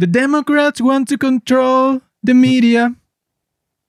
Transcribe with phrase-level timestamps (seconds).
[0.00, 2.96] The Democrats want to control the media.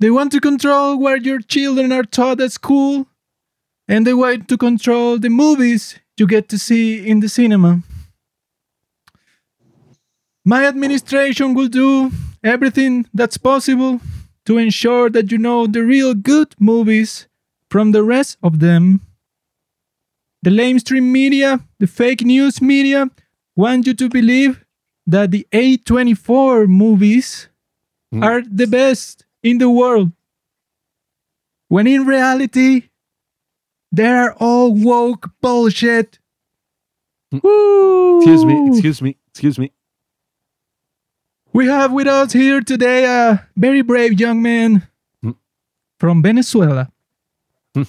[0.01, 3.07] They want to control where your children are taught at school.
[3.87, 7.83] And they want to control the movies you get to see in the cinema.
[10.43, 12.11] My administration will do
[12.43, 14.01] everything that's possible
[14.47, 17.29] to ensure that you know the real good movies
[17.69, 18.99] from the rest of them.
[20.43, 23.09] The lamestream media, the fake news media,
[23.55, 24.60] want you to believe
[25.11, 27.47] that the A24 movies
[28.13, 28.23] Mm.
[28.27, 30.11] are the best in the world.
[31.69, 32.89] When in reality,
[33.91, 36.19] they are all woke bullshit.
[37.33, 37.41] Mm.
[37.43, 38.17] Woo!
[38.19, 39.71] Excuse me, excuse me, excuse me.
[41.53, 44.87] We have with us here today a very brave young man
[45.23, 45.35] Mm.
[45.99, 46.91] from Venezuela.
[47.75, 47.87] Mm.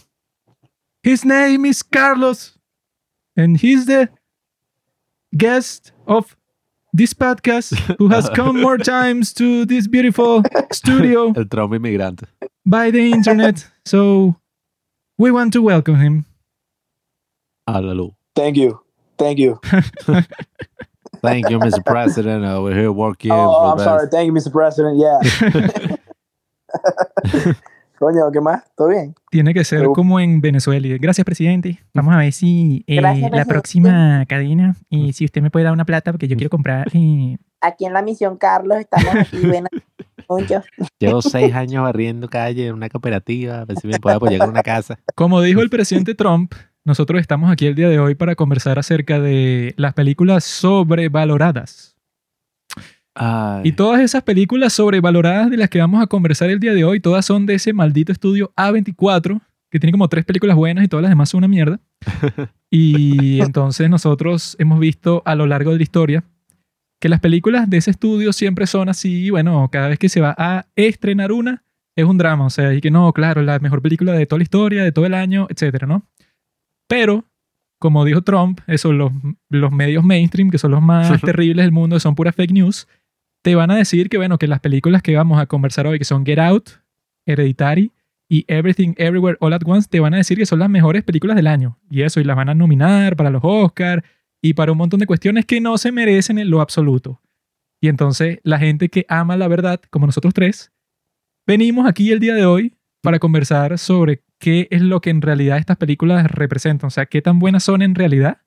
[1.03, 2.57] His name is Carlos,
[3.37, 4.09] and he's the
[5.37, 6.37] guest of
[6.93, 10.43] this podcast who has come more times to this beautiful
[10.73, 12.27] studio El trauma inmigrante.
[12.67, 13.71] by the internet.
[13.85, 14.35] So
[15.19, 16.25] we want to welcome him.
[17.69, 18.15] Háblalo.
[18.35, 18.81] Thank you.
[19.19, 19.61] Thank you.
[21.23, 21.85] Thank you, Mr.
[21.85, 22.45] President.
[22.45, 24.09] Uh, we're here working oh, for I'm the sorry.
[24.09, 24.51] Thank you, Mr.
[24.51, 24.99] President.
[24.99, 25.21] Yeah.
[28.03, 28.65] Coño, ¿qué más?
[28.77, 29.15] ¿Todo bien?
[29.31, 30.89] Tiene que ser Pero- como en Venezuela.
[31.01, 31.79] Gracias, presidente.
[31.95, 35.73] Vamos a ver si eh, Gracias, la próxima cadena, eh, si usted me puede dar
[35.73, 36.89] una plata, porque yo quiero comprar.
[36.95, 39.71] eh, Aquí en la misión Carlos estamos aquí, buenas
[40.29, 40.63] mucho.
[40.99, 43.61] Llevo seis años barriendo calle en una cooperativa.
[43.61, 44.99] A ver si me puede apoyar con una casa.
[45.15, 49.21] Como dijo el presidente Trump, nosotros estamos aquí el día de hoy para conversar acerca
[49.21, 51.92] de las películas sobrevaloradas.
[53.15, 56.85] Ay, Y todas esas películas sobrevaloradas de las que vamos a conversar el día de
[56.85, 60.89] hoy, todas son de ese maldito estudio A24, que tiene como tres películas buenas y
[60.89, 61.81] todas las demás son una mierda.
[62.75, 66.25] Y entonces nosotros hemos visto a lo largo de la historia
[67.03, 70.37] que las películas de ese estudio siempre son así, bueno, cada vez que se va
[70.39, 71.65] a estrenar una,
[71.97, 74.45] es un drama, o sea, y que no, claro, la mejor película de toda la
[74.45, 76.07] historia, de todo el año, etcétera, ¿no?
[76.87, 77.25] Pero,
[77.81, 79.11] como dijo Trump, eso, los,
[79.51, 82.87] los medios mainstream, que son los más terribles del mundo, son pura fake news,
[83.43, 86.05] te van a decir que, bueno, que las películas que vamos a conversar hoy, que
[86.05, 86.71] son Get Out,
[87.27, 87.93] Hereditary
[88.29, 91.37] y Everything Everywhere All at Once, te van a decir que son las mejores películas
[91.37, 91.79] del año.
[91.91, 94.03] Y eso, y las van a nominar para los Oscars
[94.41, 97.21] y para un montón de cuestiones que no se merecen en lo absoluto.
[97.81, 100.73] Y entonces, la gente que ama la verdad, como nosotros tres,
[101.47, 105.59] venimos aquí el día de hoy para conversar sobre qué es lo que en realidad
[105.59, 106.87] estas películas representan.
[106.87, 108.39] O sea, qué tan buenas son en realidad.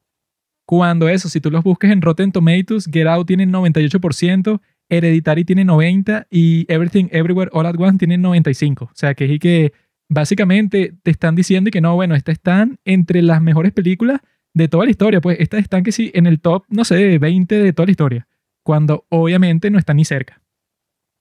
[0.66, 5.66] Cuando eso, si tú los busques en Rotten Tomatoes, Get Out tiene 98%, Hereditary tiene
[5.66, 8.86] 90 y Everything Everywhere All at Once tiene 95.
[8.86, 9.74] O sea, que es que
[10.10, 14.22] básicamente te están diciendo que no, bueno, estas están entre las mejores películas
[14.54, 15.22] de toda la historia.
[15.22, 18.28] Pues estas están que sí en el top, no sé, 20 de toda la historia.
[18.64, 20.42] Cuando obviamente no están ni cerca.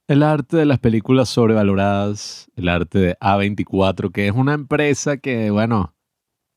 [0.07, 5.51] El arte de las películas sobrevaloradas, el arte de A24, que es una empresa que,
[5.51, 5.95] bueno,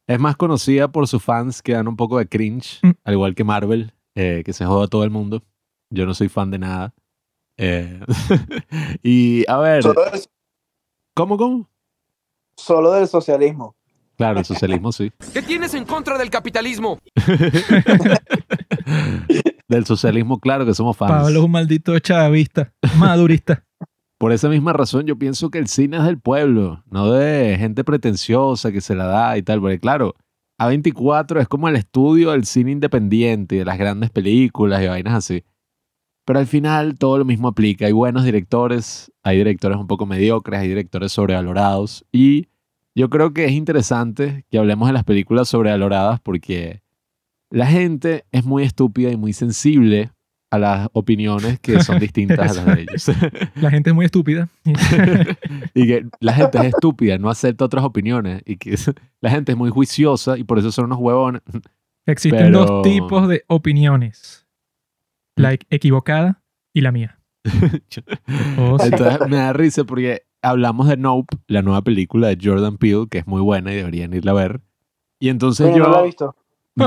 [0.07, 2.91] es más conocida por sus fans que dan un poco de cringe, Mm.
[3.06, 5.44] al igual que Marvel, eh, que se joda a todo el mundo.
[5.89, 6.94] Yo no soy fan de nada.
[7.57, 8.00] Eh,
[9.03, 10.22] y a ver, Solo, del-
[11.16, 11.69] ¿cómo, cómo?
[12.56, 13.75] solo del socialismo.
[14.16, 15.12] Claro, el socialismo sí.
[15.34, 17.00] ¿Qué tienes en contra del capitalismo?
[19.68, 21.12] Del socialismo, claro que somos fans.
[21.12, 23.66] Pablo es un maldito chavista, madurista.
[24.18, 27.84] Por esa misma razón yo pienso que el cine es del pueblo, no de gente
[27.84, 30.16] pretenciosa que se la da y tal, porque claro,
[30.59, 35.13] A24 es como el estudio del cine independiente, y de las grandes películas y vainas
[35.16, 35.44] así.
[36.27, 40.59] Pero al final todo lo mismo aplica, hay buenos directores, hay directores un poco mediocres,
[40.59, 42.49] hay directores sobrevalorados y
[42.93, 46.81] yo creo que es interesante que hablemos de las películas sobrevaloradas porque
[47.49, 50.11] la gente es muy estúpida y muy sensible
[50.51, 53.11] a las opiniones que son distintas a las de ellos.
[53.55, 54.49] La gente es muy estúpida.
[55.73, 58.41] y que la gente es estúpida, no acepta otras opiniones.
[58.45, 58.75] Y que
[59.21, 61.41] la gente es muy juiciosa y por eso son unos huevones.
[62.05, 64.47] Existen Pero- dos tipos de opiniones.
[65.38, 66.42] La equivocada
[66.74, 67.19] y la mía.
[68.60, 68.89] Oh, sí.
[68.92, 73.19] Entonces me da risa porque hablamos de Nope, la nueva película de Jordan Peele, que
[73.19, 74.62] es muy buena y deberían irla a ver.
[75.19, 75.84] Y entonces yo...
[75.84, 76.36] no lo he visto.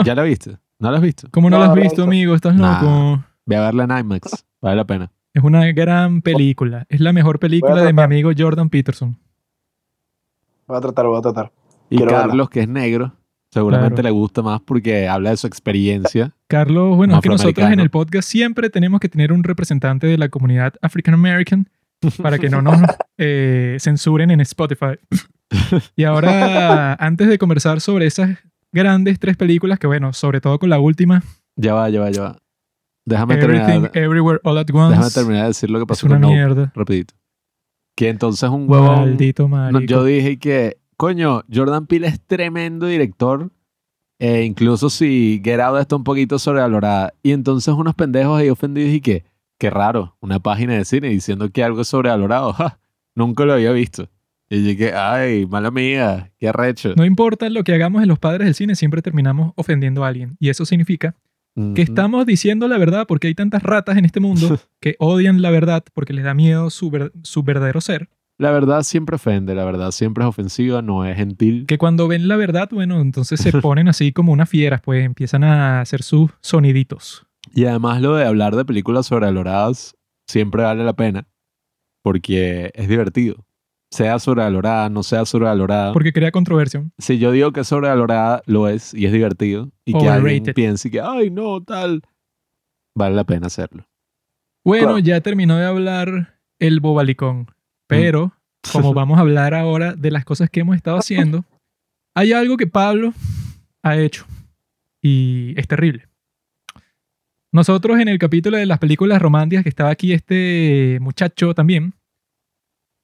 [0.05, 0.59] ¿Ya la viste?
[0.79, 1.29] ¿No la has visto?
[1.31, 2.03] ¿Cómo no, No, la has la visto, visto.
[2.05, 2.35] amigo?
[2.35, 2.83] ¿Estás Nah.
[2.83, 3.25] loco?
[3.47, 5.11] Ve a verla en IMAX, vale la pena.
[5.35, 6.87] Es una gran película.
[6.89, 9.19] Es la mejor película de mi amigo Jordan Peterson.
[10.67, 11.53] Voy a tratar, voy a tratar.
[11.89, 12.29] Y Quiero verla.
[12.29, 13.13] Carlos, que es negro,
[13.53, 14.09] seguramente Claro.
[14.09, 16.33] le gusta más porque habla de su experiencia.
[16.49, 20.19] Carlos, bueno, es que nosotros en el podcast siempre tenemos que tener un representante de
[20.19, 21.69] la comunidad African American
[22.23, 22.81] para que no nos
[23.19, 24.99] eh, censuren en Spotify.
[25.97, 28.39] Y ahora, antes de conversar sobre esas
[28.73, 31.23] grandes tres películas, que bueno, sobre todo con la última,
[31.57, 32.37] Ya va, ya va, ya va.
[33.05, 34.91] déjame Everything, terminar, Everywhere, All at Once.
[34.97, 36.73] déjame terminar de decir lo que es pasó una con Nope, mierda.
[36.75, 37.15] rapidito.
[37.97, 38.95] Que entonces un huevón...
[39.11, 43.51] Maldito no, yo dije que, coño, Jordan Peele es tremendo director.
[44.19, 47.15] eh, incluso si Get Out está un poquito sobrevalorada.
[47.23, 49.25] Y entonces unos pendejos ahí ofendidos y que,
[49.59, 52.53] qué raro, una página de cine diciendo que algo es sobrevalorado.
[52.59, 52.79] Ja,
[53.15, 54.09] nunca lo había visto.
[54.51, 56.93] Y dije, ay, mala mía, qué arrecho.
[56.97, 60.37] No importa lo que hagamos en los padres del cine, siempre terminamos ofendiendo a alguien.
[60.39, 61.17] Y eso significa
[61.75, 65.51] que estamos diciendo la verdad porque hay tantas ratas en este mundo que odian la
[65.51, 68.09] verdad porque les da miedo su, ver- su verdadero ser.
[68.41, 71.67] La verdad siempre ofende, la verdad siempre es ofensiva, no es gentil.
[71.67, 75.45] Que cuando ven la verdad, bueno, entonces se ponen así como unas fieras, pues empiezan
[75.45, 77.27] a hacer sus soniditos.
[77.55, 79.95] Y además lo de hablar de películas sobrevaloradas
[80.27, 81.27] siempre vale la pena
[82.03, 83.45] porque es divertido.
[83.91, 85.93] Sea sobrevalorada, no sea sobrevalorada.
[85.93, 86.89] Porque crea controversia.
[86.97, 89.71] Si yo digo que es sobrevalorada, lo es y es divertido.
[89.85, 92.01] Y que alguien piense que, ay, no, tal.
[92.95, 93.85] Vale la pena hacerlo.
[94.65, 94.99] Bueno, Claro.
[95.01, 97.49] ya terminó de hablar el bobalicón,
[97.91, 98.33] pero
[98.73, 101.45] como vamos a hablar ahora de las cosas que hemos estado haciendo,
[102.15, 103.13] hay algo que Pablo
[103.83, 104.27] ha hecho
[105.03, 106.07] y es terrible.
[107.53, 111.95] Nosotros en el capítulo de las películas románticas que estaba aquí este muchacho también,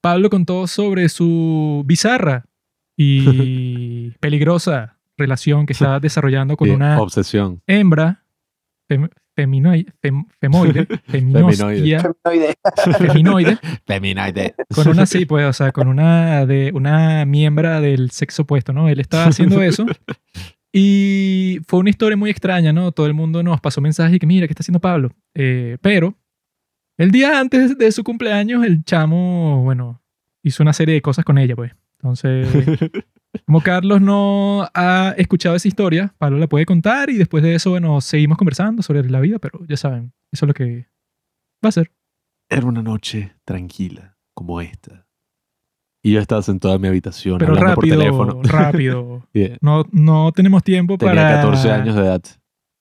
[0.00, 2.44] Pablo contó sobre su bizarra
[2.96, 7.60] y peligrosa relación que está desarrollando con Sí, una Obsesión.
[7.66, 8.22] hembra
[9.36, 11.96] fem- feminoi- fem- femoide, Feminoide.
[12.98, 14.54] feminoide, Feminite.
[14.74, 18.88] con una sí, pues, o sea, con una de una miembra del sexo opuesto, ¿no?
[18.88, 19.86] Él estaba haciendo eso
[20.72, 22.92] y fue una historia muy extraña, ¿no?
[22.92, 25.12] Todo el mundo nos pasó mensajes y que mira, ¿qué está haciendo Pablo?
[25.34, 26.14] Eh, pero
[26.98, 30.02] el día antes de su cumpleaños, el chamo, bueno,
[30.42, 31.72] hizo una serie de cosas con ella, pues.
[31.98, 32.46] Entonces,
[33.44, 37.70] como Carlos no ha escuchado esa historia, Pablo la puede contar y después de eso,
[37.70, 40.88] bueno, seguimos conversando sobre la vida, pero ya saben, eso es lo que
[41.64, 41.92] va a ser.
[42.48, 45.06] Era una noche tranquila como esta.
[46.02, 48.42] Y yo estaba sentado en mi habitación Pero hablando rápido, por teléfono.
[48.44, 49.28] rápido.
[49.32, 49.58] Yeah.
[49.60, 51.36] No, no tenemos tiempo Tenía para...
[51.36, 52.22] 14 años de edad.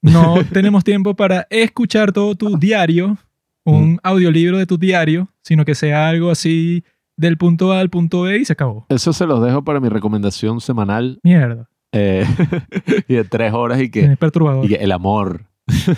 [0.03, 3.17] No tenemos tiempo para escuchar todo tu diario,
[3.63, 6.83] un audiolibro de tu diario, sino que sea algo así
[7.17, 8.85] del punto A al punto B y se acabó.
[8.89, 11.69] Eso se los dejo para mi recomendación semanal Mierda.
[11.91, 12.25] eh,
[13.07, 14.65] y de tres horas y que, Es perturbador.
[14.65, 15.45] y que el amor.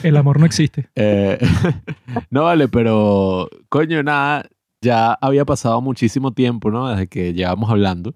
[0.04, 0.90] El amor no existe.
[0.96, 1.38] Eh,
[2.30, 4.46] no vale, pero coño, nada,
[4.82, 6.88] ya había pasado muchísimo tiempo, ¿no?
[6.90, 8.14] Desde que llevábamos hablando.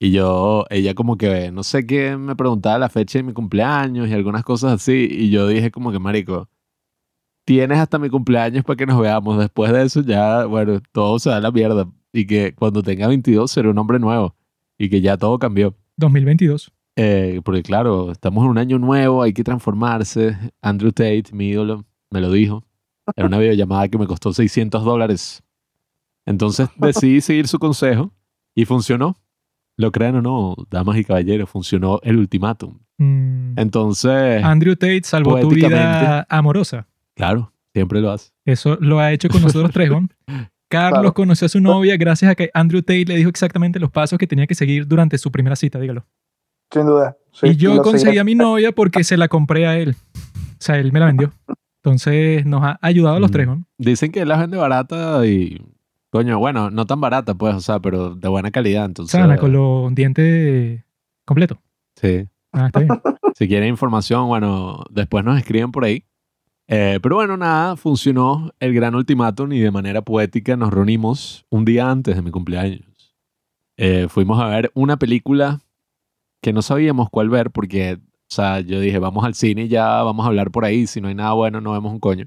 [0.00, 4.08] Y yo, ella como que, no sé qué, me preguntaba la fecha de mi cumpleaños
[4.08, 5.08] y algunas cosas así.
[5.10, 6.48] Y yo dije como que, marico,
[7.44, 9.38] tienes hasta mi cumpleaños para que nos veamos.
[9.38, 11.88] Después de eso ya, bueno, todo se da la mierda.
[12.12, 14.34] Y que cuando tenga 22 seré un hombre nuevo.
[14.78, 15.74] Y que ya todo cambió.
[15.96, 16.72] 2022.
[16.96, 20.36] Eh, porque claro, estamos en un año nuevo, hay que transformarse.
[20.60, 22.64] Andrew Tate, mi ídolo, me lo dijo.
[23.16, 25.42] Era una videollamada que me costó 600 dólares.
[26.26, 28.12] Entonces decidí seguir su consejo
[28.54, 29.16] y funcionó.
[29.76, 32.80] Lo crean o no, damas y caballeros, funcionó el ultimátum.
[32.98, 33.52] Mm.
[33.56, 36.88] Entonces, Andrew Tate salvó tu vida amorosa.
[37.14, 38.32] claro, siempre lo hace.
[38.44, 39.90] Eso lo ha hecho con nosotros tres.
[40.68, 41.14] Carlos Claro.
[41.14, 44.26] conoció a su novia gracias a que Andrew Tate le dijo exactamente los pasos que
[44.26, 46.04] tenía que seguir durante su primera cita, dígalo.
[46.70, 47.16] Sin duda.
[47.32, 48.20] Sí, y yo conseguí seguiré.
[48.20, 49.96] a mi novia porque se la compré a él.
[50.14, 51.32] O sea, él me la vendió.
[51.82, 53.32] Entonces nos ha ayudado a los Mm.
[53.32, 53.64] tres, ¿no?
[53.78, 55.62] Dicen que la vende barata y,
[56.10, 58.84] coño, bueno, no tan barata, pues, o sea, pero de buena calidad.
[58.84, 60.82] Entonces, Sana, con los dientes
[61.24, 61.58] completos.
[61.96, 62.26] sí.
[62.52, 62.90] Ah, está bien.
[63.34, 66.02] Si quieren información, bueno, después nos escriben por ahí.
[66.68, 71.64] Eh, pero bueno, nada, funcionó el gran ultimátum y de manera poética nos reunimos un
[71.64, 72.84] día antes de mi cumpleaños.
[73.78, 75.60] Eh, fuimos a ver una película
[76.42, 80.02] que no sabíamos cuál ver porque, o sea, yo dije, vamos al cine y ya
[80.02, 80.86] vamos a hablar por ahí.
[80.86, 82.26] Si no hay nada bueno, no vemos un coño.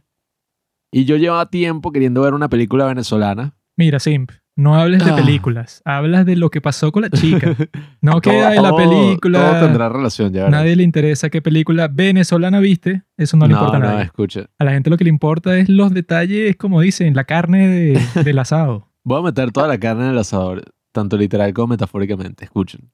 [0.91, 3.55] Y yo llevaba tiempo queriendo ver una película venezolana.
[3.77, 5.15] Mira, Simp, no hables de Ah.
[5.15, 5.81] películas.
[5.85, 7.55] Hablas de lo que pasó con la chica.
[8.01, 9.51] No que hay la película.
[9.51, 10.51] Todo tendrá relación, ya verás.
[10.51, 13.03] Nadie le interesa qué película venezolana viste.
[13.17, 14.03] Eso no le importa a no, nadie.
[14.05, 14.45] escucha.
[14.59, 18.01] A la gente lo que le importa es los detalles, como dicen, la carne de-
[18.23, 18.89] del asado.
[19.03, 22.45] Voy a meter toda la carne en el asador, tanto literal como metafóricamente.
[22.45, 22.91] Escuchen.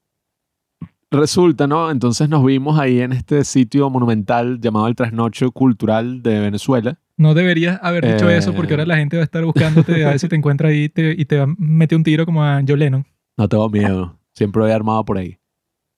[1.10, 1.90] Resulta, ¿no?
[1.90, 6.98] Entonces nos vimos ahí en este sitio monumental llamado el Trasnocho Cultural de Venezuela.
[7.16, 8.36] No deberías haber dicho Eh.
[8.36, 10.84] eso porque ahora la gente va a estar buscándote a ver si te encuentra ahí
[10.84, 13.06] y te, y te va a meter un tiro como a Joe Lennon.
[13.36, 15.38] No tengo miedo, siempre voy armado por ahí.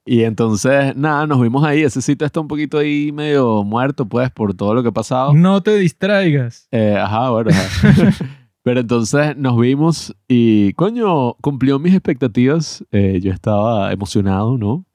[0.06, 1.82] Y entonces, nada, nos vimos ahí.
[1.82, 5.34] Ese sitio está un poquito ahí medio muerto, pues, por todo lo que ha pasado.
[5.34, 6.68] No te distraigas.
[6.70, 7.50] Eh, ajá, bueno.
[7.50, 8.10] ajá.
[8.62, 12.84] Pero entonces nos vimos y, coño, cumplió mis expectativas.
[12.92, 14.86] Eh, yo estaba emocionado, ¿no?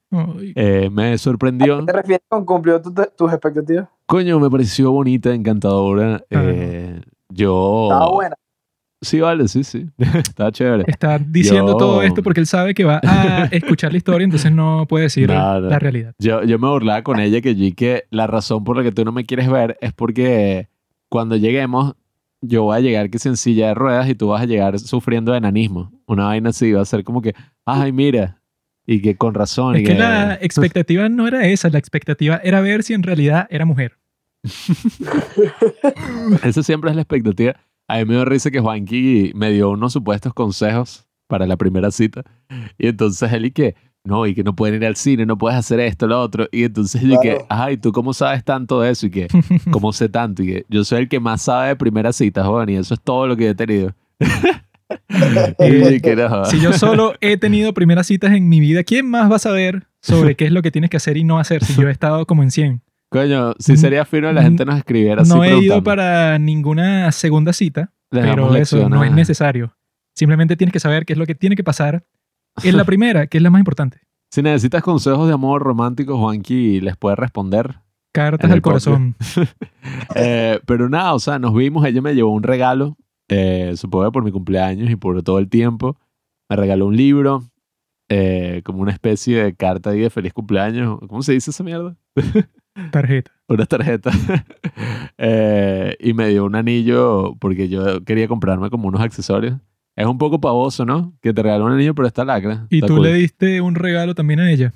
[0.54, 1.80] Eh, me sorprendió.
[1.80, 3.88] ¿Qué te refieres con cumplió tu- tus expectativas?
[4.06, 6.22] Coño, me pareció bonita, encantadora.
[6.30, 7.88] Eh, yo...
[7.90, 8.36] Estaba buena.
[9.02, 9.86] Sí, vale, sí, sí.
[9.98, 10.84] Está chévere.
[10.86, 14.50] Está diciendo Yo- todo esto porque él sabe que va a escuchar la historia, entonces
[14.52, 15.68] no puede decir Nada.
[15.68, 16.14] la realidad.
[16.18, 18.92] Yo, yo me burlaba con ella que yo y que la razón por la que
[18.92, 20.68] tú no me quieres ver es porque
[21.10, 21.94] cuando lleguemos,
[22.40, 25.32] yo voy a llegar que en silla de ruedas y tú vas a llegar sufriendo
[25.32, 25.92] de enanismo.
[26.06, 27.34] Una vaina así, va a ser como que,
[27.66, 28.40] ay, mira.
[28.86, 29.76] Y que con razón.
[29.76, 33.46] y Es que la expectativa no era esa, la expectativa era ver si en realidad
[33.50, 33.98] era mujer.
[36.44, 37.56] Esa siempre es la expectativa.
[37.88, 41.90] A mí me dio risa que Juanqui me dio unos supuestos consejos para la primera
[41.90, 42.22] cita.
[42.78, 43.74] Y entonces él y que,
[44.04, 46.48] no, y que no pueden ir al cine, no puedes hacer esto, lo otro.
[46.52, 47.46] Y entonces yo y que, Claro.
[47.48, 49.06] ay, ¿tú cómo sabes tanto de eso?
[49.06, 49.28] Y que,
[49.70, 50.42] ¿cómo sé tanto?
[50.42, 53.00] Y que, yo soy el que más sabe de primera cita, joven, y eso es
[53.00, 53.92] todo lo que he tenido.
[56.50, 59.86] Si yo solo he tenido primeras citas en mi vida, ¿quién más va a saber
[60.00, 62.26] sobre qué es lo que tienes que hacer y no hacer si yo he estado
[62.26, 62.82] como en 100?
[63.08, 67.10] Coño, si sería fino que la gente nos escribiera así No he ido para ninguna
[67.12, 68.90] segunda cita, pero eso lecciones.
[68.90, 69.76] no es necesario.
[70.14, 72.04] Simplemente tienes que saber qué es lo que tiene que pasar
[72.62, 74.00] en la primera, que es la más importante.
[74.30, 77.76] Si necesitas consejos de amor romántico, Juanqui les puede responder.
[78.12, 79.16] Cartas al corazón.
[80.16, 82.96] Eh, pero nada, o sea, nos vimos, ella me llevó un regalo,
[83.28, 85.98] eh, supongo por mi cumpleaños y por todo el tiempo.
[86.48, 87.42] Me regaló un libro,
[88.08, 90.98] eh, como una especie de carta ahí de feliz cumpleaños.
[91.08, 91.96] ¿Cómo se dice esa mierda?
[92.92, 93.32] Tarjeta.
[93.48, 94.10] Una tarjeta.
[95.18, 99.58] Eh, y me dio un anillo porque yo quería comprarme como unos accesorios.
[99.96, 101.16] Es un poco pavoso, ¿no?
[101.22, 102.66] Que te regaló un anillo, pero está lacra.
[102.68, 103.04] Y Está tú cool.
[103.04, 104.74] le diste un regalo también a ella.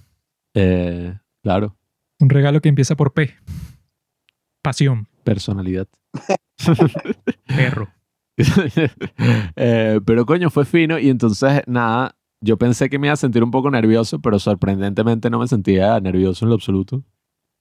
[0.54, 1.76] Eh, claro,
[2.20, 3.34] Un regalo que empieza por P.
[4.62, 5.08] Pasión.
[5.22, 5.88] personalidad.
[7.46, 7.88] Perro.
[9.56, 13.42] Eh, pero coño, fue fino y entonces nada, yo pensé que me iba a sentir
[13.42, 17.02] un poco nervioso, pero sorprendentemente no me sentía nervioso en lo absoluto.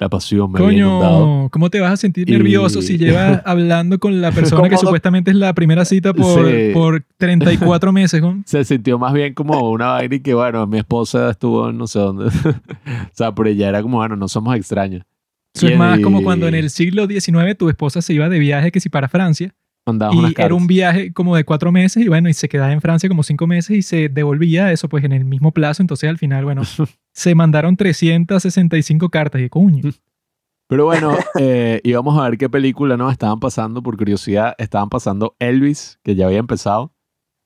[0.02, 1.26] La pasión me había inundado.
[1.26, 4.76] Coño, ¿cómo te vas a sentir Y- nervioso si llevas hablando con la persona que
[4.76, 6.70] Como- supuestamente es la primera cita por, Sí.
[6.74, 8.22] por 34 meses?
[8.22, 8.42] ¿no?
[8.46, 11.86] Se sintió más bien como una vaina y que bueno, mi esposa estuvo en no
[11.88, 12.28] sé dónde.
[12.28, 15.04] o sea, pero ella era como, bueno, no somos extraños.
[15.54, 18.40] Eso es Y- más como cuando en el siglo XIX tu esposa se iba de
[18.40, 19.54] viaje que si para Francia
[19.90, 22.72] Mandabas unas y era un viaje como de cuatro meses y bueno, y se quedaba
[22.72, 25.84] en Francia como cinco meses y se devolvía eso pues en el mismo plazo.
[25.84, 26.62] Entonces al final, bueno,
[27.14, 29.82] se mandaron 365 cartas y coño.
[30.68, 33.82] Pero bueno, eh, íbamos a ver qué película nos estaban pasando.
[33.82, 36.94] Por curiosidad, estaban pasando Elvis, que ya había empezado.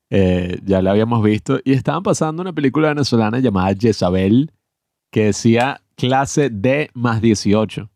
[0.10, 1.60] Eh, ya la habíamos visto.
[1.64, 4.52] Y estaban pasando una película venezolana llamada Jezabel,
[5.12, 7.90] que decía clase D más 18.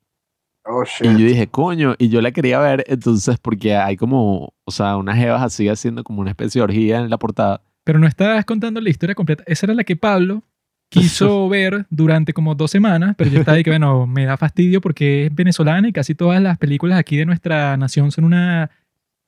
[0.69, 1.27] Oh, Y yo shit.
[1.27, 5.41] dije, coño, y yo la quería ver entonces porque hay como, o sea, unas jevas
[5.41, 7.62] así haciendo como una especie de orgía en la portada.
[7.83, 9.43] Pero no estás contando la historia completa.
[9.47, 10.43] Esa era la que Pablo
[10.89, 14.81] quiso ver durante como dos semanas, pero yo estaba ahí que, bueno, me da fastidio
[14.81, 18.69] porque es venezolana y casi todas las películas aquí de nuestra nación son una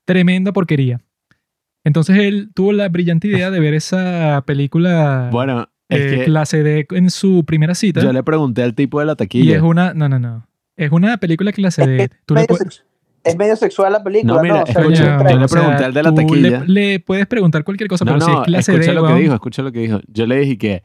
[0.06, 1.00] tremenda porquería.
[1.86, 6.62] Entonces él tuvo la brillante idea de ver esa película Bueno, es eh, que clase
[6.64, 8.02] D en su primera cita.
[8.02, 9.56] yo le pregunté al tipo de la y taquilla.
[9.56, 10.46] es una, no, no, no.
[10.80, 12.10] Es una película clase D.
[12.26, 12.86] Tú le Medio puedes-
[13.24, 14.64] es medio sexual la película, No, mira, ¿no?
[14.64, 16.64] O sea, escucha, yo le pregunté al de la tú taquilla.
[16.66, 19.08] Le, le puedes preguntar cualquier cosa, No, pero si no, es clase escucha D, lo
[19.08, 20.00] que dijo, escucha lo que dijo.
[20.08, 20.84] Yo le dije que,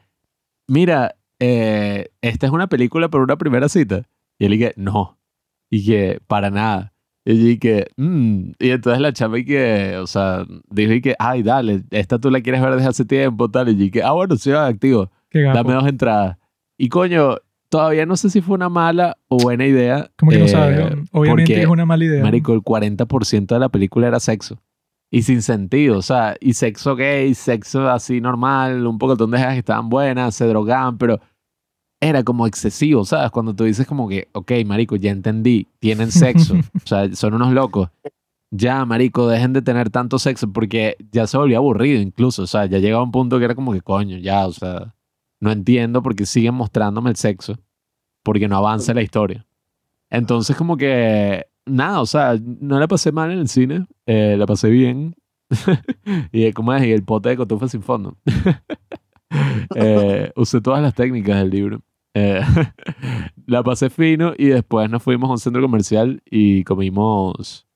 [0.66, 4.02] mira, eh, esta es una película por una primera cita.
[4.38, 5.16] Y él dije, no.
[5.70, 6.92] Y que, para nada.
[7.24, 8.50] Y yo dije, "Mm".
[8.58, 12.30] Y entonces la chava y que, o sea, dijo y que, ay, dale, esta tú
[12.30, 13.68] la quieres ver desde hace tiempo, tal.
[13.68, 15.10] Y yo dije, ah, bueno, sí, activo.
[15.32, 16.36] Dame dos entradas.
[16.76, 17.36] Y coño,
[17.74, 20.08] todavía no sé si fue una mala o buena idea.
[20.16, 22.22] Como que no eh, sabes, obviamente es una mala idea.
[22.22, 24.62] Marico, el 40% de la película era sexo.
[25.10, 29.38] Y sin sentido, o sea, y sexo gay, sexo así normal, un poco de donde
[29.38, 31.18] que estaban buenas, se drogaban, pero
[32.00, 33.32] era como excesivo, ¿sabes?
[33.32, 37.52] Cuando tú dices como que, ok, marico, ya entendí, tienen sexo, o sea, son unos
[37.52, 37.88] locos.
[38.52, 42.66] Ya, marico, dejen de tener tanto sexo porque ya se volvió aburrido incluso, o sea,
[42.66, 44.94] ya llegaba un punto que era como que, coño, ya, o sea,
[45.44, 47.58] no entiendo por qué siguen mostrándome el sexo,
[48.22, 49.46] porque no avanza la historia.
[50.08, 54.46] Entonces, como que, nada, o sea, no la pasé mal en el cine, eh, la
[54.46, 55.14] pasé bien.
[56.32, 58.16] y como es, y el pote de cotufa sin fondo.
[59.74, 61.80] Eh, usé todas las técnicas del libro.
[62.14, 62.40] Eh,
[63.46, 67.66] la pasé fino y después nos fuimos a un centro comercial y comimos,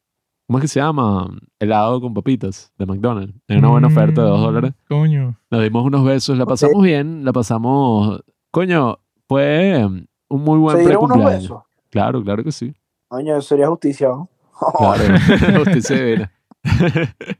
[0.49, 1.31] ¿cómo es que se llama?
[1.61, 3.35] Helado con papitas de McDonald's.
[3.47, 4.73] Era una buena oferta de dos Mm, dólares.
[4.88, 5.38] Coño.
[5.50, 8.23] Nos dimos unos besos, la pasamos bien, la pasamos...
[8.50, 11.62] Coño, fue um, un muy buen ¿Se dieron unos besos?
[11.90, 12.75] Claro, claro que sí.
[13.09, 14.31] Coño, eso sería justicia, ¿no?
[14.78, 15.05] Claro,
[15.64, 16.33] justicia divina.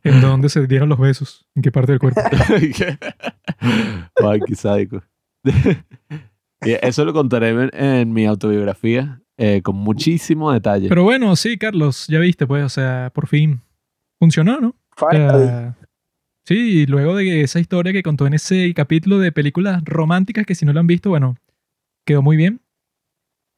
[0.05, 1.47] ¿En dónde se dieron los besos?
[1.55, 2.21] ¿En qué parte del cuerpo?
[3.61, 5.03] Ay, qué sádico.
[6.61, 10.89] Eso lo contaré en, en mi autobiografía eh, con muchísimo detalle.
[10.89, 13.61] Pero bueno, sí, Carlos, ya viste, pues, o sea, por fin
[14.19, 14.75] funcionó, ¿no?
[15.13, 15.77] Sea,
[16.45, 20.67] sí, luego de esa historia que contó en ese capítulo de películas románticas, que si
[20.67, 21.37] no lo han visto, bueno,
[22.05, 22.61] quedó muy bien.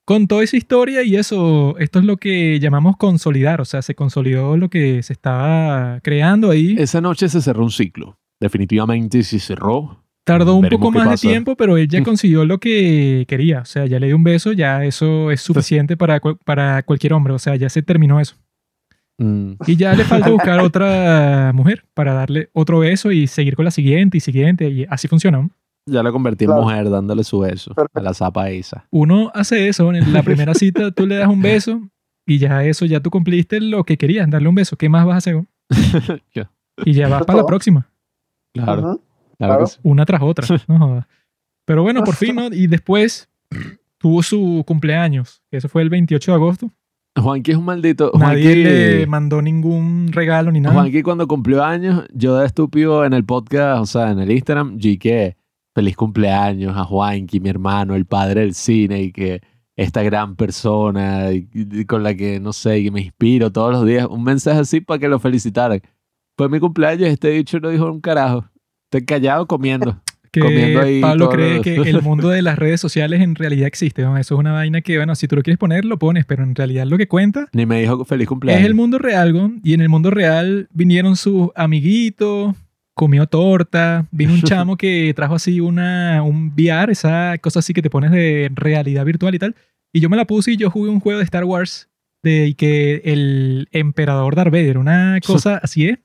[0.04, 4.58] Contó esa historia y eso, esto es lo que llamamos consolidar, o sea, se consolidó
[4.58, 6.74] lo que se estaba creando ahí.
[6.78, 8.18] Esa noche se cerró un ciclo.
[8.38, 10.04] Definitivamente se cerró.
[10.38, 11.26] Tardó un veremos poco más pasa.
[11.26, 13.60] de tiempo, pero él ya consiguió lo que quería.
[13.60, 17.32] O sea, ya le dio un beso, ya eso es suficiente para, para cualquier hombre.
[17.34, 18.36] O sea, ya se terminó eso.
[19.18, 23.64] Mm, Y ya le falta buscar otra mujer para darle otro beso y seguir con
[23.64, 24.68] la siguiente y siguiente.
[24.68, 25.38] Y así funciona.
[25.38, 25.50] ¿no?
[25.86, 26.62] ya la convertí en Claro.
[26.62, 28.86] mujer dándole su beso a la zapa esa.
[28.90, 29.92] Uno hace eso.
[29.92, 31.80] En la primera cita tú le das un beso
[32.26, 34.76] y ya eso, ya tú cumpliste lo que querías, darle un beso.
[34.76, 35.44] ¿Qué más vas a hacer?
[36.34, 36.50] Ya.
[36.84, 37.88] Y ya vas para la próxima.
[38.54, 39.02] Claro, claro que
[39.46, 39.64] claro.
[39.82, 40.46] una tras otra.
[40.68, 41.06] No.
[41.66, 42.46] Pero bueno, por fin, ¿no?
[42.52, 43.28] Y después
[43.98, 46.70] tuvo su cumpleaños, que eso fue el 28 de agosto.
[47.16, 48.12] Juanqui es un maldito.
[48.18, 50.74] Nadie Juanqui, le mandó ningún regalo ni nada.
[50.74, 54.78] Juanqui cuando cumplió años, yo de estúpido en el podcast, o sea, en el Instagram,
[54.80, 55.36] y que
[55.74, 59.40] feliz cumpleaños a Juanqui, mi hermano, el padre del cine, y que
[59.76, 63.84] esta gran persona y- y con la que, no sé, que me inspiro todos los
[63.86, 65.80] días, un mensaje así para que lo felicitaran.
[66.36, 68.44] Fue mi cumpleaños y este dicho no dijo un carajo.
[68.90, 70.00] Estoy callado comiendo.
[70.32, 74.02] que comiendo ahí Pablo cree que el mundo de las redes sociales en realidad existe.
[74.02, 74.16] ¿no?
[74.18, 76.54] Eso es una vaina que, bueno, si tú lo quieres poner, lo pones, pero en
[76.54, 78.60] realidad lo que cuenta Ni me dijo feliz cumpleaños.
[78.60, 79.52] es el mundo real, ¿no?
[79.62, 82.54] Y en el mundo real vinieron sus amiguitos,
[82.94, 87.82] comió torta, vino un chamo que trajo así una, un VR, esa cosa así que
[87.82, 89.56] te pones de realidad virtual y tal.
[89.92, 91.88] Y yo me la puse y yo jugué un juego de Star Wars
[92.22, 95.98] de que el emperador Darth Vader, una cosa así es.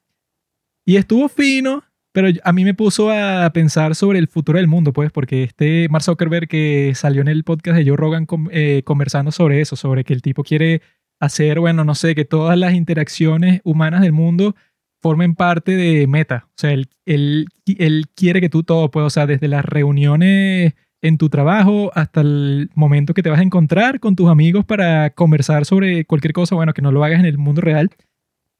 [0.85, 1.83] Y estuvo fino,
[2.15, 5.89] pero a mí me puso a pensar sobre el futuro del mundo, pues, porque este
[5.89, 10.05] Mark Zuckerberg que salió en el podcast de Joe Rogan eh, conversando sobre eso, sobre
[10.05, 10.81] que el tipo quiere
[11.19, 14.55] hacer, bueno, no sé, que todas las interacciones humanas del mundo
[15.01, 16.45] formen parte de Meta.
[16.51, 20.73] O sea, él, él, él quiere que tú todo, pues, o sea, desde las reuniones
[21.01, 25.09] en tu trabajo hasta el momento que te vas a encontrar con tus amigos para
[25.09, 27.89] conversar sobre cualquier cosa, bueno, que no lo hagas en el mundo real,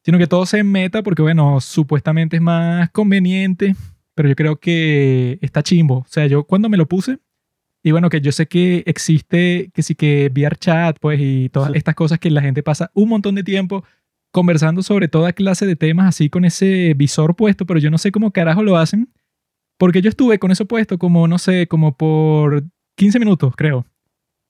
[0.05, 3.75] sino que todo en Meta porque, bueno, supuestamente es más conveniente,
[4.13, 5.97] pero yo creo que está chimbo.
[5.97, 7.17] O sea, yo cuando me lo puse,
[7.83, 11.71] y bueno, que yo sé que existe, que sí que VR chat, pues, y todas
[11.71, 11.77] Sí.
[11.77, 13.83] estas cosas que la gente pasa un montón de tiempo
[14.31, 18.11] conversando sobre toda clase de temas así con ese visor puesto, pero yo no sé
[18.11, 19.09] cómo carajo lo hacen,
[19.79, 22.63] porque yo estuve con eso puesto como, no sé, como por
[22.97, 23.85] 15 minutos, creo.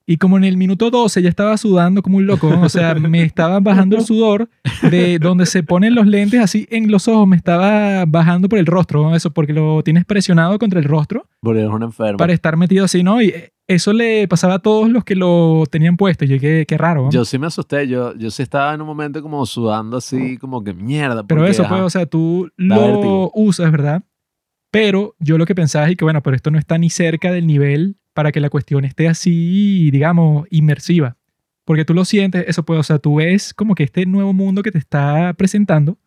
[0.08, 2.62] Y como en el minuto 12 ya estaba sudando como un loco, ¿no?
[2.62, 4.50] o sea, me estaba bajando el sudor
[4.84, 8.68] de donde se ponen los lentes así en los ojos, me estaba bajando por el
[8.68, 9.16] rostro, ¿no?
[9.16, 12.18] eso porque lo tienes presionado contra el rostro Porque eres un enfermo.
[12.18, 13.20] para estar metido así, ¿no?
[13.20, 16.24] Y eh, eso le pasaba a todos los que lo tenían puesto.
[16.24, 17.06] Y yo, qué, qué raro.
[17.06, 17.10] ¿no?
[17.12, 20.64] Yo sí me asusté, yo, yo sí estaba en un momento como sudando así, como
[20.64, 21.26] que mierda.
[21.26, 23.32] pero eso, ajá, pues, o sea, tú lo vértigo.
[23.34, 24.04] usas, ¿verdad?
[24.70, 27.48] Pero yo lo que pensaba es que, bueno, pero esto no está ni cerca del
[27.48, 31.18] nivel para que la cuestión esté así, digamos, inmersiva.
[31.66, 34.64] Porque tú lo sientes, eso pues, o sea, tú ves como que este nuevo mundo
[34.64, 35.98] que te está presentando,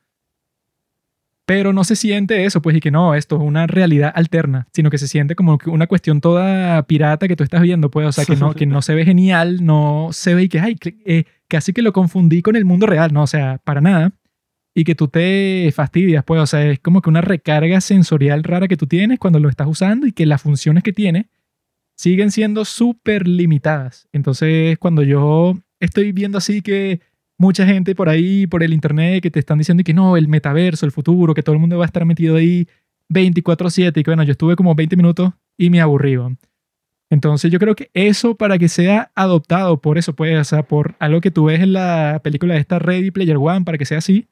[1.44, 4.88] pero no se siente eso, pues, y que no, esto es una realidad alterna, sino
[4.88, 8.24] que se siente como una cuestión toda pirata que tú estás viendo, pues, o sea,
[8.24, 11.74] que no, que no se ve genial, no se ve y que, ay, eh, casi
[11.74, 14.12] que lo confundí con el mundo real, no, o sea, para nada.
[14.74, 18.66] Y que tú te fastidias, pues, o sea, es como que una recarga sensorial rara
[18.66, 21.28] que tú tienes cuando lo estás usando y que las funciones que tiene
[21.98, 24.08] siguen siendo súper limitadas.
[24.12, 27.00] Entonces, cuando yo estoy viendo así que
[27.36, 30.86] mucha gente por ahí, por el internet, que te están diciendo que no, el metaverso,
[30.86, 32.68] el futuro, que todo el mundo va a estar metido ahí
[33.08, 36.16] 24/7 y que bueno, yo estuve como 20 minutos y me aburrí.
[36.16, 36.38] weón.
[37.10, 40.94] Entonces yo creo que eso para que sea adoptado por eso, pues, o sea, por
[41.00, 43.98] algo que tú ves en la película de esta Ready Player One, para que sea
[43.98, 44.28] así,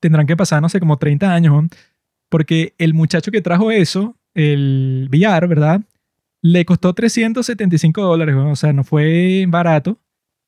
[0.00, 1.70] tendrán que pasar, no sé, como 30 años, weón.
[2.30, 5.82] porque el muchacho que trajo eso, el VR, ¿verdad?
[6.44, 9.98] Le costó 375 dólares, o sea, no fue barato.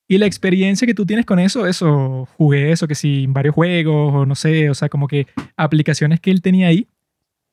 [0.06, 4.12] Y la experiencia que tú tienes con eso, eso, jugué eso, que sí, varios juegos,
[4.14, 6.86] o no sé, o sea, como que aplicaciones que él tenía ahí.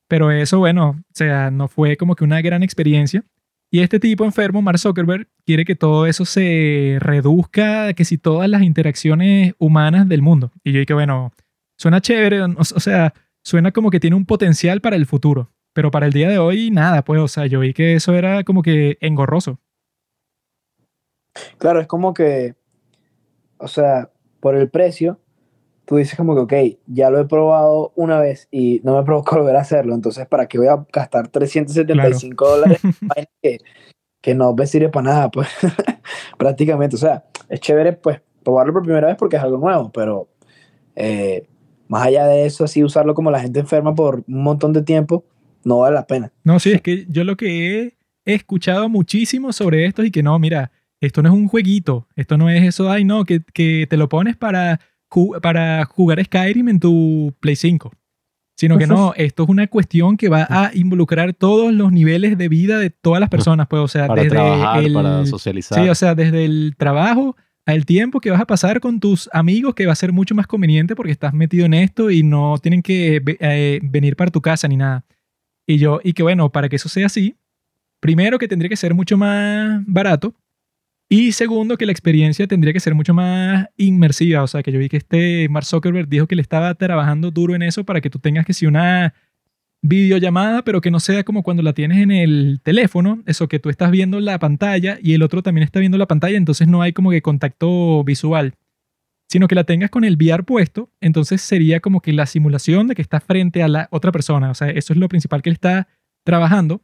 [0.08, 3.24] Pero eso, bueno, o sea, no fue como que una gran experiencia.
[3.70, 8.50] Y este tipo enfermo, Mark Zuckerberg, quiere que todo eso se reduzca, que si todas
[8.50, 10.52] las interacciones humanas del mundo.
[10.62, 11.32] Y yo dije, bueno,
[11.78, 15.53] suena chévere, o, o sea, suena como que tiene un potencial para el futuro.
[15.74, 18.44] Pero para el día de hoy, nada, pues, o sea, yo vi que eso era
[18.44, 19.58] como que engorroso.
[21.58, 22.54] Claro, es como que,
[23.58, 24.10] o sea,
[24.40, 25.20] por el precio,
[25.84, 29.36] tú dices como que, ok, ya lo he probado una vez y no me provoca
[29.36, 32.84] volver a hacerlo, entonces, ¿para qué voy a gastar 375 dólares?
[32.84, 33.58] en vaina que,
[34.20, 35.48] que no me sirve para nada, pues
[36.38, 36.96] prácticamente.
[36.96, 40.28] O sea, es chévere pues probarlo por primera vez porque es algo nuevo, pero
[40.94, 41.46] eh,
[41.88, 45.24] más allá de eso, así usarlo como la gente enferma por un montón de tiempo,
[45.64, 46.32] no vale la pena.
[46.44, 50.38] No, sí, es que yo lo que he escuchado muchísimo sobre esto y que no,
[50.38, 53.96] mira, esto no es un jueguito, esto no es eso, ay no, que, que te
[53.96, 54.80] lo pones para,
[55.42, 57.92] para jugar Skyrim en tu Play 5.
[58.56, 62.48] Sino que no, esto es una cuestión que va a involucrar todos los niveles de
[62.48, 65.82] vida de todas las personas, pues, o sea, Para desde trabajar, el, para socializar.
[65.82, 69.74] Sí, o sea, desde el trabajo al tiempo que vas a pasar con tus amigos,
[69.74, 72.82] que va a ser mucho más conveniente porque estás metido en esto y no tienen
[72.82, 75.04] que eh, venir para tu casa ni nada.
[75.66, 77.36] Y yo, y que bueno, para que eso sea así,
[78.00, 80.34] primero que tendría que ser mucho más barato
[81.08, 84.42] y segundo que la experiencia tendría que ser mucho más inmersiva.
[84.42, 87.54] O sea, que yo vi que este Mark Zuckerberg dijo que le estaba trabajando duro
[87.54, 89.14] en eso para que tú tengas que si una
[89.82, 93.68] videollamada, pero que no sea como cuando la tienes en el teléfono, eso que tú
[93.68, 96.94] estás viendo la pantalla y el otro también está viendo la pantalla, entonces no hay
[96.94, 98.54] como que contacto visual,
[99.28, 102.94] sino que la tengas con el VR puesto, entonces sería como que la simulación de
[102.94, 105.54] que estás frente a la otra persona, o sea, eso es lo principal que él
[105.54, 105.88] está
[106.24, 106.82] trabajando.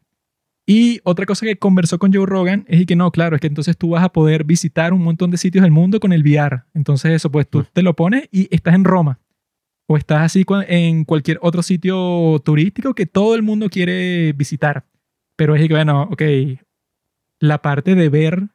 [0.67, 3.49] Y otra cosa que conversó con Joe Rogan es y que no, claro, es que
[3.49, 6.63] entonces tú vas a poder visitar un montón de sitios del mundo con el VR.
[6.75, 9.19] Entonces eso, pues tú te lo pones y estás en Roma
[9.89, 14.87] o estás así en cualquier otro sitio turístico que todo el mundo quiere visitar.
[15.35, 16.23] Pero es que, bueno, ok,
[17.41, 18.51] la parte de ver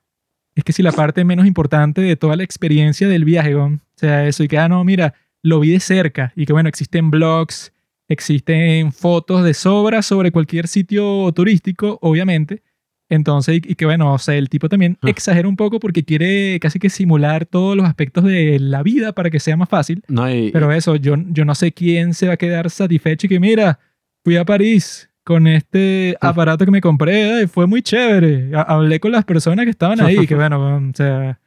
[0.56, 3.65] es que si la parte menos importante de toda la experiencia del viaje, ¿no?
[3.65, 5.13] o sea, eso y que, ah, no, mira,
[5.44, 7.72] lo vi de cerca y que, bueno, existen blogs,
[8.08, 12.62] existen fotos de sobra sobre cualquier sitio turístico, obviamente.
[13.10, 15.10] Entonces, y, y que bueno, o sea, el tipo también Ah.
[15.10, 19.30] exagera un poco porque quiere casi que simular todos los aspectos de la vida para
[19.30, 20.02] que sea más fácil.
[20.08, 23.30] No, y- Pero eso, yo, yo no sé quién se va a quedar satisfecho y
[23.30, 23.80] que mira,
[24.24, 26.29] fui a París con este Ah.
[26.29, 28.55] aparato que me compré y fue muy chévere.
[28.55, 31.39] Ha- Hablé con las personas que estaban ahí, que bueno, o sea,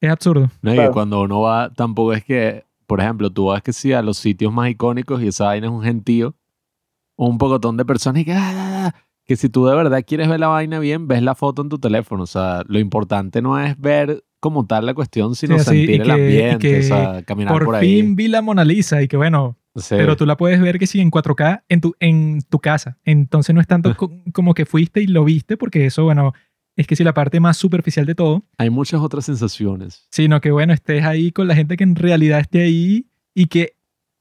[0.00, 0.50] es absurdo.
[0.60, 3.92] No, y que cuando uno va, tampoco es que, por ejemplo, tú vas que sí
[3.92, 6.34] a los sitios más icónicos y esa vaina es un gentío,
[7.16, 8.92] un pocotón de personas y que, ah,
[9.24, 11.78] que si tú de verdad quieres ver la vaina bien, ves la foto en tu
[11.78, 12.24] teléfono.
[12.24, 16.02] O sea, lo importante no es ver como tal la cuestión, sino Sí, sentir el
[16.02, 18.00] que- y ambiente, que o sea, caminar Por, por, ahí.
[18.00, 19.94] fin vi la Mona Lisa y que bueno, Sí.
[19.96, 22.98] pero tú la puedes ver que sí en 4K en tu, en tu casa.
[23.04, 26.32] Entonces no es tanto co- como que fuiste y lo viste, porque eso, bueno,
[26.76, 28.44] es que sí la parte más superficial de todo.
[28.58, 30.06] Hay muchas otras sensaciones.
[30.10, 33.74] sino que bueno, estés ahí con la gente que en realidad esté ahí y que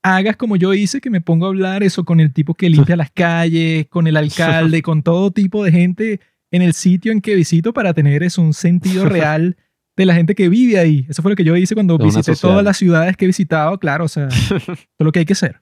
[0.03, 2.95] hagas como yo hice, que me pongo a hablar eso con el tipo que limpia
[2.95, 6.19] las calles, con el alcalde, con todo tipo de gente
[6.51, 9.57] en el sitio en que visito para tener eso, un sentido real
[9.99, 11.05] de la gente que vive ahí.
[11.09, 12.51] Eso fue lo que yo hice cuando De visité social.
[12.51, 14.29] todas las ciudades que he visitado, claro, o sea,
[14.97, 15.61] todo lo que hay que hacer.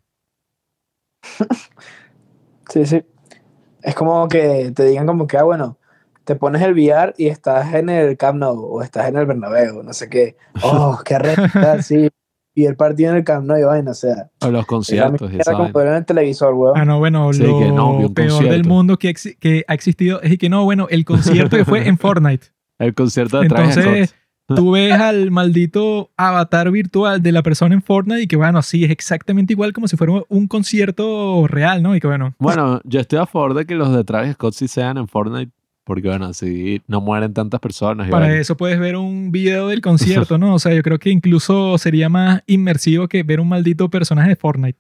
[2.70, 3.02] Sí, sí.
[3.82, 5.78] Es como que te digan como que, ah, bueno,
[6.26, 9.84] te pones el VR y estás en el Camp Nou o estás en el Bernabéu,
[9.84, 10.36] no sé qué.
[10.62, 12.10] Oh, qué arrecha, sí.
[12.54, 14.30] Y el partido en el Camp Nou y vaina, o sea.
[14.42, 16.78] O los conciertos esa como ver en el televisor, weón.
[16.78, 20.38] Ah, no, bueno, Sí, lo que no, peor del mundo que, que ha existido es
[20.38, 22.48] que no, bueno, el concierto que fue en Fortnite.
[22.80, 24.20] El concierto de Travis Entonces, Scott.
[24.48, 28.84] Tú ves al maldito avatar virtual de la persona en Fortnite y que, bueno, sí,
[28.84, 31.96] es exactamente igual como si fuera un concierto real, ¿no?
[31.96, 34.68] Y que, bueno, Bueno, yo estoy a favor de que los de Travis Scott sí
[34.68, 35.52] sean en Fortnite,
[35.84, 38.10] porque bueno, así no mueren tantas personas.
[38.10, 40.56] para eso puedes ver un video del concierto, ¿no?
[40.56, 44.36] O sea, yo creo que incluso sería más inmersivo que ver un maldito personaje de
[44.36, 44.80] Fortnite.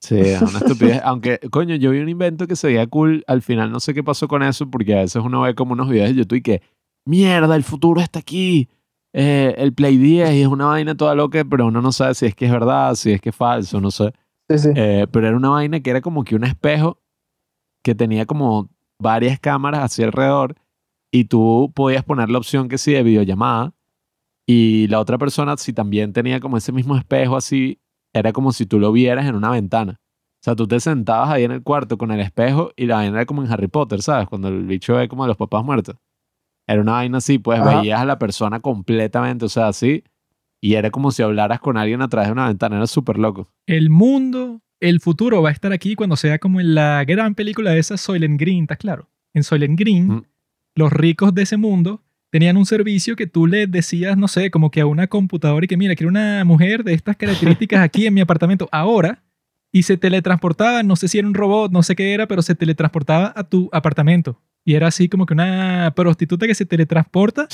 [0.00, 1.00] Sí, es una estupidez.
[1.04, 3.24] Aunque, coño, yo vi un invento que se veía cool.
[3.26, 5.88] Al final no sé qué pasó con eso, porque a veces uno ve como unos
[5.88, 6.62] videos de YouTube y que,
[7.04, 8.68] mierda, el futuro está aquí.
[9.12, 12.26] Eh, el Play 10 y es una vaina toda loca, pero uno no sabe si
[12.26, 14.12] es que es verdad, si es que es falso, no sé.
[14.50, 14.68] Sí, sí.
[14.74, 17.00] Eh, pero era una vaina que era como que un espejo
[17.82, 20.56] que tenía como varias cámaras hacia alrededor
[21.10, 23.74] y tú podías poner la opción que sí de videollamada
[24.46, 27.80] y la otra persona si también tenía como ese mismo espejo así,
[28.14, 30.00] era como si tú lo vieras en una ventana.
[30.40, 33.16] O sea, tú te sentabas ahí en el cuarto con el espejo y la vaina
[33.16, 34.28] era como en Harry Potter, ¿sabes?
[34.28, 35.96] Cuando el bicho ve como a los papás muertos.
[36.68, 37.80] Era una vaina así, pues Ajá.
[37.80, 40.04] veías a la persona completamente, o sea, así.
[40.60, 43.48] Y era como si hablaras con alguien a través de una ventana, era súper loco.
[43.66, 47.70] El mundo, el futuro va a estar aquí cuando sea como en la gran película
[47.72, 49.08] de esa Soylent Green, ¿estás claro?
[49.34, 50.22] En Soylent Green, Mm.
[50.76, 54.70] los ricos de ese mundo tenían un servicio que tú le decías, no sé, como
[54.70, 58.12] que a una computadora y que mira, quiero una mujer de estas características aquí en
[58.14, 59.22] mi apartamento ahora
[59.72, 62.54] y se teletransportaba, no sé si era un robot, no sé qué era, pero se
[62.54, 64.40] teletransportaba a tu apartamento.
[64.68, 67.48] Y era así como que una prostituta que se teletransporta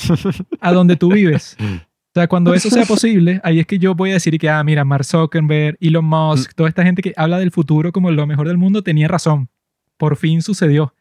[0.59, 1.55] a donde tú vives.
[2.07, 4.63] O sea, cuando eso sea posible, ahí es que yo voy a decir que, ah,
[4.63, 8.47] mira, Mark Zuckerberg, Elon Musk, toda esta gente que habla del futuro como lo mejor
[8.47, 9.49] del mundo tenía razón.
[9.97, 10.93] Por fin sucedió.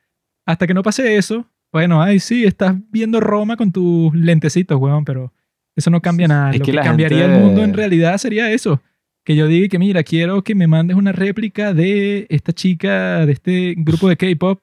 [0.44, 5.04] Hasta que no pase eso, Bueno, ay, sí, estás viendo Roma con tus lentecitos, weón,
[5.04, 5.32] pero
[5.76, 6.50] eso no cambia nada.
[6.50, 8.80] Es Lo que que, cambiaría gente- el mundo en realidad sería eso.
[9.24, 13.32] Que yo diga que, mira, quiero que me mandes una réplica de esta chica, de
[13.32, 14.60] este grupo de K-pop,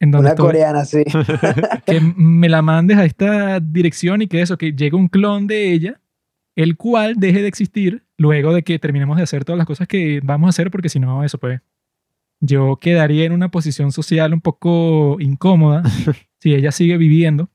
[0.00, 1.04] en donde Una estoy- coreana, sí.
[1.86, 5.72] que me la mandes a esta dirección y que eso, que llegue un clon de
[5.72, 6.00] ella,
[6.56, 10.20] el cual deje de existir luego de que terminemos de hacer todas las cosas que
[10.22, 11.60] vamos a hacer, porque si no, eso pues,
[12.40, 15.82] yo quedaría en una posición social un poco incómoda
[16.40, 17.48] si ella sigue viviendo.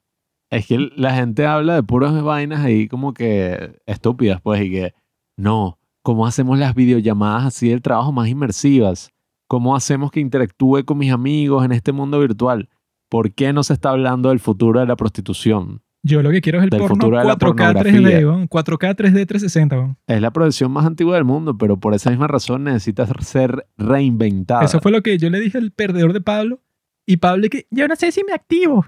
[0.49, 4.93] Es que la gente habla de puras vainas ahí como que estúpidas, pues, y que
[5.37, 9.11] no, ¿cómo hacemos las videollamadas así del trabajo más inmersivas?
[9.49, 12.69] ¿Cómo hacemos que interactúe con mis amigos en este mundo virtual?
[13.09, 15.81] ¿Por qué no se está hablando del futuro de la prostitución?
[16.03, 18.19] Yo lo que quiero es el Del porno futuro de la 4K 3D, pornografía.
[18.27, 19.75] weón, 4K 3D 360.
[19.75, 19.97] weón.
[20.05, 24.63] Es la profesión más antigua del mundo, pero por esa misma razón necesitas ser reinventada.
[24.65, 26.61] Eso fue lo que yo le dije al perdedor de Pablo.
[27.07, 28.85] Y Pablo que yo no sé si me activo.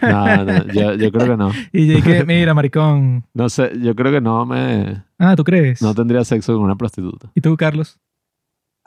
[0.00, 1.50] No, no, yo, yo creo que no.
[1.72, 3.24] Y yo dije, mira, maricón.
[3.34, 5.02] No sé, yo creo que no me...
[5.18, 5.82] Ah, ¿tú crees?
[5.82, 7.32] No tendría sexo con una prostituta.
[7.34, 7.98] ¿Y tú, Carlos?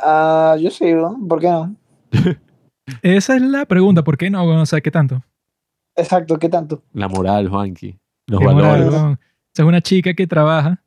[0.04, 1.18] Ah, yo sí, ¿no?
[1.28, 1.76] ¿por qué no?
[3.02, 4.04] Esa es la pregunta.
[4.04, 4.44] ¿Por qué no?
[4.46, 5.24] O sea, ¿qué tanto?
[5.96, 6.84] Exacto, ¿qué tanto?
[6.94, 7.98] La moral, Juanqui.
[8.28, 8.94] Los ¿Qué moral, valores.
[8.94, 9.14] weón?
[9.14, 9.18] O
[9.54, 10.82] sea, es una chica que trabaja,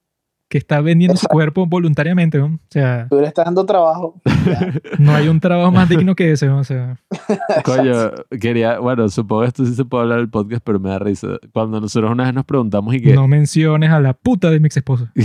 [0.48, 2.38] que está vendiendo su cuerpo voluntariamente.
[2.38, 2.54] weón.
[2.54, 4.20] O sea, Tú le estás dando trabajo.
[4.98, 6.46] No hay un trabajo más digno que ese.
[6.46, 6.60] weón.
[6.60, 6.98] O sea,
[7.64, 10.98] Coño, quería, bueno, supongo que esto sí se puede hablar del podcast, pero me da
[10.98, 11.28] risa.
[11.52, 14.66] Cuando nosotros una vez nos preguntamos y que no menciones a la puta de mi
[14.66, 15.08] ex esposo.
[15.14, 15.22] y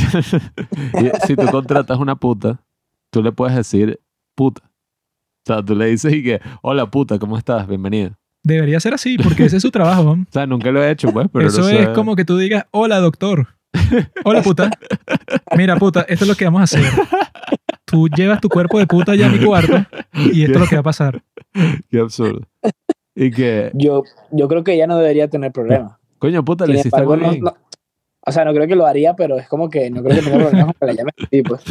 [1.25, 2.62] si tú contratas una puta,
[3.12, 4.00] tú le puedes decir
[4.36, 4.62] puta.
[4.65, 7.67] O sea, tú le dices y que, hola puta, ¿cómo estás?
[7.67, 8.17] Bienvenida.
[8.43, 10.12] Debería ser así, porque ese es su trabajo.
[10.12, 11.93] O sea, nunca lo he hecho, pues, pero Eso no es sé.
[11.93, 13.48] como que tú digas, hola doctor.
[14.24, 14.72] Hola puta.
[15.58, 16.84] Mira puta, esto es lo que vamos a hacer.
[17.86, 19.74] Tú llevas tu cuerpo de puta ya a mi cuarto
[20.32, 21.24] y esto es lo que va a pasar.
[21.89, 22.41] Qué absurdo.
[23.15, 26.00] Y que, Yo, yo creo que ella no debería tener problema.
[26.19, 27.43] coño, puta, le hiciste algo no- bien.
[27.43, 27.56] no-
[28.26, 30.38] o sea, no creo que lo haría, pero es como que no creo que tenga
[30.38, 31.63] problema con que la llame así, pues.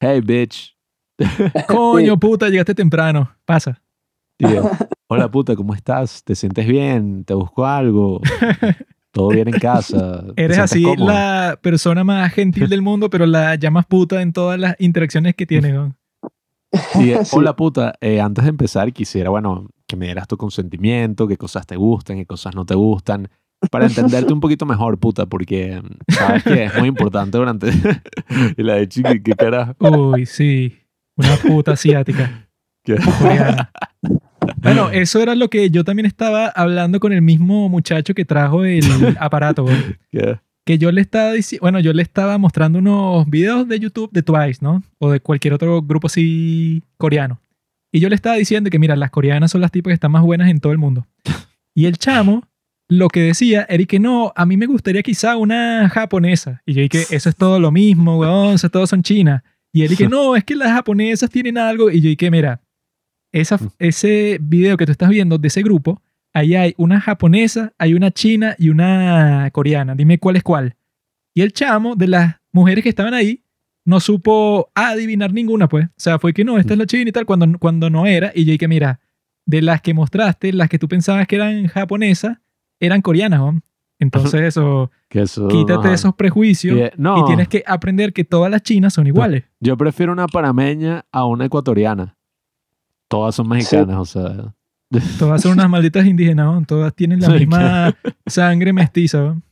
[0.00, 0.73] Hey, bitch.
[1.68, 3.30] Coño puta, llegaste temprano.
[3.44, 3.80] Pasa.
[5.08, 6.24] Hola puta, ¿cómo estás?
[6.24, 7.24] ¿Te sientes bien?
[7.24, 8.20] ¿Te busco algo?
[9.12, 10.24] ¿Todo bien en casa?
[10.34, 11.06] ¿Te Eres así cómodo?
[11.06, 15.46] la persona más gentil del mundo, pero la llamas puta en todas las interacciones que
[15.46, 15.74] tienes.
[15.74, 15.94] ¿no?
[16.92, 17.14] Sí.
[17.30, 21.68] hola puta, eh, antes de empezar quisiera, bueno, que me dieras tu consentimiento, qué cosas
[21.68, 23.28] te gustan, qué cosas no te gustan,
[23.70, 27.70] para entenderte un poquito mejor, puta, porque mm, sabes que es muy importante durante...
[28.56, 29.74] y la de chiqui, qué carajo.
[29.78, 30.83] Uy, sí.
[31.16, 32.48] Una puta asiática.
[32.84, 32.96] ¿Qué?
[33.18, 33.70] coreana.
[34.58, 38.64] Bueno, eso era lo que yo también estaba hablando con el mismo muchacho que trajo
[38.64, 38.84] el
[39.20, 39.66] aparato.
[40.10, 40.38] ¿Qué?
[40.66, 44.22] Que yo le estaba diciendo, bueno, yo le estaba mostrando unos videos de YouTube de
[44.22, 44.82] Twice, ¿no?
[44.98, 47.40] O de cualquier otro grupo así coreano.
[47.92, 50.22] Y yo le estaba diciendo que, mira, las coreanas son las tipas que están más
[50.22, 51.06] buenas en todo el mundo.
[51.74, 52.42] Y el chamo
[52.88, 56.62] lo que decía era que no, a mí me gustaría quizá una japonesa.
[56.66, 59.42] Y yo dije, eso es todo lo mismo, weón, eso todos son chinas.
[59.74, 61.90] Y él dije, no, es que las japonesas tienen algo.
[61.90, 62.62] Y yo dije, mira,
[63.32, 66.00] esa, ese video que tú estás viendo de ese grupo,
[66.32, 69.94] ahí hay una japonesa, hay una china y una coreana.
[69.94, 70.76] Dime cuál es cuál.
[71.34, 73.42] Y el chamo de las mujeres que estaban ahí
[73.84, 75.86] no supo adivinar ninguna, pues.
[75.86, 78.30] O sea, fue que no, esta es la china y tal, cuando, cuando no era.
[78.32, 79.00] Y yo dije, mira,
[79.44, 82.38] de las que mostraste, las que tú pensabas que eran japonesas,
[82.78, 83.60] eran coreanas, ¿no?
[84.04, 85.94] Entonces eso, Que eso, quítate ajá.
[85.94, 89.44] esos prejuicios Y, eh, no, y tienes que aprender que todas las chinas son iguales.
[89.60, 92.16] yo prefiero una panameña a una ecuatoriana.
[93.08, 94.54] Todas son mexicanas, o sea...
[95.18, 96.64] Todas son unas malditas indígenas, ¿no?
[96.66, 99.42] Todas tienen la Sí, misma sangre mestiza, ¿no?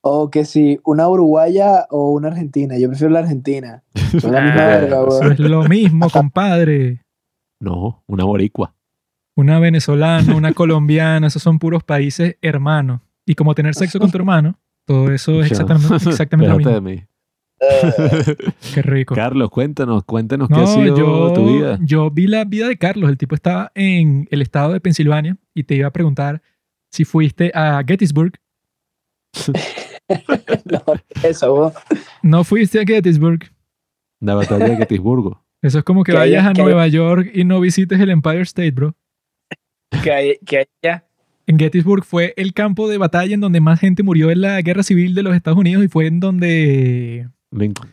[0.00, 2.78] O que si una uruguaya o una argentina.
[2.78, 3.82] Yo prefiero la argentina.
[4.20, 7.02] Son la misma Ah, verga, Eso es lo mismo, compadre.
[7.60, 8.74] No, una boricua.
[9.36, 13.00] Una venezolana, una colombiana, esos son puros países hermanos.
[13.28, 16.72] Y como tener sexo con tu hermano, todo eso es exactamente, exactamente lo mismo.
[16.72, 17.04] de mí.
[18.74, 19.14] Qué rico.
[19.14, 21.78] Carlos, cuéntanos, cuéntanos qué ha sido yo, tu vida.
[21.82, 23.10] yo vi la vida de Carlos.
[23.10, 26.40] El tipo estaba en el estado de Pensilvania y te iba a preguntar
[26.90, 28.32] si fuiste a Gettysburg.
[30.64, 30.82] no,
[31.22, 31.72] eso, weón.
[32.22, 33.40] No fuiste a Gettysburg.
[34.20, 35.44] La batalla de Gettysburgo.
[35.62, 38.00] Eso es como que Que haya- vayas a que haya- Nueva York y no visites
[38.00, 38.94] el Empire State, bro.
[40.02, 41.04] Que hay, que hay ya.
[41.48, 44.82] En Gettysburg fue el campo de batalla en donde más gente murió en la guerra
[44.82, 47.88] civil de los Estados Unidos y fue en donde Lincoln.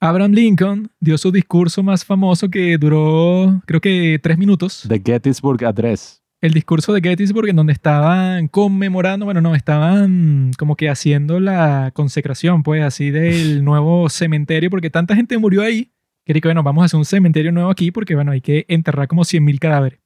[0.00, 4.86] Abraham Lincoln dio su discurso más famoso que duró, creo que tres minutos.
[4.88, 6.22] The Gettysburg Address.
[6.40, 11.90] El discurso de Gettysburg en donde estaban conmemorando, bueno, no, estaban como que haciendo la
[11.92, 15.90] consecración, pues, así del nuevo cementerio, porque tanta gente murió ahí,
[16.24, 19.08] que dije, bueno, vamos a hacer un cementerio nuevo aquí porque, bueno, hay que enterrar
[19.08, 20.03] como 100.000 cadáveres.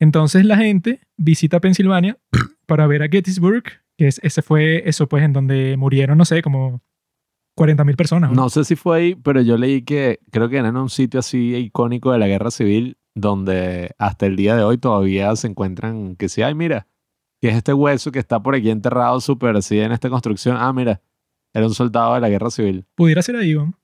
[0.00, 2.18] Entonces la gente visita Pensilvania
[2.66, 3.64] para ver a Gettysburg,
[3.96, 6.80] que es, ese fue eso, pues, en donde murieron, no sé, como
[7.56, 8.30] 40.000 personas.
[8.30, 8.42] ¿no?
[8.42, 11.20] No sé si fue ahí, pero yo leí que creo que era en un sitio
[11.20, 16.16] así icónico de la guerra civil donde hasta el día de hoy todavía se encuentran
[16.16, 16.86] que sí, ay, mira,
[17.40, 20.56] que es este hueso que está por aquí enterrado súper así en esta construcción.
[20.58, 21.00] Ah, mira,
[21.52, 22.86] era un soldado de la guerra civil.
[22.94, 23.74] Pudiera ser ahí, ¿no?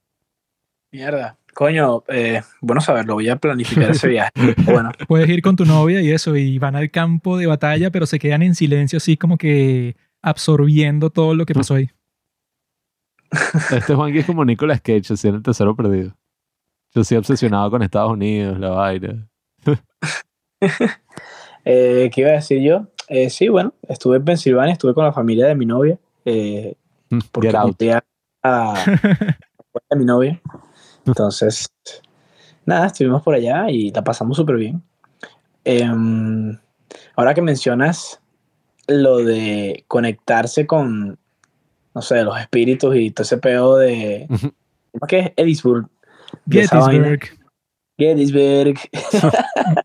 [0.92, 1.38] Mierda.
[1.56, 4.30] Coño, eh, bueno saberlo, voy a planificar ese viaje.
[4.66, 8.04] Bueno, Puedes ir con tu novia y eso, y van al campo de batalla, pero
[8.04, 11.88] se quedan en silencio, así como que absorbiendo todo lo que pasó ahí.
[13.72, 16.14] Este Juanqui es como Nicolas Cage, así en el tercero perdido.
[16.94, 19.26] Yo soy obsesionado con Estados Unidos, la vaina.
[21.64, 22.86] eh, ¿qué iba a decir yo?
[23.08, 25.98] Eh, sí, bueno, estuve en Pensilvania, estuve con la familia de mi novia.
[26.26, 26.74] Eh,
[27.32, 27.64] porque Get out.
[27.68, 28.04] invité a,
[28.42, 28.74] a-
[29.90, 30.38] a mi novia.
[31.06, 31.68] Entonces,
[32.64, 34.82] nada, estuvimos por allá y la pasamos súper bien.
[35.64, 36.58] Em,
[37.14, 38.20] ahora que mencionas
[38.86, 41.18] lo de conectarse con,
[41.94, 44.26] no sé, los espíritus y todo ese pedo de...
[44.28, 45.32] ¿Cómo que es?
[45.36, 45.88] Edisburg.
[46.48, 47.20] Gettysburg.
[47.98, 48.78] Gettysburg.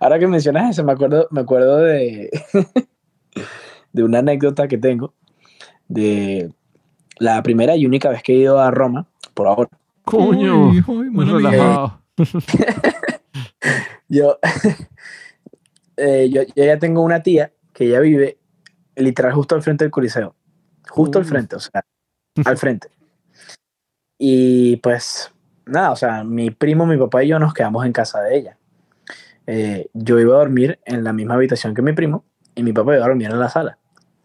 [0.00, 2.30] Ahora que mencionas eso, me acuerdo, me acuerdo de,
[3.92, 5.14] de una anécdota que tengo
[5.88, 6.52] de
[7.18, 9.70] la primera y única vez que he ido a Roma, por ahora.
[10.06, 12.00] Coño, Uy, uy, muy relajado.
[14.08, 14.38] Yo,
[15.96, 18.38] eh, yo, yo ya tengo una tía que ya vive
[18.94, 20.34] literal justo al frente del Coliseo.
[20.88, 21.84] Justo al frente, o sea,
[22.44, 22.88] al frente.
[24.18, 25.32] Y pues,
[25.66, 28.58] nada, o sea, mi primo, mi papá y yo nos quedamos en casa de ella.
[29.48, 32.94] Eh, yo iba a dormir en la misma habitación que mi primo y mi papá
[32.94, 33.78] iba a dormir en la sala.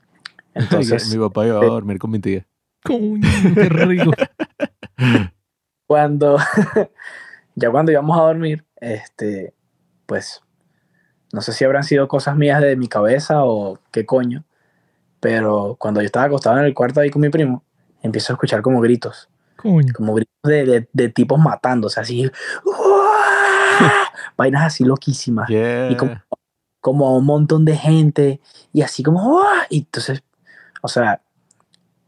[0.53, 2.45] Entonces, Mi papá iba a dormir con mi tía.
[2.83, 4.11] Coño, qué rico.
[5.91, 6.37] Cuando
[7.55, 9.53] ya cuando íbamos a dormir, este,
[10.05, 10.41] pues
[11.33, 14.45] no sé si habrán sido cosas mías de mi cabeza o qué coño,
[15.19, 17.65] pero cuando yo estaba acostado en el cuarto ahí con mi primo,
[18.01, 19.27] empiezo a escuchar como gritos,
[19.57, 19.91] Coño.
[19.93, 22.31] como gritos de, de- de tipos matándose, así,
[22.63, 23.89] ¡uah!
[24.37, 25.91] vainas así loquísimas, Yeah.
[25.91, 26.15] y como,
[26.79, 28.39] como a un montón de gente,
[28.71, 29.65] y así como, ¡uah!
[29.69, 30.23] y entonces,
[30.81, 31.21] o sea,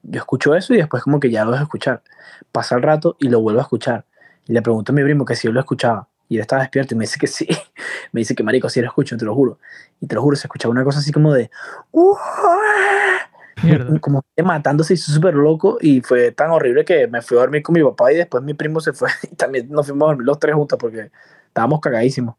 [0.04, 2.04] yo escucho eso y después como que ya lo dejo escuchar.
[2.52, 4.06] Pasa el rato y lo vuelvo a escuchar.
[4.48, 6.08] Y le pregunto a mi primo que si yo lo escuchaba.
[6.30, 7.48] Y él estaba despierto y me dice que sí.
[8.12, 9.60] Me dice que marico, sí lo escucho, te lo juro.
[10.00, 11.50] Y te lo juro, se escuchaba una cosa así como de...
[14.02, 15.78] Como matándose y súper loco.
[15.80, 18.54] Y fue tan horrible que me fui a dormir con mi papá y después mi
[18.54, 19.10] primo se fue.
[19.32, 21.12] Y también nos fuimos a dormir los tres juntos porque
[21.48, 22.36] estábamos cagadísimos.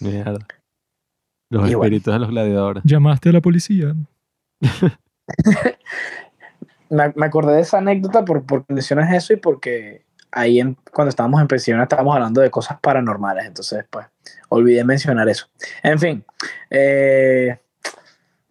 [0.00, 0.38] Mierda.
[1.50, 1.84] Los Y bueno.
[1.84, 2.82] espíritus de los gladiadores.
[2.84, 3.94] Llamaste a la policía.
[6.90, 11.08] Me, me acordé de esa anécdota por, porque mencionas eso y porque ahí en- cuando
[11.10, 14.06] estábamos en prisión estábamos hablando de cosas paranormales, entonces pues
[14.48, 15.48] olvidé mencionar eso.
[15.82, 16.24] En fin,
[16.70, 17.58] eh,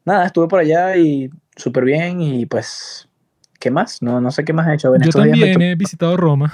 [0.05, 3.07] nada, estuve por allá y súper bien y pues,
[3.59, 4.01] ¿qué más?
[4.01, 4.93] No, no sé qué más he hecho.
[4.95, 6.53] En Yo me también he visitado Roma.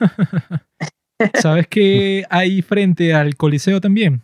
[1.34, 4.22] ¿Sabes qué hay frente al Coliseo también?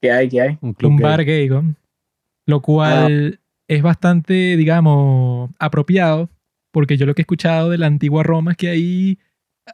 [0.00, 0.28] ¿Qué hay?
[0.28, 0.58] ¿Qué hay?
[0.60, 1.04] Un club Un gay.
[1.04, 1.74] bar gay, ¿no?
[2.46, 6.30] Lo cual es bastante, digamos, apropiado,
[6.72, 9.18] porque yo lo que he escuchado de la antigua Roma es que ahí,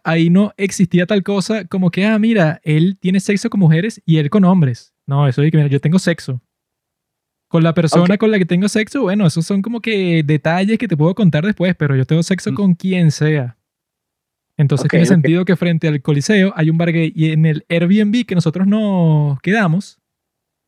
[0.05, 4.19] ahí no existía tal cosa como que, ah, mira, él tiene sexo con mujeres y
[4.19, 4.95] él con hombres.
[5.07, 6.41] No, eso de que, mira, yo tengo sexo.
[7.49, 10.87] Con la persona con la que tengo sexo, bueno, esos son como que detalles que
[10.87, 12.55] te puedo contar después, pero yo tengo sexo Mm.
[12.55, 13.57] con quien sea.
[14.57, 17.65] Entonces Ok, tiene sentido que frente al Coliseo hay un bar gay y en el
[17.69, 20.00] Airbnb que nosotros nos quedamos,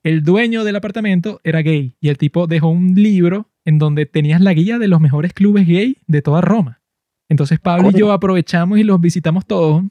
[0.02, 4.40] el dueño del apartamento era gay y el tipo dejó un libro en donde tenías
[4.40, 6.80] la guía de los mejores clubes gay de toda Roma.
[7.28, 9.84] Entonces Pablo y yo aprovechamos y los visitamos todos.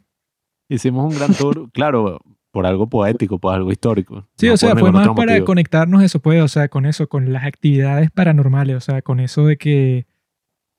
[0.69, 2.19] Hicimos un gran tour, claro,
[2.52, 4.28] por algo poético, por algo histórico.
[4.38, 5.45] Sí, no o sea, fue más para motivo.
[5.45, 9.45] conectarnos eso, pues, o sea, con eso, con las actividades paranormales, o sea, con eso
[9.45, 10.06] de que,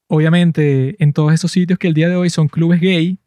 [0.08, 3.18] obviamente, en todos esos sitios que el día de hoy son clubes gay,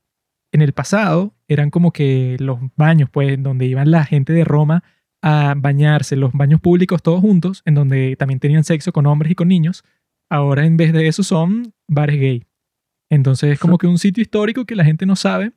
[0.52, 4.84] en el pasado eran como que los baños, pues, donde iban la gente de Roma
[5.28, 9.36] a bañarse, los baños públicos todos juntos, en donde también tenían sexo con hombres y
[9.36, 9.84] con niños.
[10.30, 12.44] Ahora, en vez de eso, son bares gay.
[13.10, 15.54] Entonces, es como que un sitio histórico que la gente no sabe.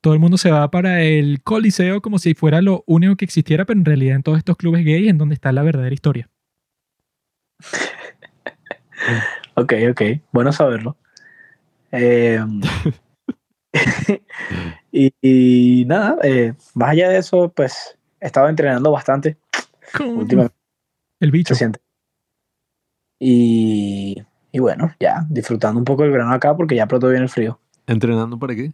[0.00, 3.66] Todo el mundo se va para el Coliseo como si fuera lo único que existiera,
[3.66, 6.30] pero en realidad en todos estos clubes gays es donde está la verdadera historia.
[9.56, 10.02] Ok, ok,
[10.32, 10.96] bueno saberlo.
[11.92, 12.40] Eh,
[14.90, 19.36] y, y nada, eh, más allá de eso, pues he estado entrenando bastante
[20.00, 20.56] últimamente.
[21.20, 21.54] El bicho.
[21.54, 21.80] se siente.
[23.20, 24.16] Y,
[24.50, 27.60] y bueno, ya, disfrutando un poco el verano acá porque ya pronto viene el frío.
[27.86, 28.72] ¿Entrenando para qué?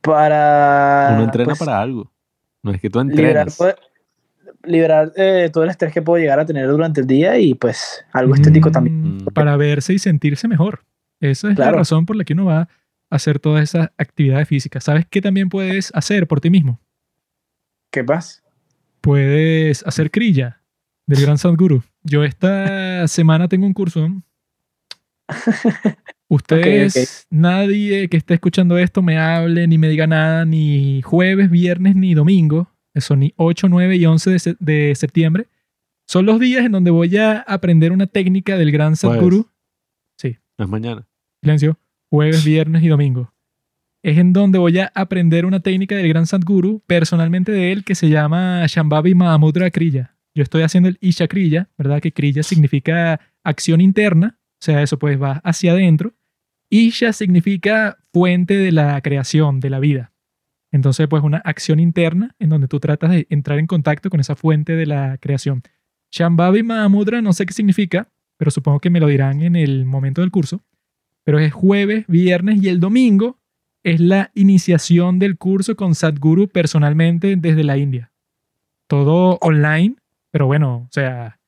[0.00, 1.10] Para.
[1.14, 2.10] Uno entrena pues, para algo.
[2.62, 3.56] No es que tú liberar entrenas.
[3.56, 3.74] todo-
[4.64, 8.04] liberar eh, todo el estrés que puedo llegar a tener durante el día y pues
[8.12, 9.16] algo estético también.
[9.18, 10.84] Mm, Para verse y sentirse mejor.
[11.20, 12.68] Esa es la razón por la que uno va a
[13.10, 14.84] hacer todas esas actividades físicas.
[14.84, 16.78] ¿Sabes qué también puedes hacer por ti mismo?
[17.90, 18.42] ¿Qué pasa?
[19.00, 20.60] Puedes hacer crilla
[21.06, 21.82] del gran Sadhguru.
[22.02, 24.08] Yo esta semana tengo un curso.
[26.28, 31.96] Ustedes, nadie que esté escuchando esto me hable ni me diga nada ni jueves, viernes
[31.96, 32.70] ni domingo.
[32.94, 35.48] Eso ni 8, 9 y 11 de, se- de septiembre.
[36.06, 39.48] Son los días en donde voy a aprender una técnica del gran Sadhguru.
[40.58, 41.06] No es mañana.
[41.42, 41.78] Silencio.
[42.10, 43.32] Jueves, viernes y domingo.
[44.02, 47.94] Es en donde voy a aprender una técnica del gran Sadhguru, personalmente de él, que
[47.94, 50.16] se llama Shambhavi Mahamudra Kriya.
[50.34, 52.00] Yo estoy haciendo el Isha Kriya, ¿verdad?
[52.00, 56.14] Que Kriya significa acción interna, o sea, eso pues va hacia adentro.
[56.70, 60.12] Isha significa fuente de la creación, de la vida.
[60.72, 64.34] Entonces, pues una acción interna en donde tú tratas de entrar en contacto con esa
[64.36, 65.62] fuente de la creación.
[66.12, 70.22] Shambhavi Mahamudra no sé qué significa, pero supongo que me lo dirán en el momento
[70.22, 70.64] del curso.
[71.24, 73.39] Pero es jueves, viernes y el domingo
[73.82, 78.12] es la iniciación del curso con Sadhguru personalmente desde la India.
[78.88, 79.96] Todo online,
[80.30, 81.38] pero bueno, o sea,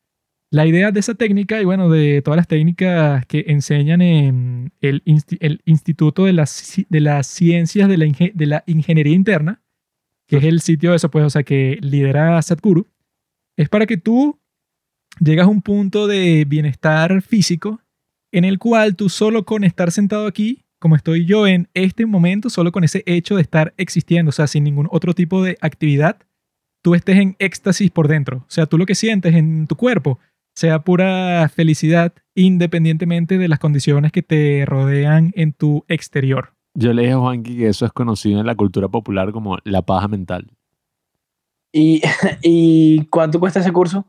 [0.51, 5.03] la idea de esa técnica y bueno, de todas las técnicas que enseñan en el,
[5.05, 9.63] insti- el Instituto de las, de las Ciencias de la, de la Ingeniería Interna,
[10.27, 12.87] que es el sitio de eso, pues, o sea, que lidera Sadhguru,
[13.57, 14.39] es para que tú
[15.21, 17.81] llegas a un punto de bienestar físico
[18.31, 22.51] en el cual tú solo con estar sentado aquí, como estoy yo en este momento,
[22.51, 26.17] solo con ese hecho de estar existiendo, o sea, sin ningún otro tipo de actividad,
[26.83, 28.39] tú estés en éxtasis por dentro.
[28.39, 30.19] O sea, tú lo que sientes en tu cuerpo
[30.57, 36.53] sea pura felicidad independientemente de las condiciones que te rodean en tu exterior.
[36.75, 39.83] Yo le dije a Juanqui que eso es conocido en la cultura popular como la
[39.83, 40.51] paja mental.
[41.73, 42.03] ¿Y,
[42.43, 44.05] ¿Y cuánto cuesta ese curso?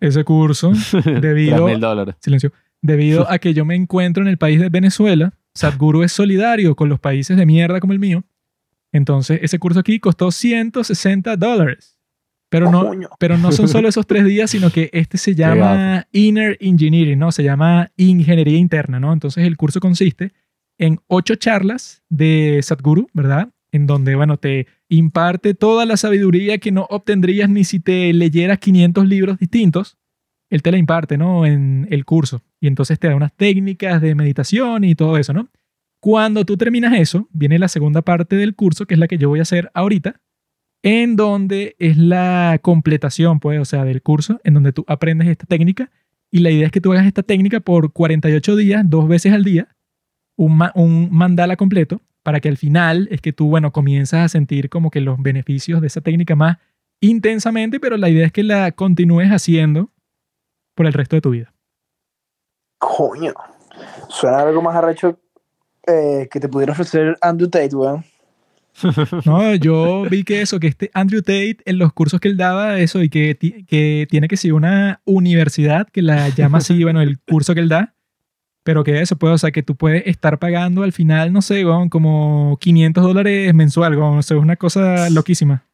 [0.00, 0.72] Ese curso,
[1.04, 2.14] debido, dólares.
[2.20, 6.76] silencio, debido a que yo me encuentro en el país de Venezuela, Sadhguru es solidario
[6.76, 8.24] con los países de mierda como el mío.
[8.92, 11.98] Entonces, ese curso aquí costó 160 dólares.
[12.48, 16.56] Pero no, pero no son solo esos tres días, sino que este se llama Inner
[16.60, 17.32] Engineering, ¿no?
[17.32, 19.12] Se llama Ingeniería Interna, ¿no?
[19.12, 20.32] Entonces, el curso consiste
[20.78, 23.50] en ocho charlas de Sadhguru, ¿verdad?
[23.72, 28.58] En donde, bueno, te imparte toda la sabiduría que no obtendrías ni si te leyeras
[28.58, 29.96] 500 libros distintos.
[30.50, 31.44] Él te la imparte, ¿no?
[31.46, 32.42] En el curso.
[32.60, 35.48] Y entonces te da unas técnicas de meditación y todo eso, ¿no?
[36.00, 39.28] Cuando tú terminas eso, viene la segunda parte del curso, que es la que yo
[39.28, 40.20] voy a hacer ahorita,
[40.82, 45.46] en donde es la completación, pues, o sea, del curso, en donde tú aprendes esta
[45.46, 45.90] técnica.
[46.30, 49.42] Y la idea es que tú hagas esta técnica por 48 días, dos veces al
[49.42, 49.68] día,
[50.36, 54.28] un, ma- un mandala completo, para que al final es que tú, bueno, comienzas a
[54.28, 56.58] sentir como que los beneficios de esa técnica más
[57.00, 59.90] intensamente, pero la idea es que la continúes haciendo
[60.76, 61.52] por el resto de tu vida.
[62.78, 63.32] Coño.
[64.08, 65.18] Suena algo más arrecho
[65.86, 68.04] eh, que te pudiera ofrecer Andrew Tate, weón.
[69.24, 72.78] No, yo vi que eso, que este Andrew Tate en los cursos que él daba,
[72.78, 77.18] eso, y que, que tiene que ser una universidad que la llama así, bueno, el
[77.18, 77.94] curso que él da,
[78.62, 81.64] pero que eso, pues, o sea, que tú puedes estar pagando al final, no sé,
[81.64, 85.64] weón, como 500 dólares mensual, weón, o sea, es una cosa loquísima.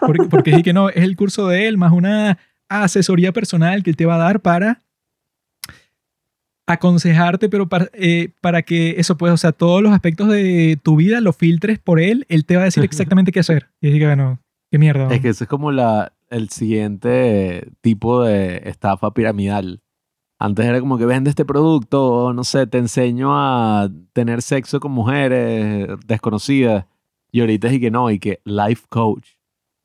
[0.00, 2.38] Porque, porque sí que no, es el curso de él, más una
[2.68, 4.82] asesoría personal que él te va a dar para
[6.66, 10.96] aconsejarte, pero para, eh, para que eso pues, o sea, todos los aspectos de tu
[10.96, 13.68] vida los filtres por él, él te va a decir exactamente qué hacer.
[13.80, 14.40] Y dije, bueno,
[14.70, 15.08] qué mierda.
[15.14, 19.80] Es que eso es como la, el siguiente tipo de estafa piramidal.
[20.38, 24.80] Antes era como que vende este producto, o no sé, te enseño a tener sexo
[24.80, 26.84] con mujeres desconocidas.
[27.32, 29.28] Y ahorita es y que no, y que life coach.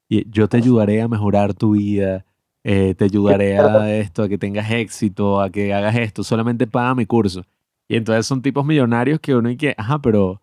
[0.10, 2.26] Y yo te ayudaré a mejorar tu vida,
[2.64, 6.96] eh, te ayudaré a esto, a que tengas éxito, a que hagas esto, solamente paga
[6.96, 7.46] mi curso.
[7.88, 10.42] Y entonces son tipos millonarios que uno y que, ajá, pero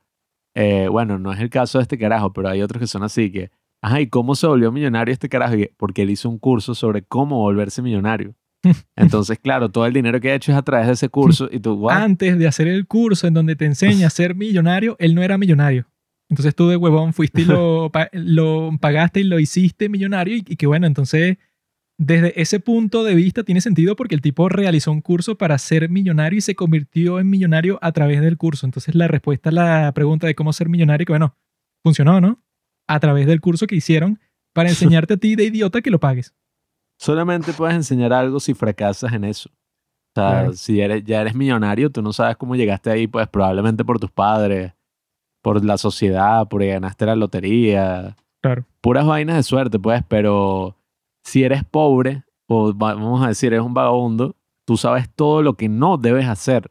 [0.55, 3.31] eh, bueno, no es el caso de este carajo, pero hay otros que son así
[3.31, 3.51] que,
[3.81, 5.55] ajá, ¿y cómo se volvió millonario este carajo?
[5.77, 8.35] Porque él hizo un curso sobre cómo volverse millonario.
[8.97, 11.61] Entonces, claro, todo el dinero que ha hecho es a través de ese curso y
[11.61, 11.97] tú, what?
[11.97, 15.39] Antes de hacer el curso en donde te enseña a ser millonario, él no era
[15.39, 15.87] millonario.
[16.29, 20.57] Entonces tú de huevón fuiste y lo, lo pagaste y lo hiciste millonario y, y
[20.57, 21.39] que bueno, entonces
[22.01, 25.89] desde ese punto de vista tiene sentido porque el tipo realizó un curso para ser
[25.89, 28.67] millonario y se convirtió en millonario a través del curso.
[28.67, 31.35] Entonces la respuesta a la pregunta de cómo ser millonario, que bueno,
[31.83, 32.41] funcionó, ¿no?
[32.87, 34.21] A través del curso que hicieron
[34.55, 36.35] para enseñarte a ti de idiota que lo pagues.
[37.01, 39.51] Solamente puedes enseñar algo si fracasas en eso.
[39.51, 40.53] O sea, Claro.
[40.55, 44.11] si eres, ya eres millonario, tú no sabes cómo llegaste ahí, pues probablemente por tus
[44.11, 44.73] padres,
[45.43, 48.65] por la sociedad, porque ganaste la lotería, Claro.
[48.81, 50.77] puras vainas de suerte, pues, pero
[51.29, 54.35] si eres pobre o va- vamos a decir eres un vagabundo,
[54.66, 56.70] tú sabes todo lo que no debes hacer.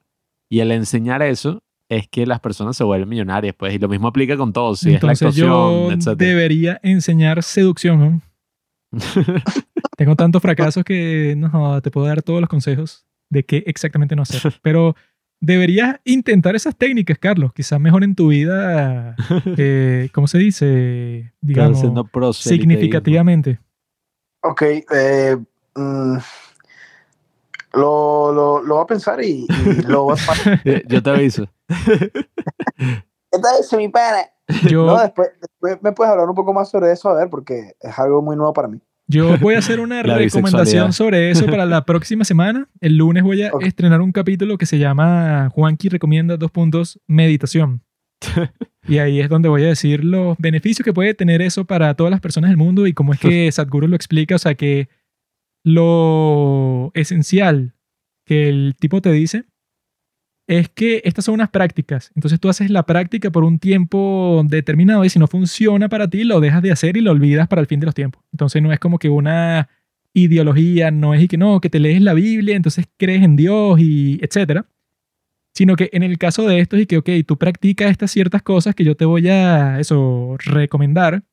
[0.49, 3.73] Y el enseñar eso es que las personas se vuelven millonarias, pues.
[3.73, 4.75] Y lo mismo aplica con todo.
[4.75, 5.47] Si Entonces es yo
[5.87, 6.17] lactación, etc.
[6.17, 8.21] debería enseñar seducción, ¿no?
[9.97, 14.21] Tengo tantos fracasos que no te puedo dar todos los consejos de qué exactamente no
[14.23, 14.53] hacer.
[14.61, 14.95] Pero
[15.39, 17.51] deberías intentar esas técnicas, Carlos.
[17.53, 19.15] Quizás mejoren tu vida,
[19.57, 21.33] eh, ¿cómo se dice?
[21.41, 21.79] Digamos,
[22.49, 23.59] significativamente.
[24.41, 25.37] Ok, eh,
[25.75, 26.17] mm,
[27.73, 30.61] lo, lo, lo voy a pensar y, y lo voy a...
[30.87, 31.47] Yo te aviso.
[33.31, 34.29] ¿Qué mi pana?
[34.67, 37.73] Yo, No, después, después me puedes hablar un poco más sobre eso, a ver, porque
[37.79, 38.79] es algo muy nuevo para mí.
[39.07, 42.69] yo voy a hacer una La recomendación sobre eso para la próxima semana.
[42.79, 47.81] El lunes voy a estrenar un capítulo que se llama Juanqui recomienda dos puntos meditación.
[48.87, 52.09] Y ahí es donde voy a decir los beneficios que puede tener eso para todas
[52.09, 54.35] las personas del mundo y cómo es que Sadhguru lo explica.
[54.35, 54.87] O sea, que
[55.63, 57.73] lo esencial
[58.25, 59.45] que el tipo te dice
[60.47, 62.11] es que estas son unas prácticas.
[62.15, 66.23] Entonces tú haces la práctica por un tiempo determinado y si no funciona para ti,
[66.23, 68.23] lo dejas de hacer y lo olvidas para el fin de los tiempos.
[68.31, 69.67] Entonces no es como que una
[70.13, 73.77] ideología, no es y que no, que te lees la Biblia, entonces crees en Dios
[73.81, 74.65] y etcétera
[75.57, 78.75] sino que en el caso de esto es que, ok, tú practicas estas ciertas cosas
[78.75, 81.23] que yo te voy a, eso, recomendar,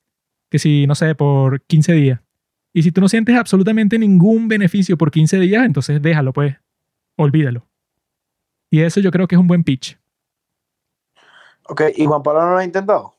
[0.50, 2.20] que si, no sé, por 15 días.
[2.72, 6.56] Y si tú no sientes absolutamente ningún beneficio por 15 días, entonces déjalo, pues,
[7.18, 7.66] olvídalo.
[8.70, 9.98] Y eso yo creo que es un buen pitch.
[11.68, 13.12] Ok, ¿y Juan Pablo no lo ha intentado?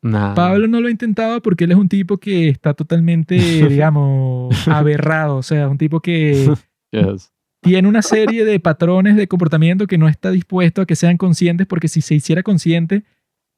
[0.00, 0.32] Nah.
[0.34, 3.34] Pablo no lo ha intentado porque él es un tipo que está totalmente,
[3.68, 6.50] digamos, aberrado, o sea, un tipo que
[6.92, 7.30] Yes.
[7.66, 11.66] Tiene una serie de patrones de comportamiento que no está dispuesto a que sean conscientes
[11.66, 13.04] porque si se hiciera consciente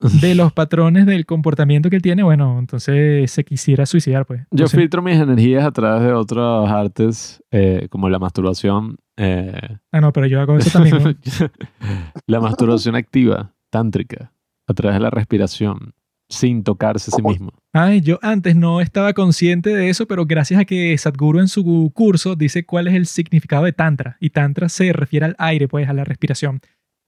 [0.01, 4.41] de los patrones del comportamiento que él tiene, bueno, entonces se quisiera suicidar, pues.
[4.43, 8.97] Yo Entonces, filtro mis energías a través de otras artes, eh, como la masturbación.
[9.17, 11.03] eh, ah, no, pero yo hago eso también.
[11.03, 11.15] ¿no?
[12.27, 14.33] la masturbación activa, tántrica,
[14.67, 15.95] a través de la respiración,
[16.29, 17.53] sin tocarse a sí mismo.
[17.73, 21.91] Ay, yo antes no estaba consciente de eso, pero gracias a que Sadhguru en su
[21.95, 24.17] curso dice cuál es el significado de Tantra.
[24.21, 26.61] Y Tantra se refiere al aire, pues, a la respiración.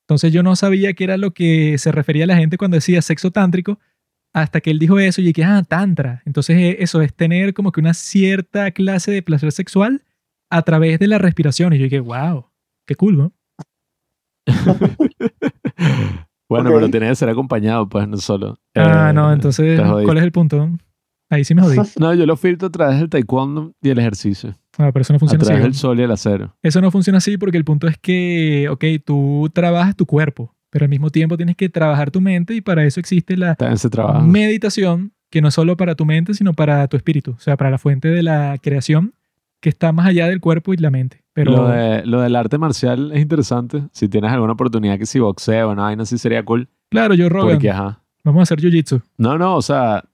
[0.06, 3.02] Entonces yo no sabía qué era lo que se refería a la gente cuando decía
[3.02, 3.78] sexo tántrico,
[4.32, 6.22] hasta que él dijo eso y dije, ah, Tantra.
[6.24, 10.02] Entonces eh, eso es tener como que una cierta clase de placer sexual
[10.50, 11.72] a través de la respiración.
[11.72, 12.46] Y yo dije, wow,
[12.86, 13.32] qué cool, ¿no?
[16.50, 16.76] Bueno, Ok.
[16.76, 18.58] pero tiene que ser acompañado, pues, no solo.
[18.74, 19.80] ah, Eh, no, entonces.
[20.04, 20.68] ¿cuál es el punto?
[21.30, 21.76] Ahí sí me jodí.
[21.98, 24.50] No, yo lo filtro a través del taekwondo y el ejercicio.
[24.76, 25.46] Ah, pero eso no A funciona así.
[25.48, 25.66] través ¿no?
[25.68, 26.56] del sol y el acero.
[26.62, 30.84] Eso no funciona así porque el punto es que, ok, tú trabajas tu cuerpo, pero
[30.84, 33.54] al mismo tiempo tienes que trabajar tu mente y para eso existe la
[34.26, 37.70] meditación, que no es solo para tu mente, sino para tu espíritu, o sea, para
[37.70, 39.14] la fuente de la creación
[39.60, 41.19] que está más allá del cuerpo y la mente.
[41.44, 43.82] Pero Lo, de- lo del arte marcial es interesante.
[43.92, 46.68] Si tienes alguna oportunidad que si boxeo o no, vaina así sería cool.
[46.90, 48.00] claro, yo Rogan, Porque, ajá.
[48.24, 49.02] vamos a hacer jiu-jitsu.
[49.18, 50.04] No, no, o sea,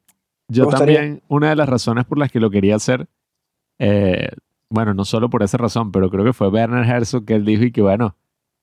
[0.49, 3.09] yo también, una de las razones por las que lo quería hacer,
[3.79, 4.29] eh,
[4.71, 7.65] bueno, no solo por esa razón, pero creo que fue Werner Herzog que él dijo
[7.65, 8.17] y que, bueno,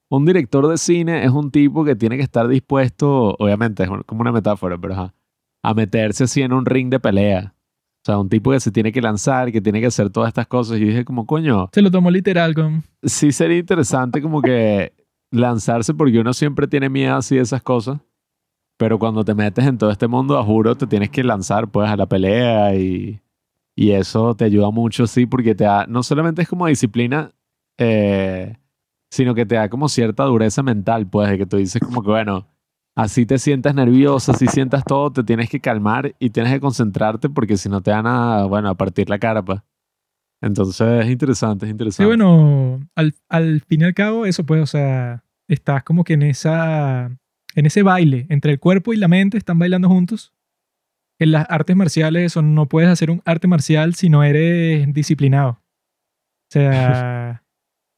[0.09, 4.21] un director de cine es un tipo que tiene que estar dispuesto, obviamente, es como
[4.21, 5.13] una metáfora, pero ajá,
[5.63, 7.53] a meterse así en un ring de pelea.
[8.03, 10.45] O sea, un tipo que se tiene que lanzar, que tiene que hacer todas estas
[10.47, 10.77] cosas.
[10.77, 12.83] Y dije como, coño, Se lo tomó literal con...
[13.01, 14.91] sí sería interesante como que
[15.31, 17.99] lanzarse porque uno siempre tiene miedo así de esas cosas.
[18.77, 21.89] Pero cuando te metes en todo este mundo, a juro, te tienes que lanzar pues
[21.89, 23.21] a la pelea y,
[23.75, 27.31] y eso te ayuda mucho, sí, porque te da, no solamente es como disciplina,
[27.77, 28.57] eh,
[29.09, 32.09] sino que te da como cierta dureza mental, pues, de que tú dices como que,
[32.09, 32.47] bueno,
[32.95, 37.29] así te sientas nervioso, así sientas todo, te tienes que calmar y tienes que concentrarte
[37.29, 39.59] porque si no te van a, bueno, a partir la cara, pues.
[40.41, 42.05] Entonces es interesante, es Sí, interesante.
[42.05, 46.23] bueno, al, al fin y al cabo, eso pues, o sea, estás como que en
[46.23, 47.05] esa,
[47.55, 50.33] en ese baile entre el cuerpo y la mente, están bailando juntos.
[51.19, 55.51] En las artes marciales, eso no puedes hacer un arte marcial si no eres disciplinado.
[55.51, 57.43] O sea,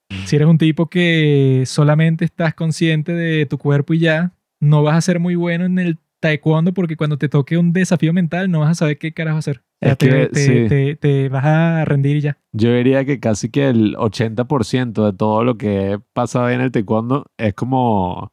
[0.26, 4.34] si eres un tipo que solamente estás consciente de tu cuerpo y ya,
[4.66, 8.12] no vas a ser muy bueno en el taekwondo porque cuando te toque un desafío
[8.14, 9.58] mental no vas a saber qué carajo hacer.
[9.82, 10.68] O sea, Es que, te- sí.
[10.70, 12.38] te- te vas a rendir y ya.
[12.54, 17.26] Yo diría que casi que el 80% de todo lo que pasa en el taekwondo
[17.38, 18.32] es como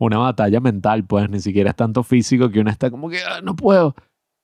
[0.00, 3.40] una batalla mental, pues ni siquiera es tanto físico que uno está como que "Ah,
[3.42, 3.94] no puedo,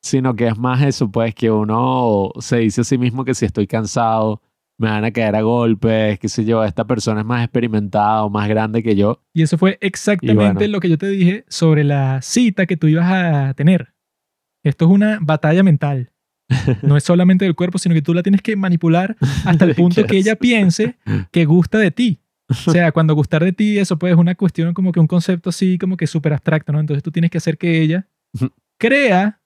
[0.03, 3.47] sino que es más eso, pues que uno se dice a sí mismo que si
[3.47, 4.43] estoy cansado,
[4.79, 8.31] me van a caer a golpes, qué sé yo, esta persona es más experimentada o
[8.31, 9.23] más grande que yo.
[9.33, 10.73] Y eso fue exactamente bueno.
[10.73, 13.95] lo que yo te dije sobre la cita que tú ibas a tener.
[14.63, 16.13] Esto es una batalla mental.
[16.83, 20.05] No es solamente del cuerpo, sino que tú la tienes que manipular hasta el punto
[20.05, 20.97] que ella piense
[21.31, 22.21] que gusta de ti.
[22.49, 25.51] O sea, cuando gustar de ti, eso pues es una cuestión como que un concepto
[25.51, 26.79] así como que súper abstracto, ¿no?
[26.79, 28.07] Entonces tú tienes que hacer que ella
[28.79, 29.41] crea,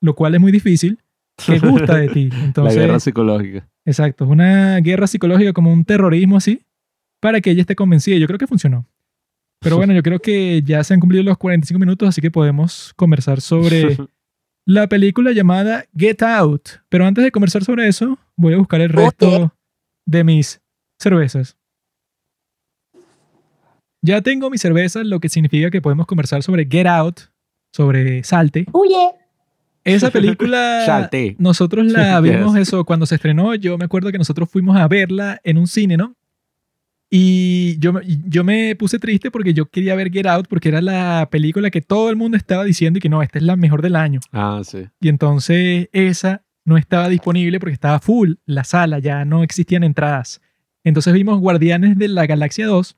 [0.00, 0.98] lo cual es muy difícil,
[1.44, 2.28] que gusta de ti.
[2.32, 3.68] Entonces, la guerra psicológica.
[3.84, 6.62] Exacto, es una guerra psicológica como un terrorismo así,
[7.20, 8.16] para que ella esté convencida.
[8.16, 8.86] Yo creo que funcionó.
[9.60, 12.92] Pero bueno, yo creo que ya se han cumplido los 45 minutos, así que podemos
[12.96, 13.96] conversar sobre
[14.66, 16.68] la película llamada Get Out.
[16.88, 19.54] Pero antes de conversar sobre eso, voy a buscar el resto
[20.04, 20.60] de mis
[21.00, 21.56] cervezas.
[24.04, 27.20] Ya tengo mis cervezas, lo que significa que podemos conversar sobre Get Out,
[27.72, 28.66] sobre Salte.
[28.72, 29.21] Huye.
[29.84, 31.36] Esa película, Salte.
[31.38, 32.32] nosotros la Yes.
[32.38, 33.54] vimos eso cuando se estrenó.
[33.54, 36.14] Yo me acuerdo que nosotros fuimos a verla en un cine, ¿no?
[37.14, 37.92] Y yo,
[38.26, 41.82] yo me puse triste porque yo quería ver Get Out porque era la película que
[41.82, 44.20] todo el mundo estaba diciendo y que no, esta es la mejor del año.
[44.32, 44.86] Ah, sí.
[45.00, 50.40] Y entonces esa no estaba disponible porque estaba full la sala, ya no existían entradas.
[50.84, 52.96] Entonces vimos Guardianes de la Galaxia 2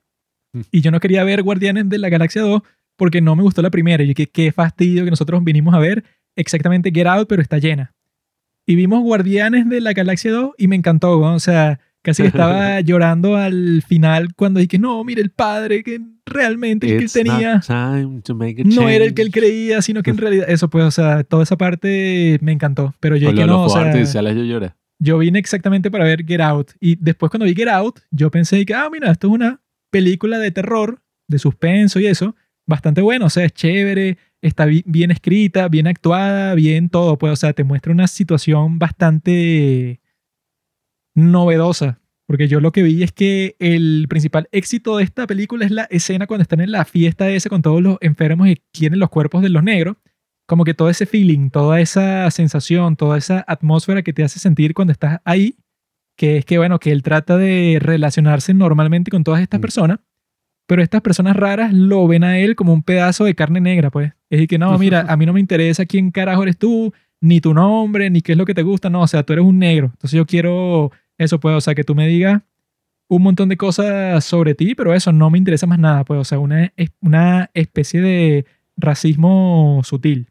[0.53, 0.61] Mm.
[0.71, 2.61] y yo no quería ver Guardianes de la Galaxia 2
[2.95, 4.01] porque no me gustó la primera.
[4.03, 6.05] Y yo que qué fastidio que nosotros vinimos a ver
[6.35, 7.93] exactamente Get Out, pero está llena.
[8.65, 11.35] Y vimos Guardianes de la Galaxia 2 y me encantó, ¿no?
[11.35, 16.87] o sea, casi estaba llorando al final cuando dije, no, mire el padre que realmente
[16.87, 17.61] el que él tenía
[18.63, 21.43] no era el que él creía, sino que en realidad, eso pues, o sea, toda
[21.43, 22.95] esa parte me encantó.
[22.99, 24.73] Pero yo dije, no, o sea, yo lloré.
[24.99, 26.71] yo vine exactamente para ver Get Out.
[26.79, 29.61] Y después cuando vi Get Out, yo pensé que, ah, mira, esto es una
[29.91, 34.83] película de terror, de suspenso y eso, bastante bueno, o sea, es chévere, está bi-
[34.85, 39.99] bien escrita, bien actuada, bien todo, pues, o sea, te muestra una situación bastante
[41.15, 41.99] novedosa.
[42.27, 45.83] Porque yo lo que vi es que el principal éxito de esta película es la
[45.91, 49.43] escena cuando están en la fiesta esa con todos los enfermos y quieren los cuerpos
[49.43, 49.97] de los negros.
[50.47, 54.73] Como que todo ese feeling, toda esa sensación, toda esa atmósfera que te hace sentir
[54.73, 55.55] cuando estás ahí,
[56.17, 59.61] que es que, bueno, que él trata de relacionarse normalmente con todas estas Mm.
[59.61, 59.99] personas,
[60.67, 64.07] pero estas personas raras lo ven a él como un pedazo de carne negra, pues.
[64.29, 67.41] Es decir, que no, mira, a mí no me interesa quién carajo eres tú, ni
[67.41, 69.59] tu nombre, ni qué es lo que te gusta, no, o sea, tú eres un
[69.59, 69.87] negro.
[69.87, 72.41] Entonces yo quiero eso, pues, o sea, que tú me digas
[73.07, 76.23] un montón de cosas sobre ti, pero eso no me interesa más nada, pues, o
[76.23, 78.45] sea, una, una especie de
[78.77, 80.27] racismo sutil.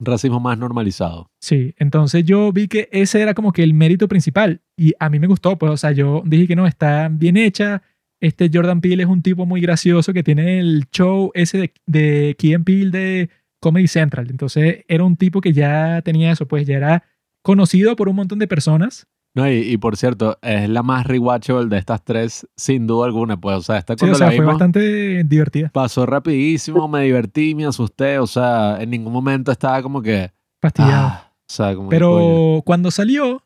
[0.00, 1.30] Racismo más normalizado.
[1.40, 5.18] Sí, entonces yo vi que ese era como que el mérito principal y a mí
[5.18, 7.82] me gustó, pues, o sea, yo dije que no, está bien hecha.
[8.24, 12.36] Este Jordan Peele es un tipo muy gracioso que tiene el show ese de, de
[12.38, 14.28] Key and Peele de Comedy Central.
[14.30, 17.04] Entonces era un tipo que ya tenía eso, pues ya era
[17.42, 19.06] conocido por un montón de personas.
[19.34, 23.38] No, y, y por cierto, es la más rewatchable de estas tres, sin duda alguna.
[23.38, 27.54] Pues, o sea, esta Sí, o sea, la fue bastante divertida, pasó rapidísimo, me divertí,
[27.54, 28.18] me asusté.
[28.20, 30.32] O sea, en ningún momento estaba como que.
[30.62, 31.08] fastidiado.
[31.08, 31.90] ah, o sea, como.
[31.90, 33.42] Pero cuando salió,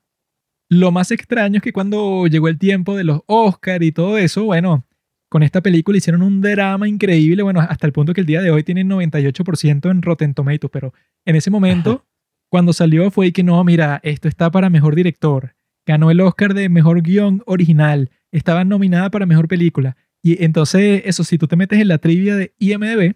[0.69, 4.45] lo más extraño es que cuando llegó el tiempo de los Oscar y todo eso,
[4.45, 4.87] bueno,
[5.29, 8.51] con esta película hicieron un drama increíble, bueno, hasta el punto que el día de
[8.51, 10.93] hoy tiene 98% en Rotten Tomatoes, pero
[11.25, 12.07] en ese momento,
[12.51, 15.55] cuando salió fue que no, mira, esto está para mejor director,
[15.87, 19.97] ganó el Oscar de mejor guion original, estaba nominada para mejor película.
[20.23, 23.15] Y entonces, eso, si tú te metes en la trivia de IMDb,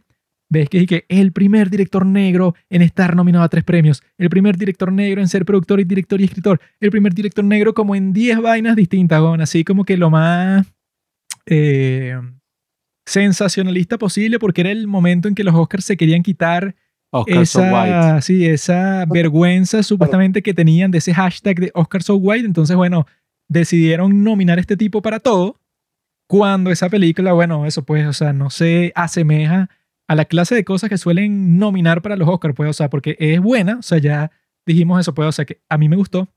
[0.52, 4.56] ves que, que el primer director negro en estar nominado a tres premios, el primer
[4.56, 8.12] director negro en ser productor y director y escritor, el primer director negro como en
[8.12, 10.66] 10 vainas distintas, weón, así como que lo más
[11.46, 12.20] eh,
[13.06, 16.74] sensacionalista posible porque era el momento en que los Oscars se querían quitar
[17.10, 17.88] Oscar So White.
[17.88, 22.46] esa, sí, esa vergüenza supuestamente que tenían de ese hashtag de Oscar So White.
[22.46, 23.06] Entonces, bueno,
[23.48, 25.60] decidieron nominar a este tipo para todo.
[26.26, 29.68] Cuando esa película, bueno, eso pues, o sea, no se asemeja
[30.12, 33.16] a la clase de cosas que suelen nominar para los Oscars, pues, o sea, porque
[33.18, 34.30] es buena, o sea, ya
[34.66, 36.28] dijimos eso, pues, o sea, que a mí me gustó,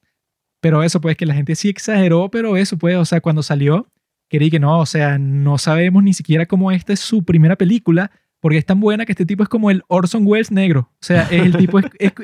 [0.62, 3.92] pero eso pues, que la gente sí exageró, pero eso pues, o sea, cuando salió,
[4.30, 8.12] quería que no, o sea, no sabemos ni siquiera cómo esta es su primera película,
[8.40, 10.90] porque es tan buena que este tipo es como el Orson Welles negro.
[10.94, 11.80] O sea, el tipo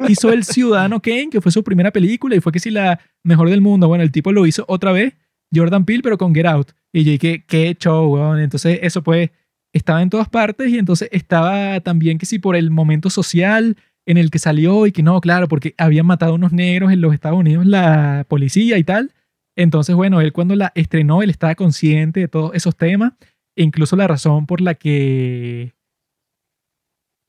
[0.07, 3.49] hizo El Ciudadano Kane, que fue su primera película y fue que sí la mejor
[3.49, 3.87] del mundo.
[3.87, 5.15] Bueno, el tipo lo hizo otra vez,
[5.53, 6.71] Jordan Peele, pero con Get Out.
[6.93, 8.37] Y yo dije, qué show.
[8.37, 9.31] Entonces, eso pues
[9.73, 14.17] estaba en todas partes y entonces estaba también que sí por el momento social en
[14.17, 17.13] el que salió y que no, claro, porque habían matado a unos negros en los
[17.13, 19.13] Estados Unidos la policía y tal.
[19.55, 23.13] Entonces, bueno, él cuando la estrenó, él estaba consciente de todos esos temas
[23.55, 25.73] e incluso la razón por la que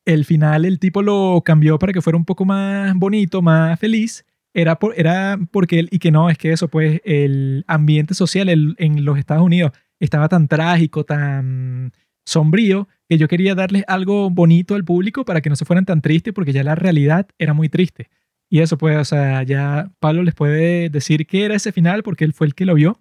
[0.04, 4.24] el final el tipo lo cambió para que fuera un poco más bonito, más feliz,
[4.54, 8.48] era, por, era porque él, y que no, es que eso, pues el ambiente social
[8.48, 11.92] en los Estados Unidos estaba tan trágico, tan
[12.24, 16.00] sombrío, que yo quería darles algo bonito al público para que no se fueran tan
[16.00, 18.10] tristes, porque ya la realidad era muy triste.
[18.50, 22.24] Y eso pues, o sea, ya Pablo les puede decir qué era ese final porque
[22.24, 23.00] él fue el que lo vio.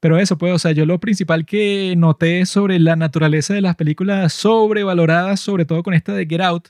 [0.00, 3.76] Pero eso pues, o sea, yo lo principal que noté sobre la naturaleza de las
[3.76, 6.68] películas sobrevaloradas, sobre todo con esta de Get Out,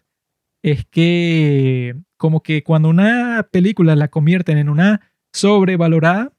[0.62, 5.00] es que como que cuando una película la convierten en una
[5.32, 6.32] sobrevalorada,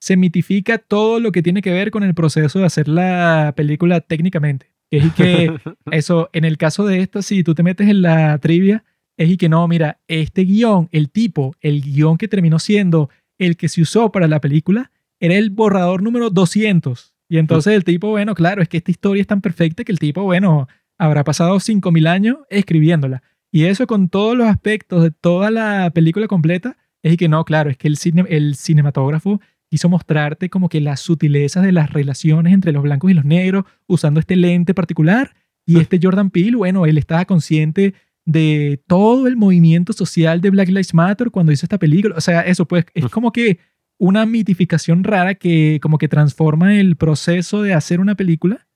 [0.00, 4.00] se mitifica todo lo que tiene que ver con el proceso de hacer la película
[4.00, 4.72] técnicamente.
[4.90, 5.52] Es y que
[5.90, 8.84] eso, en el caso de esta, si tú te metes en la trivia,
[9.16, 13.56] es y que no, mira, este guion, el tipo, el guion que terminó siendo el
[13.56, 17.14] que se usó para la película, era el borrador número 200.
[17.28, 19.98] Y entonces el tipo, bueno, claro, es que esta historia es tan perfecta que el
[19.98, 23.22] tipo, bueno, habrá pasado 5.000 años escribiéndola.
[23.50, 27.44] Y eso con todos los aspectos de toda la película completa, es y que no,
[27.44, 29.40] claro, es que el, cine, el cinematógrafo
[29.70, 33.64] quiso mostrarte como que las sutilezas de las relaciones entre los blancos y los negros
[33.86, 35.34] usando este lente particular.
[35.66, 37.92] Y este Jordan Peele, bueno, él estaba consciente
[38.24, 42.14] de todo el movimiento social de Black Lives Matter cuando hizo esta película.
[42.16, 43.58] O sea, eso pues es como que
[43.98, 48.66] una mitificación rara que como que transforma el proceso de hacer una película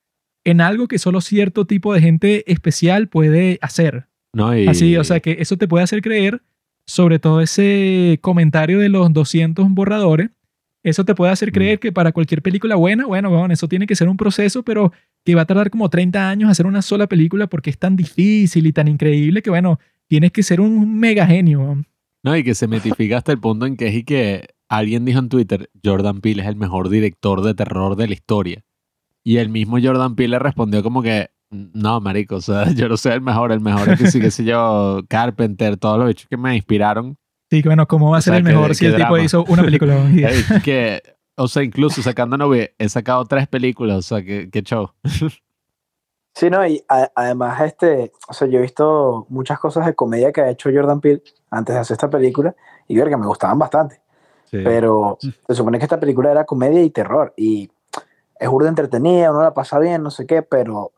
[0.43, 4.07] en algo que solo cierto tipo de gente especial puede hacer.
[4.33, 6.41] No, y- Así, o sea, que eso te puede hacer creer,
[6.85, 10.29] sobre todo ese comentario de los 200 borradores,
[10.83, 11.53] eso te puede hacer Mm.
[11.53, 14.91] creer que para cualquier película buena, bueno, bueno, eso tiene que ser un proceso, pero
[15.25, 18.67] que va a tardar como 30 años hacer una sola película porque es tan difícil
[18.67, 21.83] y tan increíble que, bueno, tienes que ser un mega genio.
[22.23, 25.19] No, y que se mitifica hasta el punto en que es y que alguien dijo
[25.19, 28.63] en Twitter, Jordan Peele es el mejor director de terror de la historia.
[29.23, 32.97] Y el mismo Jordan Peele le respondió como que, no, marico, o sea, yo no
[32.97, 36.27] soy el mejor, el mejor es que sí, qué sé yo, Carpenter, todos los bichos
[36.29, 37.17] que me inspiraron.
[37.53, 38.95] Sí, que bueno, ¿cómo va a O ser sea, el qué- mejor si qué el
[38.95, 39.95] tipo hizo una película?
[40.11, 41.03] Ey, que,
[41.35, 44.89] o sea, incluso sacando novia, he sacado tres películas, o sea, qué, qué show.
[46.35, 50.31] Sí, no, y a- además, este, o sea, yo he visto muchas cosas de comedia
[50.31, 52.55] que ha hecho Jordan Peele antes de hacer esta película
[52.87, 54.01] y ver que me gustaban bastante.
[54.45, 54.57] Sí.
[54.63, 57.69] Pero se supone que esta película era comedia y terror y
[58.39, 60.91] es burda entretenida, uno la pasa bien, no sé qué, pero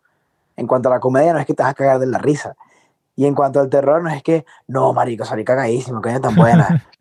[0.56, 2.56] en cuanto a la comedia no es que te vas a cagar de la risa.
[3.16, 6.86] Y en cuanto al terror no es que, no, marico, salí cagadísimo, coño, tan buena.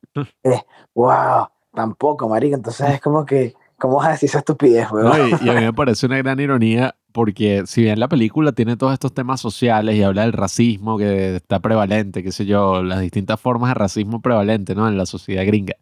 [0.44, 0.60] Eh,
[0.94, 2.54] wow, tampoco, marico.
[2.54, 5.08] Entonces es como que, ¿cómo vas a decir esa estupidez, weón?
[5.08, 8.52] No, y, y a mí me parece una gran ironía porque si bien la película
[8.52, 12.84] tiene todos estos temas sociales y habla del racismo que está prevalente, qué sé yo,
[12.84, 14.86] las distintas formas de racismo prevalente ¿no?
[14.86, 15.74] en la sociedad gringa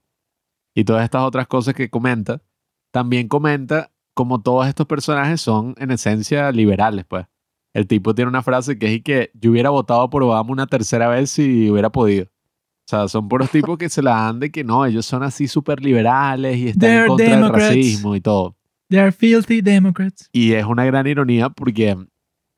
[0.74, 2.42] y todas estas otras cosas que comenta,
[2.90, 7.26] también comenta como todos estos personajes son en esencia liberales, pues.
[7.74, 10.66] El tipo tiene una frase que es y que yo hubiera votado por Obama una
[10.66, 12.24] tercera vez si hubiera podido.
[12.24, 15.48] O sea, son puros tipos que se la dan de que no, ellos son así
[15.48, 17.68] súper liberales y están en They're contra Democrats.
[17.68, 18.56] del racismo y todo.
[18.88, 20.28] They are filthy Democrats.
[20.32, 21.96] Y es una gran ironía porque,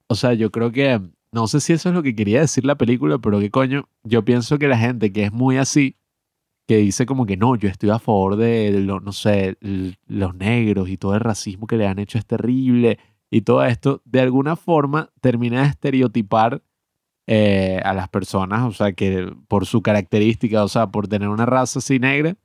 [0.08, 1.00] o sea, yo creo que,
[1.30, 4.24] no sé si eso es lo que quería decir la película, pero qué coño, yo
[4.24, 5.96] pienso que la gente que es muy así,
[6.66, 9.56] que dice como que no, yo estoy a favor de, lo- no sé,
[10.08, 12.98] los negros y todo el racismo que le han hecho es terrible
[13.34, 16.62] y todo esto, de alguna forma termina de estereotipar
[17.26, 21.44] eh, a las personas, o sea, que por su característica, o sea, por tener una
[21.44, 22.36] raza así negra,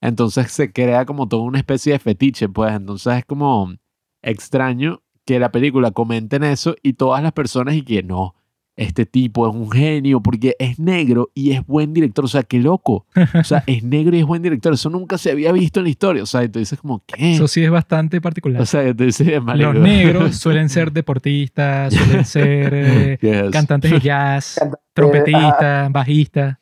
[0.00, 2.74] entonces se crea como toda una especie de fetiche, pues.
[2.74, 3.72] Entonces es como
[4.20, 8.34] extraño que la película comente en eso y todas las personas y que no,
[8.82, 12.58] este tipo es un genio porque es negro y es buen director, o sea, qué
[12.58, 15.84] loco, o sea, es negro y es buen director, eso nunca se había visto en
[15.84, 17.34] la historia, o sea, y tú dices como, ¿qué?
[17.34, 18.62] Eso sí es bastante particular.
[18.62, 23.50] O sea, tú dices, marico, Los negros suelen ser deportistas, suelen ser eh, yes.
[23.50, 24.60] cantantes de jazz,
[24.92, 26.58] trompetistas, bajistas,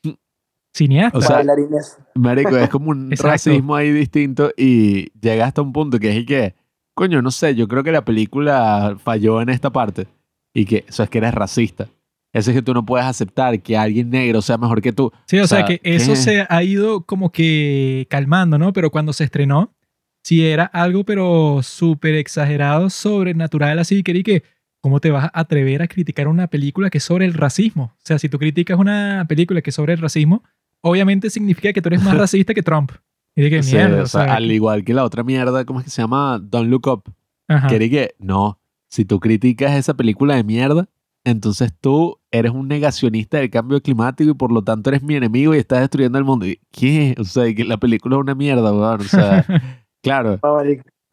[0.73, 1.25] cineastas.
[1.25, 1.99] O sea, Bailarines.
[2.15, 3.33] Marico, es como un Exacto.
[3.33, 6.55] racismo ahí distinto y llega hasta un punto que es y que,
[6.95, 10.07] coño, no sé, yo creo que la película falló en esta parte
[10.55, 11.89] y que eso es que eres racista.
[12.33, 15.13] Eso es que tú no puedes aceptar que alguien negro sea mejor que tú.
[15.27, 18.73] sí, o, o sea, sea, que eso se ha ido como que calmando, ¿no?
[18.73, 19.75] Pero cuando se estrenó,
[20.23, 24.43] sí era algo pero súper exagerado, sobrenatural, así que que
[24.81, 27.95] ¿cómo te vas a atrever a criticar una película que es sobre el racismo?
[27.97, 30.43] O sea, si tú criticas una película que es sobre el racismo,
[30.83, 32.93] obviamente significa que tú eres más racista que Trump.
[33.37, 35.81] Y de que Sí, mierda, o sea, sea, al igual que la otra mierda, ¿cómo
[35.81, 36.41] es que se llama?
[36.43, 37.15] Don't Look Up.
[37.49, 37.69] ajá.
[37.69, 40.89] Que, no, si tú criticas esa película de mierda,
[41.25, 45.55] entonces tú eres un negacionista del cambio climático y por lo tanto eres mi enemigo
[45.55, 46.47] y estás destruyendo el mundo.
[46.47, 47.15] Y, ¿Qué?
[47.19, 49.01] O sea, que la película es una mierda, weón.
[49.01, 49.45] O sea,
[50.03, 50.39] claro.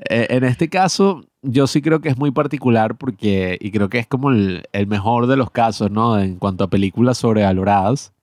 [0.09, 3.99] Eh, En este caso, yo sí creo que es muy particular porque, y creo que
[3.99, 6.19] es como el, el mejor de los casos, ¿no?
[6.19, 8.13] En cuanto a películas sobrevaloradas,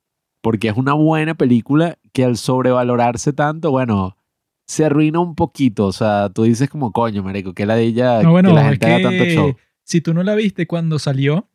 [0.40, 4.16] porque es una buena película que al sobrevalorarse tanto, bueno,
[4.66, 5.86] se arruina un poquito.
[5.86, 8.62] O sea, tú dices como, coño, marico, que la de ella, No, bueno, que la
[8.62, 9.56] es gente haga tanto show.
[9.82, 11.48] si tú no la viste cuando salió,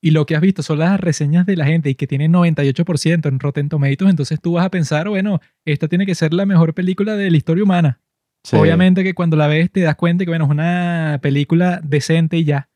[0.00, 3.28] y lo que has visto son las reseñas de la gente y que tiene 98%
[3.28, 6.74] en Rotten Tomatoes, entonces tú vas a pensar, bueno, esta tiene que ser la mejor
[6.74, 8.00] película de la historia humana.
[8.44, 8.56] Sí.
[8.56, 12.44] Obviamente que cuando la ves te das cuenta que, bueno, es una película decente y
[12.44, 12.68] ya.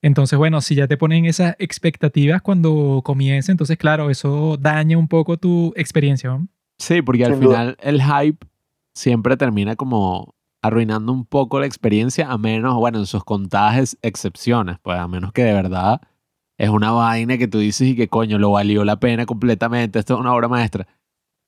[0.00, 5.06] Entonces, bueno, si ya te ponen esas expectativas cuando comienza, entonces, claro, eso daña un
[5.06, 6.30] poco tu experiencia.
[6.30, 6.48] ¿no?
[6.78, 7.58] Sí, porque al Sin duda.
[7.58, 8.46] final el hype
[8.94, 14.78] siempre termina como arruinando un poco la experiencia, a menos, bueno, en sus contadas excepciones,
[14.82, 16.00] pues a menos que de verdad
[16.62, 20.14] es una vaina que tú dices y que coño, lo valió la pena completamente, esto
[20.14, 20.86] es una obra maestra.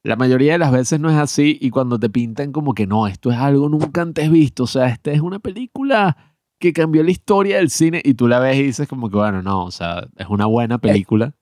[0.03, 3.07] La mayoría de las veces no es así y cuando te pintan como que no,
[3.07, 6.17] esto es algo nunca antes visto, o sea, esta es una película
[6.59, 9.41] que cambió la historia del cine y tú la ves y dices como que bueno,
[9.41, 11.33] no, o sea, es una buena película.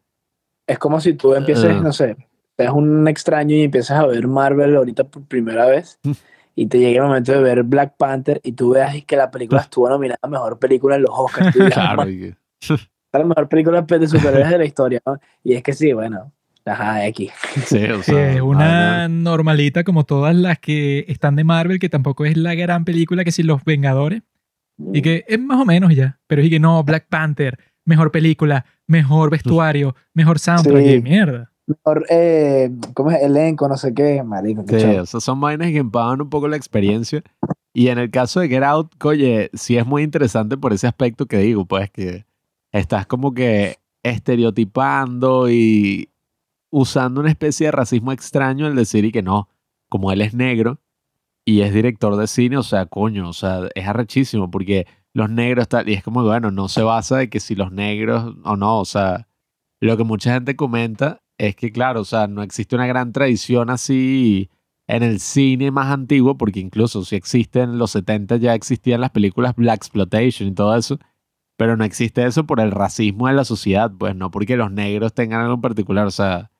[0.66, 1.80] Es como si tú empieces, Ah.
[1.80, 2.14] no sé,
[2.58, 5.98] eres un extraño y empiezas a ver Marvel ahorita por primera vez
[6.54, 9.60] y te llega el momento de ver Black Panther y tú veas que la película
[9.62, 11.56] estuvo nominada a mejor película en los Oscars.
[11.56, 12.04] Tú Claro,
[13.12, 15.00] "Man, y que- esta es la mejor película de superhéroes de la historia.
[15.06, 15.18] ¿no?
[15.44, 16.32] Y es que sí, bueno,
[16.64, 17.30] ajá, aquí.
[17.66, 21.78] sí, o Sí, sea, es vaina- una normalita como todas las que están de Marvel,
[21.78, 24.22] que tampoco es la gran película que si Los Vengadores,
[24.92, 28.64] y que es más o menos ya, pero es que no, Black Panther, mejor película,
[28.86, 30.92] mejor vestuario, mejor soundtrack, Sí.
[30.94, 31.50] y mierda.
[31.66, 33.22] Mejor, eh, ¿cómo es?
[33.22, 34.64] Elenco, no sé qué, marico.
[34.66, 37.22] qué Sí, o sea, son vainas que empavan un poco la experiencia.
[37.72, 41.26] Y en el caso de Get Out, oye, sí es muy interesante por ese aspecto
[41.26, 42.24] que digo, pues que
[42.72, 46.10] estás como que estereotipando y
[46.70, 49.48] usando una especie de racismo extraño al decir y que no,
[49.88, 50.80] como él es negro
[51.44, 55.68] y es director de cine, o sea, coño, o sea, es arrechísimo porque los negros
[55.68, 58.78] tal, y es como, bueno, no se basa de que si los negros o no,
[58.78, 59.28] o sea,
[59.80, 63.68] lo que mucha gente comenta es que, claro, o sea, no existe una gran tradición
[63.68, 64.48] así
[64.86, 69.10] en el cine más antiguo, porque incluso si existe en los 70 ya existían las
[69.10, 70.98] películas Black Exploitation y todo eso,
[71.62, 75.14] pero no existe eso por el racismo de la sociedad, pues no porque los negros
[75.14, 76.50] tengan algo en particular, o sea,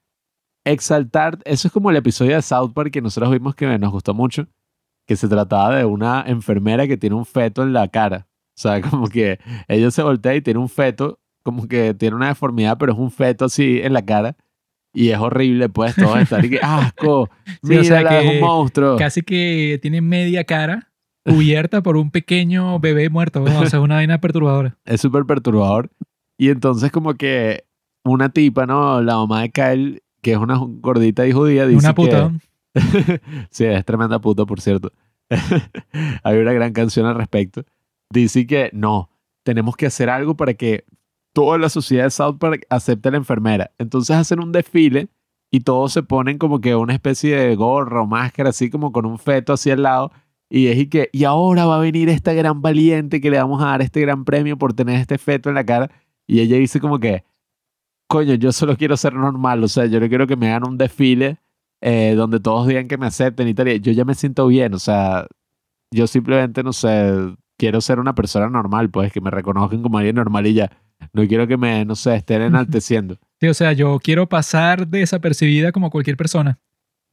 [0.65, 4.15] exaltar, eso es como el episodio de South Park que nosotros vimos que nos gustó
[4.15, 4.47] mucho,
[5.05, 8.81] que se trataba de una enfermera que tiene un feto en la cara, o sea,
[8.89, 12.93] como que ella se voltea y tiene un feto, como que tiene una deformidad, pero
[12.93, 14.37] es un feto así en la cara.
[14.95, 18.29] Y es horrible, pues, todo estar y que, asco, Sí, mira, o sea es que
[18.29, 18.97] un monstruo.
[18.99, 20.92] Casi que tiene media cara
[21.25, 24.77] cubierta por un pequeño bebé muerto, o sea, una vaina perturbadora.
[24.85, 25.91] Es súper perturbador.
[26.39, 27.65] Y entonces como que
[28.05, 29.01] una tipa, ¿no?
[29.01, 32.33] La mamá de Kyle, que es una gordita y judía, dice Una puta.
[32.75, 33.21] que...
[33.51, 34.93] sí, es tremenda puta, por cierto.
[36.25, 37.65] Hay una gran canción al respecto.
[38.11, 39.11] Dice que no,
[39.43, 40.85] tenemos que hacer algo para que
[41.33, 43.71] toda la sociedad de South Park acepte a la enfermera.
[43.79, 45.09] Entonces hacen un desfile
[45.51, 49.19] y todos se ponen como que una especie de gorro, máscara, así como con un
[49.19, 50.13] feto así al lado.
[50.55, 53.63] Y es y que, y ahora va a venir esta gran valiente que le vamos
[53.63, 55.91] a dar este gran premio por tener este feto en la cara.
[56.27, 57.25] Y ella dice como que,
[58.07, 60.77] coño, yo solo quiero ser normal, o sea, yo no quiero que me hagan un
[60.77, 61.39] desfile
[61.81, 63.69] eh, donde todos digan que me acepten y tal.
[63.69, 65.27] y Yo ya me siento bien, o sea,
[65.91, 70.17] yo simplemente, no sé, quiero ser una persona normal, pues, que me reconozcan como alguien
[70.17, 70.71] normal y ya.
[71.15, 73.17] No quiero que me, no sé, estén enalteciendo.
[73.41, 76.59] Sí, o sea, yo quiero pasar desapercibida como cualquier persona.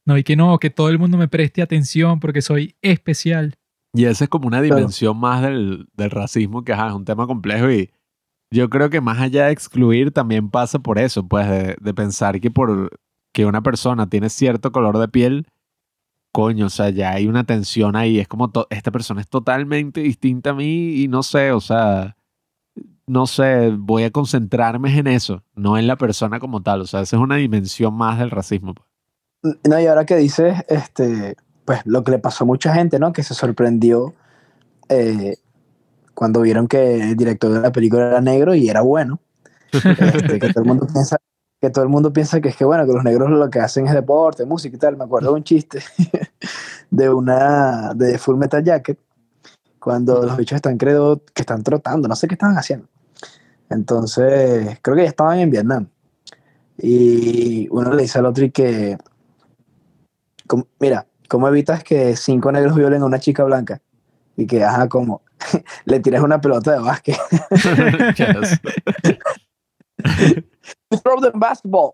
[0.06, 3.54] No, y que no, que todo el mundo me preste atención porque soy especial.
[3.94, 4.76] Y esa es como una Claro.
[4.76, 7.90] dimensión más del, del racismo, que ajá, es un tema complejo y
[8.52, 12.40] yo creo que más allá de excluir también pasa por eso, pues de, de pensar
[12.40, 12.90] que por
[13.32, 15.46] que una persona tiene cierto color de piel,
[16.32, 20.00] coño, o sea, ya hay una tensión ahí, es como to- esta persona es totalmente
[20.00, 22.16] distinta a mí y no sé, o sea,
[23.06, 27.00] no sé, voy a concentrarme en eso, no en la persona como tal, o sea,
[27.02, 28.74] esa es una dimensión más del racismo.
[28.74, 28.88] pues.
[29.42, 33.12] No, y ahora que dices, este, pues lo que le pasó a mucha gente, ¿no?
[33.12, 34.14] Que se sorprendió
[34.88, 35.36] eh,
[36.14, 39.20] cuando vieron que el director de la película era negro y era bueno.
[39.72, 41.16] Este, que todo el mundo piensa
[41.60, 43.86] que todo el mundo piensa que es que bueno que los negros lo que hacen
[43.86, 45.80] es deporte música y tal me acuerdo de un chiste
[46.90, 48.98] de una de Full Metal Jacket
[49.78, 52.88] cuando los bichos están creo que están trotando no sé qué estaban haciendo
[53.68, 55.86] entonces creo que ya estaban en Vietnam
[56.78, 58.96] y uno le dice al otro y que
[60.50, 63.80] "¿Cómo- mira cómo evitas que cinco negros violen a una chica blanca
[64.36, 65.22] y que ajá como
[65.84, 67.16] le tiras una pelota de básquet
[71.04, 71.92] throw them basketball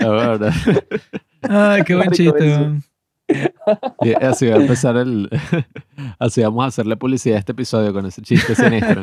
[0.00, 0.52] La verdad.
[1.42, 2.80] Ay, qué buen chiste.
[4.02, 5.30] Y así va a empezar el.
[6.18, 9.02] así vamos a hacerle publicidad a este episodio con ese chiste siniestro.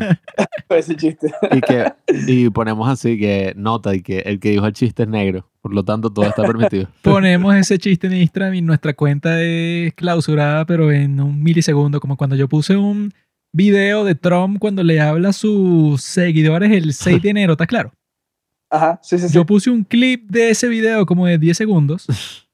[0.69, 1.91] ese chiste Y, que,
[2.27, 5.47] y ponemos así que nota y que el que dijo el chiste es negro.
[5.61, 6.89] Por lo tanto, todo está permitido.
[7.03, 12.17] Ponemos ese chiste en Instagram y nuestra cuenta es clausurada, pero en un milisegundo, como
[12.17, 13.13] cuando yo puse un
[13.53, 17.93] video de Trump cuando le habla a sus seguidores el 6 de enero, ¿está claro?
[18.69, 19.33] Ajá, sí, sí, sí.
[19.35, 22.07] Yo puse un clip de ese video como de 10 segundos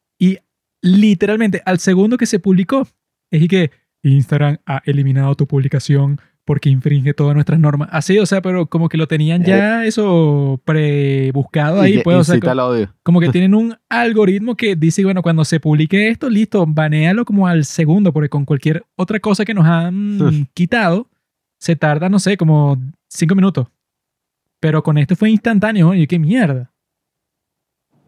[0.20, 0.40] y
[0.82, 2.88] literalmente al segundo que se publicó
[3.32, 3.72] es y que
[4.04, 7.90] Instagram ha eliminado tu publicación porque infringe todas nuestras normas.
[7.92, 12.36] Así, o sea, pero como que lo tenían ya eso pre-buscado ahí, pues, o sea,
[12.36, 12.94] incita co- al odio.
[13.04, 17.48] como que tienen un algoritmo que dice, bueno, cuando se publique esto, listo, banéalo como
[17.48, 21.10] al segundo, porque con cualquier otra cosa que nos han quitado,
[21.60, 22.78] se tarda, no sé, como
[23.10, 23.68] cinco minutos.
[24.62, 26.72] Pero con esto fue instantáneo, y qué mierda.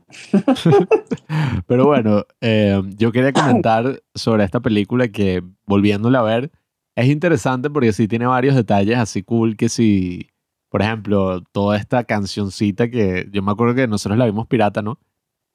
[1.67, 6.51] Pero bueno, eh, yo quería comentar sobre esta película que, volviéndola a ver,
[6.99, 10.29] es interesante porque sí tiene varios detalles así cool que si,
[10.69, 14.99] por ejemplo, toda esta cancioncita que yo me acuerdo que nosotros la vimos pirata, ¿no?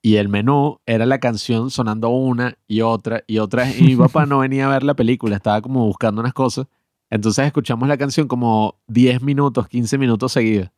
[0.02, 3.70] Y el menú era la canción sonando una y otra y otra.
[3.76, 6.66] Y mi papá no venía a ver la película, estaba como buscando unas cosas.
[7.10, 10.70] Entonces escuchamos la canción como 10 minutos, 15 minutos seguidos.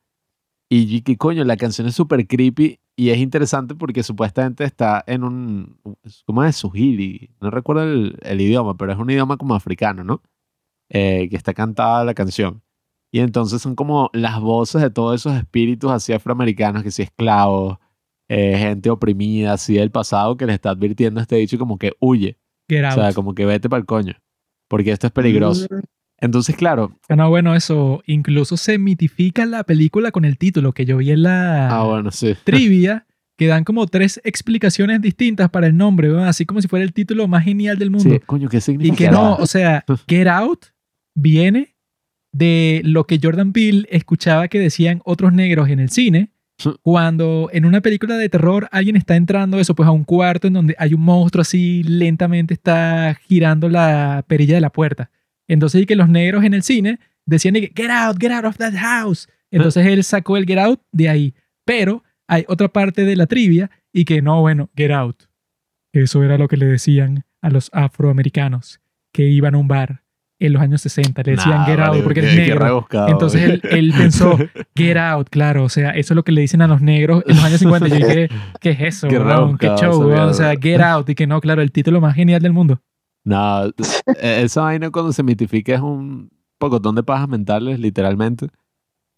[0.68, 5.22] Y qué coño, la canción es súper creepy y es interesante porque supuestamente está en
[5.22, 5.78] un.
[6.26, 6.56] ¿Cómo es?
[6.56, 7.30] Suhili.
[7.40, 10.22] No recuerdo el, el idioma, pero es un idioma como africano, ¿no?
[10.90, 12.62] Eh, que está cantada la canción.
[13.12, 17.78] Y entonces son como las voces de todos esos espíritus así afroamericanos, que si esclavos,
[18.28, 21.92] eh, gente oprimida, así del pasado, que le está advirtiendo a este dicho como que
[22.00, 22.38] huye.
[22.68, 22.94] Get O out.
[22.94, 24.14] sea, como que vete para el coño.
[24.68, 25.66] Porque esto es peligroso.
[25.70, 25.80] Mm,
[26.20, 26.92] Entonces, claro.
[27.08, 31.10] Ah, no, bueno, eso incluso se mitifica la película con el título que yo vi
[31.12, 32.34] en la Ah, bueno, sí.
[32.44, 33.06] trivia,
[33.36, 37.28] que dan como tres explicaciones distintas para el nombre, así como si fuera el título
[37.28, 38.10] más genial del mundo.
[38.10, 38.96] Sí, coño, ¿qué Y significa?
[38.96, 40.66] que no, o sea, Get Out
[41.16, 41.74] viene
[42.32, 46.30] de lo que Jordan Peele escuchaba que decían otros negros en el cine.
[46.82, 50.54] Cuando en una película de terror alguien está entrando eso pues a un cuarto en
[50.54, 55.10] donde hay un monstruo así lentamente está girando la perilla de la puerta.
[55.48, 58.56] Entonces y que los negros en el cine decían que, get out, get out of
[58.56, 59.28] that house.
[59.50, 61.34] Entonces él sacó el get out de ahí.
[61.66, 65.24] Pero hay otra parte de la trivia y que no, bueno, get out.
[65.92, 68.80] Eso era lo que le decían a los afroamericanos
[69.12, 70.05] que iban a un bar
[70.38, 71.22] en los años 60.
[71.22, 72.64] Le decían Nah, get out vale, porque qué- eres qué negro.
[72.66, 74.36] rebuscado, Entonces él, él pensó,
[74.76, 75.64] get out, claro.
[75.64, 77.88] O sea, eso es lo que le dicen a los negros en los años 50.
[77.88, 78.28] Yo dije,
[78.60, 79.08] ¿qué es eso?
[79.08, 79.56] Qué weón?
[79.58, 79.98] ¿Qué show?
[80.06, 80.28] weón?
[80.28, 81.08] O sea, get out.
[81.08, 82.80] Y que no, claro, el título más genial del mundo.
[83.24, 88.46] No, e- esa vaina cuando se mitifica es un pocotón de pajas mentales, literalmente.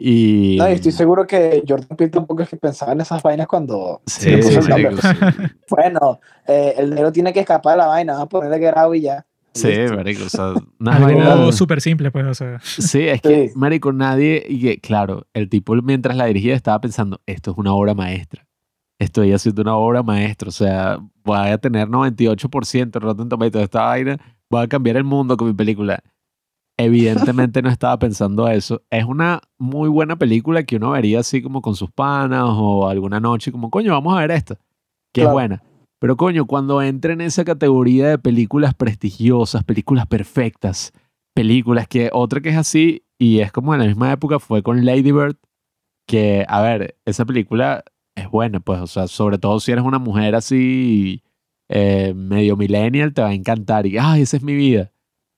[0.01, 0.55] Y.
[0.57, 4.01] No, y estoy seguro que Jordan Peele tampoco es que pensaba en esas vainas cuando
[4.05, 4.61] sí, sí, sí.
[4.61, 4.71] sí.
[5.69, 8.95] Bueno, eh, el negro tiene que escapar de la vaina, vamos a ponerle get out
[8.95, 9.25] y ya.
[9.53, 9.95] Sí, Listo.
[9.95, 12.59] marico, o sea, unas Algo súper simple, pues, o sea.
[12.61, 13.53] Sí, es que, Sí.
[13.55, 17.73] marico, nadie, y que, claro, el tipo mientras la dirigía estaba pensando, esto es una
[17.73, 18.45] obra maestra.
[18.99, 23.81] Estoy haciendo una obra maestra, o sea, voy a tener 98% Rotten Tomatoes de esta
[23.85, 24.17] vaina,
[24.49, 26.03] voy a cambiar el mundo con mi película.
[26.77, 28.81] Evidentemente no estaba pensando eso.
[28.89, 33.19] Es una muy buena película que uno vería así como con sus panas o alguna
[33.19, 34.55] noche, como, coño, vamos a ver esta,
[35.13, 35.33] que es Claro.
[35.33, 35.63] buena.
[35.99, 40.93] Pero coño, cuando entra en esa categoría de películas prestigiosas, películas perfectas,
[41.33, 44.85] películas que otra que es así y es como en la misma época fue con
[44.85, 45.35] Lady Bird,
[46.07, 47.83] que, a ver, esa película
[48.15, 51.21] es buena, pues, o sea, sobre todo si eres una mujer así
[51.69, 54.91] eh, medio millennial, te va a encantar y, ay, esa es mi vida.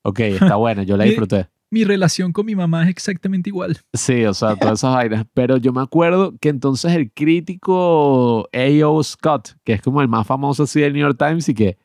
[0.04, 1.50] Ok, está buena, yo la disfruté.
[1.72, 3.78] Mi relación con mi mamá es exactamente igual.
[3.94, 5.26] Sí, o sea, todas esas vainas.
[5.34, 9.04] Pero yo me acuerdo que entonces el crítico A.O.
[9.04, 11.78] Scott, que es como el más famoso así del New York Times, y que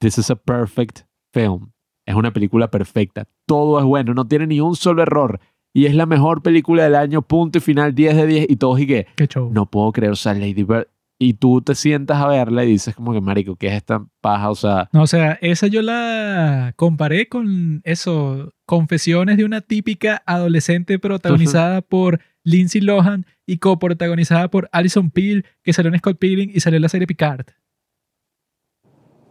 [0.00, 1.00] This is a perfect
[1.32, 1.72] film.
[2.06, 3.26] Es una película perfecta.
[3.46, 5.40] Todo es bueno, no tiene ni un solo error.
[5.72, 8.46] Y es la mejor película del año, punto y final, 10 de 10.
[8.50, 9.50] Y todos y que, Qué show.
[9.52, 10.88] no puedo creer, o sea, Lady Bird.
[11.22, 14.48] Y tú te sientas a verla y dices como que, marico, ¿qué es esta paja?
[14.48, 20.22] O sea, No, o sea, esa yo la comparé con eso, confesiones de una típica
[20.24, 26.50] adolescente protagonizada por Lindsay Lohan y coprotagonizada por Alison Peel, que salió en Scott Pilgrim
[26.54, 27.44] y salió en la serie Picard.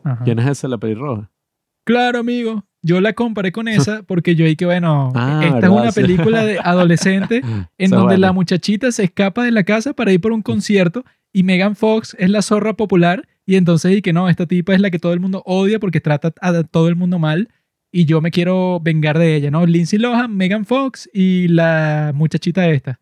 [0.03, 0.23] Ajá.
[0.23, 1.31] ¿quién es esa, la pelirroja?
[1.85, 2.65] Claro, amigo.
[2.83, 6.45] Yo la comparé con esa porque yo dije que, bueno, Ah, esta es una película
[6.45, 7.41] de adolescente
[7.79, 11.03] en donde la muchachita se escapa de la casa para ir por un concierto
[11.33, 14.81] y Megan Fox es la zorra popular y entonces y que no, esta tipa es
[14.81, 17.49] la que todo el mundo odia porque trata a todo el mundo mal
[17.91, 19.65] y yo me quiero vengar de ella, ¿no?
[19.65, 22.99] Lindsay Lohan, Megan Fox y la muchachita esta.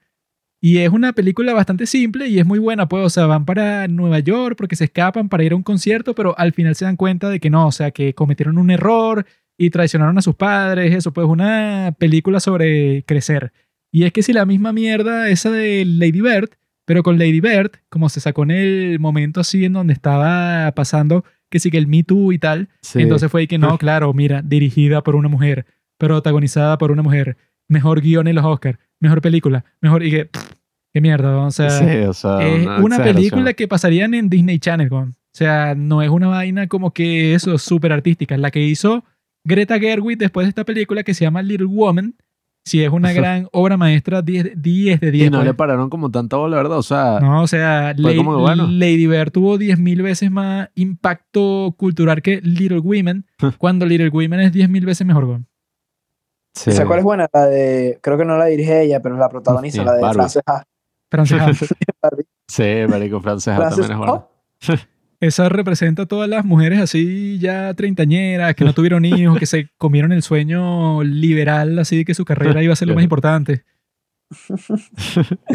[0.60, 3.88] Y es una película bastante simple y es muy buena, pues, o sea, van para
[3.88, 6.96] Nueva York porque se escapan para ir a un concierto, pero al final se dan
[6.96, 9.26] cuenta de que no, o sea, que cometieron un error
[9.58, 13.54] y traicionaron a sus padres, eso, pues una película sobre crecer.
[13.92, 16.50] Y es que si la misma mierda esa de Lady Bird,
[16.88, 21.26] pero con Lady Bird, como se sacó en el momento así en donde estaba pasando
[21.50, 23.02] que sí que el Me Too y tal, Sí.
[23.02, 25.66] entonces fue ahí que no, claro, mira, dirigida por una mujer,
[25.98, 27.36] protagonizada por una mujer,
[27.68, 30.02] mejor guion en los Oscars, mejor película, mejor...
[30.02, 30.54] Y que, pff,
[30.94, 31.70] qué mierda, o sea...
[31.70, 34.92] Sí, o sea, es una película que pasarían en Disney Channel.
[34.94, 38.38] O sea, no es una vaina como que eso, súper artística.
[38.38, 39.04] La que hizo
[39.44, 42.16] Greta Gerwig después de esta película que se llama Little Woman,
[42.68, 45.28] sí es una gran obra maestra, 10, 10 de 10.
[45.28, 45.48] Y no pues.
[45.48, 46.78] le pararon como tanta bola, ¿verdad?
[46.78, 48.68] O sea, No, o sea, Lady, como bueno.
[48.70, 53.26] Lady Bird tuvo 10.000 veces más impacto cultural que Little Women,
[53.58, 55.48] cuando Little Women es 10.000 veces mejor, weón.
[56.54, 56.72] sí.
[56.72, 57.28] ¿Sabes cuál es buena?
[57.34, 60.16] La de, creo que no la dirige ella, pero la protagoniza, Sí, la de Barbie.
[60.16, 60.64] Frances Ha.
[61.10, 61.92] Frances Ha.
[62.02, 62.26] Barbie.
[62.48, 64.30] Sí, marico, Frances Ha también es bueno.
[65.20, 69.70] Esa representa a todas las mujeres así ya treintañeras, que no tuvieron hijos, que se
[69.78, 73.64] comieron el sueño liberal, así de que su carrera iba a ser lo más importante.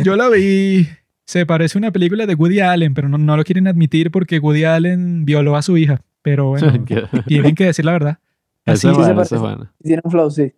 [0.02, 0.88] Yo la vi,
[1.24, 4.40] se parece a una película de Woody Allen, pero no, no lo quieren admitir porque
[4.40, 6.02] Woody Allen violó a su hija.
[6.22, 6.84] Pero bueno,
[7.26, 8.18] tienen que decir la verdad.
[8.64, 9.72] Así es sí se bueno, bueno.
[9.82, 10.52] Tiene un flow, sí.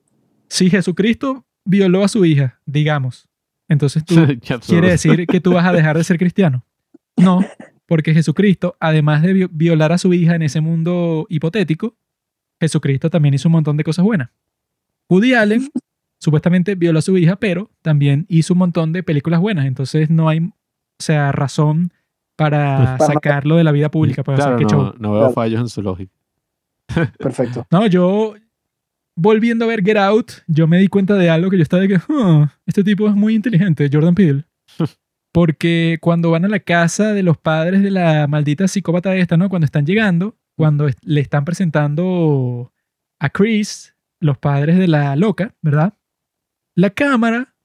[0.48, 3.28] Si Jesucristo violó a su hija, digamos,
[3.68, 4.14] entonces tú
[4.66, 6.64] quiere decir que tú vas a dejar de ser cristiano.
[7.16, 7.40] No,
[7.94, 11.94] porque Jesucristo, además de vi- violar a su hija en ese mundo hipotético,
[12.60, 14.30] Jesucristo también hizo un montón de cosas buenas.
[15.08, 15.68] Woody Allen
[16.18, 19.66] supuestamente violó a su hija, pero también hizo un montón de películas buenas.
[19.66, 20.50] Entonces no hay, o
[20.98, 21.92] sea, razón
[22.34, 24.24] para sacarlo de la vida pública.
[24.24, 24.94] Pues, o sea, Claro, qué no, show.
[24.98, 25.34] no veo Claro.
[25.34, 26.12] fallos en su lógica.
[27.20, 27.64] Perfecto.
[27.70, 28.34] No, yo
[29.16, 31.88] volviendo a ver Get Out, yo me di cuenta de algo que yo estaba de
[31.90, 34.44] que, "Huh, este tipo es muy inteligente, Jordan Peele.
[35.34, 39.48] Porque cuando van a la casa de los padres de la maldita psicópata esta, ¿no?
[39.48, 42.72] Cuando están llegando, cuando le están presentando
[43.18, 45.94] a Chris, los padres de la loca, ¿verdad?
[46.76, 47.56] La cámara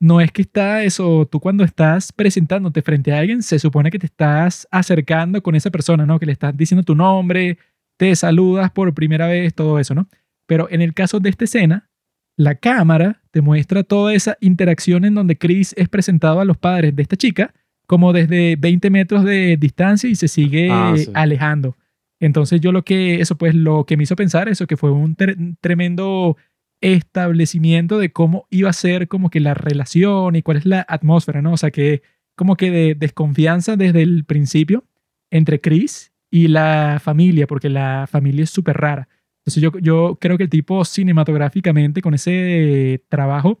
[0.00, 3.98] no es que está eso, tú cuando estás presentándote frente a alguien, se supone que
[3.98, 6.18] te estás acercando con esa persona, ¿no?
[6.18, 7.58] Que le estás diciendo tu nombre,
[7.98, 10.08] te saludas por primera vez, todo eso, ¿no?
[10.46, 11.90] Pero en el caso de esta escena,
[12.38, 16.94] la cámara te muestra toda esa interacción en donde Chris es presentado a los padres
[16.94, 17.52] de esta chica
[17.86, 21.10] como desde 20 metros de distancia y se sigue Ah, sí.
[21.14, 21.76] alejando.
[22.20, 25.16] Entonces yo lo que, eso pues lo que me hizo pensar, eso que fue un
[25.16, 26.36] tre- tremendo
[26.80, 31.42] establecimiento de cómo iba a ser como que la relación y cuál es la atmósfera,
[31.42, 31.52] ¿no?
[31.52, 32.02] O sea que
[32.36, 34.84] como que de desconfianza desde el principio
[35.30, 39.08] entre Chris y la familia, porque la familia es súper rara.
[39.44, 43.60] Entonces yo, yo creo que el tipo cinematográficamente con ese trabajo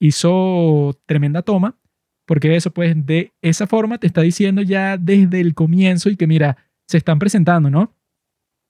[0.00, 1.78] hizo tremenda toma,
[2.26, 6.26] porque eso pues de esa forma te está diciendo ya desde el comienzo y que
[6.26, 6.56] mira,
[6.86, 7.94] se están presentando, ¿no?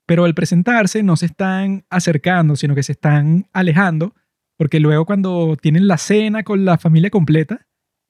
[0.07, 4.15] Pero al presentarse no se están acercando, sino que se están alejando,
[4.57, 7.67] porque luego cuando tienen la cena con la familia completa,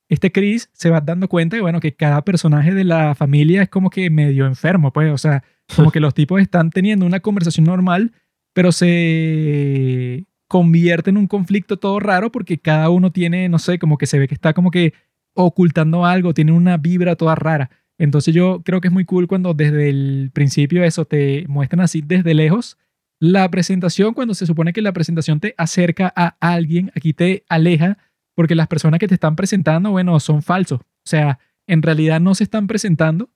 [0.08, 3.68] este Chris se va dando cuenta que, bueno, que cada personaje de la familia es
[3.70, 5.42] como que medio enfermo, pues, o sea,
[5.74, 8.12] como que los tipos están teniendo una conversación normal,
[8.52, 13.96] pero se convierte en un conflicto todo raro porque cada uno tiene, no sé, como
[13.96, 14.92] que se ve que está como que
[15.34, 17.70] ocultando algo, tiene una vibra toda rara.
[17.98, 22.02] Entonces yo creo que es muy cool cuando desde el principio eso te muestran así
[22.02, 22.76] desde lejos.
[23.20, 27.98] La presentación, cuando se supone que la presentación te acerca a alguien, aquí te aleja
[28.34, 30.80] porque las personas que te están presentando, bueno, son falsos.
[30.80, 33.30] O sea, en realidad no se están presentando,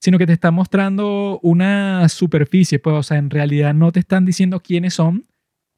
[0.00, 2.78] sino que te están mostrando una superficie.
[2.78, 5.26] Pues, o sea, en realidad no te están diciendo quiénes son,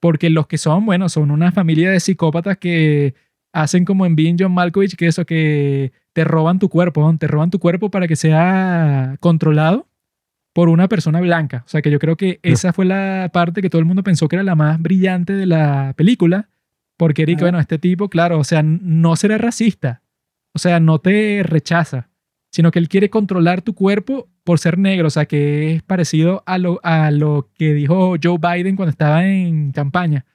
[0.00, 3.14] porque los que son, bueno, son una familia de psicópatas que
[3.52, 7.18] hacen como en Being John Malkovich, que eso, que te roban tu cuerpo, ¿no?
[7.18, 9.88] te roban tu cuerpo para que sea controlado
[10.52, 11.62] por una persona blanca.
[11.66, 14.28] O sea, que yo creo que esa fue la parte que todo el mundo pensó
[14.28, 16.48] que era la más brillante de la película,
[16.96, 20.02] porque Eric, bueno, este tipo, claro, o sea, no será racista,
[20.52, 22.10] o sea, no te rechaza,
[22.52, 26.42] sino que él quiere controlar tu cuerpo por ser negro, o sea, que es parecido
[26.46, 30.26] a lo, a lo que dijo Joe Biden cuando estaba en campaña,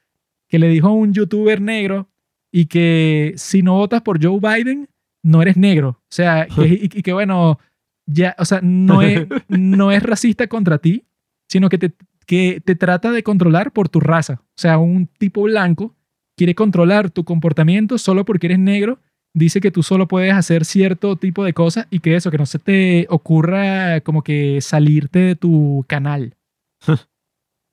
[0.48, 2.10] que le dijo a un youtuber negro
[2.52, 4.89] y que si no votas por Joe Biden,
[5.22, 5.89] no eres negro.
[5.89, 7.60] O sea, que, y, y que bueno,
[8.07, 11.06] ya, o sea, no es, no es racista contra ti,
[11.48, 11.94] sino que te,
[12.26, 14.41] que te trata de controlar por tu raza.
[14.41, 15.95] O sea, un tipo blanco
[16.35, 18.99] quiere controlar tu comportamiento solo porque eres negro,
[19.34, 22.45] dice que tú solo puedes hacer cierto tipo de cosas y que eso, que no
[22.45, 26.36] se te ocurra como que salirte de tu canal.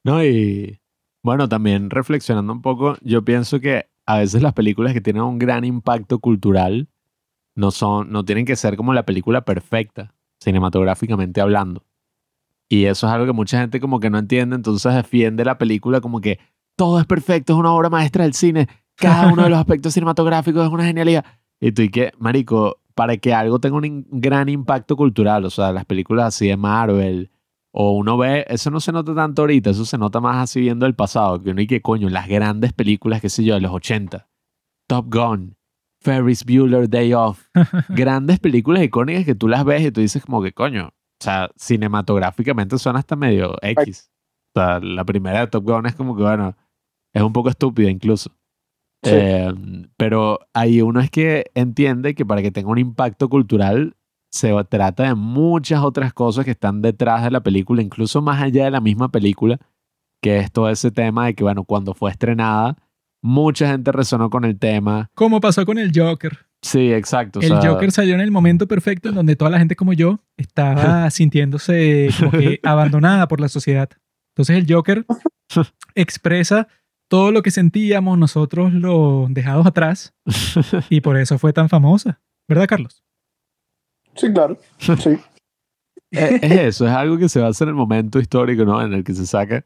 [0.06, 0.82] No, y
[1.22, 5.38] bueno, también reflexionando un poco, yo pienso que a veces las películas que tienen un
[5.38, 6.88] gran impacto cultural
[7.54, 11.86] no son, no tienen que ser como la película perfecta, cinematográficamente hablando.
[12.68, 16.02] Y eso es algo que mucha gente como que no entiende, entonces defiende la película
[16.02, 16.38] como que
[16.76, 20.66] todo es perfecto, es una obra maestra del cine, cada uno de los aspectos cinematográficos
[20.66, 21.24] es una genialidad.
[21.64, 25.72] Y tú y que, marico, para que algo tenga un gran impacto cultural, o sea,
[25.72, 27.30] las películas así de Marvel,
[27.72, 30.84] O uno ve, eso no se nota tanto ahorita, eso se nota más así viendo
[30.84, 33.72] el pasado, que uno y que coño, las grandes películas, qué sé yo, de los
[33.72, 34.28] 80.
[34.86, 35.56] Top Gun,
[36.02, 37.48] Ferris Bueller Day Off.
[37.88, 41.50] grandes películas icónicas que tú las ves y tú dices como que coño, o sea,
[41.56, 44.10] cinematográficamente son hasta medio X.
[44.54, 46.54] O sea, la primera de Top Gun es como que, bueno,
[47.14, 48.30] es un poco estúpida incluso.
[49.04, 49.10] Sí.
[49.12, 49.52] Eh,
[49.96, 53.96] pero ahí uno es que entiende que para que tenga un impacto cultural
[54.30, 58.64] se trata de muchas otras cosas que están detrás de la película, incluso más allá
[58.64, 59.60] de la misma película,
[60.20, 62.76] que es todo ese tema de que, bueno, cuando fue estrenada,
[63.22, 65.08] mucha gente resonó con el tema.
[65.14, 66.36] Como pasó con el Joker.
[66.62, 67.38] Sí, exacto.
[67.38, 69.92] o el sea, Joker salió en el momento perfecto en donde toda la gente como
[69.92, 73.88] yo estaba sintiéndose como que abandonada por la sociedad.
[74.32, 75.06] Entonces el Joker
[75.94, 76.66] expresa
[77.14, 80.12] todo lo que sentíamos nosotros los dejados atrás
[80.90, 82.20] y por eso fue tan famosa.
[82.48, 83.04] ¿Verdad, Carlos?
[84.16, 84.58] Sí, claro.
[84.78, 84.90] Sí.
[86.10, 88.82] es, es eso, es algo que se basa en el momento histórico, ¿no?
[88.82, 89.64] En el que se saca.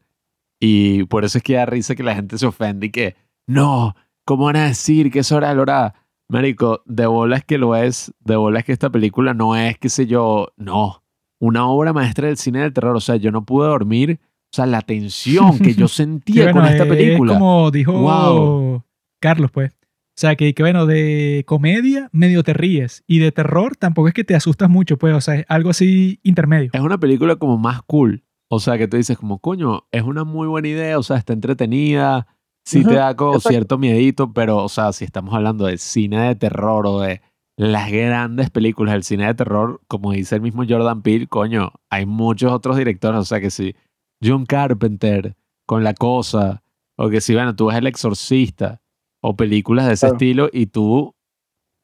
[0.60, 3.16] Y por eso es que da risa que la gente se ofende y que,
[3.46, 3.96] no,
[4.26, 5.94] ¿cómo van a decir que es hora de la hora?
[6.28, 10.06] Marico, de bolas que lo es, de bolas que esta película no es, qué sé
[10.06, 11.02] yo, no.
[11.40, 12.94] Una obra maestra del cine del terror.
[12.94, 14.20] O sea, yo no pude dormir.
[14.50, 17.34] O sea, la tensión que yo sentía bueno, con esta es película.
[17.34, 18.84] como dijo Wow.
[19.20, 19.72] Carlos, pues.
[19.72, 24.14] O sea, que, que bueno, de comedia medio te ríes y de terror tampoco es
[24.14, 26.70] que te asustas mucho, pues, o sea, es algo así intermedio.
[26.72, 28.24] Es una película como más cool.
[28.48, 31.34] O sea, que tú dices como, coño, es una muy buena idea, o sea, está
[31.34, 32.26] entretenida,
[32.64, 33.50] sí te da como exacto.
[33.50, 37.20] cierto miedito, pero, o sea, si estamos hablando de cine de terror o de
[37.56, 42.06] las grandes películas del cine de terror, como dice el mismo Jordan Peele, coño, hay
[42.06, 43.76] muchos otros directores, o sea, que si
[44.22, 45.36] John Carpenter
[45.66, 46.62] con La Cosa,
[46.96, 48.80] o que si, bueno, tú ves El Exorcista,
[49.20, 50.14] o películas de ese Claro.
[50.16, 51.14] estilo, y tú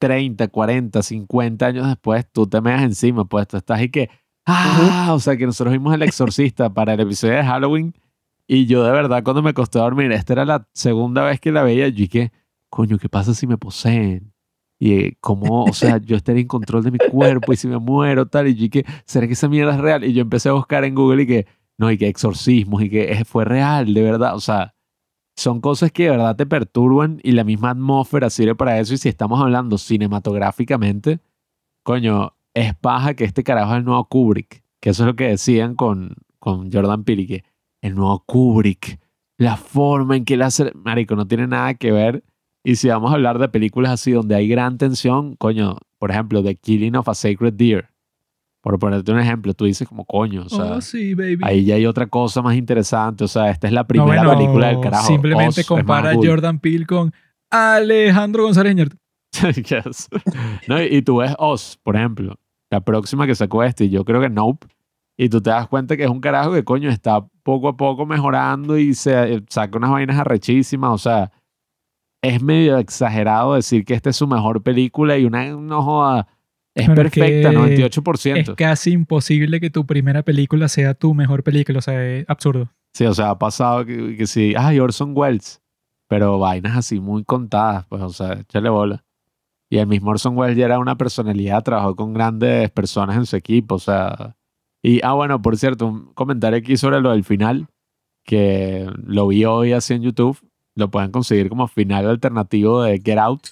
[0.01, 4.11] 30, 40, 50 años después, tú te meas encima, pues tú estás y que,
[4.47, 7.95] ah, o sea, que nosotros vimos El Exorcista para el episodio de Halloween
[8.47, 11.53] y yo de verdad cuando me acosté a dormir, esta era la segunda vez que
[11.53, 12.33] la veía, yo dije,
[12.71, 14.33] coño, ¿qué pasa si me poseen?
[14.79, 17.79] Y eh, cómo, o sea, yo estaría en control de mi cuerpo y si me
[17.79, 20.05] muero, tal, y yo dije, ¿será que esa mierda es real?
[20.05, 21.47] Y yo empecé a buscar en Google y que,
[21.79, 24.75] no, y que exorcismos y que fue real, de verdad, o sea,
[25.37, 28.95] son cosas que de verdad te perturban y la misma atmósfera sirve para eso.
[28.95, 31.21] Y si estamos hablando cinematográficamente,
[31.83, 35.29] coño, es paja que este carajo es el nuevo Kubrick, que eso es lo que
[35.29, 37.45] decían con, con Jordan Peele, que
[37.83, 39.01] el nuevo Kubrick,
[39.37, 42.23] la forma en que él hace, marico, no tiene nada que ver.
[42.63, 46.43] Y si vamos a hablar de películas así donde hay gran tensión, coño, por ejemplo,
[46.43, 47.91] The Killing of a Sacred Deer,
[48.65, 51.41] por ponerte un ejemplo, tú dices como coño, o sea, oh, sí, baby.
[51.43, 54.39] ahí ya hay otra cosa más interesante, o sea, esta es la No, primera bueno,
[54.39, 55.07] película del carajo.
[55.07, 56.15] Simplemente Oz compara a.
[56.15, 57.13] Jordan Peele con
[57.51, 58.97] Alejandro González Iñárritu.
[59.69, 60.09] Yes.
[60.67, 62.37] No, y, y tú ves Oz, por ejemplo,
[62.71, 64.67] la próxima que sacó este, y yo creo que Nope,
[65.19, 68.07] y tú te das cuenta que es un carajo que coño está poco a poco
[68.07, 71.31] mejorando y se eh, saca unas vainas arrechísimas, o sea,
[72.23, 76.29] es medio exagerado decir que esta es su mejor película y una no joda,
[76.75, 78.37] es es perfecta, que 98%.
[78.37, 82.71] Es casi imposible que tu primera película sea tu mejor película, o sea, es absurdo.
[82.93, 85.61] Sí, o sea, ha pasado que, que sí, ay, Orson Welles,
[86.09, 89.05] pero vainas así muy contadas, pues, o sea, échale bola.
[89.71, 93.37] Y el mismo Orson Welles ya era una personalidad, trabajó con grandes personas en su
[93.37, 94.37] equipo, o sea.
[94.83, 97.67] Y, ah, bueno, por cierto, un comentario aquí sobre lo del final,
[98.25, 100.39] que lo vi hoy así en YouTube,
[100.75, 103.49] lo pueden conseguir como final alternativo de Get Out.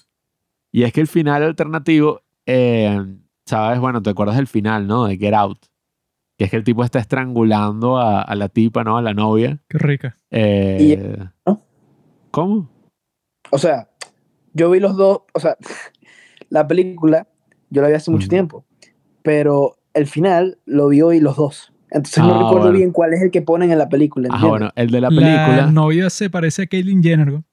[0.70, 2.98] Y es que el final alternativo, eh,
[3.47, 3.81] ¿sabes?
[3.81, 5.06] Bueno, te acuerdas del final, ¿no?
[5.06, 5.59] De Get Out.
[6.39, 8.97] Que es que el tipo está estrangulando a, a la tipa, ¿no?
[8.97, 9.60] A la novia.
[9.69, 10.16] Qué rica.
[10.31, 11.60] Eh, ¿no?
[12.31, 12.70] ¿Cómo?
[13.51, 13.89] O sea,
[14.55, 15.56] yo vi los dos, o sea,
[16.48, 17.28] la película
[17.70, 18.64] yo la vi hace mucho tiempo,
[19.23, 21.73] pero el final lo vi hoy los dos.
[21.90, 22.78] Entonces no Ah, recuerdo bueno.
[22.78, 24.28] bien cuál es el que ponen en la película.
[24.28, 24.51] ¿entiendes?
[24.51, 25.70] bueno, el de la La película.
[25.70, 27.31] novia se parece a Caitlyn Jenner.
[27.32, 27.44] ¿no?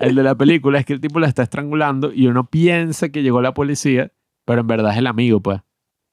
[0.00, 3.22] El de la película es que el tipo la está estrangulando y uno piensa que
[3.22, 4.12] llegó la policía,
[4.44, 5.60] pero en verdad es el amigo, pues.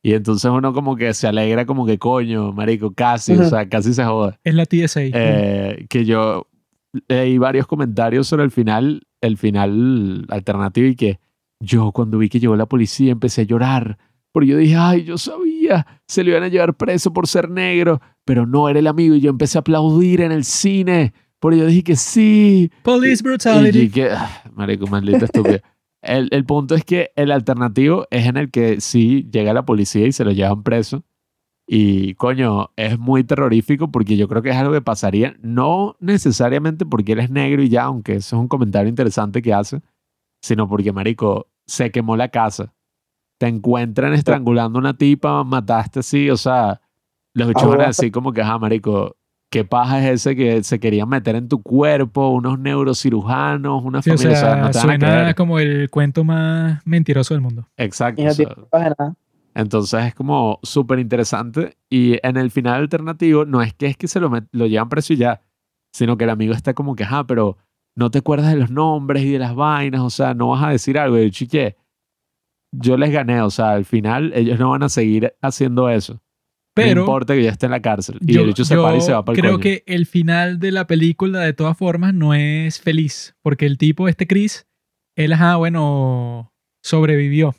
[0.03, 3.91] Y entonces uno como que se alegra como que coño, marico, casi, o sea, casi
[3.93, 4.39] se joda.
[4.43, 5.01] Es la TSA.
[5.01, 6.47] Eh, que yo
[7.07, 11.19] leí varios comentarios sobre el final, el final alternativo y que
[11.59, 13.97] yo cuando vi que llegó la policía empecé a llorar.
[14.31, 18.01] Porque yo dije, ay, yo sabía, se le iban a llevar preso por ser negro,
[18.25, 21.13] pero no era el amigo y yo empecé a aplaudir en el cine.
[21.45, 23.89] Porque yo dije que sí, Police y brutality.
[23.91, 25.61] que, ah, marico, maldita estúpida.
[26.01, 30.07] El, el punto es que el alternativo es en el que sí llega la policía
[30.07, 31.03] y se lo llevan preso.
[31.67, 36.83] Y coño, es muy terrorífico porque yo creo que es algo que pasaría, no necesariamente
[36.83, 39.81] porque él es negro y ya, aunque eso es un comentario interesante que hace,
[40.41, 42.73] sino porque, marico, se quemó la casa.
[43.37, 46.81] Te encuentran estrangulando a una tipa, mataste así, o sea,
[47.35, 49.15] los bichos van a Ah, decir como que, ajá, marico,
[49.55, 52.27] ¿qué paja es ese que se querían meter en tu cuerpo?
[52.27, 55.59] Unos neurocirujanos, una Sí, o familia, o sea, sea, no te van a suena como
[55.59, 57.65] el cuento más mentiroso del mundo.
[57.77, 58.21] Exacto.
[58.21, 59.15] Y no o sea, tiene pruebas de nada.
[59.53, 61.77] entonces es como súper interesante.
[61.89, 65.13] Y en el final alternativo, no es que es que se lo, lo llevan preso
[65.13, 65.39] y ya,
[65.93, 67.55] sino que el amigo está como que, ajá, pero
[67.95, 70.69] no te acuerdas de los nombres y de las vainas, o sea, no vas a
[70.71, 71.17] decir algo.
[71.17, 71.77] Y el chique,
[72.73, 76.19] yo les gané, o sea, al final ellos no van a seguir haciendo eso.
[76.75, 78.17] No Pero importa que ya esté en la cárcel.
[78.21, 79.61] Y yo, el hecho se para y se va para el creo coño.
[79.63, 83.35] que el final de la película, de todas formas, no es feliz.
[83.41, 84.67] Porque el tipo, este Chris,
[85.15, 86.51] él, ajá, bueno,
[86.83, 87.55] sobrevivió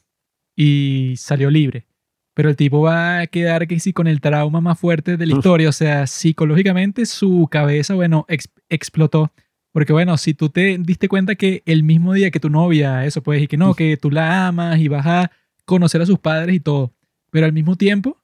[0.57, 1.87] y salió libre.
[2.35, 5.33] Pero el tipo va a quedar que sí con el trauma más fuerte de la
[5.37, 5.69] historia.
[5.71, 9.33] O sea, psicológicamente su cabeza, bueno, ex- explotó.
[9.73, 13.23] Porque bueno, si tú te diste cuenta que el mismo día que tu novia, eso
[13.23, 15.31] pues, y que no, que tú la amas y vas a
[15.65, 16.93] conocer a sus padres y todo.
[17.31, 18.23] Pero al mismo tiempo,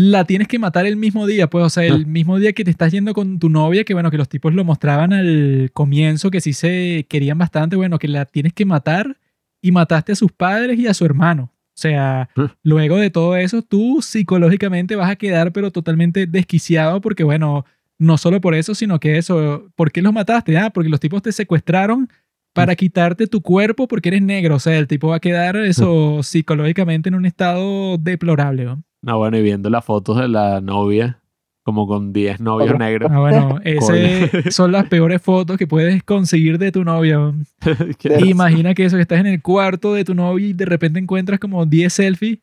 [0.00, 2.70] la tienes que matar el mismo día, pues, o sea, el mismo día que te
[2.70, 6.40] estás yendo con tu novia, que bueno, que los tipos lo mostraban al comienzo, que
[6.40, 9.16] sí se querían bastante, bueno, que la tienes que matar
[9.60, 11.50] y mataste a sus padres y a su hermano.
[11.52, 12.54] O sea, Ah.
[12.62, 17.64] luego de todo eso, tú psicológicamente vas a quedar pero totalmente desquiciado porque, bueno,
[17.98, 20.56] no solo por eso, sino que eso, ¿por qué los mataste?
[20.58, 22.08] Ah, porque los tipos te secuestraron
[22.52, 24.56] para quitarte tu cuerpo porque eres negro.
[24.56, 28.64] O sea, el tipo va a quedar eso psicológicamente en un estado deplorable.
[28.64, 28.82] ¿no?
[29.02, 31.20] No, bueno, y viendo las fotos de la novia,
[31.68, 33.10] como con 10 novios negros.
[33.12, 37.34] Ah, bueno, ese son las peores fotos que puedes conseguir de tu novia.
[38.24, 41.38] Imagina que eso, que estás en el cuarto de tu novia y de repente encuentras
[41.38, 42.38] como 10 selfies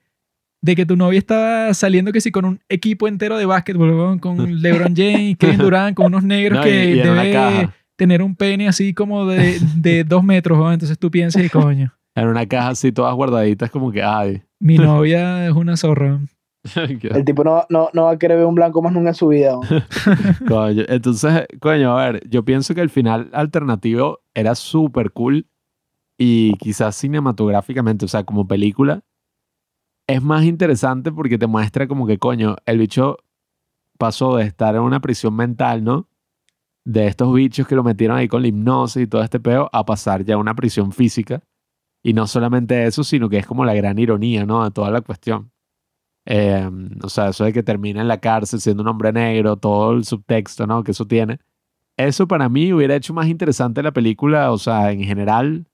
[0.61, 4.61] de que tu novia estaba saliendo que sí con un equipo entero de básquetbol, con
[4.61, 8.93] LeBron James, Kevin Durant, con unos negros No, que y debe tener un pene así
[8.93, 13.13] como de, de dos metros, entonces tú piensas y coño, En una caja así, todas
[13.15, 14.43] guardaditas, como que, ay.
[14.59, 16.19] mi novia es una zorra.
[16.75, 19.27] El tipo no, no, no va a querer ver un blanco más nunca en su
[19.27, 19.53] vida.
[19.53, 19.61] ¿no?
[20.47, 25.47] Coño, entonces, coño, a ver, yo pienso que el final alternativo era súper cool
[26.17, 29.03] y quizás cinematográficamente, o sea, como película,
[30.07, 33.17] es más interesante porque te muestra como que, coño, el bicho
[33.97, 36.07] pasó de estar en una prisión mental, ¿no?
[36.83, 39.85] De estos bichos que lo metieron ahí con la hipnosis y todo este peo, a
[39.85, 41.41] pasar ya a una prisión física.
[42.03, 44.63] Y no solamente eso, sino que es como la gran ironía, ¿no?
[44.63, 45.51] De toda la cuestión.
[46.25, 46.69] Eh,
[47.03, 50.05] o sea, eso de que termina en la cárcel siendo un hombre negro, todo el
[50.05, 50.83] subtexto, ¿no?
[50.83, 51.39] Que eso tiene.
[51.97, 55.67] Eso para mí hubiera hecho más interesante la película, o sea, en general,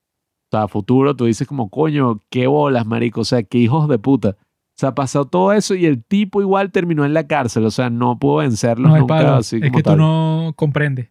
[0.52, 3.98] o sea, futuro, tú dices como, coño, qué bolas, marico, o sea, qué hijos de
[3.98, 4.36] puta.
[4.40, 7.90] O sea, pasó todo eso y el tipo igual terminó en la cárcel, o sea,
[7.90, 11.10] no pudo vencerlos No, nunca así es como que tú no comprendes.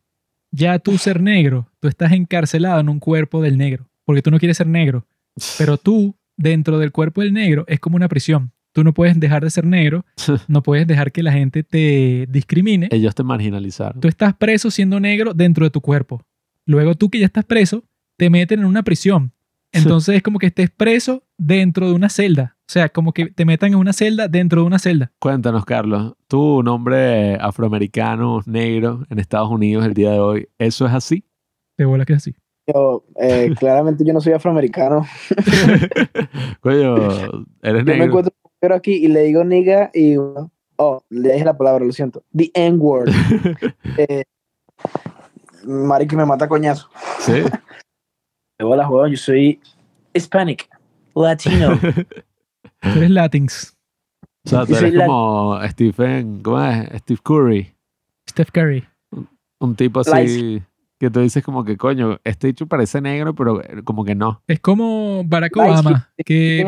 [0.52, 4.38] Ya tú ser negro, tú estás encarcelado en un cuerpo del negro, porque tú no
[4.38, 5.06] quieres ser negro.
[5.58, 8.52] Pero tú, dentro del cuerpo del negro, es como una prisión.
[8.72, 10.04] Tú no puedes dejar de ser negro,
[10.46, 12.88] no puedes dejar que la gente te discrimine.
[12.92, 14.00] Ellos te marginalizaron.
[14.00, 16.22] Tú estás preso siendo negro dentro de tu cuerpo.
[16.66, 17.82] Luego tú que ya estás preso,
[18.16, 19.32] te meten en una prisión.
[19.72, 22.56] Entonces es como que estés preso dentro de una celda.
[22.60, 25.12] O sea, como que te metan en una celda dentro de una celda.
[25.18, 30.86] Cuéntanos, Carlos, tú, un hombre afroamericano, negro, en Estados Unidos el día de hoy, ¿eso
[30.86, 31.24] es así?
[31.76, 32.36] De bola que es así.
[32.72, 35.06] Yo, eh, claramente yo no soy afroamericano.
[36.60, 36.96] Coño,
[37.62, 38.04] eres Yo me negro.
[38.04, 41.92] encuentro negro aquí y le digo nigga y bueno, oh, le dije la palabra, lo
[41.92, 42.24] siento.
[42.36, 43.10] The N-word.
[43.98, 44.24] eh,
[45.64, 46.88] marico, me mata coñazo.
[47.20, 47.32] Sí.
[48.58, 49.60] De bolas, huevón, yo soy
[50.12, 50.68] Hispanic,
[51.14, 51.78] Latino.
[52.80, 53.76] Tú eres Latins.
[54.44, 56.88] O sea, tú eres como Stephen, ¿cómo es?
[57.02, 57.74] Steve Curry.
[58.28, 58.84] Steph Curry.
[59.58, 60.62] Un tipo así
[61.00, 64.42] que tú dices como que, coño, este dicho parece negro, pero como que no.
[64.46, 66.62] Es como Barack Obama, que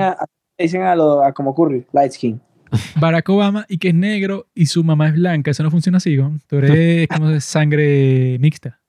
[0.63, 2.41] Dicen a, lo, a como Curry, light skin.
[3.01, 5.51] Barack Obama y que es negro y su mamá es blanca.
[5.51, 6.39] Eso no funciona así, ¿no?
[6.47, 8.81] Tú eres como de sangre mixta.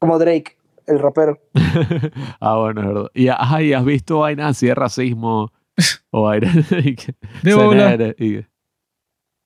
[0.00, 0.56] Como Drake,
[0.86, 1.38] el rapero.
[2.40, 3.06] ah, bueno, es verdad.
[3.14, 5.52] Y, ajá, ¿y has visto vainas así de racismo
[6.10, 6.54] o vainas
[7.42, 7.96] De bola.
[8.18, 8.44] y-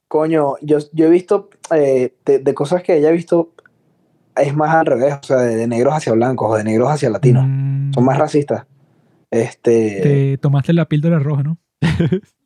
[0.09, 3.53] Coño, yo, yo he visto eh, de, de cosas que ella ha visto,
[4.37, 7.11] es más al revés, o sea, de, de negros hacia blancos o de negros hacia
[7.11, 7.45] latinos.
[7.49, 8.65] Mm, Son más racistas.
[9.35, 11.59] Este, Te tomaste la píldora roja, ¿no?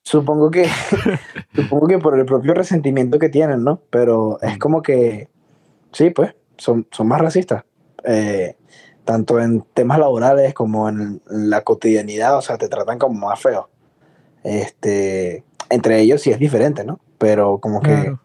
[0.02, 0.66] supongo que
[1.54, 3.82] supongo que por el propio resentimiento que tienen, ¿no?
[3.90, 5.28] Pero es como que
[5.92, 7.64] sí, pues, son, son más racistas.
[8.04, 8.56] Eh,
[9.04, 13.68] tanto en temas laborales como en la cotidianidad, o sea, te tratan como más feo.
[14.42, 17.00] Este, entre ellos sí es diferente, ¿no?
[17.18, 18.20] Pero como que Claro.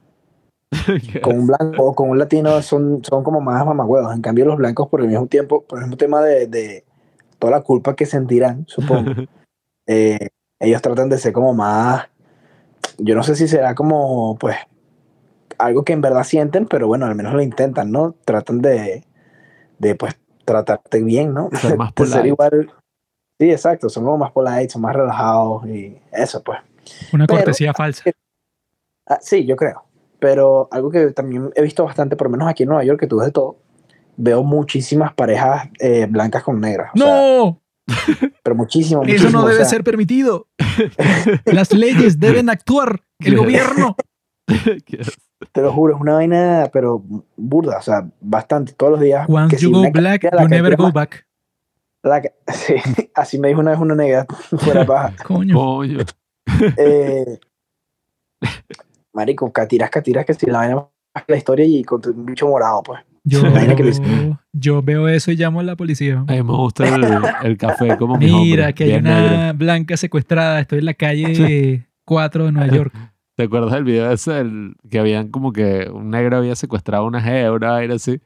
[1.22, 4.16] con un blanco o con un latino son, son como más mamagüevos.
[4.16, 6.86] En cambio, los blancos, por el mismo tiempo, por el mismo tema de, de
[7.44, 9.12] toda la culpa que sentirán, supongo,
[9.86, 10.30] eh,
[10.62, 12.08] ellos tratan de ser como más,
[12.98, 14.56] yo no sé si será como, pues,
[15.58, 18.16] algo que en verdad sienten, pero bueno, al menos lo intentan, ¿no?
[18.24, 19.04] Tratan de,
[19.78, 21.50] de pues, tratarte bien, ¿no?
[21.52, 22.28] Ser más De ser polite.
[22.30, 22.72] igual.
[23.38, 26.60] Sí, exacto, son como más polite, son más relajados y eso, pues.
[27.12, 28.10] Una Pero- cortesía falsa.
[29.06, 29.84] Ah, sí, yo creo.
[30.20, 33.08] Pero algo que también he visto bastante, por lo menos aquí en Nueva York, que
[33.08, 33.58] tú ves de todo,
[34.18, 36.92] veo muchísimas parejas eh, blancas con negras.
[36.94, 37.60] o sea, ¡No!
[38.44, 40.48] pero muchísimo, Eso muchísimo, no o debe sea, ser permitido.
[41.46, 43.02] Las leyes deben actuar.
[43.20, 43.96] El gobierno.
[45.52, 47.02] Te lo juro, es una vaina, pero
[47.36, 49.26] burda, o sea, bastante, todos los días.
[49.30, 51.28] Once que you si go black, you never go más- back.
[52.04, 52.76] la que- sí,
[53.16, 54.26] así me dijo una vez una negra
[54.58, 55.14] fuera paja.
[55.26, 55.84] Coño.
[56.78, 57.40] Eh,
[59.14, 60.88] marico, catiras, catiras, que si la vaina
[61.28, 63.02] la historia y con un bicho morado, pues.
[63.26, 63.42] Yo,
[64.54, 66.20] yo veo eso y llamo a la policía.
[66.28, 67.04] A mí me gusta el,
[67.44, 69.58] el café como mis Mira, que hay una negro.
[69.58, 70.60] blanca secuestrada.
[70.60, 72.94] Estoy en la calle 4 de Nueva York.
[73.36, 77.08] ¿Te acuerdas del video ese del- que habían como que un negro había secuestrado a
[77.08, 78.20] una una vaina así?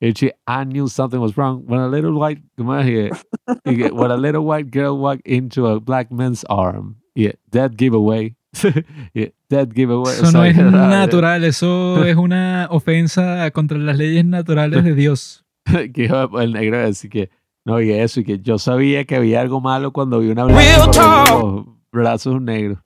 [0.00, 4.70] Y she, I knew something was wrong when a little white, when a little white
[4.70, 6.96] girl walked into a black man's arm.
[7.14, 8.34] Y dead giveaway.
[9.14, 10.14] y dead giveaway.
[10.14, 15.44] Eso no es natural, eso es una ofensa contra las leyes naturales de Dios.
[15.94, 16.10] que
[16.40, 17.30] el negro a decir que
[17.64, 21.24] no y eso y que yo sabía que había algo malo cuando vi una blanca
[21.30, 22.78] los brazos negros.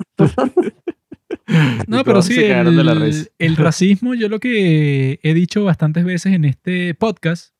[1.86, 2.36] No, pero sí,
[3.38, 7.54] el racismo, yo lo que he dicho bastantes veces en este podcast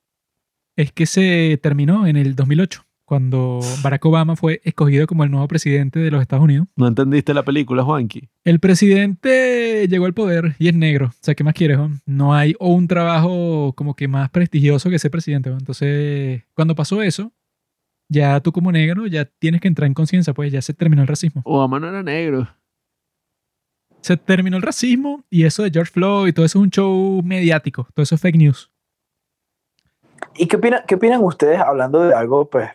[0.77, 5.47] es que se terminó en el 2008, cuando Barack Obama fue escogido como el nuevo
[5.47, 6.67] presidente de los Estados Unidos.
[6.75, 8.29] ¿No entendiste la película, Juanqui?
[8.45, 11.07] El presidente llegó al poder y es negro.
[11.07, 11.79] O sea, ¿qué más quieres?
[11.79, 12.01] Juan?
[12.05, 15.51] No hay o un trabajo como que más prestigioso que ser presidente.
[15.51, 15.61] Juan.
[15.61, 17.33] Entonces, cuando pasó eso,
[18.09, 21.09] ya tú como negro ya tienes que entrar en conciencia, pues ya se terminó el
[21.09, 21.43] racismo.
[21.45, 22.49] Obama no era negro.
[24.01, 27.23] Se terminó el racismo y eso de George Floyd y todo eso es un show
[27.23, 27.87] mediático.
[27.95, 28.71] Todo eso es fake news.
[30.37, 32.69] ¿Y qué opinan, qué opinan ustedes hablando de algo, pues,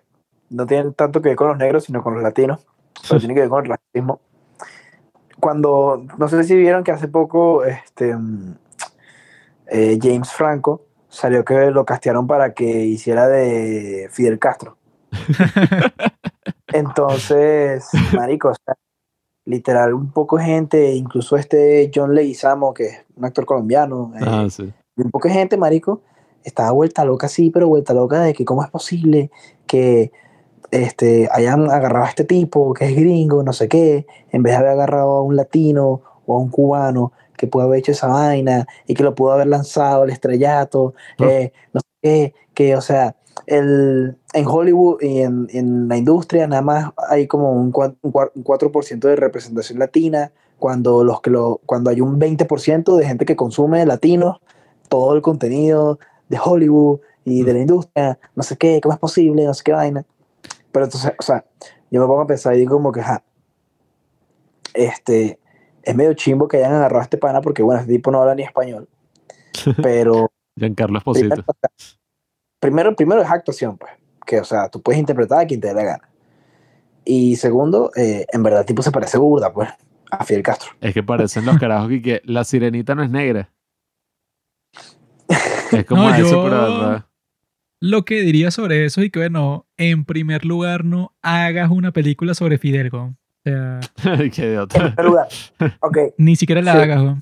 [0.51, 2.67] no tiene tanto que ver con los negros, sino con los latinos,
[3.07, 4.19] pero tiene que ver con el racismo?
[5.39, 8.55] Cuando, no sé si vieron que hace poco, este, mm,
[9.67, 14.77] eh, James Franco salió que lo castearon para que hiciera de Fidel Castro.
[16.67, 18.75] Entonces, marico, o sea,
[19.45, 24.23] literal, un poco de gente, incluso este John Leguizamo, que es un actor colombiano, eh,
[24.25, 24.71] Ah, sí.
[24.97, 26.01] un poco de gente, marico,
[26.43, 29.31] estaba vuelta loca, sí, pero vuelta loca de que cómo es posible
[29.67, 30.11] que
[30.71, 34.57] este, hayan agarrado a este tipo que es gringo, no sé qué, en vez de
[34.57, 38.67] haber agarrado a un latino o a un cubano que pudo haber hecho esa vaina
[38.87, 40.93] y que lo pudo haber lanzado al estrellato,
[41.29, 43.15] eh, no sé qué, que, o sea,
[43.47, 48.13] el, en Hollywood y en, en la industria nada más hay como un, cua- un
[48.13, 53.05] cua- un 4% de representación latina, cuando, los que lo, cuando hay un 20% de
[53.07, 54.37] gente que consume latinos,
[54.89, 55.97] todo el contenido
[56.29, 59.71] de Hollywood y de la industria, no sé qué, cómo es posible, no sé qué
[59.73, 60.05] vaina.
[60.71, 61.45] Pero entonces, o sea,
[61.89, 63.23] yo me pongo a pensar y digo como que, ajá,
[64.73, 65.39] este,
[65.83, 68.35] es medio chimbo que hayan agarrado a este pana porque, bueno, este tipo no habla
[68.35, 68.87] ni español,
[69.81, 71.27] pero Giancarlo Esposito.
[71.27, 71.97] primero, o sea,
[72.59, 73.91] primero, primero es actuación, pues,
[74.25, 76.09] que, o sea, tú puedes interpretar a quien te dé la gana.
[77.03, 79.69] Y segundo, eh, en verdad el tipo se parece burda, pues,
[80.11, 80.71] a Fidel Castro.
[80.81, 83.49] Es que parecen los carajos y que la sirenita no es negra.
[85.71, 87.10] Es como No, eso, yo- pero.
[87.81, 92.33] Lo que diría sobre eso y que, bueno, en primer lugar, no hagas una película
[92.35, 93.17] sobre Fidel, weón.
[93.43, 93.79] O sea,
[94.31, 94.79] Qué En idiota.
[94.93, 95.27] primer lugar.
[95.81, 96.77] Ok, ni siquiera la Sí.
[96.77, 97.17] hagas.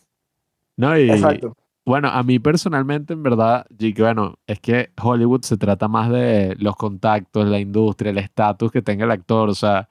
[0.78, 1.56] No, y, exacto.
[1.86, 6.10] Bueno, a mí personalmente, en verdad, y que bueno, es que Hollywood se trata más
[6.12, 9.50] de los contactos, la industria, el estatus que tenga el actor.
[9.50, 9.88] O sea,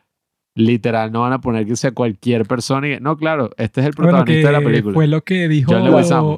[0.58, 3.92] literal, no van a poner que sea cualquier persona y no, claro, este es el
[3.92, 4.94] Bueno, protagonista que de la película.
[4.94, 5.72] fue lo que dijo.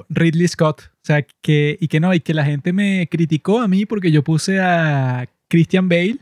[0.09, 0.91] Ridley Scott.
[0.93, 4.11] O sea, que, y que no, y que la gente me criticó a mí porque
[4.11, 6.19] yo puse a Christian Bale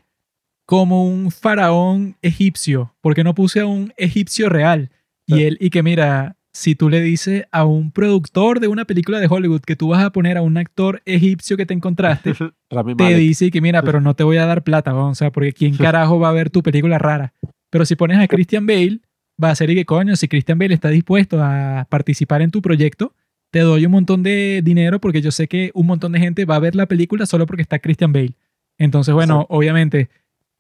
[0.65, 4.91] como un faraón egipcio, porque no puse a un egipcio real.
[5.27, 9.21] Y él, y que mira, si tú le dices a un productor de una película
[9.21, 12.33] de Hollywood que tú vas a poner a un actor egipcio que te encontraste,
[12.97, 15.53] te dice que mira, pero no te voy a dar plata, weón, o sea, porque
[15.53, 17.35] quién carajo va a ver tu película rara.
[17.71, 19.01] Pero si pones a Christian Bale,
[19.43, 22.61] va a ser y que coño, si Christian Bale está dispuesto a participar en tu
[22.63, 23.15] proyecto,
[23.51, 26.57] te doy un montón de dinero porque yo sé que un montón de gente va
[26.57, 28.33] a ver la película solo porque está Christian Bale.
[28.79, 30.09] Entonces, bueno, obviamente,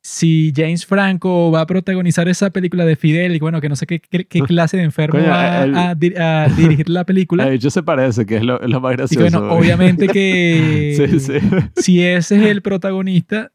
[0.02, 3.86] si James Franco va a protagonizar esa película de Fidel, y bueno, que no sé
[3.86, 7.50] qué, qué- qué clase de enfermo Coño, va el- a, di- a dirigir la película.
[7.52, 9.24] Hecho, se parece, que es lo, más y gracioso.
[9.24, 11.32] que, bueno, obviamente que sí, sí.
[11.76, 13.52] si ese es el protagonista,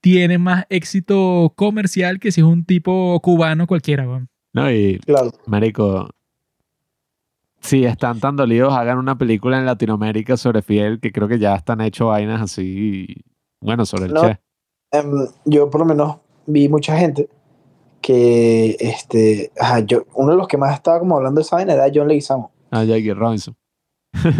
[0.00, 4.08] tiene más éxito comercial que si es un tipo cubano cualquiera.
[4.08, 4.28] weón.
[4.52, 5.30] No, y Claro.
[5.46, 6.08] Marico,
[7.60, 11.54] si están tan dolidos, hagan una película en Latinoamérica sobre Fidel, que creo que ya
[11.54, 13.06] están hecho vainas así,
[13.60, 14.22] bueno, sobre el No.
[14.22, 14.40] Che.
[14.92, 16.16] Em, yo por lo menos
[16.46, 17.28] vi mucha gente
[18.00, 21.74] que, este, ajá, yo, uno de los que más estaba como hablando de esa vaina
[21.74, 22.50] era John Leguizamo.
[22.70, 23.54] Ah, Jackie Robinson.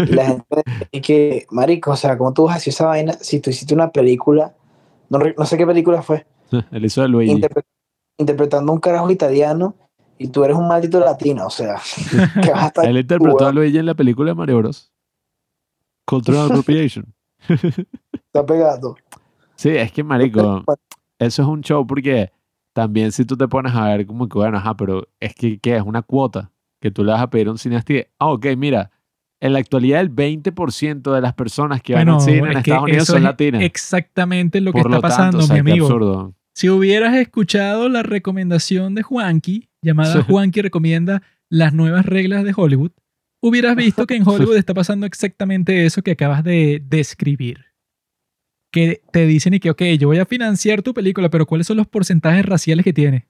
[0.09, 3.13] Y la gente y que, marico, o sea, ¿cómo tú vas a decir esa vaina
[3.13, 4.55] si tú hiciste una película,
[5.11, 6.27] no, no sé qué película fue,
[6.73, 7.33] Él hizo de Luigi.
[7.35, 7.65] interpre-
[8.17, 9.75] interpretando a un carajo italiano
[10.19, 11.77] y tú eres un maldito latino, o sea,
[12.43, 12.85] que vas a estar...
[12.87, 14.91] Él interpretó a Luigi en la película de Mario Bros.
[16.07, 17.15] Cultural Appropriation.
[17.49, 18.97] está pegado.
[19.55, 20.65] Sí, es que, marico,
[21.19, 22.33] eso es un show porque
[22.73, 25.77] también si tú te pones a ver como que, bueno, ajá, pero es que, ¿qué?
[25.77, 26.51] Es una cuota
[26.81, 28.91] que tú le vas a pedir a un cineasta y, ah, ok, mira,
[29.41, 33.07] en la actualidad el 20% de las personas que van al cine en Estados Unidos
[33.07, 33.63] son es latinas.
[33.63, 35.87] Exactamente lo que Por está lo tanto, pasando, o sea, mi amigo.
[35.87, 36.35] absurdo.
[36.55, 40.21] Si hubieras escuchado la recomendación de Juanqui, llamada Sí.
[40.29, 42.91] Juanqui recomienda las nuevas reglas de Hollywood,
[43.43, 47.65] hubieras visto que en Hollywood está pasando exactamente eso que acabas de describir.
[48.73, 51.77] Que te dicen y que, ok, yo voy a financiar tu película, pero ¿cuáles son
[51.79, 53.27] los porcentajes raciales que tiene?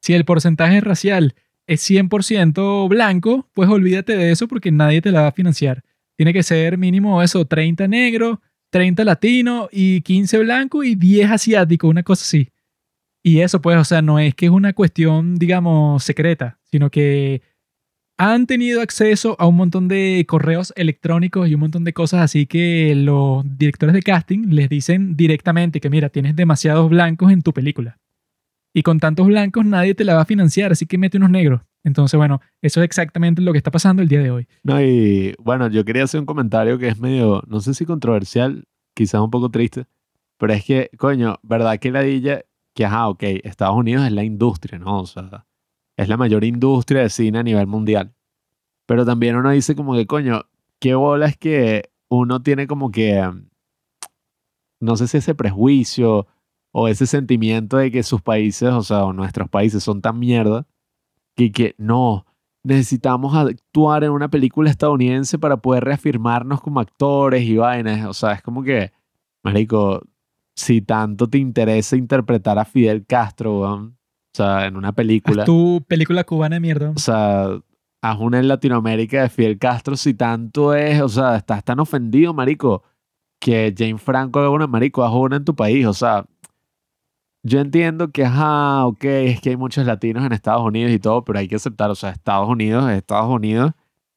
[0.00, 1.34] Si el porcentaje racial
[1.66, 5.82] es 100% blanco, pues olvídate de eso porque nadie te la va a financiar.
[6.16, 11.88] Tiene que ser mínimo eso, 30 negro, 30 latino y 15 blanco y 10 asiático,
[11.88, 12.50] una cosa así.
[13.22, 17.42] Y eso pues, o sea, no es que es una cuestión, digamos, secreta, sino que
[18.18, 22.46] han tenido acceso a un montón de correos electrónicos y un montón de cosas así
[22.46, 27.52] que los directores de casting les dicen directamente que mira, tienes demasiados blancos en tu
[27.52, 27.98] película.
[28.74, 31.62] Y con tantos blancos nadie te la va a financiar, así que mete unos negros.
[31.84, 34.48] Entonces, bueno, eso es exactamente lo que está pasando el día de hoy.
[34.64, 38.64] No, y bueno, yo quería hacer un comentario que es medio, no sé si controversial,
[38.94, 39.86] quizás un poco triste,
[40.38, 42.42] pero es que, coño, ¿verdad que ladilla?
[42.74, 45.02] Que, ajá, ok, Estados Unidos es la industria, ¿no?
[45.02, 45.46] O sea,
[45.96, 48.14] es la mayor industria de cine a nivel mundial.
[48.86, 50.42] Pero también uno dice como que, coño,
[50.80, 53.30] qué bola es que uno tiene como que,
[54.80, 56.26] no sé si ese prejuicio
[56.76, 60.66] o ese sentimiento de que sus países, o sea, o nuestros países son tan mierda,
[61.36, 62.26] que, que no,
[62.64, 68.04] necesitamos actuar en una película estadounidense para poder reafirmarnos como actores y vainas.
[68.06, 68.90] O sea, es como que,
[69.44, 70.02] marico,
[70.56, 73.92] si tanto te interesa interpretar a Fidel Castro, o
[74.32, 76.90] sea, en una película, Haz tu película cubana de mierda.
[76.90, 77.50] o sea,
[78.02, 82.34] haz una en Latinoamérica de Fidel Castro, si tanto es, o sea, estás tan ofendido,
[82.34, 82.82] marico,
[83.40, 86.26] que Jane Franco haga una, marico, haz una en tu país, o sea,
[87.44, 91.24] yo entiendo que, ajá, ok, es que hay muchos latinos en Estados Unidos y todo,
[91.24, 93.72] pero hay que aceptar, o sea, Estados Unidos, es Estados Unidos,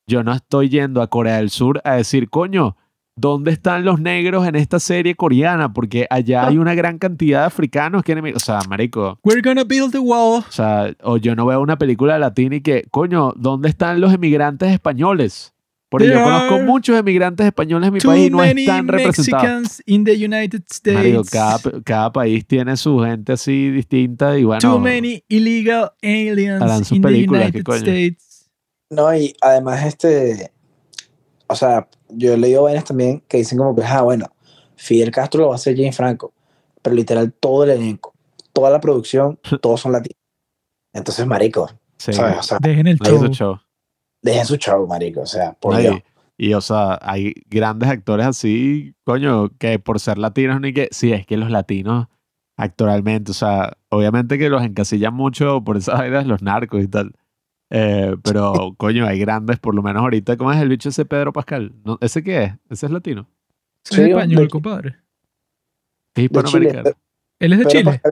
[0.07, 2.77] yo no estoy yendo a Corea del Sur a decir, coño,
[3.17, 5.73] ¿dónde están los negros en esta serie coreana?
[5.73, 9.91] Porque allá hay una gran cantidad de africanos que, o sea, marico, We're gonna build
[9.91, 10.43] the wall.
[10.47, 14.13] o sea, o yo no veo una película latina y que, coño, ¿dónde están los
[14.13, 15.53] emigrantes españoles?
[15.89, 18.61] Porque yo There conozco are muchos emigrantes españoles en mi Too país y no many
[18.61, 19.43] están representados.
[19.43, 20.97] Mexicans in the United States.
[20.97, 26.61] Marico, cada, cada país tiene su gente así distinta y bueno, Too many illegal aliens
[26.61, 27.77] Harán sus in the películas, ¿qué United coño?
[27.77, 28.49] States.
[28.89, 30.51] No, y además, este,
[31.47, 34.25] o sea, yo he leído vainas también que dicen como que, ah, bueno,
[34.75, 36.33] Fidel Castro lo va a hacer Jane Franco,
[36.81, 38.13] pero literal todo el elenco,
[38.51, 40.19] toda la producción, todos son latinos.
[40.93, 42.37] Entonces, marico, sí, ¿sabes?
[42.39, 43.27] O sea, Dejen el show.
[43.33, 43.59] show.
[44.21, 45.99] Dejen su show, marico, o sea, por Dios.
[46.37, 51.11] y, o sea, hay grandes actores así, coño, que por ser latinos ni que, sí,
[51.13, 52.07] es que los latinos
[52.57, 57.13] actualmente, o sea, obviamente que los encasillan mucho por esas vainas los narcos y tal.
[57.69, 61.33] Eh, pero, coño, hay grandes, por lo menos ahorita, ¿cómo es el bicho ese Pedro
[61.33, 61.73] Pascal?
[61.85, 61.97] ¿No?
[62.01, 62.53] ¿Ese qué es?
[62.69, 63.27] ¿Ese es latino?
[63.83, 64.89] Sí, es español, de- compadre.
[64.89, 64.95] Es
[66.15, 66.89] Chile, hispanoamericano.
[67.39, 68.11] Él es de Chile, Pascal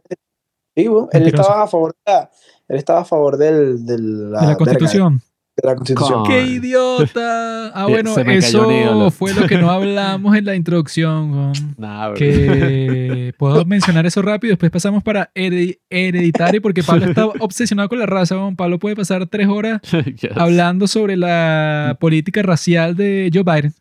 [0.78, 2.30] Sí, bo, él estaba a favor de la,
[2.68, 5.22] él estaba a favor del, del- de la verga, Constitución.
[5.58, 6.24] De la constitución.
[6.24, 7.68] Con- ¡Qué idiota!
[7.70, 11.54] Ah, bueno, eso fue lo que no hablamos en la introducción.
[11.78, 14.52] Nah, que puedo mencionar eso rápido.
[14.52, 18.36] Después pasamos para heredi- hereditario, porque Pablo está obsesionado con la raza.
[18.36, 18.56] weón.
[18.56, 19.82] Pablo puede pasar tres horas
[20.22, 20.32] Yes.
[20.36, 23.74] hablando sobre la política racial de Joe Biden.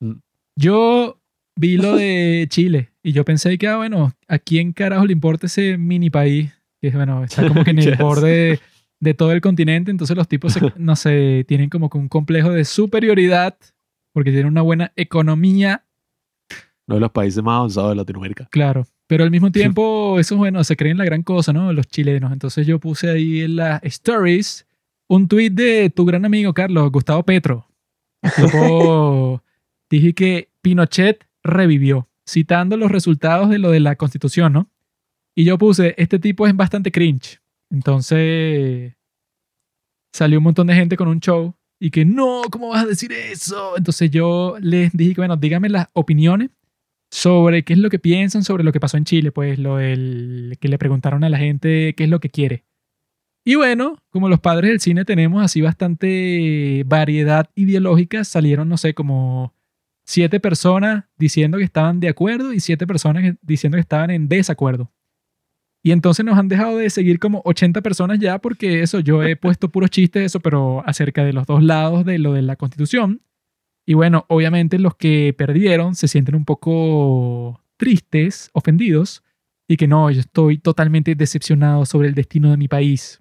[0.00, 0.20] Mm.
[0.56, 1.20] Yo
[1.56, 5.46] vi lo de Chile y yo pensé que, ah, bueno, ¿a quién carajo le importa
[5.46, 6.50] ese mini país?
[6.80, 7.98] Que bueno, está como que en el Yes.
[7.98, 8.58] borde
[9.04, 9.90] de, todo el continente.
[9.90, 13.56] Entonces los tipos, se- no sé, tienen como que un complejo de superioridad
[14.12, 15.84] porque tienen una buena economía,
[16.86, 18.48] Uno de los países más avanzados de Latinoamérica.
[18.50, 18.86] claro.
[19.06, 21.70] Pero al mismo tiempo, esos, bueno, se creen la gran cosa, ¿no?
[21.74, 22.32] Los chilenos.
[22.32, 24.66] Entonces yo puse ahí en las stories
[25.08, 27.68] un tweet de tu gran amigo Carlos, Gustavo Petro.
[28.34, 29.42] Tipo,
[29.90, 34.70] dije que Pinochet revivió, citando los resultados de lo de la constitución, ¿no?
[35.34, 37.40] Y yo puse, este tipo es bastante cringe.
[37.74, 38.94] Entonces,
[40.12, 43.12] salió un montón de gente con un show y que no, ¿cómo vas a decir
[43.12, 43.76] eso?
[43.76, 46.50] Entonces yo les dije que, bueno, díganme las opiniones
[47.10, 50.56] sobre qué es lo que piensan sobre lo que pasó en Chile, pues lo del
[50.60, 52.64] que le preguntaron a la gente qué es lo que quiere.
[53.44, 58.94] Y bueno, como los padres del cine tenemos así bastante variedad ideológica, salieron, no sé,
[58.94, 59.52] como
[60.06, 64.93] siete personas diciendo que estaban de acuerdo y siete personas diciendo que estaban en desacuerdo.
[65.86, 69.36] Y entonces nos han dejado de seguir como 80 personas ya porque eso, yo he
[69.36, 73.20] puesto puros chistes eso, pero acerca de los dos lados de lo de la constitución.
[73.84, 79.22] Y bueno, obviamente los que perdieron se sienten un poco tristes, ofendidos,
[79.68, 83.20] y que no, yo estoy totalmente decepcionado sobre el destino de mi país.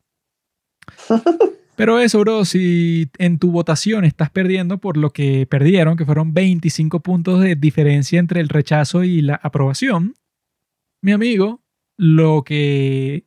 [1.75, 6.33] Pero eso, bro, si en tu votación estás perdiendo por lo que perdieron, que fueron
[6.33, 10.13] 25 puntos de diferencia entre el rechazo y la aprobación,
[11.01, 11.62] mi amigo,
[11.97, 13.25] lo que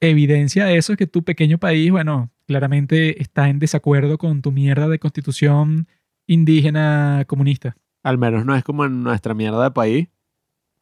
[0.00, 4.88] evidencia eso es que tu pequeño país, bueno, claramente está en desacuerdo con tu mierda
[4.88, 5.88] de constitución
[6.26, 7.76] indígena comunista.
[8.02, 10.08] Al menos no es como en nuestra mierda de país,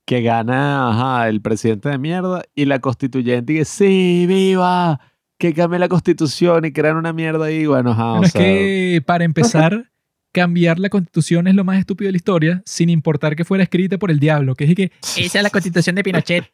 [0.04, 5.00] que gana ajá, el presidente de mierda y la constituyente y que sí, viva,
[5.38, 7.66] que cambie la constitución y crean una mierda ahí.
[7.66, 9.90] Bueno, ajá, o es sea, que para empezar,
[10.32, 13.98] cambiar la constitución es lo más estúpido de la historia, sin importar que fuera escrita
[13.98, 16.44] por el diablo, que es que esa es la constitución de Pinochet.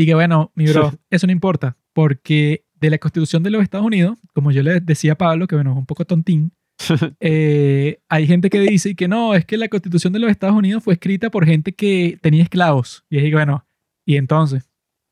[0.00, 3.86] Y que bueno, mi bro, eso no importa, porque de la constitución de los Estados
[3.86, 6.52] Unidos, como yo le decía a Pablo, que bueno, es un poco tontín,
[7.20, 10.82] eh, hay gente que dice que no, es que la constitución de los Estados Unidos
[10.82, 13.04] fue escrita por gente que tenía esclavos.
[13.10, 13.66] Y es que bueno,
[14.06, 14.70] y entonces,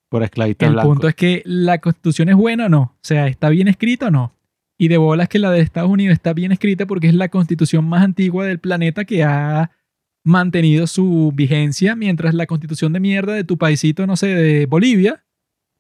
[0.09, 0.89] por esclavista el blanco.
[0.89, 2.81] punto es que la constitución es buena o no.
[2.81, 4.33] O sea, ¿está bien escrita o no?
[4.79, 7.87] Y de bolas que la de Estados Unidos está bien escrita porque es la constitución
[7.87, 9.71] más antigua del planeta que ha
[10.29, 15.25] mantenido su vigencia, mientras la constitución de mierda de tu paisito, no sé, de Bolivia,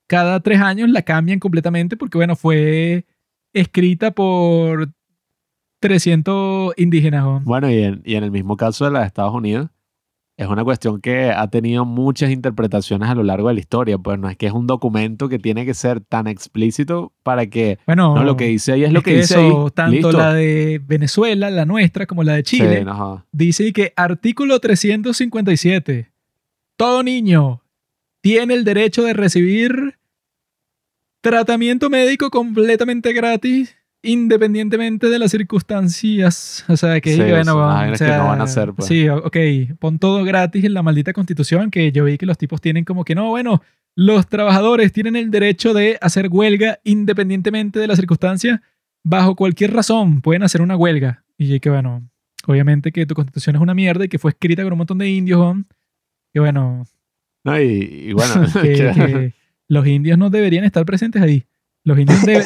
[0.07, 3.05] cada tres años la cambian completamente porque, bueno, fue
[3.53, 4.91] escrita por
[5.81, 7.25] 300 indígenas.
[7.25, 7.41] ¿no?
[7.45, 9.69] Bueno, y en, y en el mismo caso de la de Estados Unidos,
[10.39, 13.98] es una cuestión que ha tenido muchas interpretaciones a lo largo de la historia.
[13.98, 17.78] Pues no es que es un documento que tiene que ser tan explícito para que
[17.86, 19.70] Bueno, no, lo que dice ahí es lo que, que dice eso, ahí.
[19.74, 20.12] tanto Listo.
[20.12, 23.27] la de Venezuela, la nuestra, como la de Sí, Chile, no, ajá.
[23.32, 26.12] Dice que artículo 357.
[26.77, 27.62] Todo niño
[28.20, 29.98] tiene el derecho de recibir
[31.20, 36.65] tratamiento médico completamente gratis independientemente de las circunstancias.
[36.69, 38.89] O sea, que Sí, bueno, o vainas que sea, no van a hacer, pues.
[38.89, 39.37] Sí, ok,
[39.79, 43.05] pon todo gratis en la maldita constitución que yo vi que los tipos tienen como
[43.05, 43.62] que no, bueno,
[43.97, 48.61] los trabajadores tienen el derecho de hacer huelga independientemente de las circunstancias
[49.05, 51.25] bajo cualquier razón pueden hacer una huelga.
[51.37, 52.09] Y que bueno,
[52.47, 55.09] obviamente que tu constitución es una mierda y que fue escrita con un montón de
[55.09, 55.65] indios, ¿no?
[56.33, 56.85] que bueno,
[57.45, 57.65] No, y,
[58.09, 59.35] y bueno, que, que- que
[59.69, 61.45] los indios no deberían estar presentes ahí.
[61.85, 62.45] Los indios deben...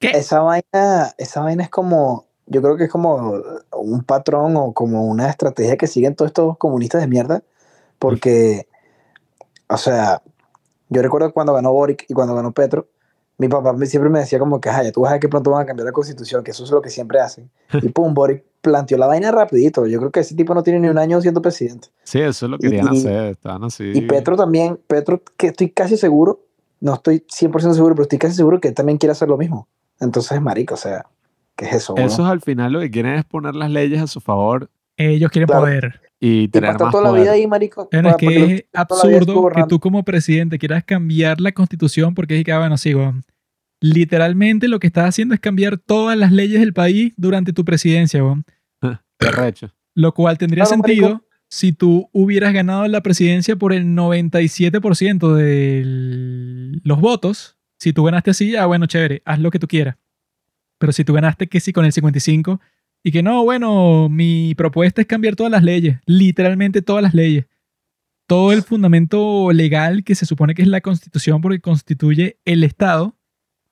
[0.00, 0.08] ¿Qué?
[0.10, 3.34] Esa vaina, esa vaina es como, yo creo que es como
[3.76, 7.42] un patrón o como una estrategia que siguen todos estos comunistas de mierda,
[7.98, 8.66] porque,
[9.68, 10.22] o sea,
[10.88, 12.88] yo recuerdo cuando ganó Boric y cuando ganó Petro,
[13.36, 15.50] mi papá siempre me decía como que, "Ay, ya tú vas a ver que pronto
[15.50, 17.50] van a cambiar la constitución, que eso es lo que siempre hacen.
[17.82, 19.86] Y pum, Boric planteó la vaina rapidito.
[19.86, 21.88] Yo creo que ese tipo no tiene ni un año siendo presidente.
[22.04, 23.26] sí, eso lo querían y- hacer.
[23.32, 23.92] Estaban así.
[23.94, 26.40] Y Petro también, Petro, que estoy casi seguro,
[26.80, 29.68] no estoy 100% seguro, pero estoy casi seguro que él también quiere hacer lo mismo.
[30.00, 31.04] Entonces, marico, o sea,
[31.56, 31.94] ¿qué es eso?
[31.96, 35.46] Esos al final lo que quieren es poner las leyes a su favor Ellos quieren
[35.46, 35.62] Claro.
[35.62, 36.00] poder.
[36.22, 37.88] y Y tener pasar más toda la vida ahí, marico.
[37.90, 42.38] Bueno, para- es que es absurdo que tú como presidente quieras cambiar la constitución porque
[42.38, 42.92] es que, ah, bueno, sí.
[43.80, 48.22] Literalmente lo que estás haciendo es cambiar todas las leyes del país durante tu presidencia,
[48.22, 48.44] weón.
[49.20, 49.70] Arrecho.
[49.94, 51.24] Lo cual tendría Claro, sentido marico.
[51.48, 57.56] si tú hubieras ganado la presidencia por el 97% de los votos.
[57.80, 59.96] Si tú ganaste así, ya bueno, chévere, haz lo que tú quieras.
[60.78, 62.60] Pero si tú ganaste que sí con el 55
[63.02, 67.46] y que no, bueno, mi propuesta es cambiar todas las leyes, literalmente todas las leyes.
[68.26, 73.16] Todo el fundamento legal que se supone que es la constitución porque constituye el Estado,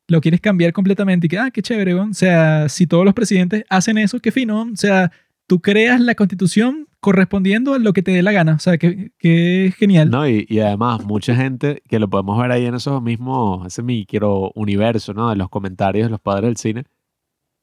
[0.09, 2.11] lo quieres cambiar completamente y que, ah, qué chévere, weón.
[2.11, 5.13] o sea, si todos los presidentes hacen eso, qué fino, o sea,
[5.47, 8.55] tú creas la constitución correspondiendo a lo que te dé la gana.
[8.55, 10.11] O sea, que, que es genial.
[10.11, 13.83] No, y, y además, mucha gente que lo podemos ver ahí en esos mismos, ese
[13.83, 15.31] micro universo, ¿no?
[15.31, 16.85] De los comentarios de los padres del cine,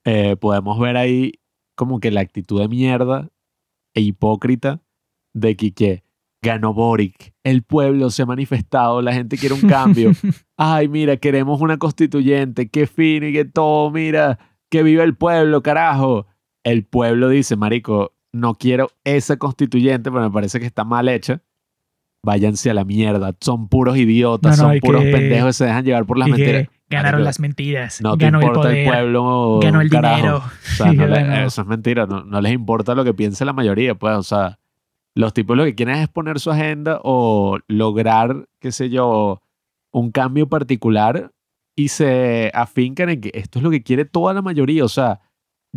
[0.06, 1.34] eh, podemos ver ahí
[1.76, 3.30] como que la actitud de mierda
[3.94, 4.82] e hipócrita
[5.34, 6.04] de que, que
[6.42, 10.12] ganó Boric, el pueblo se ha manifestado, la gente quiere un cambio.
[10.56, 14.40] Ay, mira, queremos una constituyente, qué fino y que todo, mira,
[14.70, 16.28] que viva el pueblo, carajo.
[16.64, 21.42] El pueblo dice, marico, no quiero esa constituyente, pero me parece que está mal hecha.
[22.24, 25.66] Váyanse a la mierda, son puros idiotas, No, no, son puros que- pendejos que se
[25.66, 26.68] dejan llevar por las mentiras.
[26.90, 28.02] Ganaron las mentiras.
[28.02, 28.88] No ganó el importa el, poder.
[28.88, 29.60] pueblo.
[29.62, 30.16] ganó el carajo.
[30.18, 30.38] dinero.
[30.38, 31.46] O sea, Y no le- ganó.
[31.48, 32.06] eso es mentira.
[32.08, 34.16] No, no les importa lo que piense la mayoría, pues.
[34.18, 34.58] O sea,
[35.14, 39.42] los tipos lo que quieren es poner su agenda o lograr, qué sé yo,
[39.92, 41.32] un cambio particular
[41.76, 44.84] y se afincan en que esto es lo que quiere toda la mayoría.
[44.84, 45.22] O sea,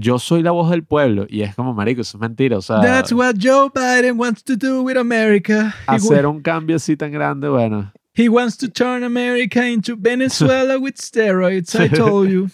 [0.00, 2.58] yo soy la voz del pueblo y es como, marico, eso es mentira.
[2.58, 5.74] O sea, That's what Joe Biden wants to do with America.
[5.88, 7.92] He, hacer un cambio así tan grande, bueno.
[8.14, 12.48] he wants to turn America into Venezuela with steroids, I told you.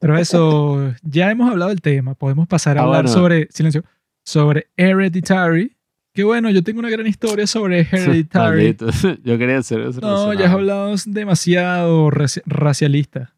[0.00, 2.14] Pero eso, ya hemos hablado del tema.
[2.14, 3.16] Podemos pasar a Ah, hablar bueno.
[3.16, 3.84] sobre, silencio,
[4.24, 5.76] sobre Hereditary.
[6.14, 8.76] Que bueno, yo tengo una gran historia sobre Hereditary.
[9.24, 10.00] Yo quería hacer eso.
[10.00, 13.32] no, ya has hablado demasiado raci- racialista.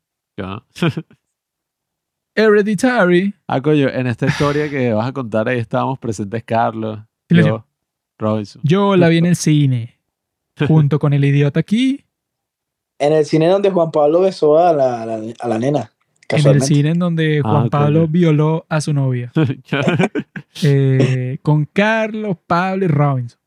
[2.35, 3.35] Hereditary.
[3.47, 7.65] Ah, coño, en esta historia que vas a contar ahí estábamos presentes Carlos, yo,
[8.19, 8.61] Robinson.
[8.65, 9.99] Yo la vi en el cine,
[10.67, 12.05] junto con el idiota aquí,
[12.99, 15.91] En el cine donde Juan Pablo besó a la, a la, a la nena.
[16.29, 18.13] en el cine en donde Ah, Juan Pablo coño.
[18.13, 19.33] violó a su novia,
[20.63, 23.41] eh, con Carlos, Pablo y Robinson.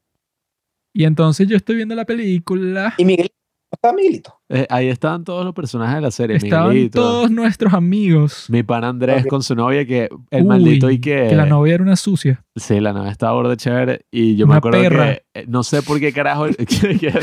[0.94, 3.30] Y entonces yo estoy viendo la película, Y Miguel.
[3.70, 4.34] ¿No ¿Está Miguelito?
[4.50, 6.38] Eh, ahí estaban todos los personajes de la serie.
[6.38, 8.46] estaban Miguelito, todos nuestros amigos.
[8.50, 11.28] mi pan Andrés con su novia, que el Uy, maldito y que...
[11.30, 12.46] que la novia era una sucia.
[12.56, 14.06] Sí, la novia estaba borde chévere.
[14.10, 15.16] Y yo me acuerdo perra.
[15.16, 15.24] que...
[15.34, 16.46] eh, No sé por qué carajo...
[16.58, 17.14] que- que-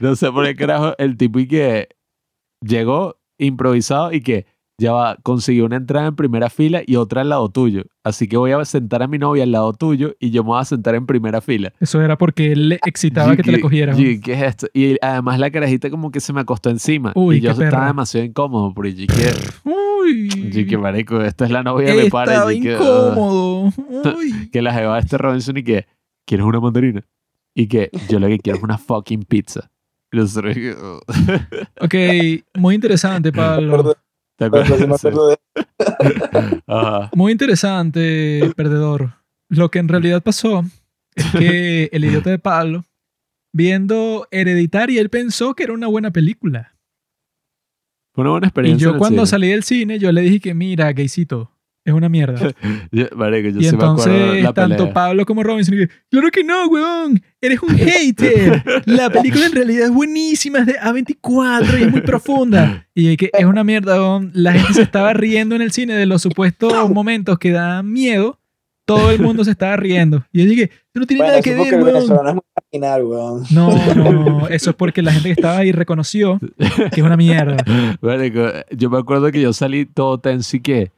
[0.00, 1.88] no sé por qué carajo el tipo y que
[2.64, 4.46] llegó improvisado y que
[4.80, 7.82] ya va, consiguió una entrada en primera fila y otra al lado tuyo.
[8.02, 10.60] Así que voy a sentar a mi novia al lado tuyo y yo me voy
[10.60, 11.72] a sentar en primera fila.
[11.80, 13.94] Eso era porque él le excitaba que te la cogieran.
[13.96, 14.68] ¿Qué es esto?
[14.72, 17.12] Y además la carajita como que se me acostó encima.
[17.14, 17.66] Uy, y yo perra.
[17.68, 18.72] estaba demasiado incómodo.
[18.72, 22.32] Porque yo que, Uy, yo que marico, esta es la novia de mi padre.
[22.32, 23.72] estaba y que, incómodo.
[24.16, 24.48] Uy.
[24.52, 25.86] que la jeva de este Robinson y que,
[26.26, 27.02] ¿quieres una mandarina?
[27.54, 29.70] Y que yo lo que quiero es una fucking pizza.
[30.12, 31.00] "Oh".
[31.80, 31.94] Ok,
[32.56, 33.94] muy interesante, Pablo.
[37.14, 39.14] Muy interesante, perdedor.
[39.48, 40.64] Lo que en realidad pasó
[41.14, 42.84] es que el idiota de Pablo,
[43.52, 46.76] viendo Hereditary, él pensó que era una buena película.
[48.14, 48.84] Fue una buena Y experiencia.
[48.86, 49.30] en yo el cuando cine.
[49.30, 51.50] salí del cine, yo le dije que mira, gaycito,
[51.90, 52.52] es una mierda.
[52.92, 54.94] Yo, marico, yo y sí me acuerdo de entonces la tanto pelea.
[54.94, 58.62] Pablo como Robinson dije, claro que no, weón, eres un hater.
[58.86, 62.86] La película en realidad es buenísima, es de A24 y es muy profunda.
[62.94, 64.30] Y que es una mierda, weón.
[64.34, 68.38] La gente se estaba riendo en el cine de los supuestos momentos que dan miedo.
[68.84, 70.24] Todo el mundo se estaba riendo.
[70.32, 71.74] Y yo dije, no tiene Bueno, nada que ver,
[73.04, 73.44] weón.
[73.50, 77.56] No, no, eso es porque la gente que estaba ahí reconoció que es una mierda.
[78.00, 80.90] Marico, yo me acuerdo que yo salí todo tenso y que,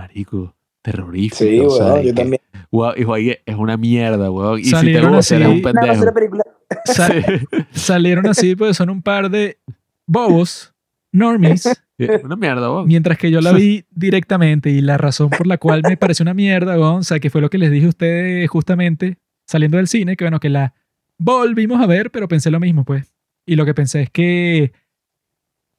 [0.00, 1.36] marico, terrorífico.
[1.36, 2.42] Sí, o sea, weón, yo que, también.
[2.70, 4.60] Wow, y oye, es una mierda, weón.
[4.60, 5.34] Y si te Salieron gusta, así.
[5.34, 6.14] eres un pendejo.
[6.14, 6.42] película.
[6.86, 7.12] Sa-
[7.72, 9.58] salieron así, pues son un par de
[10.06, 10.74] bobos,
[11.12, 11.62] normies,
[11.98, 12.86] Sí, Una mierda, weón.
[12.86, 16.32] mientras que yo la vi directamente y la razón por la cual me pareció una
[16.34, 19.88] mierda, weón, o sea, que fue lo que les dije a ustedes justamente saliendo del
[19.88, 20.72] cine, que bueno, que la
[21.18, 23.12] volvimos a ver, pero pensé lo mismo, pues.
[23.44, 24.72] Y lo que pensé es que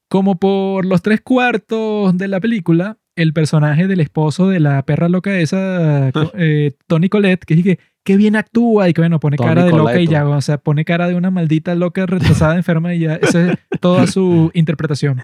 [0.09, 5.09] como por los tres cuartos de la película, el personaje del esposo de la perra
[5.09, 9.65] loca esa, eh, Tony Colette, que dije, qué bien actúa y que bueno, pone cara
[9.65, 12.99] de loca y ya, o sea, pone cara de una maldita loca retrasada, enferma y
[12.99, 15.23] ya, esa es toda su interpretación.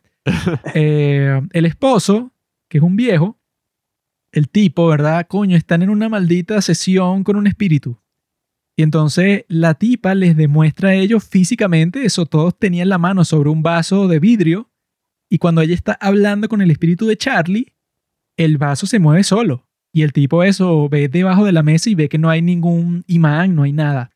[0.73, 2.31] Eh, el esposo,
[2.69, 3.38] que es un viejo,
[4.31, 5.26] el tipo, ¿verdad?
[5.27, 7.97] Coño, están en una maldita sesión con un espíritu.
[8.76, 13.49] Y entonces la tipa les demuestra a ellos físicamente, eso todos tenían la mano sobre
[13.49, 14.69] un vaso de vidrio,
[15.30, 17.73] y cuando ella está hablando con el espíritu de Charlie,
[18.38, 19.68] el vaso se mueve solo.
[19.91, 23.03] Y el tipo eso ve debajo de la mesa y ve que no hay ningún
[23.07, 24.11] imán, no hay nada.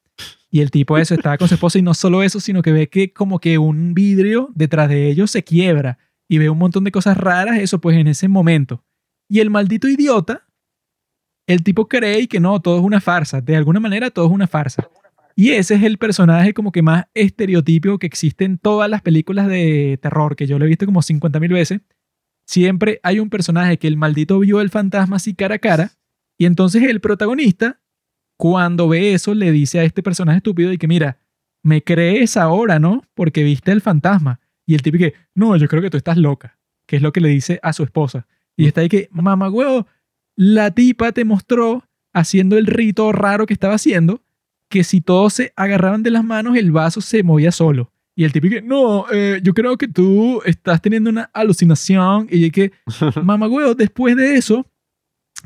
[0.50, 2.88] Y el tipo eso estaba con su esposa y no solo eso, sino que ve
[2.88, 6.92] que como que un vidrio detrás de ellos se quiebra y ve un montón de
[6.92, 8.84] cosas raras, eso pues en ese momento.
[9.30, 10.46] Y el maldito idiota,
[11.48, 14.48] el tipo cree que no, todo es una farsa, de alguna manera todo es una
[14.48, 14.88] farsa.
[15.36, 19.48] Y ese es el personaje como que más estereotípico que existe en todas las películas
[19.48, 21.80] de terror, que yo lo he visto como 50 mil veces.
[22.52, 25.92] Siempre hay un personaje que el maldito vio el fantasma así cara a cara,
[26.38, 27.80] y entonces el protagonista,
[28.36, 31.18] cuando ve eso, le dice a este personaje estúpido y que mira,
[31.64, 33.06] me crees ahora, ¿no?
[33.14, 34.42] Porque viste el fantasma.
[34.66, 37.22] Y el tipo que, no, yo creo que tú estás loca, que es lo que
[37.22, 38.28] le dice a su esposa.
[38.58, 39.88] Y está ahí que, mamá huevo,
[40.36, 44.26] la tipa te mostró haciendo el rito raro que estaba haciendo,
[44.68, 47.91] que si todos se agarraban de las manos, el vaso se movía solo.
[48.16, 52.28] Y el tipo que, no, eh, yo creo que tú estás teniendo una alucinación.
[52.30, 52.72] Y yo que,
[53.24, 54.66] mamá después de eso,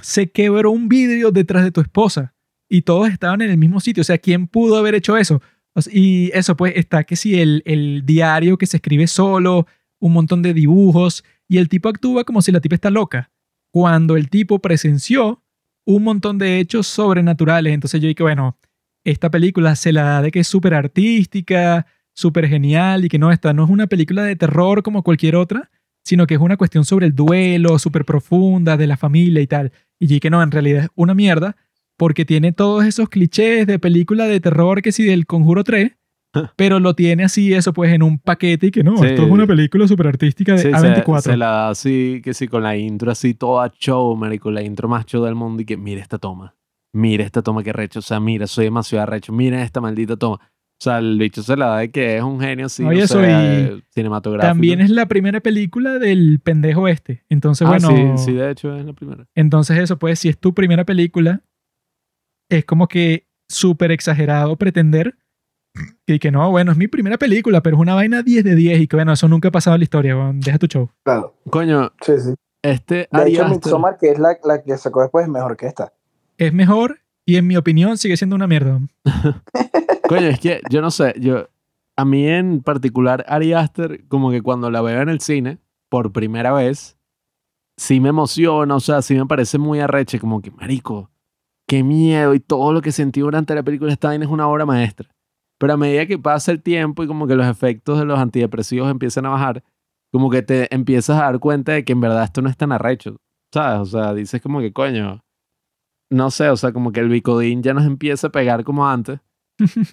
[0.02, 2.34] se quebró un vidrio detrás de tu esposa.
[2.68, 4.02] Y todos estaban en el mismo sitio.
[4.02, 5.42] O sea, ¿quién pudo haber hecho eso?
[5.74, 9.68] O sea, y eso pues está que si el, el diario que se escribe solo,
[10.00, 13.32] un montón de dibujos, y el tipo actúa como si la tipa está loca,
[13.72, 15.44] cuando el tipo presenció
[15.86, 17.74] un montón de hechos sobrenaturales.
[17.74, 18.58] Entonces yo dije, bueno,
[19.04, 21.86] esta película se la da de que es súper artística,
[22.16, 25.70] súper genial, y que no, esta no es una película de terror como cualquier otra,
[26.04, 29.72] sino que es una cuestión sobre el duelo, súper profunda, de la familia y tal.
[30.00, 31.56] Y dije, no, en realidad es una mierda,
[31.98, 35.92] porque tiene todos esos clichés de película de terror que sí del Conjuro 3,
[36.58, 39.06] pero lo tiene así, eso pues en un paquete y que no, Sí.
[39.06, 41.22] esto es una película súper artística de Sí, se, A24.
[41.22, 44.90] se la da así, que sí, con la intro así toda show, marico, la intro
[44.90, 46.54] más show del mundo y que mira esta toma,
[46.94, 50.40] mira esta toma que recho, o sea, mira, soy demasiado arrecho, mira esta maldita toma.
[50.78, 53.06] O sea, el bicho se la da de que es un genio así, Oye, o
[53.06, 54.50] eso, sea, y eh, cinematográfico.
[54.52, 57.24] También es la primera película del pendejo este.
[57.30, 59.26] Entonces, Ah, bueno, sí, sí, de hecho es la primera.
[59.36, 61.42] entonces eso pues, si es tu primera película,
[62.50, 65.16] es como que súper exagerado pretender
[66.06, 68.80] que, que no, bueno, es mi primera película, pero es una vaina 10 de 10
[68.82, 70.40] y que bueno, eso nunca ha pasado en la historia, weón.
[70.40, 70.90] deja tu show.
[71.04, 71.36] Claro.
[71.50, 72.34] Coño, Sí, sí.
[72.62, 75.56] este De Ari hecho, Aster- Midsommar, que es la, la que sacó después, es mejor
[75.58, 75.94] que esta.
[76.38, 78.80] Es mejor y en mi opinión sigue siendo una mierda.
[80.08, 81.50] Coño, es que yo no sé, yo
[81.96, 86.12] a mí en particular Ari Aster como que cuando la veo en el cine por
[86.12, 86.98] primera vez
[87.78, 91.12] sí me emociona, o sea, sí me parece muy arreche, como que marico,
[91.68, 94.66] qué miedo y todo lo que sentí durante la película esta vaina es una obra
[94.66, 95.10] maestra.
[95.58, 98.92] Pero a medida que pasa el tiempo y como que los efectos de los antidepresivos
[98.92, 99.64] empiezan a bajar,
[100.12, 102.72] como que te empiezas a dar cuenta de que en verdad esto no es tan
[102.72, 103.18] arrecho,
[103.54, 103.80] ¿sabes?
[103.80, 105.25] O sea, dices como que coño,
[106.10, 109.20] no sé, o sea, como que el bicodín ya nos empieza a pegar como antes.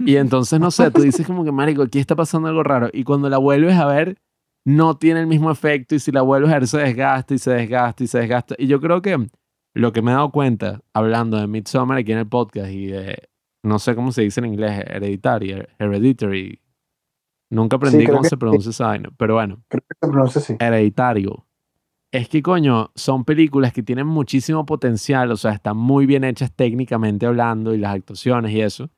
[0.04, 2.88] Y entonces, no sé, tú dices como que, marico, aquí está pasando algo raro.
[2.92, 4.18] Y cuando la vuelves a ver,
[4.64, 5.94] no tiene el mismo efecto.
[5.94, 8.54] Y si la vuelves a ver, se desgasta y se desgasta y se desgasta.
[8.58, 9.26] Y yo creo que
[9.74, 13.28] lo que me he dado cuenta, hablando de Midsommar aquí en el podcast y de,
[13.64, 16.60] no sé cómo se dice en inglés, hereditary, hereditary.
[17.50, 18.38] Nunca aprendí creo cómo que se sí.
[18.38, 19.10] pronuncia esa vaina.
[19.16, 20.56] Pero bueno, Creo que se pronuncia así.
[20.58, 21.46] hereditario.
[22.12, 26.52] Es que, coño, son películas que tienen muchísimo potencial, o sea, están muy bien hechas
[26.52, 28.90] técnicamente hablando y las actuaciones y eso.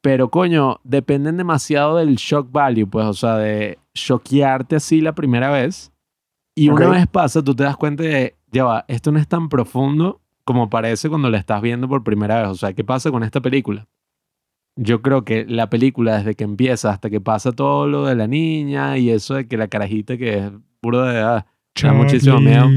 [0.00, 5.50] Pero, coño, dependen demasiado del shock value, pues, o sea, de choquearte así la primera
[5.50, 5.92] vez.
[6.54, 9.48] Y una vez pasa, tú te das cuenta de, ya va, esto no es tan
[9.48, 12.50] profundo como parece cuando la estás viendo por primera vez.
[12.50, 13.88] O sea, ¿qué pasa con esta película?
[14.76, 18.28] Yo creo que la película, desde que empieza hasta que pasa todo lo de la
[18.28, 21.46] niña y eso de que la carajita que es puro de edad
[21.82, 22.68] da muchísimo miedo,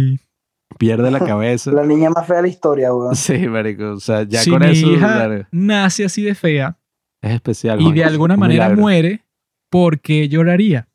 [0.77, 1.71] pierde la cabeza.
[1.71, 3.15] La niña más fea de la historia, weón.
[3.15, 6.77] Sí, marico, o sea, ya si con mi eso hija claro, nace así de fea
[7.21, 7.81] es especial.
[7.81, 7.93] y man.
[7.95, 8.81] de alguna Un manera milagro.
[8.81, 9.25] muere,
[9.69, 10.87] ¿por qué lloraría?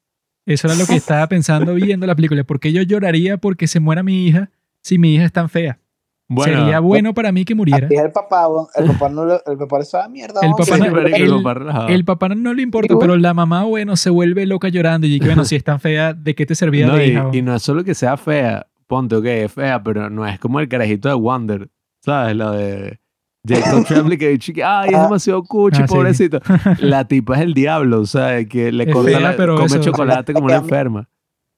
[0.47, 2.45] Eso era lo que estaba pensando viendo la película.
[2.45, 4.51] ¿Por qué yo lloraría porque se muera mi hija
[4.83, 5.79] si mi hija es tan fea?
[6.27, 7.87] Bueno, Sería bueno para mí que muriera.
[7.87, 8.47] Así es el papá.
[8.77, 10.41] El papá no le- el papá le sabe mierda.
[10.43, 11.89] El papá sí, no- el- papá relajado.
[11.89, 15.07] El papá no le importa, Sí, pero la mamá, bueno, se vuelve loca llorando.
[15.07, 17.29] Y que, bueno, si es tan fea, ¿de qué te servía No, de y, hija?
[17.33, 20.61] y no es solo que sea fea, ponte, ok, es fea, pero no es como
[20.61, 21.69] el carajito de Wonder,
[22.01, 22.35] ¿sabes?
[22.37, 22.99] Lo de
[23.47, 25.03] Jacob Tremblay que dice que, ay, es Ah.
[25.03, 25.95] demasiado cuchi, Ah, sí.
[25.95, 26.41] pobrecito.
[26.81, 29.81] La tipa es el diablo, o sea, que le corta fea, la- pero come eso-
[29.81, 31.09] chocolate como una enferma.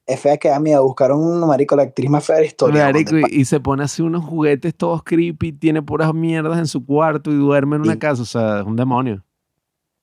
[0.07, 0.85] Es fea que da miedo.
[0.85, 2.85] Buscaron un marico, la actriz más fea de la historia.
[2.85, 6.85] Marico, y, y se pone así unos juguetes todos creepy, tiene puras mierdas en su
[6.87, 7.99] cuarto y duerme en una Sí.
[7.99, 9.25] casa, o sea, es un demonio.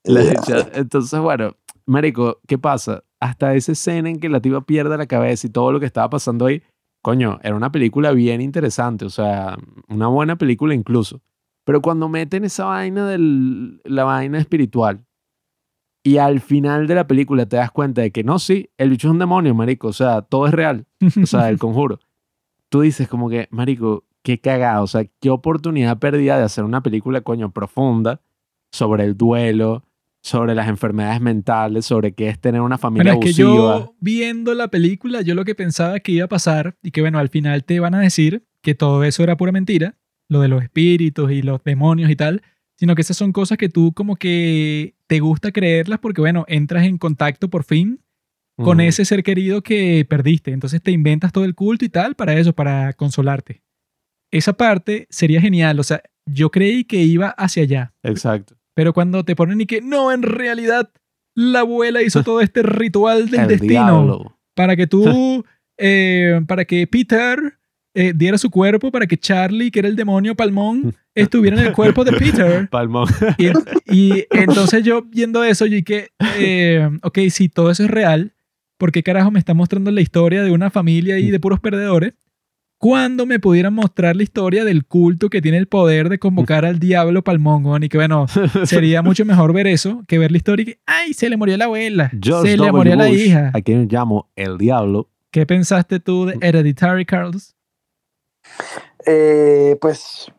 [0.03, 0.21] La
[0.73, 1.55] Entonces, bueno,
[1.85, 3.03] Marico, ¿qué pasa?
[3.21, 6.09] Hasta esa escena en que la tipa pierde la cabeza y todo lo que estaba
[6.09, 6.61] pasando ahí,
[7.01, 9.57] coño, era una película bien interesante, o sea,
[9.87, 11.21] una buena película incluso.
[11.65, 13.17] Pero cuando meten esa vaina de
[13.85, 15.05] la vaina espiritual
[16.03, 19.07] y al final de la película te das cuenta de que no, sí, el bicho
[19.07, 20.85] es un demonio, marico, o sea, todo es real,
[21.21, 21.99] o sea, el conjuro.
[22.69, 26.81] Tú dices como que, marico, qué cagado, o sea, qué oportunidad perdida de hacer una
[26.83, 28.21] película, coño, profunda
[28.71, 29.83] sobre el duelo,
[30.21, 33.77] sobre las enfermedades mentales, sobre qué es tener una familia Bueno, es que abusiva.
[33.79, 37.19] yo viendo la película, yo lo que pensaba que iba a pasar y que bueno,
[37.19, 39.97] al final te van a decir que todo eso era pura mentira,
[40.29, 42.41] lo de los espíritus y los demonios y tal,
[42.83, 46.83] sino que esas son cosas que tú como que te gusta creerlas porque bueno, entras
[46.83, 48.01] en contacto por fin
[48.57, 52.33] con ese ser querido que perdiste, entonces te inventas todo el culto y tal para
[52.37, 53.63] eso, para consolarte.
[54.33, 58.57] Esa parte sería genial, o sea, yo creí que iba hacia allá, Exacto.
[58.73, 60.91] pero cuando te ponen y que no, en realidad
[61.35, 64.37] la abuela hizo todo este ritual del el destino diablo.
[64.55, 65.45] para que tú,
[65.77, 67.59] eh, para que Peter
[67.93, 71.73] eh, diera su cuerpo, para que Charlie, que era el demonio palmón, estuviera en el
[71.73, 72.69] cuerpo de Peter.
[72.69, 73.07] Palmón.
[73.37, 73.47] Y,
[73.93, 78.33] y entonces yo viendo eso, yo dije, eh, ok, si todo eso es real,
[78.77, 82.13] ¿por qué carajo me está mostrando la historia de una familia ahí de puros perdedores?
[82.83, 86.79] cuando me pudieran mostrar la historia del culto que tiene el poder de convocar al
[86.79, 88.25] diablo palmón, y que bueno,
[88.65, 91.55] sería mucho mejor ver eso que ver la historia y que, ay, se le murió
[91.55, 93.51] la abuela, George se le murió la Bush, hija.
[93.53, 95.09] A quien llamo el diablo.
[95.31, 97.55] ¿Qué pensaste tú de Hereditary, Carlos?
[99.05, 100.31] Eh, pues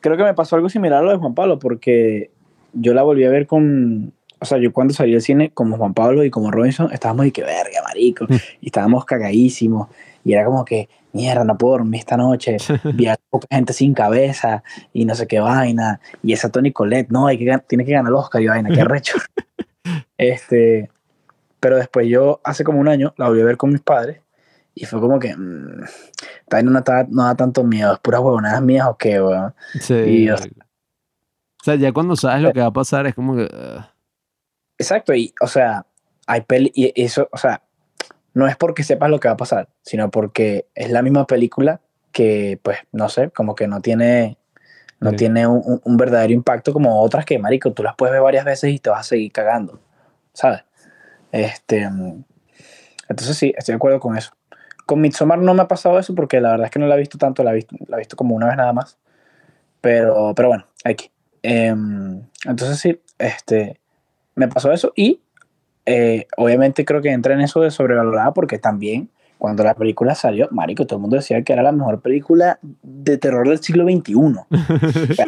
[0.00, 2.30] creo que me pasó algo similar a lo de Juan Pablo, porque
[2.72, 4.12] yo la volví a ver con.
[4.38, 7.30] O sea, yo cuando salí del cine, como Juan Pablo y como Robinson, estábamos y
[7.30, 8.26] que verga, marico.
[8.60, 9.88] Y estábamos cagadísimos.
[10.24, 12.56] Y era como que, mierda, no puedo dormir esta noche.
[12.94, 16.00] Vi a poca gente sin cabeza y no sé qué vaina.
[16.24, 18.82] Y esa Tony Colette, no, hay que, tiene que ganar el Oscar y vaina, qué
[18.82, 19.16] recho.
[20.18, 20.90] este,
[21.60, 24.21] pero después yo, hace como un año, la volví a ver con mis padres.
[24.74, 25.84] Y fue como que, mmm,
[26.50, 29.54] vaina no, está- no da tanto miedo, es puras huevonadas mías o qué, weón.
[29.80, 29.94] Sí.
[29.94, 33.44] Y, o o sea, ya cuando sabes lo que va a pasar es como que...
[33.44, 33.82] uh,
[34.78, 35.86] Exacto, y o sea,
[36.26, 37.62] hay peli y eso, o sea,
[38.34, 41.80] no es porque sepas lo que va a pasar, sino porque es la misma película
[42.10, 44.38] que, pues, no sé, como que no tiene,
[44.98, 45.16] no Sí.
[45.16, 48.44] tiene un, un- un verdadero impacto como otras que, marico, tú las puedes ver varias
[48.44, 49.78] veces y te vas a seguir cagando,
[50.32, 50.64] ¿sabes?
[51.30, 52.24] Este, mm,
[53.08, 54.32] entonces sí, estoy de acuerdo con eso.
[54.86, 56.98] Con Midsommar no me ha pasado eso porque la verdad es que no la he
[56.98, 58.98] visto tanto, la he visto, la he visto como una vez nada más.
[59.80, 61.10] Pero, pero bueno, aquí.
[61.42, 63.80] Em, entonces sí, este,
[64.34, 65.20] me pasó eso y
[65.86, 70.46] eh, obviamente creo que entra en eso de sobrevalorada porque también cuando la película salió,
[70.52, 74.14] marico, todo el mundo decía que era la mejor película de terror del siglo XXI.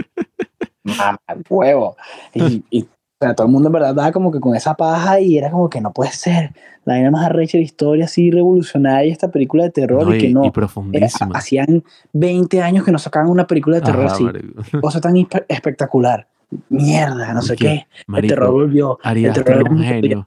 [0.84, 1.18] Mamá,
[1.48, 1.96] huevo.
[2.32, 2.88] Y, y,
[3.26, 5.68] sea, todo el mundo en verdad daba como que con esa paja y era como
[5.70, 6.52] que no puede ser.
[6.84, 10.18] La vaina más arrecha de la historia, así revolucionaria, esta película de terror no, y
[10.18, 10.44] que y, no.
[10.44, 11.32] y profundísima.
[11.34, 11.82] hacían
[12.12, 14.24] 20 años que no sacaban una película de terror Ajá, así.
[14.24, 14.62] marico.
[14.82, 16.28] Cosa tan espe- espectacular.
[16.68, 17.86] Mierda, no sé ¿Qué?
[18.06, 18.16] qué.
[18.18, 18.98] El terror volvió.
[19.02, 20.24] El terror un genio.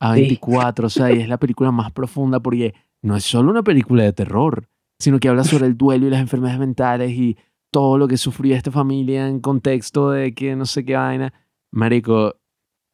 [0.00, 4.02] A24, o sea, y es la película más profunda porque no es solo una película
[4.04, 4.68] de terror,
[4.98, 7.36] sino que habla sobre el duelo y las enfermedades mentales y
[7.70, 11.32] todo lo que sufría esta familia en contexto de que no sé qué vaina.
[11.76, 12.36] Marico,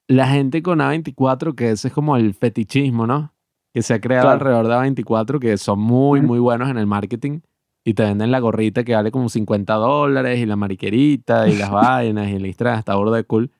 [0.08, 3.32] la gente con A24, que ese es como el fetichismo, ¿no?
[3.72, 4.34] Que se ha creado Claro.
[4.56, 7.40] alrededor de A24, que son muy, muy buenos en el marketing
[7.84, 11.70] y te venden la gorrita que vale como 50 dólares y la mariquerita y las
[11.72, 13.50] vainas y el Instagram está burda de cool.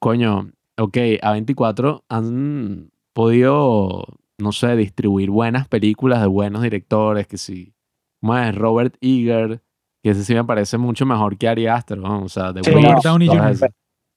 [0.00, 4.04] Coño, ok, A24 han podido,
[4.38, 7.74] no sé, distribuir buenas películas de buenos directores, que sí,
[8.20, 9.62] como es Robert Eager,
[10.02, 12.22] que ese sí me parece mucho mejor que Ari Aster, ¿no?
[12.24, 13.70] o sea, de Sí, Waves, Robert Downey todas Jr.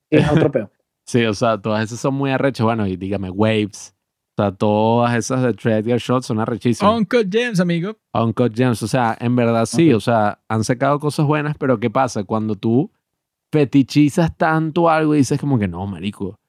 [0.10, 0.70] Es otro peo.
[1.08, 3.96] Sí, o sea, todas esas son muy arrechas, bueno, y dígame, Waves,
[4.38, 6.98] o sea, todas esas de Treadgear Shot son arrechísimas.
[6.98, 7.96] Uncle James, amigo.
[8.12, 8.82] Uncut Gems.
[8.82, 9.98] O sea, en verdad sí, Ok.
[9.98, 12.24] o sea, han sacado cosas buenas, pero ¿qué pasa?
[12.24, 12.92] Cuando tú
[13.52, 16.40] fetichizas tanto algo y dices como que no, marico,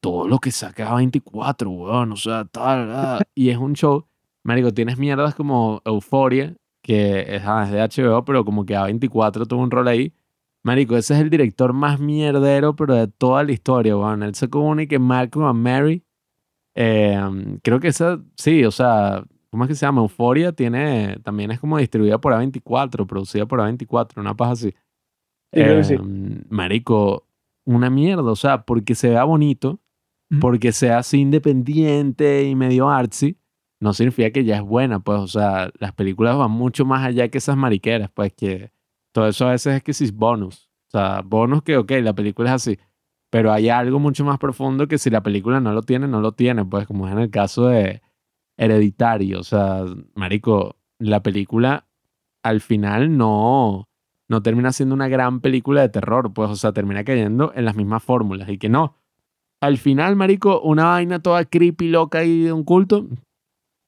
[0.00, 4.06] todo lo que saca 24, weón, o sea, tal, ah", y es un show,
[4.44, 9.46] marico, tienes mierdas como Euphoria, que es, ah, es de HBO, pero como que A24
[9.46, 10.12] tuvo un rol ahí.
[10.64, 14.22] Marico, ese es el director más mierdero, pero de toda la historia, weón.
[14.22, 16.04] Él sacó una y que Malcolm and Mary.
[16.74, 17.20] eh,
[17.62, 20.00] creo que esa, sí, o sea, ¿Cómo es que se llama?
[20.02, 24.70] Euforia tiene, también es como distribuida por A24, producida por A24, una paja así.
[24.70, 24.74] Sí,
[25.52, 25.94] creo que sí.
[25.94, 26.00] Eh,
[26.48, 27.28] Marico,
[27.64, 29.78] una mierda, o sea, porque se vea bonito,
[30.28, 30.40] Mm.
[30.40, 33.38] porque sea así independiente y medio artsy,
[33.80, 37.28] no significa que ya es buena, pues, o sea, las películas van mucho más allá
[37.28, 38.72] que esas mariqueras, pues, que
[39.14, 40.68] todo eso a veces es que sí es bonus.
[40.88, 42.78] O sea, bonus que, ok, la película es así,
[43.30, 46.32] pero hay algo mucho más profundo que si la película no lo tiene, no lo
[46.32, 48.02] tiene, pues, como es en el caso de
[48.56, 49.84] Hereditario, o sea,
[50.14, 51.86] marico, la película
[52.42, 53.88] al final no,
[54.28, 57.76] no termina siendo una gran película de terror, pues, o sea, termina cayendo en las
[57.76, 58.96] mismas fórmulas y que no.
[59.60, 63.06] Al final, marico, una vaina toda creepy, loca y de un culto,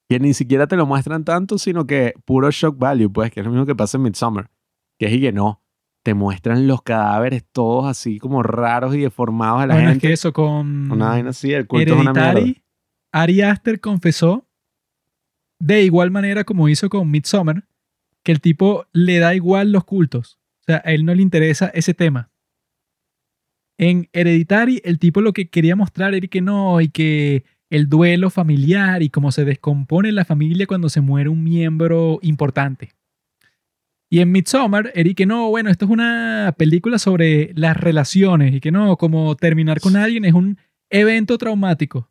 [0.09, 3.47] que ni siquiera te lo muestran tanto, sino que puro shock value, pues, que es
[3.47, 4.51] lo mismo que pasa en Midsommar,
[4.99, 5.63] que es y que no,
[6.03, 10.07] te muestran los cadáveres todos así como raros y deformados de la Bueno, es gente.
[10.09, 12.61] que eso con Una vaina así, el culto es una mierda.
[13.13, 14.47] Ari Aster confesó
[15.59, 17.67] de igual manera como hizo con Midsommar,
[18.23, 20.39] que el tipo le da igual los cultos.
[20.61, 22.31] O sea, a él no le interesa ese tema.
[23.79, 28.31] En Hereditary, el tipo lo que quería mostrar era que no, y que el duelo
[28.31, 32.91] familiar y cómo se descompone la familia cuando se muere un miembro importante.
[34.09, 38.55] Y en Midsommar, era y que no, bueno, esto es una película sobre las relaciones
[38.55, 40.59] y que no, como terminar con alguien es un
[40.91, 42.11] evento traumático.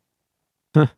[0.74, 0.94] Ah.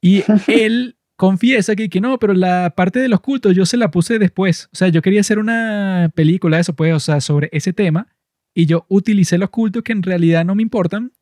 [0.00, 3.90] y él confiesa que, que no, pero la parte de los cultos yo se la
[3.90, 4.68] puse después.
[4.72, 8.08] O sea, yo quería hacer una película, eso pues, o sea, sobre ese tema.
[8.54, 11.12] Y yo utilicé los cultos que en realidad no me importan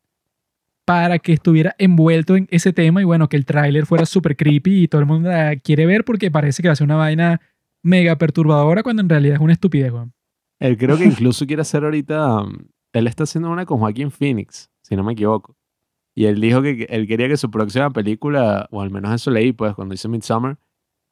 [0.85, 4.85] para que estuviera envuelto en ese tema y bueno, que el tráiler fuera súper creepy
[4.85, 7.41] y todo el mundo la quiere ver porque parece que va a ser una vaina
[7.85, 10.13] mega perturbadora cuando en realidad es una estupidez, weón.
[10.61, 12.43] Él creo que incluso quiere hacer ahorita.
[12.43, 12.53] um,
[12.93, 15.57] Él está haciendo una con Joaquín Phoenix, si no me equivoco.
[16.17, 19.53] Y él dijo que él quería que su próxima película, o al menos eso leí,
[19.53, 20.59] pues, cuando hizo Midsommar,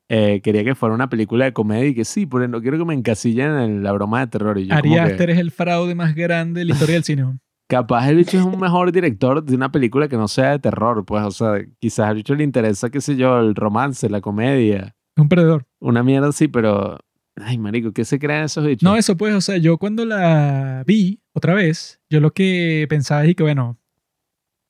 [0.08, 2.84] eh, quería que fuera una película de comedia y que sí, pero no quiero que
[2.84, 4.58] me encasillen en la broma de terror.
[4.58, 7.04] Y yo, Ari como que, Aster es el fraude más grande de la historia del
[7.04, 7.38] cine.
[7.68, 11.04] capaz el bicho es un mejor director de una película que no sea de terror,
[11.06, 14.94] pues, o sea, quizás al bicho le interesa, qué sé yo, el romance, la comedia,
[15.16, 15.66] un perdedor.
[15.80, 16.98] una mierda así, pero.
[17.36, 18.82] Ay, marico, ¿qué se crean esos bichos?
[18.82, 23.24] No, eso pues, o sea, yo cuando la vi otra vez, yo lo que pensaba
[23.24, 23.78] es que, bueno,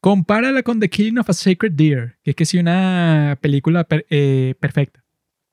[0.01, 4.07] compárala con The Killing of a Sacred Deer, que es que sí una película per-
[4.11, 5.05] eh, perfecta.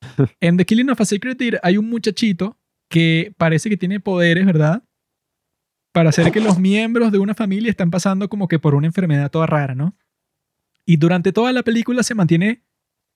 [0.39, 2.57] en The Killing of a Sacred Deer hay un muchachito
[2.89, 4.83] que parece que tiene poderes, ¿verdad?
[5.91, 9.31] Para hacer que los miembros de una familia están pasando como que por una enfermedad
[9.31, 9.95] toda rara, ¿no?
[10.85, 12.63] Y durante toda la película se mantiene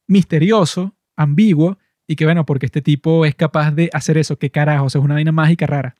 [0.07, 1.77] misterioso, ambiguo,
[2.07, 4.99] y que bueno, porque este tipo es capaz de hacer eso, qué carajo, o sea,
[4.99, 5.95] es una vaina mágica rara.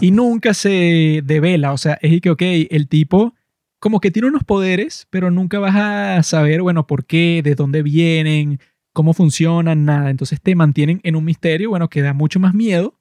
[0.00, 3.34] Y nunca se devela, o sea, es que, ok, el tipo
[3.78, 7.82] como que tiene unos poderes, pero nunca vas a saber, bueno, por qué, de dónde
[7.82, 8.60] vienen,
[8.92, 10.10] cómo funcionan, nada.
[10.10, 13.00] Entonces te mantienen en un misterio, bueno, que da mucho más miedo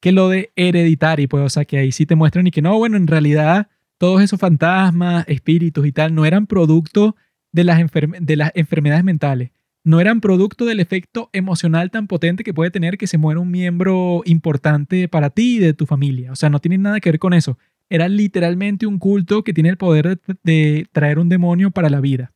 [0.00, 2.76] que lo de Hereditary, pues, o sea, que ahí sí te muestran y que no,
[2.76, 3.68] bueno, en realidad
[3.98, 7.14] todos esos fantasmas, espíritus y tal, no eran producto
[7.52, 7.80] de las,
[8.20, 9.52] de las enfermedades mentales
[9.86, 13.52] no eran producto del efecto emocional tan potente que puede tener que se muera un
[13.52, 16.32] miembro importante para ti y de tu familia.
[16.32, 17.56] O sea, no tiene nada que ver con eso.
[17.88, 22.32] Era literalmente un culto que tiene el poder de, traer un demonio para la vida.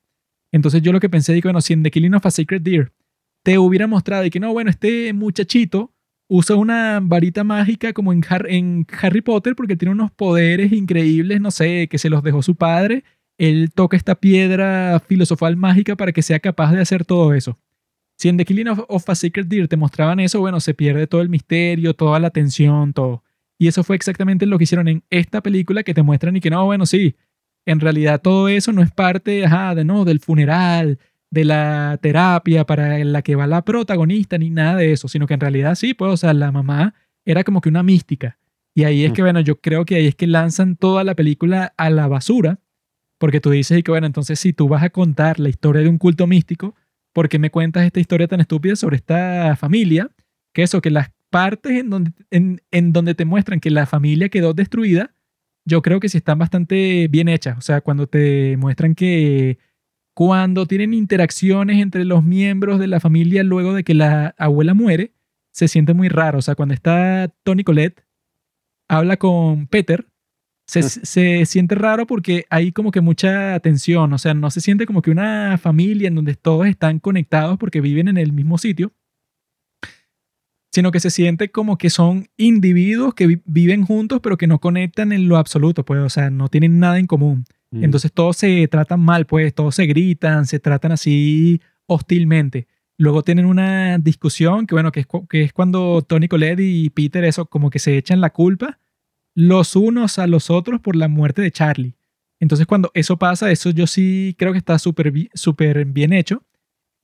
[0.52, 2.92] Entonces yo lo que pensé, digo, bueno, si en The Killing of a Sacred Deer
[3.42, 5.92] te hubiera mostrado y que no, bueno, este muchachito
[6.28, 11.88] usa una varita mágica como en Harry Potter porque tiene unos poderes increíbles, no sé,
[11.88, 13.02] que se los dejó su padre
[13.40, 17.58] él toca esta piedra filosofal mágica para que sea capaz de hacer todo eso.
[18.18, 21.06] Si en The Killing of, of a Sacred Deer te mostraban eso, bueno, se pierde
[21.06, 23.24] todo el misterio, toda la tensión, todo.
[23.58, 26.50] Y eso fue exactamente lo que hicieron en esta película que te muestran y que
[26.50, 27.16] no, bueno, sí,
[27.64, 30.98] en realidad todo eso no es parte, ajá, de no, del funeral,
[31.30, 35.34] de la terapia para la que va la protagonista, ni nada de eso, sino que
[35.34, 36.94] en realidad sí, pues, o sea, la mamá
[37.24, 38.38] era como que una mística.
[38.74, 41.72] Y ahí es que, bueno, yo creo que ahí es que lanzan toda la película
[41.78, 42.59] a la basura
[43.20, 45.90] porque tú dices y que bueno, entonces si tú vas a contar la historia de
[45.90, 46.74] un culto místico,
[47.12, 50.10] ¿por qué me cuentas esta historia tan estúpida sobre esta familia?
[50.54, 54.30] Que eso, que las partes en donde, en, en donde te muestran que la familia
[54.30, 55.14] quedó destruida,
[55.66, 57.58] yo creo que sí están bastante bien hechas.
[57.58, 59.58] O sea, cuando te muestran que
[60.14, 65.12] cuando tienen interacciones entre los miembros de la familia luego de que la abuela muere,
[65.52, 66.38] se siente muy raro.
[66.38, 68.02] O sea, cuando está Tony Colette,
[68.88, 70.09] habla con Peter,
[70.70, 74.86] se, se siente raro porque hay como que mucha tensión, o sea, no se siente
[74.86, 78.92] como que una familia en donde todos están conectados porque viven en el mismo sitio,
[80.72, 84.60] sino que se siente como que son individuos que vi- viven juntos pero que no
[84.60, 87.44] conectan en lo absoluto, pues, o sea, no tienen nada en común.
[87.72, 87.84] Mm.
[87.84, 92.68] Entonces todos se tratan mal, pues, todos se gritan, se tratan así hostilmente.
[92.98, 97.24] Luego tienen una discusión que, bueno, que es, que es cuando Tony Colette y Peter,
[97.24, 98.78] eso, como que se echan la culpa
[99.40, 101.94] los unos a los otros por la muerte de Charlie.
[102.40, 106.42] Entonces cuando eso pasa, eso yo sí creo que está súper súper bien hecho,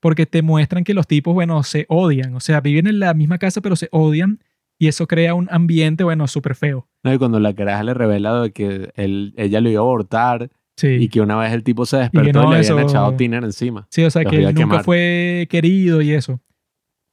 [0.00, 3.38] porque te muestran que los tipos, bueno, se odian, o sea, viven en la misma
[3.38, 4.40] casa pero se odian
[4.78, 6.86] y eso crea un ambiente, bueno, súper feo.
[7.02, 10.50] No, y cuando la caraja le revela de que él, ella lo iba a abortar
[10.76, 10.88] Sí.
[10.88, 13.42] y que una vez el tipo se despertó y, no, le eso- habían echado tiner
[13.44, 13.86] encima.
[13.90, 14.84] Sí, o sea, Los que él nunca quemar.
[14.84, 16.38] fue querido y eso.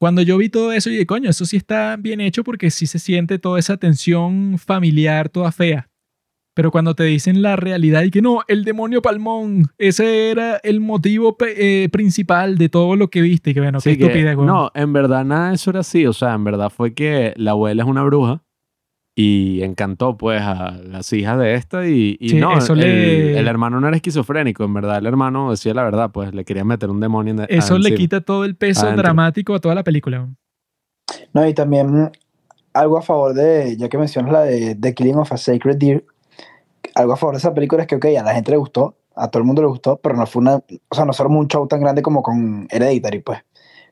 [0.03, 2.88] Cuando yo vi todo eso, y dije, coño, eso sí está bien hecho porque sí
[2.88, 5.89] se siente toda esa tensión familiar, toda fea.
[6.53, 10.81] Pero cuando te dicen la realidad y que no, el demonio palmón, ese era el
[10.81, 14.35] motivo eh, principal de todo lo que viste, y que bueno, qué Sí, que- estupidez,
[14.35, 16.05] no, en verdad nada de eso era así.
[16.05, 18.42] O sea, en verdad fue que la abuela es una bruja
[19.15, 23.40] y encantó pues a las hijas de esta y, y Sí, no, eso el, le-
[23.40, 24.64] el hermano no era esquizofrénico.
[24.64, 27.77] En verdad el hermano decía la verdad, pues le quería meter un demonio en Eso
[27.77, 29.03] le quita todo el peso Adentro.
[29.03, 30.27] dramático a toda la película.
[31.34, 32.11] No, y también
[32.73, 36.06] algo a favor de, ya que mencionas la de The Killing of a Sacred Deer,
[36.95, 39.30] algo a favor de esa película es que, ok, a la gente le gustó, a
[39.30, 41.68] todo el mundo le gustó, pero no fue una, o sea, no fue un show
[41.68, 43.40] tan grande como con Hereditary, pues.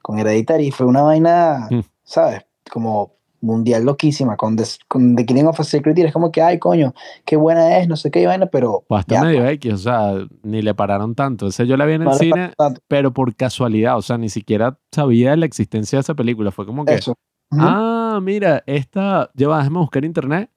[0.02, 1.82] Con Hereditary fue una vaina, Mm.
[2.04, 2.42] ¿sabes?
[2.72, 4.38] Como mundial loquísima.
[4.38, 6.94] Con The, con The Killing of a Sacred Deer es como que, ay, coño,
[7.26, 8.84] qué buena es, no sé qué vaina, pero.
[8.88, 10.14] Pues hasta ya, medio X, o sea,
[10.44, 11.48] ni le pararon tanto.
[11.48, 12.54] Ese yo la vi en el no le cine,
[12.88, 16.52] pero por casualidad, o sea, ni siquiera sabía la existencia de esa película.
[16.52, 17.16] Fue como que, Eso.
[17.52, 17.62] Ujú.
[17.62, 20.50] ah, mira, esta, lleva, déjame buscar internet.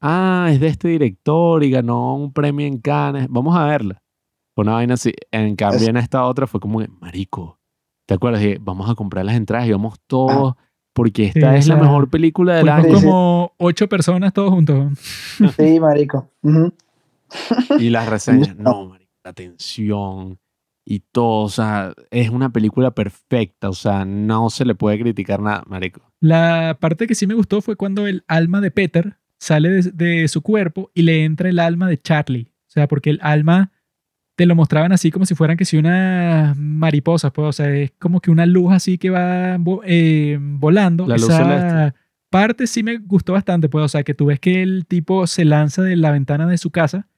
[0.00, 3.26] Ah, es de este director y ganó un premio en Cannes.
[3.28, 4.00] Vamos a verla.
[4.54, 5.12] Fue una vaina así.
[5.30, 7.58] En cambio, en esta otra fue como, que, marico,
[8.06, 8.40] ¿te acuerdas?
[8.40, 10.54] Dije, vamos a comprar las entradas y vamos todos
[10.98, 12.94] porque esta Sí, es la mejor película del Fuimos año.
[12.94, 14.98] como ocho personas todos juntos.
[15.56, 16.30] Sí, marico.
[17.78, 20.38] Y las reseñas, no, marico, la tensión
[20.84, 25.40] y todo, o sea, es una película perfecta, o sea, no se le puede criticar
[25.40, 26.00] nada, marico.
[26.20, 30.28] La parte que sí me gustó fue cuando el alma de Peter sale de, de
[30.28, 32.52] su cuerpo y le entra el alma de Charlie.
[32.66, 33.70] O sea, porque el alma
[34.38, 37.90] te lo mostraban así como si fueran que si unas mariposas, pues, o sea, es
[37.98, 41.08] como que una luz así que va eh, volando.
[41.08, 41.98] La luz Esa celeste.
[42.30, 45.44] parte sí me gustó bastante, pues, o sea, que tú ves que el tipo se
[45.44, 47.08] lanza de la ventana de su casa,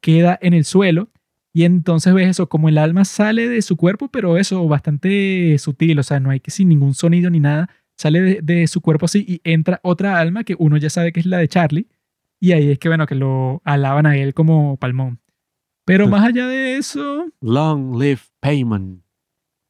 [0.00, 1.10] queda en el suelo
[1.52, 5.98] y entonces ves eso, como el alma sale de su cuerpo, pero eso bastante sutil,
[5.98, 7.68] o sea, no hay que sin ningún sonido ni nada,
[7.98, 11.20] sale de, de su cuerpo así y entra otra alma que uno ya sabe que
[11.20, 11.88] es la de Charlie
[12.40, 15.21] y ahí es que, bueno, que lo alaban a él como palmón.
[15.84, 19.02] Pero más allá de eso, Long live Payman.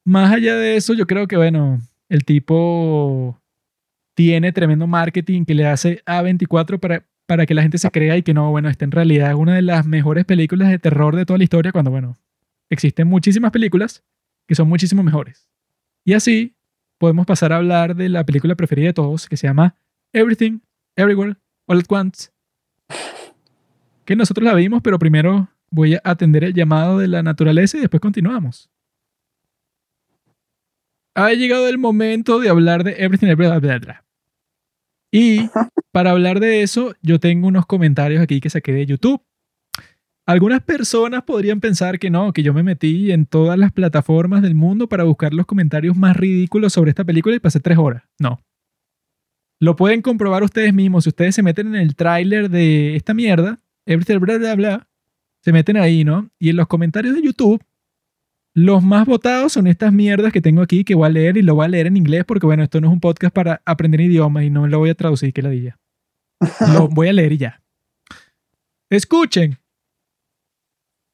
[0.04, 3.40] más allá de eso, yo creo que, bueno, el tipo
[4.14, 8.16] tiene tremendo marketing que le hace a 24 para, para que la gente se crea
[8.16, 11.16] y que no, bueno, esta en realidad es una de las mejores películas de terror
[11.16, 12.16] de toda la historia, cuando, bueno,
[12.68, 14.04] existen muchísimas películas
[14.46, 15.48] que son muchísimo mejores.
[16.04, 16.54] Y así
[16.98, 19.76] podemos pasar a hablar de la película preferida de todos, que se llama
[20.12, 20.58] Everything,
[20.96, 21.36] Everywhere,
[21.66, 22.30] All at Once.
[24.04, 27.80] Que nosotros la vimos, pero primero voy a atender el llamado de la naturaleza y
[27.80, 28.70] después continuamos.
[31.14, 34.00] Ha llegado el momento de hablar de Everything Everywhere.
[35.10, 35.40] Y
[35.92, 39.22] para hablar de eso, yo tengo unos comentarios aquí que saqué de YouTube.
[40.24, 44.54] Algunas personas podrían pensar que no, que yo me metí en todas las plataformas del
[44.54, 48.04] mundo para buscar los comentarios más ridículos sobre esta película y pasé tres horas.
[48.20, 48.40] No.
[49.60, 51.04] Lo pueden comprobar ustedes mismos.
[51.04, 54.88] Si ustedes se meten en el tráiler de esta mierda, Everything bla bla bla,
[55.42, 56.30] se meten ahí, ¿no?
[56.38, 57.62] Y en los comentarios de YouTube,
[58.54, 61.54] los más votados son estas mierdas que tengo aquí que voy a leer y lo
[61.54, 64.44] voy a leer en inglés porque, bueno, esto no es un podcast para aprender idiomas
[64.44, 65.78] y no lo voy a traducir, que la diga.
[66.72, 67.62] Lo voy a leer y ya.
[68.90, 69.58] Escuchen.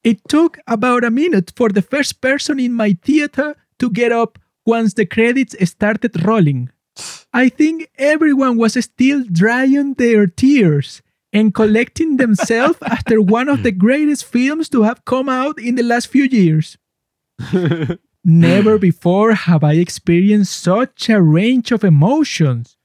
[0.03, 4.39] It took about a minute for the first person in my theater to get up
[4.65, 6.71] once the credits started rolling.
[7.33, 11.03] I think everyone was still drying their tears
[11.33, 15.83] and collecting themselves after one of the greatest films to have come out in the
[15.83, 16.79] last few years.
[18.25, 22.77] Never before have I experienced such a range of emotions.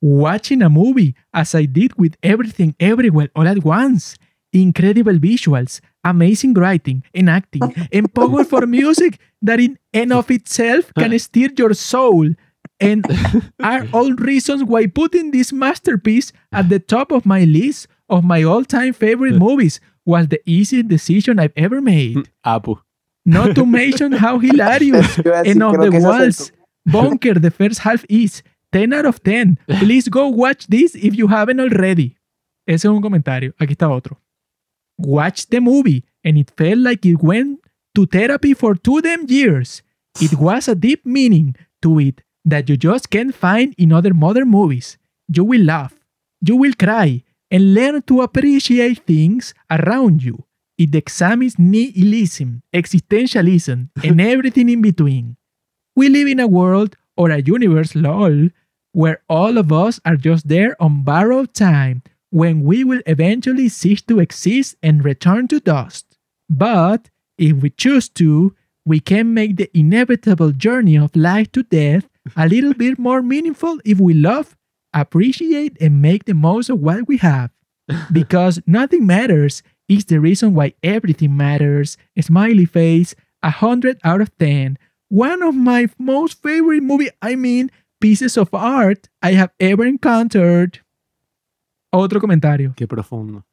[0.00, 4.16] Watching a movie as I did with everything everywhere all at once.
[4.52, 11.18] Incredible visuals, amazing writing and acting, and powerful music that in and of itself can
[11.18, 12.28] stir your soul
[12.80, 13.04] and
[13.62, 18.42] are all reasons why putting this masterpiece at the top of my list of my
[18.42, 22.16] all-time favorite movies was the easiest decision I've ever made.
[22.16, 22.80] Mm, Apu.
[23.24, 26.10] Not to mention how hilarious Iba a decir, and of the que ese es el
[26.10, 26.52] walls
[26.84, 29.58] bunker the first half is 10 out of 10.
[29.78, 32.16] Please go watch this if you haven't already.
[32.66, 33.52] Ese es un comentario.
[33.60, 34.18] Aquí está otro.
[34.98, 37.60] Watch the movie and it felt like it went
[37.94, 39.82] to therapy for two damn years.
[40.20, 44.48] It was a deep meaning to it that you just can't find in other modern
[44.48, 44.98] movies.
[45.28, 45.94] You will laugh,
[46.40, 50.44] you will cry, and learn to appreciate things around you.
[50.78, 55.36] It examines nihilism, existentialism, and everything in between.
[55.94, 58.48] We live in a world or a universe, lol,
[58.92, 64.00] where all of us are just there on borrowed time when we will eventually cease
[64.02, 66.18] to exist and return to dust.
[66.48, 68.54] But if we choose to,
[68.84, 73.78] we can make the inevitable journey of life to death a little bit more meaningful
[73.84, 74.56] if we love,
[74.92, 77.50] appreciate, and make the most of what we have.
[78.12, 81.96] Because nothing matters is the reason why everything matters.
[82.20, 84.78] Smiley face, a hundred out of ten.
[85.08, 87.70] One of my most favorite movie, I mean,
[88.00, 90.80] pieces of art I have ever encountered.
[91.92, 92.72] Otro comentario.
[92.74, 93.44] Qué profundo.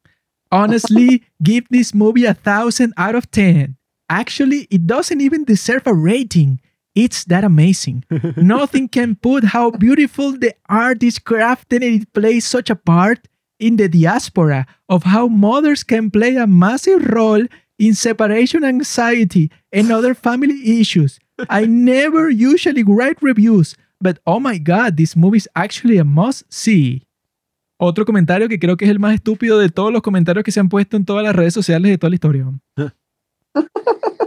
[0.52, 3.78] Honestly, give this movie a thousand out of ten.
[4.10, 6.60] Actually, it doesn't even deserve a rating.
[6.95, 8.03] It's that amazing.
[8.36, 13.28] Nothing can put how beautiful the art is crafted and it plays such a part
[13.60, 17.45] in the diaspora of how mothers can play a massive role
[17.78, 21.20] in separation anxiety and other family issues.
[21.49, 26.44] I never usually write reviews, but oh my god, this movie is actually a must
[26.52, 27.03] see.
[27.82, 30.60] Otro comentario que creo que es el más estúpido de todos los comentarios que se
[30.60, 32.45] han puesto en todas las redes sociales de toda la historia.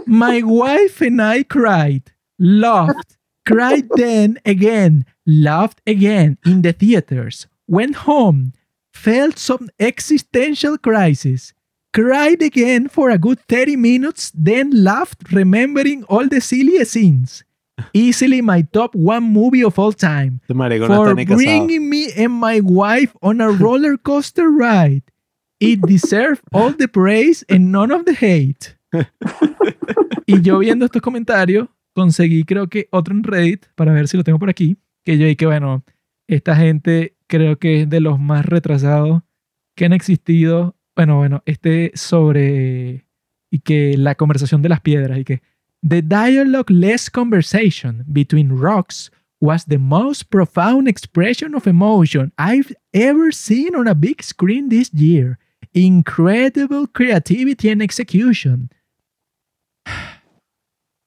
[0.07, 2.01] My wife and I cried,
[2.39, 8.53] laughed, cried then again, laughed again in the theaters, went home,
[8.93, 11.53] felt some existential crisis,
[11.93, 17.43] cried again for a good 30 minutes, then laughed remembering all the silly scenes.
[17.93, 20.39] Easily my top one movie of all time.
[20.43, 21.37] Este marico no For está ni casado.
[21.37, 25.01] bringing me and my wife on a roller coaster ride.
[25.59, 28.75] It deserves all the praise and none of the hate.
[30.27, 34.23] y yo viendo estos comentarios, conseguí creo que otro en Reddit, para ver si lo
[34.23, 35.83] tengo por aquí, que yo dije, bueno,
[36.27, 39.21] esta gente creo que es de los más retrasados
[39.75, 40.75] que han existido.
[40.95, 43.05] Bueno, bueno, este sobre
[43.51, 45.41] y que la conversación de las piedras y que
[45.87, 53.31] the dialogue less conversation between rocks was the most profound expression of emotion I've ever
[53.31, 55.37] seen on a big screen this year.
[55.73, 58.69] Incredible creativity and execution.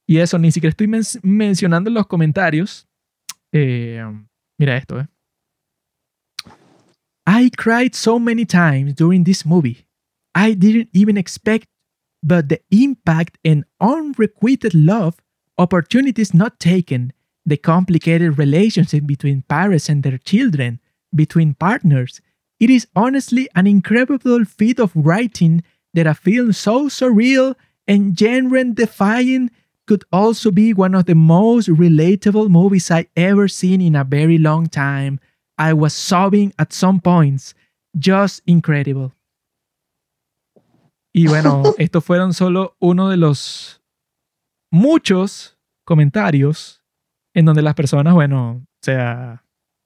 [0.07, 2.87] Y eso, ni siquiera estoy men- mencionando en los comentarios.
[3.53, 4.03] Eh,
[4.59, 5.07] mira esto, eh.
[7.27, 9.87] I cried so many times during this movie.
[10.35, 11.67] I didn't even expect,
[12.23, 15.17] but the impact and unrequited love,
[15.59, 17.13] opportunities not taken,
[17.45, 20.79] the complicated relationship between parents and their children,
[21.15, 22.21] between partners.
[22.61, 25.63] It is honestly an incredible feat of writing
[25.95, 27.55] that a film so surreal
[27.89, 29.51] and genre defying
[29.87, 34.39] could also be one of the most relatable movies I ever seen in a very
[34.39, 35.21] long time.
[35.57, 37.55] I was sobbing at some points.
[37.99, 39.13] Just incredible.
[41.15, 43.81] Y bueno, estos fueron solo uno de los
[44.71, 46.83] muchos comentarios
[47.33, 49.45] en donde las personas, bueno, o sea,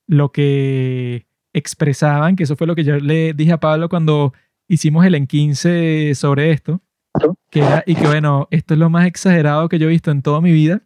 [0.09, 4.33] lo que expresaban, que eso fue lo que yo le dije a Pablo cuando
[4.69, 6.81] hicimos el en 15 sobre esto,
[7.51, 10.23] que era, y que bueno, esto es lo más exagerado que yo he visto en
[10.23, 10.83] toda mi vida,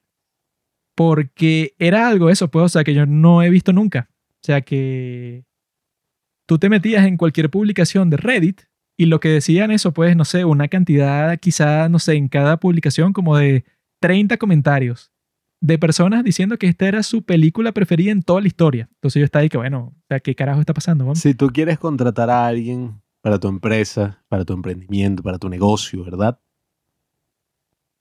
[0.95, 4.09] porque era algo eso, pues, o sea, que yo no he visto nunca.
[4.11, 5.45] O sea, que
[6.47, 8.63] tú te metías en cualquier publicación de Reddit
[8.97, 12.59] y lo que decían eso, pues, no sé, una cantidad quizá, no sé, en cada
[12.59, 13.65] publicación como de
[14.01, 15.11] 30 comentarios
[15.61, 18.89] de personas diciendo que esta era su película preferida en toda la historia.
[18.97, 21.15] Entonces yo estaba ahí que, bueno, o sea, ¿qué carajo está pasando?
[21.15, 26.05] Si tú quieres contratar a alguien para tu empresa, para tu emprendimiento, para tu negocio,
[26.05, 26.39] ¿verdad?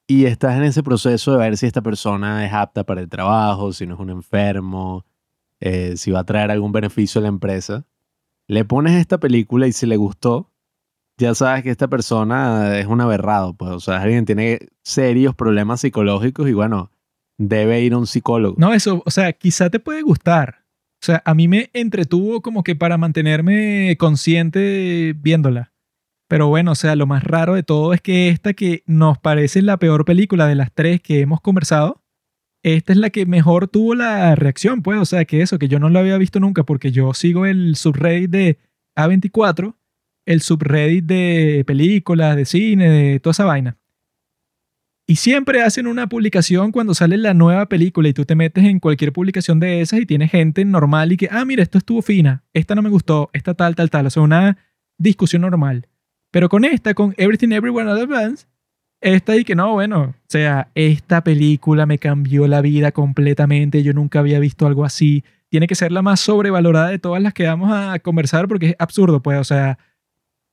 [0.06, 3.72] Y estás en ese proceso de ver si esta persona es apta para el trabajo,
[3.72, 5.06] si no es un enfermo,
[5.62, 7.86] eh, si va a traer algún beneficio a la empresa.
[8.48, 10.52] Le pones esta película y si le gustó,
[11.16, 15.80] ya sabes que esta persona es un aberrado, pues, o sea, alguien tiene serios problemas
[15.80, 16.92] psicológicos y bueno,
[17.38, 18.56] debe ir a un psicólogo.
[18.58, 20.63] No, eso, o sea, quizá te puede gustar.
[21.04, 25.74] O sea, a mí me entretuvo como que para mantenerme consciente viéndola.
[26.30, 29.62] Pero bueno, o sea, lo más raro de todo es que esta que nos parece
[29.62, 32.02] la peor película de las tres que hemos conversado,
[32.64, 34.98] esta es la que mejor tuvo la reacción, pues.
[34.98, 37.76] O sea, que eso, que yo no lo había visto nunca porque yo sigo el
[37.76, 38.60] subreddit de
[38.96, 39.76] A24,
[40.26, 43.78] el subreddit de películas, de cine, de toda esa vaina.
[45.06, 48.80] Y siempre hacen una publicación cuando sale la nueva película y tú te metes en
[48.80, 52.44] cualquier publicación de esas y tienes gente normal y que, ah, mira, esto estuvo fina,
[52.54, 54.06] esta no me gustó, esta tal, tal, tal.
[54.06, 54.58] O sea, una
[54.98, 55.88] discusión normal.
[56.32, 58.46] Pero con esta, con Everything All at Once,
[59.02, 63.92] esta y que no, bueno, o sea, esta película me cambió la vida completamente, yo
[63.92, 65.26] nunca había visto algo así.
[65.50, 68.76] Tiene que ser la más sobrevalorada de todas las que vamos a conversar porque es
[68.80, 69.78] absurdo, pues, o sea,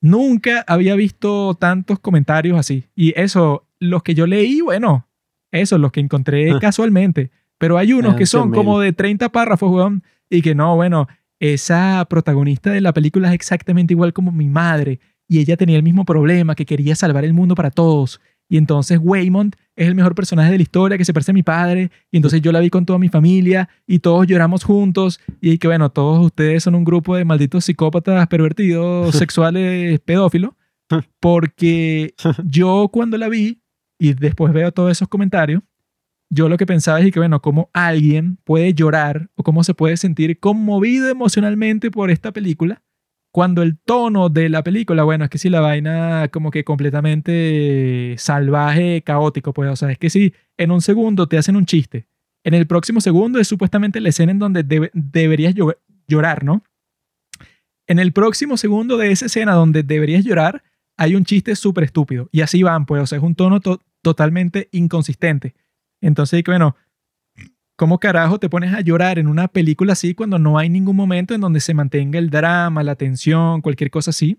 [0.01, 2.83] nunca había visto tantos comentarios así.
[2.93, 5.07] Y eso, los que yo leí, bueno,
[5.51, 6.59] eso, los que encontré Ah.
[6.61, 7.31] casualmente.
[7.57, 8.55] Pero hay unos Ah, que son 100.000.
[8.55, 11.07] como de 30 párrafos, weón, y que no, bueno,
[11.39, 15.83] esa protagonista de la película es exactamente igual como mi madre, y ella tenía el
[15.83, 18.21] mismo problema, que quería salvar el mundo para todos.
[18.49, 21.41] Y entonces Waymond es el mejor personaje de la historia que se parece a mi
[21.41, 21.89] padre.
[22.11, 25.21] Y entonces yo la vi con toda mi familia y todos lloramos juntos.
[25.39, 30.51] Y que bueno, todos ustedes son un grupo de malditos psicópatas, pervertidos, sexuales, pedófilos.
[31.21, 32.13] Porque
[32.45, 33.60] yo cuando la vi
[34.01, 35.61] y después veo todos esos comentarios,
[36.29, 39.97] yo lo que pensaba es que bueno, cómo alguien puede llorar o cómo se puede
[39.97, 42.81] sentir conmovido emocionalmente por esta película
[43.33, 48.15] cuando el tono de la película, bueno, es que si la vaina como que completamente
[48.17, 52.07] salvaje, caótico, pues, o sea, es que si en un segundo te hacen un chiste,
[52.43, 56.63] en el próximo segundo es supuestamente la escena en donde debe- deberías llo- llorar, ¿no?
[57.87, 60.63] En el próximo segundo de esa escena donde deberías llorar,
[60.97, 62.29] hay un chiste súper estúpido.
[62.31, 65.55] Y así van, pues, o sea, es un tono to- totalmente inconsistente.
[66.01, 66.75] Entonces, bueno,
[67.75, 71.33] ¿cómo carajo te pones a llorar en una película así cuando no hay ningún momento
[71.33, 74.37] en donde se mantenga el drama, la tensión, cualquier cosa así?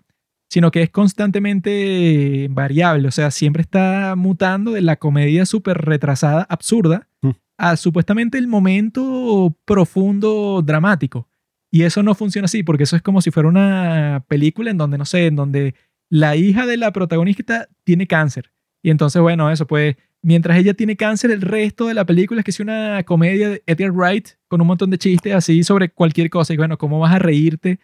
[0.50, 6.46] Sino que es constantemente variable, o sea, siempre está mutando de la comedia súper retrasada,
[6.48, 7.30] absurda, Mm.
[7.56, 11.28] a supuestamente el momento profundo, dramático.
[11.70, 14.98] Y eso no funciona así, porque eso es como si fuera una película en donde,
[14.98, 15.74] no sé, en donde
[16.10, 18.52] la hija de la protagonista tiene cáncer.
[18.82, 22.44] Y entonces, bueno, eso pues mientras ella tiene cáncer, el resto de la película es
[22.44, 26.30] que es una comedia de Edgar Wright con un montón de chistes así sobre cualquier
[26.30, 26.52] cosa.
[26.52, 27.78] Y bueno, ¿cómo vas a reírte?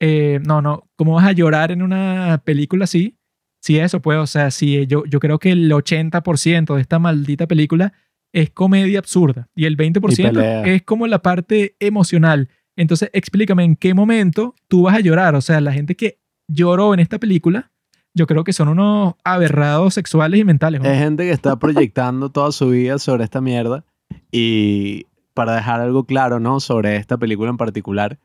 [0.00, 3.16] Eh, no, no, ¿cómo vas a llorar en una película así?
[3.60, 7.46] Sí, eso pues, o sea, sí, yo, yo creo que el 80% de esta maldita
[7.46, 7.94] película
[8.32, 10.64] es comedia absurda y el 20% pelea.
[10.64, 12.48] es como la parte emocional.
[12.76, 15.36] Entonces, explícame en qué momento tú vas a llorar.
[15.36, 16.18] O sea, la gente que
[16.48, 17.70] lloró en esta película,
[18.14, 20.80] yo creo que son unos aberrados sexuales y mentales.
[20.80, 20.88] ¿no?
[20.88, 23.84] Es gente que está proyectando toda su vida sobre esta mierda.
[24.30, 26.60] Y para dejar algo claro, ¿no?
[26.60, 28.18] Sobre esta película en particular,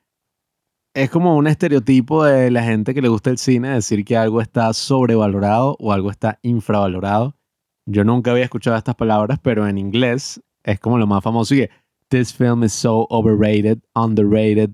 [0.93, 4.41] es como un estereotipo de la gente que le gusta el cine decir que algo
[4.41, 7.35] está sobrevalorado o algo está infravalorado.
[7.85, 11.69] Yo nunca había escuchado estas palabras, pero en inglés es como lo más famoso que
[12.09, 14.71] this film is so overrated, underrated.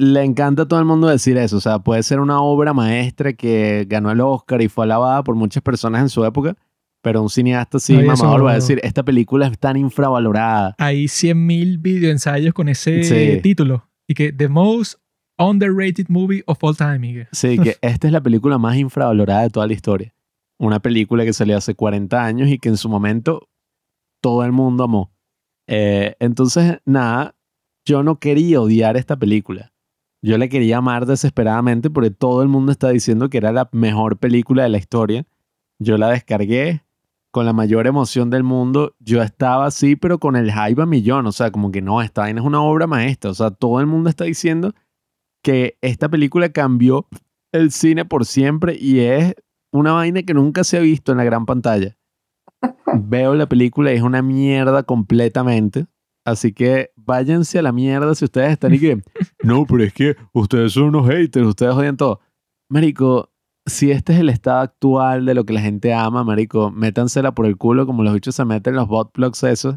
[0.00, 3.32] Le encanta a todo el mundo decir eso, o sea, puede ser una obra maestra
[3.32, 6.56] que ganó el Oscar y fue alabada por muchas personas en su época,
[7.02, 10.76] pero un cineasta así No, mamador va a decir, esta película es tan infravalorada.
[10.78, 13.40] Hay 100.000 videoensayos con ese Sí.
[13.42, 13.88] título.
[14.06, 15.00] Y que The Most
[15.36, 17.00] Underrated Movie of All Time.
[17.14, 20.14] que- Sí, que esta es la película más infravalorada de toda la historia.
[20.60, 23.48] Una película que salió hace 40 años y que en su momento
[24.22, 25.10] todo el mundo amó.
[25.66, 27.34] Eh, entonces, nada,
[27.84, 29.72] yo no quería odiar esta película.
[30.22, 34.18] Yo la quería amar desesperadamente porque todo el mundo está diciendo que era la mejor
[34.18, 35.26] película de la historia.
[35.78, 36.82] Yo la descargué
[37.30, 38.96] con la mayor emoción del mundo.
[38.98, 41.26] Yo estaba así, pero con el hype a millón.
[41.26, 43.30] O sea, como que no, esta vaina es una obra maestra.
[43.30, 44.74] O sea, todo el mundo está diciendo
[45.42, 47.06] que esta película cambió
[47.52, 49.34] el cine por siempre y es
[49.72, 51.96] una vaina que nunca se ha visto en la gran pantalla.
[52.94, 55.86] Veo la película y es una mierda completamente.
[56.28, 59.02] Así que váyanse a la mierda si ustedes están y que,
[59.42, 62.20] no, pero es que ustedes son unos haters, ustedes odian todo.
[62.68, 63.32] Marico,
[63.64, 67.46] si este es el estado actual de lo que la gente ama, marico, métansela por
[67.46, 69.76] el culo como los bichos se meten los botplugs esos,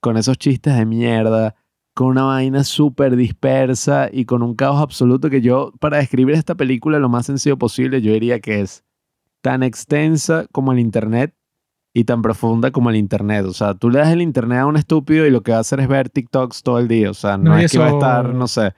[0.00, 1.54] con esos chistes de mierda,
[1.94, 6.54] con una vaina súper dispersa y con un caos absoluto que yo, para describir esta
[6.54, 8.84] película lo más sencillo posible, yo diría que es
[9.42, 11.34] tan extensa como el Internet
[11.98, 13.44] y tan profunda como el Internet.
[13.46, 15.62] O sea, tú le das el Internet a un estúpido y lo que va a
[15.62, 17.10] hacer es ver TikToks todo el día.
[17.10, 18.72] O sea, no, No, es que va a estar, no sé,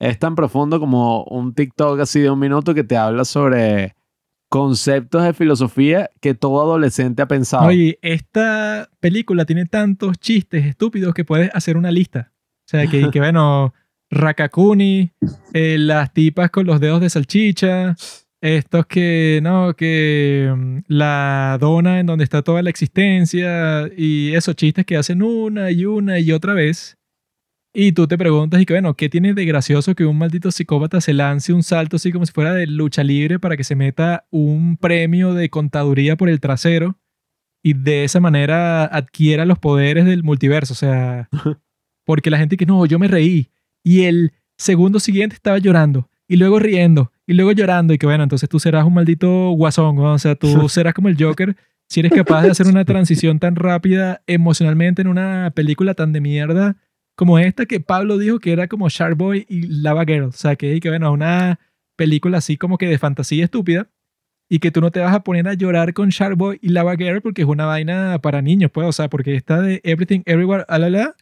[0.00, 3.94] es tan profundo como un TikTok así de un minuto que te habla sobre
[4.48, 7.66] conceptos de filosofía que todo adolescente ha pensado.
[7.66, 12.32] Oye, esta película tiene tantos chistes estúpidos que puedes hacer una lista.
[12.66, 13.72] O sea, que, que bueno,
[14.10, 15.12] Rakakuni,
[15.52, 17.94] eh, las tipas con los dedos de salchicha,
[18.44, 24.56] estos que, no, que mm, la dona en donde está toda la existencia y esos
[24.56, 26.96] chistes que hacen una y una y otra vez.
[27.72, 31.00] Y tú te preguntas, y que bueno, ¿qué tiene de gracioso que un maldito psicópata
[31.00, 34.26] se lance un salto así como si fuera de lucha libre para que se meta
[34.30, 36.96] un premio de contaduría por el trasero?
[37.64, 40.74] y de esa manera adquiera los poderes del multiverso.
[40.74, 41.30] O sea,
[42.04, 43.50] porque la gente que no, yo me reí
[43.82, 48.22] y el segundo siguiente estaba llorando y luego riendo y luego llorando y que bueno,
[48.22, 50.12] entonces tú serás un maldito guasón, ¿no?
[50.12, 51.56] o sea, tú serás como el Joker
[51.88, 56.20] si eres capaz de hacer una transición tan rápida emocionalmente en una película tan de
[56.20, 56.76] mierda
[57.16, 60.24] como esta que Pablo dijo que era como Shark Boy y Lava Girl.
[60.24, 61.60] O sea, que, que bueno, una
[61.96, 63.88] película así como que de fantasía estúpida
[64.48, 66.96] y que tú no te vas a poner a llorar con Shark Boy y Lava
[66.96, 70.64] Girl porque es una vaina para niños, pues, o sea, porque esta de Everything Everywhere,
[70.68, 71.14] a la la,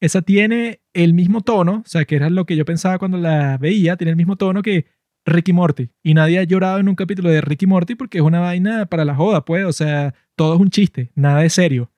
[0.00, 3.58] esa tiene el mismo tono, o sea, que era lo que yo pensaba cuando la
[3.58, 4.86] veía, tiene el mismo tono que
[5.26, 5.90] Ricky Morty.
[6.02, 9.04] Y nadie ha llorado en un capítulo de Ricky Morty porque es una vaina para
[9.04, 11.90] la joda, pues, o sea, todo es un chiste, nada de serio.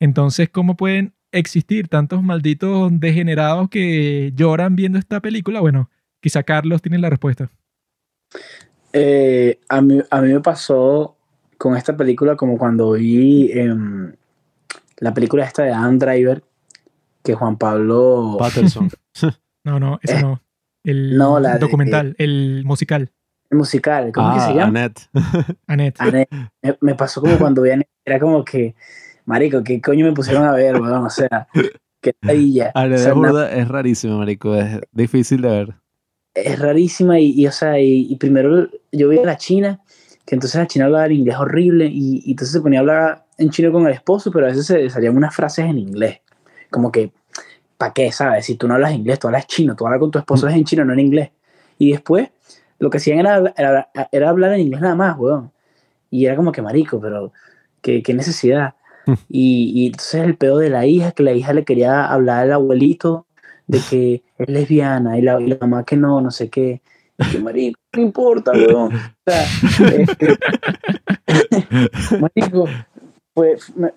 [0.00, 5.60] Entonces, ¿cómo pueden existir tantos malditos degenerados que lloran viendo esta película?
[5.60, 5.90] Bueno,
[6.20, 7.50] quizá Carlos tiene la respuesta.
[8.92, 11.16] Eh, a, mí, a mí me pasó
[11.58, 14.12] con esta película como cuando vi em,
[14.98, 16.42] la película esta de Adam Driver,
[17.22, 18.36] que Juan Pablo...
[18.38, 18.90] Patterson.
[19.64, 20.42] No, no, ese Eh, no.
[20.84, 23.10] El no, la de- documental, el musical.
[23.50, 24.66] el musical, ¿cómo que ah, se llama?
[24.66, 25.00] Annette.
[25.66, 26.00] Annette.
[26.00, 26.28] Ane-
[26.62, 28.74] me, me pasó como cuando vi a Ane- era como que,
[29.26, 31.04] marico, ¿qué coño me pusieron a ver, weón?
[31.06, 31.46] O sea,
[32.00, 32.72] qué ladilla.
[32.74, 34.54] O Annette sea, es, una- es rarísimo, marico.
[34.56, 35.74] Es difícil de ver.
[36.34, 39.80] es rarísima y, y, o sea, y, y primero yo vi a la china,
[40.26, 43.26] que entonces la china hablaba en inglés horrible y, y entonces se ponía a hablar
[43.38, 46.20] en chino con el esposo, pero a veces se salían unas frases en inglés,
[46.70, 47.12] como que,
[47.82, 48.46] ¿para qué, sabes?
[48.46, 50.62] Si tú no hablas inglés, tú hablas chino, tú hablas con tu esposo es en
[50.62, 51.30] chino, no en inglés.
[51.78, 52.28] Y después
[52.78, 55.50] lo que hacían era, era, era hablar en inglés nada más, weón.
[56.08, 57.32] Y era como que marico, pero
[57.80, 58.74] qué, qué necesidad.
[59.28, 62.52] Y, y entonces el pedo de la hija, que la hija le quería hablar al
[62.52, 63.26] abuelito
[63.66, 66.82] de que es lesbiana y la, y la mamá que no, no sé qué.
[67.18, 68.94] Y que marico, no importa, weón.
[68.94, 69.44] O sea,
[69.98, 70.38] este,
[72.20, 72.68] marico,
[73.34, 73.92] pues me-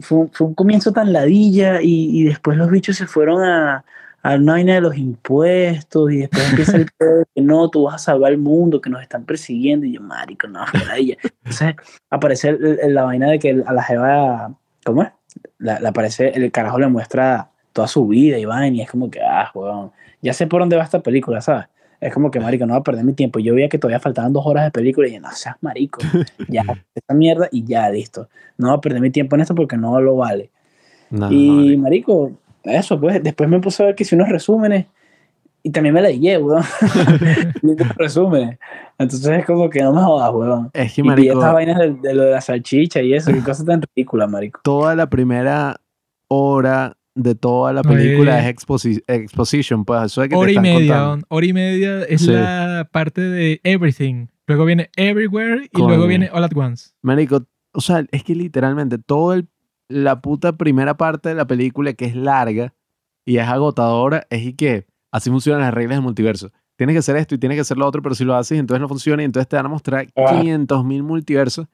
[0.00, 3.84] fue, un- fue un comienzo tan ladilla y, y después los bichos se fueron a,
[4.22, 7.94] a una vaina de los impuestos y después empieza el pedo que no, tú vas
[7.96, 11.16] a salvar el mundo, que nos están persiguiendo y yo, marico, no, ladilla.
[11.44, 11.74] Entonces
[12.10, 14.54] aparece el- el- la vaina de que a la jeva,
[14.84, 15.10] ¿cómo es?
[15.58, 19.10] La, la aparece, el carajo le muestra toda su vida y vaina y es como
[19.10, 19.92] que, ah, weón,
[20.22, 21.66] ya sé por dónde va esta película, ¿sabes?
[22.00, 23.38] Es como que, marico, no voy a perder mi tiempo.
[23.38, 26.00] Yo veía que todavía faltaban dos horas de película y yo, no seas marico,
[26.48, 26.64] ya,
[26.94, 28.28] esta mierda y ya, listo.
[28.58, 30.50] No voy a perder mi tiempo en esto porque no lo vale.
[31.10, 32.32] No, y, marico,
[32.64, 34.86] eso, pues, después me puse a ver que si unos resúmenes
[35.62, 36.38] y también me la dije.
[36.38, 36.56] Viendo
[37.84, 38.58] los resúmenes.
[38.98, 40.70] Entonces es como que no me jodas, weón.
[40.72, 43.42] es que, Y marico, estas vainas de, de lo de la salchicha y eso, qué
[43.42, 44.60] cosa tan ridícula, marico.
[44.62, 45.76] toda la primera
[46.28, 48.48] hora de toda la película Oye.
[48.48, 50.94] es exposi- exposition, pues eso de que te Hora y están media.
[50.98, 51.26] contando.
[51.28, 52.30] Hora y media es Sí.
[52.32, 54.26] la parte de everything.
[54.46, 55.88] Luego viene everywhere y Coño.
[55.88, 56.90] luego viene all at once.
[57.02, 59.48] Marico, o sea, es que literalmente todo el,
[59.88, 62.74] la puta primera parte de la película que es larga
[63.24, 66.50] y es agotadora es y que así funcionan las reglas del multiverso.
[66.76, 68.80] Tienes que hacer esto y tienes que hacer lo otro, pero si lo haces entonces
[68.80, 70.30] no funciona y entonces te van a mostrar Ah.
[70.40, 71.66] 500 mil multiversos.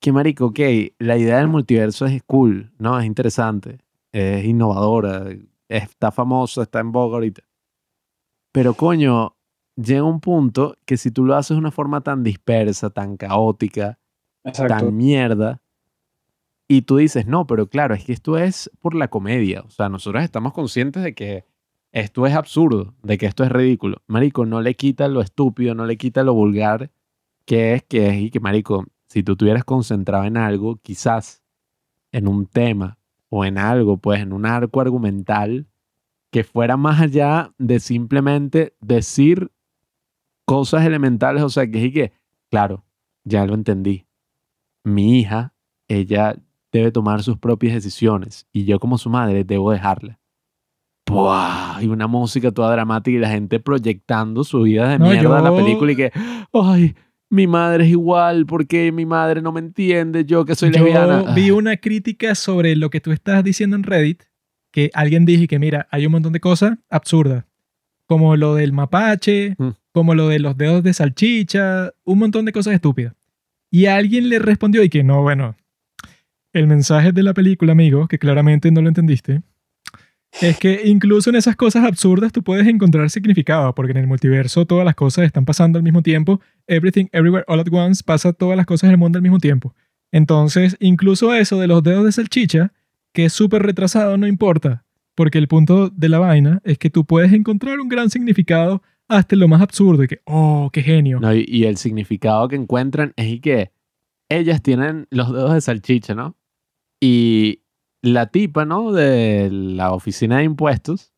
[0.00, 0.60] Que marico, ok,
[1.00, 2.98] la idea del multiverso es cool, ¿no?
[3.00, 3.78] Es interesante,
[4.12, 5.26] es innovadora,
[5.68, 7.42] está famoso, está en boga ahorita.
[8.52, 9.36] Pero coño,
[9.76, 13.98] llega un punto que si tú lo haces de una forma tan dispersa, tan caótica,
[14.44, 14.74] Exacto.
[14.74, 15.62] tan mierda.
[16.66, 19.62] Y tú dices, no, pero claro, es que esto es por la comedia.
[19.62, 21.46] O sea, nosotros estamos conscientes de que
[21.92, 24.02] esto es absurdo, de que esto es ridículo.
[24.06, 26.90] Marico, no le quita lo estúpido, no le quita lo vulgar
[27.46, 31.42] que es, que es, y que, Marico, si tú estuvieras concentrado en algo, quizás
[32.12, 32.97] en un tema
[33.30, 35.66] o en algo, pues en un arco argumental
[36.30, 39.50] que fuera más allá de simplemente decir
[40.46, 42.12] cosas elementales, o sea, que y que,
[42.50, 42.84] claro,
[43.24, 44.06] ya lo entendí
[44.84, 45.54] mi hija,
[45.88, 46.36] ella
[46.72, 50.18] debe tomar sus propias decisiones y yo como su madre debo dejarla.
[51.06, 51.82] ¡Buah!
[51.82, 55.44] Y una música toda dramática y la gente proyectando su vida de No, mierda en
[55.44, 56.12] la yo- película y que,
[56.52, 56.94] ¡ay!
[57.30, 61.34] Mi madre es igual porque mi madre no me entiende, yo que soy Yo lesbiana.
[61.34, 64.22] vi una crítica sobre lo que tú estás diciendo en Reddit,
[64.70, 67.44] que alguien dijo que mira, hay un montón de cosas absurdas,
[68.06, 69.68] como lo del mapache, Mm.
[69.92, 73.14] como lo de los dedos de salchicha, un montón de cosas estúpidas.
[73.70, 75.54] Y alguien le respondió y que no, bueno,
[76.54, 79.42] el mensaje de la película, amigo, que claramente no lo entendiste,
[80.40, 84.66] es que incluso en esas cosas absurdas tú puedes encontrar significado, porque en el multiverso
[84.66, 86.40] todas las cosas están pasando al mismo tiempo.
[86.66, 89.74] Everything, everywhere, all at once, pasa todas las cosas del mundo al mismo tiempo.
[90.12, 92.72] Entonces, incluso eso de los dedos de salchicha,
[93.12, 94.84] que es súper retrasado, no importa,
[95.14, 99.36] porque el punto de la vaina es que tú puedes encontrar un gran significado hasta
[99.36, 101.18] lo más absurdo y que, oh, qué genio.
[101.20, 103.72] No, y, y el significado que encuentran es que
[104.28, 106.36] ellas tienen los dedos de salchicha, ¿no?
[107.00, 107.62] Y
[108.02, 108.92] la tipa, ¿no?
[108.92, 111.12] De la oficina de impuestos,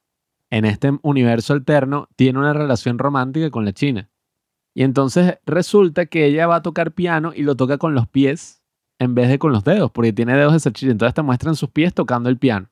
[0.51, 4.11] en este universo alterno, tiene una relación romántica con la china.
[4.75, 8.63] Y entonces resulta que ella va a tocar piano y lo toca con los pies
[8.99, 10.93] en vez de con los dedos, porque tiene dedos de salchicha.
[10.93, 12.71] Entonces te muestran sus pies tocando el piano.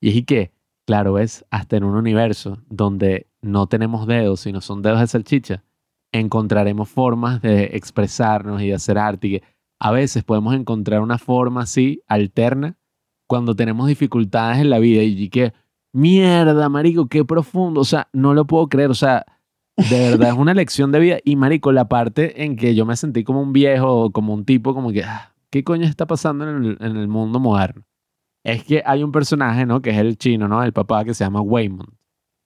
[0.00, 0.52] Y es que,
[0.86, 5.64] claro, es hasta en un universo donde no tenemos dedos, sino son dedos de salchicha,
[6.12, 9.42] encontraremos formas de expresarnos y de hacer arte.
[9.78, 12.78] A veces podemos encontrar una forma así, alterna,
[13.26, 15.02] cuando tenemos dificultades en la vida.
[15.02, 15.52] Y que,
[15.92, 17.80] mierda, marico, qué profundo.
[17.80, 18.90] O sea, no lo puedo creer.
[18.90, 19.24] O sea,
[19.76, 21.16] de verdad es una lección de vida.
[21.24, 24.74] Y, marico, la parte en que yo me sentí como un viejo, como un tipo,
[24.74, 27.82] como que, ah, ¿qué coño está pasando en el, en el mundo moderno?
[28.44, 29.82] Es que hay un personaje, ¿no?
[29.82, 30.62] Que es el chino, ¿no?
[30.62, 31.88] El papá que se llama Waymond.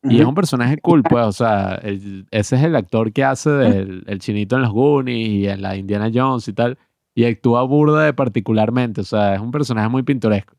[0.02, 3.50] Y es un personaje cool, pues, o sea, el- ese es el actor que hace
[3.50, 6.78] del el chinito en los Goonies y en la Indiana Jones y tal,
[7.14, 10.54] y actúa burda de particularmente, o sea, es un personaje muy pintoresco.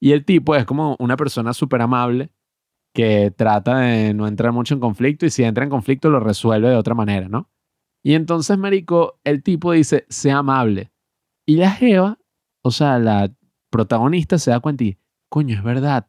[0.00, 2.30] Y el tipo es como una persona súper amable
[2.94, 6.70] que trata de no entrar mucho en conflicto y si entra en conflicto lo resuelve
[6.70, 7.50] de otra manera, ¿no?
[8.02, 10.92] Y entonces, marico, el tipo dice, sea amable.
[11.46, 12.18] Y la jeva,
[12.62, 13.34] o sea, la
[13.70, 14.98] protagonista se da cuenta y,
[15.28, 16.06] coño, es verdad,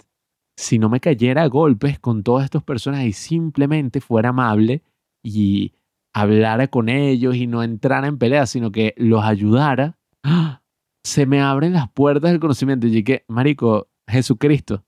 [0.57, 4.83] si no me cayera a golpes con todas estas personas y simplemente fuera amable
[5.23, 5.73] y
[6.13, 10.61] hablara con ellos y no entrara en pelea, sino que los ayudara, ¡ah!
[11.07, 12.85] Se me abren las puertas del conocimiento.
[12.87, 14.83] Y que, marico, Jesucristo,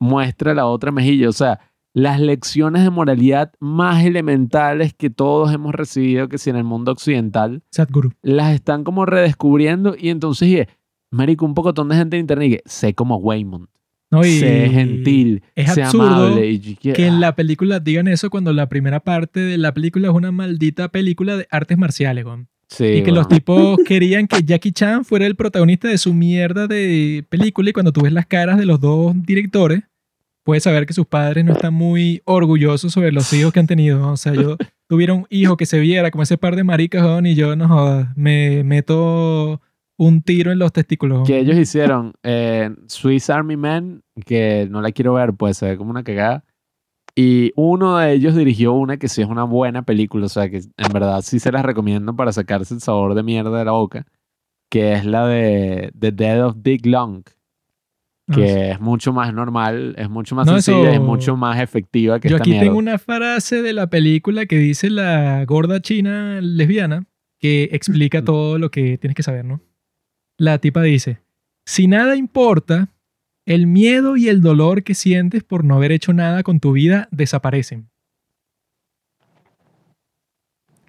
[0.00, 1.28] muestra la otra mejilla.
[1.28, 1.60] O sea,
[1.94, 6.90] las lecciones de moralidad más elementales que todos hemos recibido, que si en el mundo
[6.92, 8.12] occidental, Sadhguru.
[8.22, 10.68] las están como redescubriendo y entonces dije,
[11.10, 13.68] marico, un pocotón de gente en internet y que sé como Waymond,
[14.10, 16.48] No, y sé gentil, es sé absurdo amable.
[16.50, 20.08] Y yo que- en la película digan eso cuando la primera parte de la película
[20.08, 22.48] es una maldita película de artes marciales, weón.
[22.72, 23.16] Sí, Y que bueno.
[23.16, 27.70] los tipos querían que Jackie Chan fuera el protagonista de su mierda de película.
[27.70, 29.82] Y cuando tú ves las caras de los dos directores,
[30.42, 34.10] puedes saber que sus padres no están muy orgullosos sobre los hijos que han tenido.
[34.10, 34.56] O sea, yo
[34.88, 37.20] tuviera un hijo que se viera como ese par de maricas, ¿no?
[37.28, 39.60] y yo no jodas, me meto
[39.98, 41.26] un tiro en los testículos.
[41.28, 45.76] que ellos hicieron eh, Swiss Army Man, que no la quiero ver, pues se ve
[45.76, 46.44] como una cagada.
[47.14, 50.58] Y uno de ellos dirigió una que sí es una buena película, o sea que
[50.58, 54.06] en verdad sí se las recomiendo para sacarse el sabor de mierda de la boca,
[54.70, 57.22] que es la de The Dead of Dick Long,
[58.28, 58.70] No que sé.
[58.70, 62.30] es mucho más normal, es mucho más No, sencilla, eso- es mucho más efectiva que
[62.30, 62.66] Yo esta aquí mierda.
[62.68, 67.04] tengo una frase de la película que dice la gorda china lesbiana
[67.38, 69.60] que explica todo lo que tienes que saber, ¿no?
[70.38, 71.20] La tipa dice,
[71.66, 72.88] si nada importa,
[73.46, 77.08] el miedo y el dolor que sientes por no haber hecho nada con tu vida
[77.10, 77.88] desaparecen.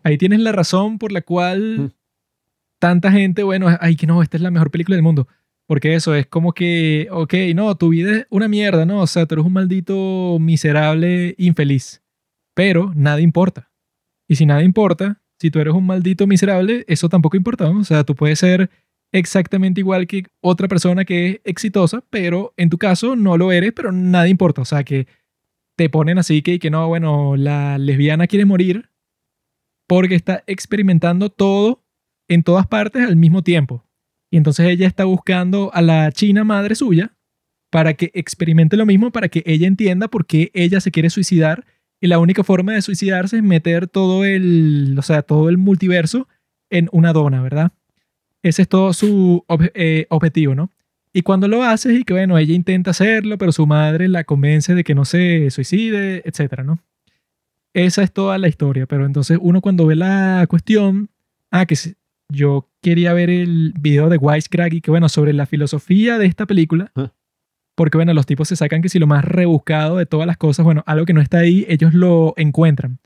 [0.03, 1.23] Ahí tienes la razón por la Mm.
[1.23, 1.93] cual
[2.79, 5.27] tanta gente, bueno, ay, que no, esta es la mejor película del mundo.
[5.65, 8.99] Porque eso es como que, ok, no, tu vida es una mierda, ¿no?
[9.01, 12.03] O sea, tú eres un maldito miserable infeliz.
[12.53, 13.71] Pero nada importa.
[14.27, 17.79] Y si nada importa, si tú eres un maldito miserable, eso tampoco importa, ¿no?
[17.79, 18.69] O sea, tú puedes ser
[19.13, 23.71] exactamente igual que otra persona que es exitosa, pero en tu caso no lo eres,
[23.71, 24.61] pero nada importa.
[24.61, 25.07] O sea, que
[25.77, 28.89] te ponen así que, que no, bueno, la lesbiana quiere morir
[29.87, 31.83] porque está experimentando todo
[32.27, 33.85] en todas partes al mismo tiempo.
[34.31, 37.15] Y entonces ella está buscando a la china madre suya
[37.69, 41.65] para que experimente lo mismo, para que ella entienda por qué ella se quiere suicidar.
[42.01, 46.27] Y la única forma de suicidarse es meter todo el, o sea, todo el multiverso
[46.71, 47.71] en una dona, ¿verdad?
[48.43, 50.69] Ese es todo su ob- eh, objetivo, ¿no?
[51.13, 54.75] Y cuando lo haces y que, bueno, ella intenta hacerlo, pero su madre la convence
[54.75, 56.79] de que no se suicide, etcétera, ¿no?
[57.73, 58.85] Esa es toda la historia.
[58.85, 61.09] Pero entonces uno cuando ve la cuestión,
[61.51, 61.75] ah, que
[62.29, 66.45] yo quería ver el video de Wisecrack y que, bueno, sobre la filosofía de esta
[66.45, 66.91] película.
[66.95, 67.11] Ah.
[67.75, 70.63] Porque, bueno, los tipos se sacan que si lo más rebuscado de todas las cosas,
[70.65, 72.99] bueno, algo que no está ahí, ellos lo encuentran.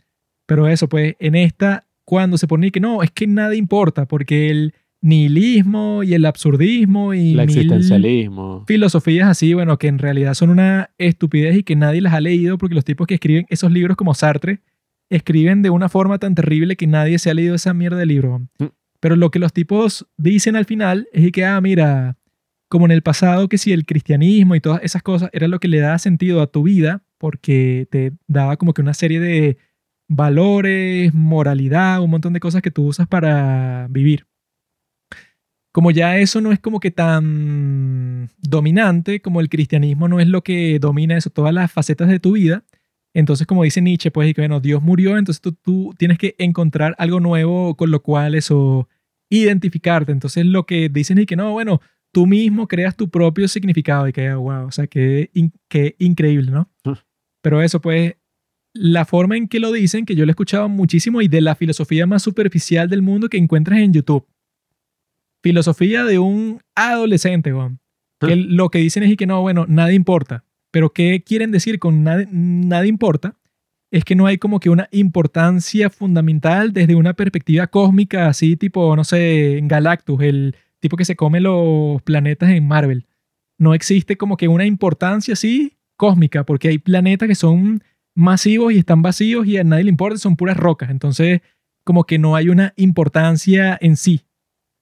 [0.46, 4.50] Pero eso, pues, en esta, cuando se pone que no, es que nada importa, porque
[4.50, 8.66] el nihilismo y el absurdismo y El existencialismo.
[8.68, 12.58] filosofías así, bueno, que en realidad son una estupidez y que nadie las ha leído
[12.58, 14.62] porque los tipos que escriben esos libros como Sartre
[15.10, 18.40] escriben de una forma tan terrible que nadie se ha leído esa mierda de libro.
[18.60, 18.66] Mm.
[19.00, 22.18] Pero lo que los tipos dicen al final es que, ah, mira,
[22.68, 25.68] como en el pasado que si el cristianismo y todas esas cosas era lo que
[25.68, 29.58] le daba sentido a tu vida porque te daba como que una serie de
[30.10, 34.26] valores, moralidad, un montón de cosas que tú usas para vivir
[35.72, 40.42] como ya eso no es como que tan dominante, como el cristianismo no es lo
[40.44, 42.64] que domina eso, todas las facetas de tu vida,
[43.14, 46.36] entonces como dice Nietzsche, pues, y que bueno, Dios murió, entonces tú, tú tienes que
[46.38, 48.88] encontrar algo nuevo con lo cual eso,
[49.30, 50.12] identificarte.
[50.12, 51.82] Entonces lo que dicen es que no, bueno,
[52.12, 56.52] tú mismo creas tu propio significado y que, wow, o sea, que, in- que increíble,
[56.52, 56.70] ¿no?
[56.86, 56.92] Mm.
[57.42, 58.16] Pero eso, pues,
[58.74, 61.56] la forma en que lo dicen, que yo lo he escuchado muchísimo y de la
[61.56, 64.28] filosofía más superficial del mundo que encuentras en YouTube
[65.42, 67.54] filosofía de un adolescente.
[68.20, 70.44] Que lo que dicen es y que no, bueno, nada importa.
[70.72, 73.36] Pero ¿qué quieren decir con nada, nada importa?
[73.92, 78.96] Es que no hay como que una importancia fundamental desde una perspectiva cósmica, así tipo,
[78.96, 83.06] no sé, en Galactus, el tipo que se come los planetas en Marvel.
[83.58, 87.82] No existe como que una importancia así cósmica, porque hay planetas que son
[88.14, 90.90] masivos y están vacíos y a nadie le importa, son puras rocas.
[90.90, 91.42] Entonces,
[91.84, 94.27] como que no hay una importancia en sí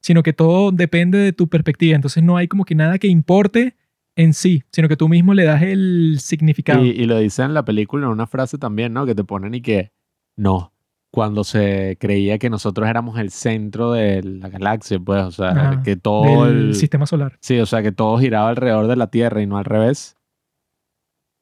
[0.05, 1.95] sino que todo depende de tu perspectiva.
[1.95, 3.75] Entonces no hay como que nada que importe
[4.15, 6.85] en sí, sino que tú mismo le das el significado.
[6.85, 9.07] Y, y lo dice en la película en una frase también, ¿no?
[9.07, 9.93] Que te ponen y que
[10.37, 10.73] no,
[11.09, 15.81] cuando se creía que nosotros éramos el centro de la galaxia, pues, o sea, Ajá,
[15.81, 16.75] que todo del el...
[16.75, 17.39] sistema solar.
[17.41, 20.17] Sí, o sea, que todo giraba alrededor de la Tierra y no al revés.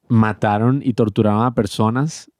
[0.08, 2.32] Mataron y torturaban a personas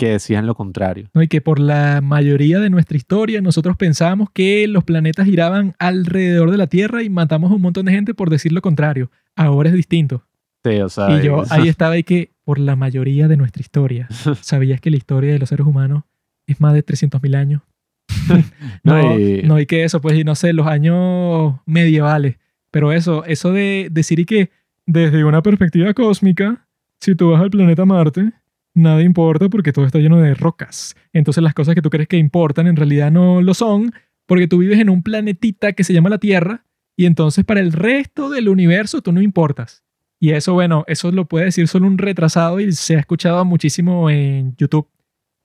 [0.00, 1.08] que decían lo contrario.
[1.14, 1.22] ¿no?
[1.22, 6.50] Y que por la mayoría de nuestra historia nosotros pensábamos que los planetas giraban alrededor
[6.50, 9.10] de la Tierra y matamos a un montón de gente por decir lo contrario.
[9.36, 10.24] Ahora es distinto.
[10.64, 14.08] Sí, o sea, Y yo ahí estaba y que por la mayoría de nuestra historia,
[14.40, 16.04] ¿sabías que la historia de los seres humanos
[16.46, 17.62] es más de 300.000 años?
[18.84, 22.36] No, No, y- no, y que eso, pues, y no sé, los años medievales.
[22.70, 24.50] Pero eso, eso de decir y que
[24.86, 26.66] desde una perspectiva cósmica,
[27.00, 28.32] si tú vas al planeta Marte,
[28.74, 30.96] nada importa porque todo está lleno de rocas.
[31.12, 33.92] Entonces las cosas que tú crees que importan en realidad no lo son
[34.26, 36.64] porque tú vives en un planetita que se llama la Tierra
[36.96, 39.84] y entonces para el resto del universo tú no importas.
[40.20, 44.10] Y eso, bueno, eso lo puede decir solo un retrasado y se ha escuchado muchísimo
[44.10, 44.88] en YouTube.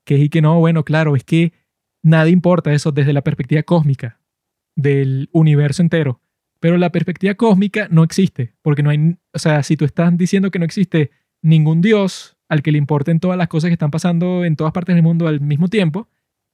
[0.03, 1.53] Que es y que no, bueno, claro, es que
[2.03, 4.19] nada importa eso desde la perspectiva cósmica.
[4.75, 6.21] del universo entero.
[6.59, 10.51] Pero la perspectiva cósmica no existe, porque no hay, o sea, si tú estás diciendo
[10.51, 14.43] que no existe ningún dios al que le importen todas las cosas que están pasando
[14.45, 16.07] en todas partes del mundo al mismo tiempo,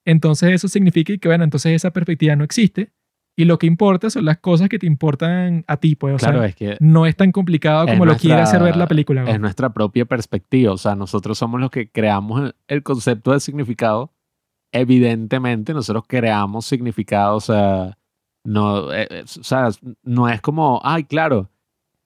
[0.05, 2.91] entonces eso significa que, bueno, entonces esa perspectiva no existe
[3.37, 6.39] y lo que importa son las cosas que te importan a ti, pues, o Claro,
[6.39, 9.21] sea, es que no es tan complicado como lo quiere hacer ver la película.
[9.23, 9.33] güey.
[9.33, 10.73] es nuestra propia perspectiva.
[10.73, 14.11] O sea, nosotros somos los que creamos el- el concepto de significado.
[14.73, 17.35] Evidentemente, nosotros creamos significado.
[17.35, 17.97] O sea,
[18.43, 19.69] no, eh, eh, o sea,
[20.03, 21.49] no es como, ay, claro,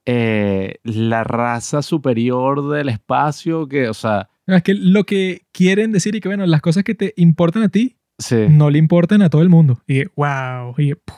[0.06, 6.16] eh, la raza superior del espacio que, o sea, es que lo que quieren decir
[6.16, 8.46] y que, bueno, las cosas que te importan a ti sí.
[8.50, 9.82] no le importan a todo el mundo.
[9.88, 11.16] Y wow, y puf,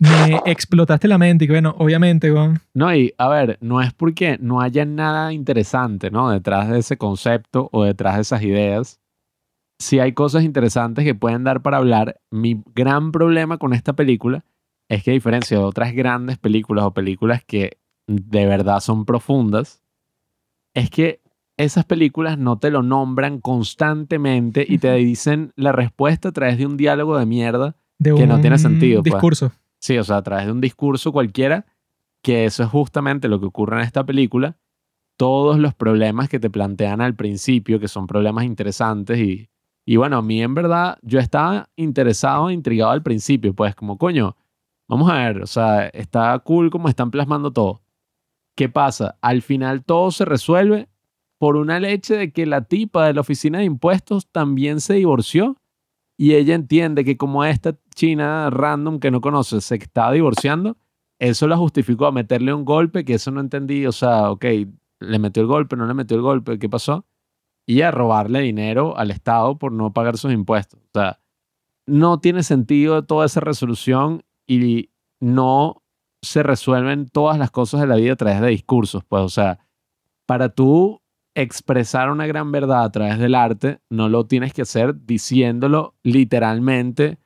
[0.00, 3.92] me explotaste la mente y que, bueno, obviamente, güey, No, y a ver, no es
[3.92, 6.30] porque no haya nada interesante, ¿no?
[6.30, 9.00] Detrás de ese concepto o detrás de esas ideas.
[9.80, 12.20] Sí hay cosas interesantes que pueden dar para hablar.
[12.30, 14.44] Mi gran problema con esta película
[14.88, 19.82] es que a diferencia de otras grandes películas o películas que de verdad son profundas,
[20.74, 21.20] es que
[21.56, 26.66] esas películas no te lo nombran constantemente y te dicen la respuesta a través de
[26.66, 29.12] un diálogo de mierda de Que no tiene sentido, pues.
[29.12, 29.52] discurso.
[29.80, 31.66] Sí, o sea, a través de un discurso cualquiera,
[32.22, 34.56] que eso es justamente lo que ocurre en esta película.
[35.16, 39.50] Todos los problemas que te plantean al principio, que son problemas interesantes y,
[39.84, 43.98] y bueno, a mí en verdad yo estaba interesado e intrigado al principio, pues como
[43.98, 44.36] coño,
[44.86, 47.82] vamos a ver, o sea, está cool como están plasmando todo.
[48.58, 49.16] ¿Qué pasa?
[49.20, 50.88] Al final todo se resuelve
[51.38, 55.58] por una leche de que la tipa de la oficina de impuestos también se divorció
[56.16, 60.76] y ella entiende que como esta china random que no conoce se está divorciando,
[61.20, 64.44] eso la justificó a meterle un golpe que eso no entendí, o sea, ok,
[64.98, 67.06] le metió el golpe, no le metió el golpe, ¿qué pasó?
[67.64, 70.80] Y a robarle dinero al Estado por no pagar sus impuestos.
[70.80, 71.20] O sea,
[71.86, 75.84] no tiene sentido toda esa resolución y no
[76.22, 79.58] se resuelven todas las cosas de la vida a través de discursos, pues, o sea,
[80.26, 81.00] para tú
[81.34, 87.18] expresar una gran verdad a través del arte, no lo tienes que hacer diciéndolo literalmente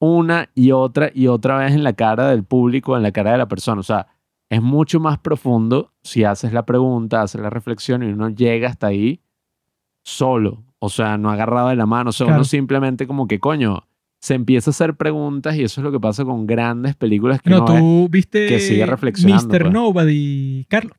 [0.00, 3.38] una y otra y otra vez en la cara del público, en la cara de
[3.38, 3.78] la persona.
[3.80, 4.08] O sea,
[4.50, 8.88] es mucho más profundo si haces la pregunta, haces la reflexión y uno llega hasta
[8.88, 9.20] ahí
[10.02, 10.64] solo.
[10.80, 12.10] O sea, no agarrado de la mano.
[12.10, 12.40] O sea, Claro.
[12.40, 13.84] uno simplemente como que, coño,
[14.22, 17.50] se empieza a hacer preguntas y eso es lo que pasa con grandes películas que
[17.50, 19.62] No, no, es- tú viste que sigue reflexionando, Mr.
[19.62, 19.72] pues.
[19.74, 20.96] Nobody, Carlos.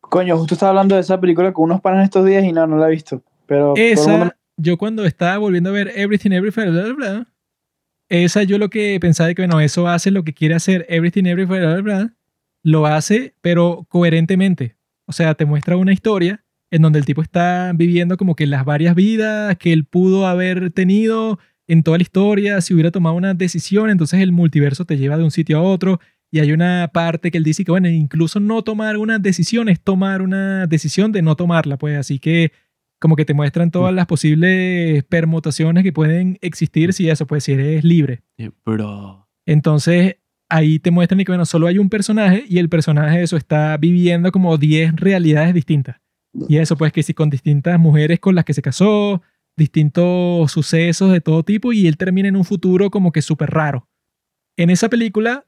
[0.00, 2.76] Coño, justo estaba hablando de esa película con unos panas estos días y no, no
[2.76, 3.22] la he visto.
[3.46, 7.32] Pero mundo Esa, yo cuando estaba volviendo a ver Everything Everywhere, bla, bla, bla,
[8.08, 11.24] esa yo lo que pensaba de que, bueno, eso hace lo que quiere hacer Everything
[11.26, 12.14] Everywhere, bla, bla, bla,
[12.62, 14.76] lo hace, pero coherentemente.
[15.06, 18.64] O sea, te muestra una historia en donde el tipo está viviendo como que las
[18.64, 23.34] varias vidas que él pudo haber tenido en toda la historia, si hubiera tomado una
[23.34, 26.00] decisión, entonces el multiverso te lleva de un sitio a otro.
[26.30, 29.80] Y hay una parte que él dice que, bueno, incluso no tomar una decisión es
[29.80, 31.96] tomar una decisión de no tomarla, pues.
[31.96, 32.50] Así que
[32.98, 37.52] como que te muestran todas las posibles permutaciones que pueden existir si eso, pues si
[37.52, 38.22] eres libre.
[38.38, 39.28] Eh, Bro.
[39.46, 40.16] Entonces
[40.48, 44.30] ahí te muestran que, bueno, solo hay un personaje y el personaje eso está viviendo
[44.32, 46.00] como 10 realidades distintas.
[46.48, 49.22] Y eso, pues que si con distintas mujeres con las que se casó,
[49.56, 53.88] distintos sucesos de todo tipo y él termina en un futuro como que súper raro.
[54.56, 55.46] En esa película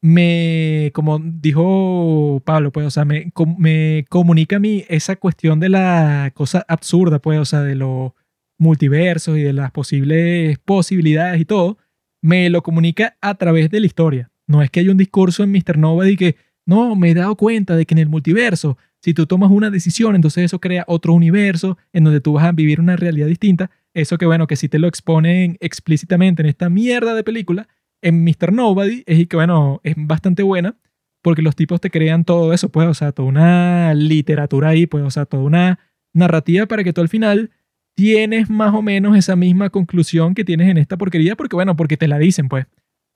[0.00, 5.58] me, como dijo Pablo, pues, o sea, me, com- me comunica a mí esa cuestión
[5.60, 8.12] de la cosa absurda, pues, o sea, de los
[8.58, 11.78] multiversos y de las posibles posibilidades y todo,
[12.22, 14.30] me lo comunica a través de la historia.
[14.46, 15.78] No es que hay un discurso en Mr.
[15.78, 19.50] Nobody que, no, me he dado cuenta de que en el multiverso, si tú tomas
[19.50, 23.26] una decisión, entonces eso crea otro universo en donde tú vas a vivir una realidad
[23.26, 23.70] distinta.
[23.94, 27.68] Eso que, bueno, que si te lo exponen explícitamente en esta mierda de película,
[28.02, 28.52] en Mr.
[28.52, 30.76] Nobody, es que, bueno, es bastante buena
[31.22, 35.04] porque los tipos te crean todo eso, pues, o sea, toda una literatura ahí, pues,
[35.04, 35.78] o sea, toda una
[36.14, 37.50] narrativa para que tú al final
[37.94, 41.96] tienes más o menos esa misma conclusión que tienes en esta porquería, porque, bueno, porque
[41.96, 42.66] te la dicen, pues.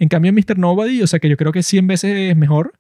[0.01, 0.59] En cambio, en Mr.
[0.59, 2.73] Nobody, o sea, que yo creo que 100 veces es mejor,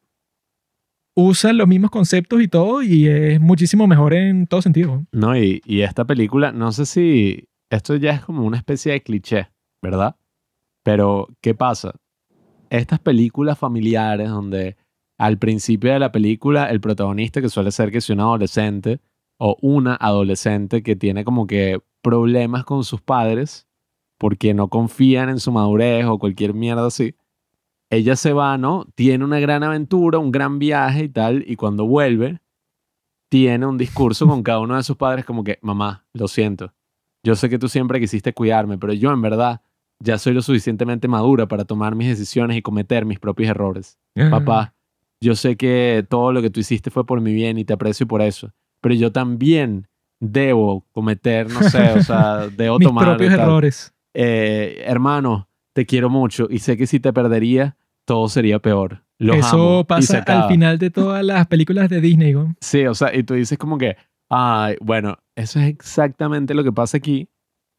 [1.14, 5.04] usan los mismos conceptos y todo, y es muchísimo mejor en todo sentido.
[5.12, 9.02] No, y, y esta película, no sé si esto ya es como una especie de
[9.02, 9.50] cliché,
[9.82, 10.16] ¿verdad?
[10.82, 11.94] Pero, ¿qué pasa?
[12.70, 14.76] Estas películas familiares donde
[15.18, 19.00] al principio de la película el protagonista, que suele ser que es un adolescente
[19.38, 23.68] o una adolescente que tiene como que problemas con sus padres
[24.18, 27.14] porque no confían en su madurez o cualquier mierda así,
[27.92, 28.86] ella se va, ¿no?
[28.94, 32.40] Tiene una gran aventura, un gran viaje y tal, y cuando vuelve,
[33.28, 36.72] tiene un discurso con cada uno de sus padres como que, mamá, lo siento,
[37.22, 39.60] yo sé que tú siempre quisiste cuidarme, pero yo en verdad
[40.00, 43.98] ya soy lo suficientemente madura para tomar mis decisiones y cometer mis propios errores.
[44.30, 44.74] Papá,
[45.20, 48.06] yo sé que todo lo que tú hiciste fue por mi bien y te aprecio
[48.06, 49.86] por eso, pero yo también
[50.18, 53.04] debo cometer, no sé, o sea, debo Mis tomar...
[53.04, 53.40] propios tal.
[53.40, 53.94] errores.
[54.14, 59.04] Eh, hermano, te quiero mucho y sé que si te perdería, todo sería peor.
[59.18, 62.32] Los amo", Eso pasa al final de todas las películas de Disney.
[62.32, 62.54] ¿no?
[62.60, 63.96] Sí, o sea, y tú dices como que,
[64.28, 67.28] ay, bueno, eso es exactamente lo que pasa aquí,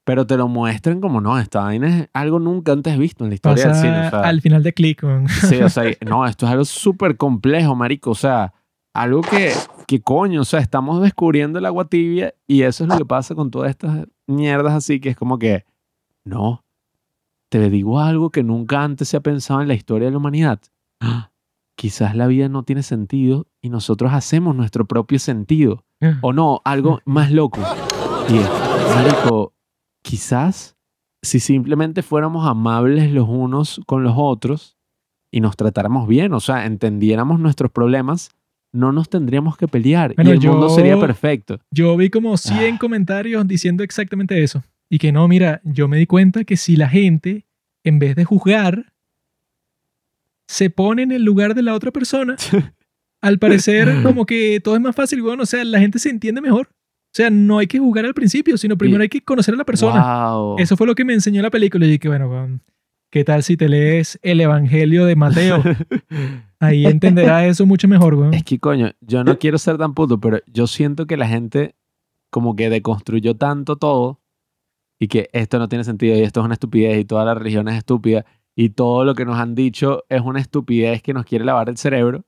[0.05, 3.35] pero te lo muestran como no, esta vaina es algo nunca antes visto en la
[3.35, 4.07] historia del Pasa cine.
[4.07, 5.03] O sea, al final de Click.
[5.03, 5.27] ¿no?
[5.27, 8.11] Sí, o sea, no, esto es algo súper complejo, marico.
[8.11, 8.53] O sea,
[8.93, 9.51] algo que,
[9.87, 13.33] que coño, o sea, estamos descubriendo el agua tibia y eso es lo que pasa
[13.33, 15.65] con todas estas mierdas así, que es como que,
[16.25, 16.62] no,
[17.59, 20.59] te digo algo que nunca antes se ha pensado en la historia de la humanidad.
[20.99, 21.30] Ah,
[21.75, 25.83] Quizás la vida no tiene sentido y nosotros hacemos nuestro propio sentido.
[26.22, 27.61] O no, algo más loco.
[28.30, 28.49] Y es,
[28.95, 29.53] marico,
[30.03, 30.75] quizás
[31.22, 34.77] si simplemente fuéramos amables los unos con los otros
[35.32, 38.32] y nos tratáramos bien, o sea, entendiéramos nuestros problemas,
[38.73, 41.59] no nos tendríamos que pelear Bueno, y el mundo sería perfecto.
[41.72, 42.80] Yo vi como 100 Ah.
[42.80, 44.64] comentarios diciendo exactamente eso.
[44.93, 47.47] Y que no, mira, yo me di cuenta que si la gente,
[47.83, 48.93] en vez de juzgar,
[50.45, 52.35] se pone en el lugar de la otra persona,
[53.22, 56.41] al parecer como que todo es más fácil, bueno, o sea, la gente se entiende
[56.41, 56.67] mejor.
[56.67, 59.63] O sea, no hay que juzgar al principio, sino primero hay que conocer a la
[59.63, 60.35] persona.
[60.35, 60.59] Wow.
[60.59, 61.88] Eso fue lo que me enseñó la película.
[61.88, 62.59] Y dije, bueno,
[63.09, 65.63] ¿qué tal si te lees el Evangelio de Mateo?
[66.59, 68.35] Ahí entenderás eso mucho mejor, weón.
[68.35, 71.73] Es que, coño, yo no quiero ser tan puto, pero yo siento que la gente
[72.30, 74.19] como que deconstruyó tanto todo
[74.99, 77.67] y que esto no tiene sentido y esto es una estupidez y toda la religión
[77.67, 81.43] es estúpida y todo lo que nos han dicho es una estupidez que nos quiere
[81.45, 82.25] lavar el cerebro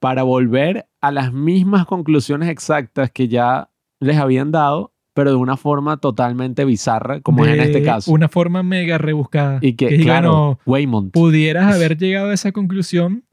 [0.00, 3.70] para volver a las mismas conclusiones exactas que ya
[4.00, 8.12] les habían dado, pero de una forma totalmente bizarra, como es en este caso.
[8.12, 9.58] Una forma mega rebuscada.
[9.62, 11.12] y que, diga, claro, no, Waymond.
[11.12, 13.24] pudieras haber llegado a esa conclusión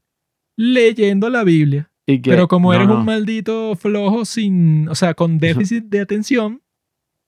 [0.56, 1.90] leyendo la Biblia.
[2.06, 2.98] y que- pero como no, eres no.
[2.98, 6.62] un maldito flojo sin, o sea, con déficit de atención,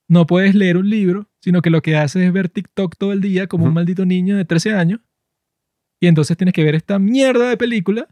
[0.09, 3.21] no puedes leer un libro, sino que lo que haces es ver TikTok todo el
[3.21, 5.01] día como un maldito niño de 13 años.
[6.01, 8.09] Y entonces tienes que ver esta mierda de película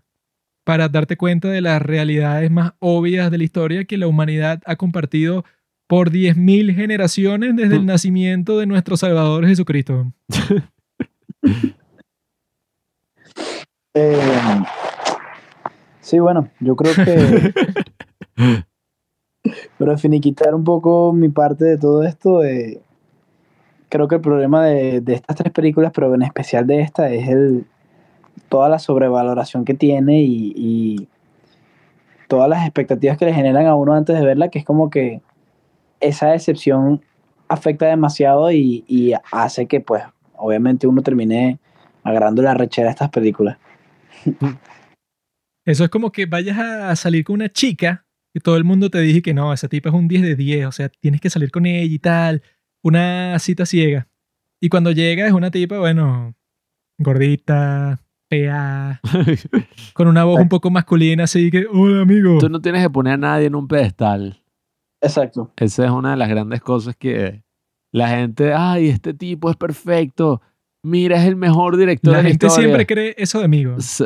[0.64, 4.76] para darte cuenta de las realidades más obvias de la historia que la humanidad ha
[4.76, 5.44] compartido
[5.86, 10.12] por 10.000 generaciones desde el nacimiento de nuestro Salvador Jesucristo.
[13.96, 14.18] Eh,
[16.00, 17.54] sí, bueno, yo creo que
[19.78, 22.80] Pero finiquitar un poco mi parte de todo esto, eh,
[23.88, 27.28] creo que el problema de, de estas tres películas, pero en especial de esta, es
[27.28, 27.66] el,
[28.48, 31.08] toda la sobrevaloración que tiene y, y
[32.28, 35.20] todas las expectativas que le generan a uno antes de verla, que es como que
[36.00, 37.02] esa decepción
[37.48, 40.02] afecta demasiado y, y hace que, pues,
[40.36, 41.58] obviamente uno termine
[42.02, 43.58] agarrando la rechera de estas películas.
[45.64, 48.03] Eso es como que vayas a salir con una chica
[48.34, 50.66] y todo el mundo te dije que no, esa tipa es un 10 de 10,
[50.66, 52.42] o sea, tienes que salir con ella y tal,
[52.82, 54.08] una cita ciega.
[54.60, 56.34] Y cuando llega es una tipa, bueno,
[56.98, 59.00] gordita, fea,
[59.94, 62.38] con una voz un poco masculina, así que, hola amigo.
[62.38, 64.42] Tú no tienes que poner a nadie en un pedestal.
[65.00, 65.52] Exacto.
[65.56, 67.44] Esa es una de las grandes cosas que
[67.92, 70.42] la gente, ay, este tipo es perfecto.
[70.84, 72.66] Mira, es el mejor director La de la gente historia.
[72.68, 73.74] siempre cree eso de.
[73.78, 74.04] S-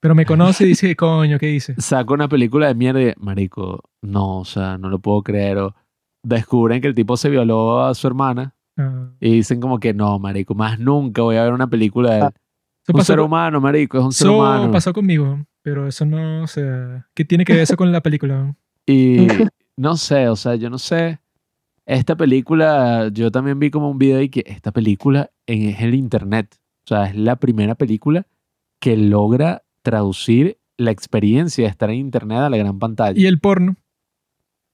[0.00, 1.74] pero me conoce y dice, coño, ¿qué dice?
[1.78, 5.58] Saca una película de mierda y, marico, no, o sea, no lo puedo creer.
[5.58, 5.74] O
[6.22, 10.18] descubren que el tipo se violó a su hermana Ah, y dicen como que no,
[10.18, 12.22] marico, más nunca voy a ver una película de él.
[12.24, 14.70] Ah, eso un pasó, ser con- humano, marico, es un ser eso humano.
[14.70, 18.54] pasó conmigo, pero eso no, o sea, ¿qué tiene que ver eso con la película?
[18.86, 19.26] Y
[19.76, 21.18] no sé, o sea, yo no sé.
[21.86, 25.94] Esta película, yo también vi como un video y que esta película en, es el
[25.94, 26.58] internet.
[26.84, 28.26] O sea, es la primera película
[28.80, 33.18] que logra traducir la experiencia de estar en internet a la gran pantalla.
[33.18, 33.76] Y el porno.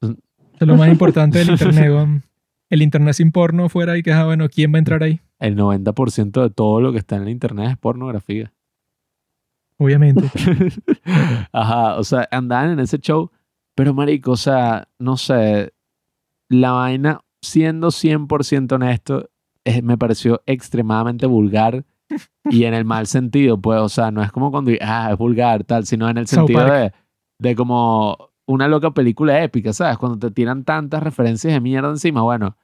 [0.01, 0.13] Mm.
[0.59, 2.23] Es lo más importante del internet.
[2.71, 5.21] El internet sin porno fuera y que, ah, bueno, ¿quién va a entrar ahí?
[5.39, 8.55] El 90% de todo lo que está en el internet es pornografía.
[9.77, 10.31] Obviamente.
[11.53, 13.31] Ajá, o sea, andaban en ese show,
[13.75, 15.75] pero marico, o sea, no sé,
[16.53, 19.29] la vaina, siendo 100% honesto,
[19.83, 21.85] me pareció extremadamente vulgar
[22.51, 25.65] y en el mal sentido, pues, o sea, no es como cuando, ah, es vulgar,
[25.65, 26.93] tal, sino en el sentido de,
[27.39, 28.17] de como
[28.47, 29.97] una loca película épica, ¿sabes?
[29.99, 32.57] Cuando te tiran tantas referencias de mierda encima, bueno,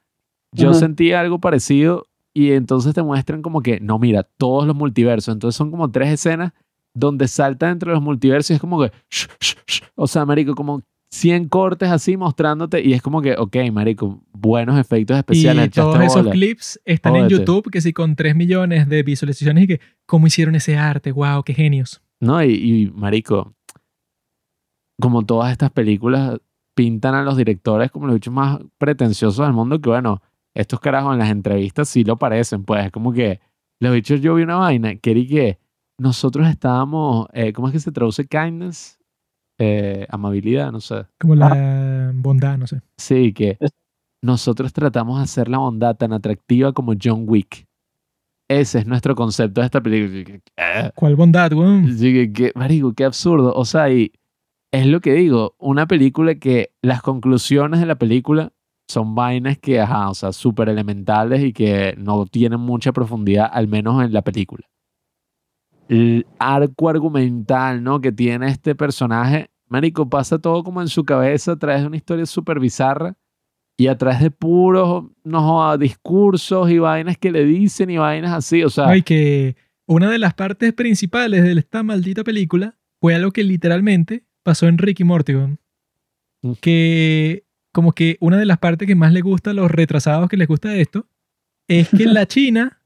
[0.51, 0.79] yo Ujú.
[0.79, 5.57] sentí algo parecido y entonces te muestran como que, no, mira, todos los multiversos, entonces
[5.57, 6.53] son como tres escenas
[6.93, 9.81] donde salta entre los multiversos y es como que, sh, sh, sh.
[9.95, 14.77] o sea, marico, como 100 cortes así mostrándote y es como que, ok, marico, buenos
[14.79, 15.65] efectos Y especiales.
[15.67, 16.31] echaste todos esos bola.
[16.31, 17.29] clips están en.
[17.29, 21.11] YouTube, que sí, con 3 millones de visualizaciones y que, ¿cómo hicieron ese arte?
[21.11, 21.43] ¡Wow!
[21.43, 22.01] ¡Qué genios!
[22.19, 23.55] No, y, y, marico,
[25.01, 26.37] como todas estas películas
[26.75, 30.21] pintan a los directores como los bichos más pretenciosos del mundo, que bueno,
[30.53, 33.39] estos carajos en las entrevistas sí lo parecen, pues es como que
[33.79, 35.59] los bichos yo vi una vaina, que era y que
[35.97, 38.98] nosotros estábamos, eh, ¿cómo es que se traduce kindness?
[39.59, 41.05] Eh, amabilidad, no sé.
[41.19, 42.81] Como la bondad, no sé.
[42.97, 43.57] Sí, que
[44.23, 47.67] nosotros tratamos de hacer la bondad tan atractiva como John Wick.
[48.49, 50.39] Ese es nuestro concepto de esta película.
[50.95, 51.95] ¿Cuál bondad, weón?
[51.97, 53.53] Sí, que, que, marico, qué absurdo.
[53.53, 54.11] O sea, y
[54.71, 58.53] es lo que digo, una película que las conclusiones de la película
[58.89, 63.67] son vainas que, ajá, o sea, súper elementales y que no tienen mucha profundidad, al
[63.67, 64.68] menos en la película.
[65.89, 67.99] El arco argumental, ¿no?
[67.99, 71.97] Que tiene este personaje, marico, pasa todo como en su cabeza a través de una
[71.97, 73.17] historia súper bizarra
[73.77, 78.63] y a través de puros, no discursos y vainas que le dicen y vainas así,
[78.63, 78.87] o sea...
[78.87, 84.25] Ay, que una de las partes principales de esta maldita película fue algo que literalmente
[84.43, 85.59] pasó en Ricky Morty, weón.
[86.41, 86.51] Mm.
[86.61, 90.37] Que como que una de las partes que más le gusta a los retrasados que
[90.37, 91.07] les gusta esto
[91.67, 92.78] es que la China.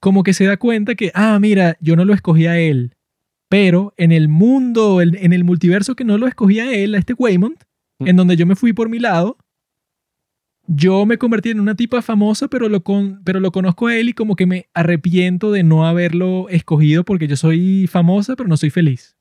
[0.00, 2.94] Como que se da cuenta que, ah, mira, yo no lo escogí a él,
[3.48, 7.14] pero en el mundo, en, el multiverso que no lo escogí a él, a este
[7.14, 7.56] Waymond,
[7.98, 8.08] Mm.
[8.08, 9.38] en donde yo me fui por mi lado,
[10.68, 14.08] yo me convertí en una tipa famosa, pero lo, con, pero lo conozco a él
[14.08, 18.56] y como que me arrepiento de no haberlo escogido porque yo soy famosa, pero no
[18.56, 19.16] soy feliz.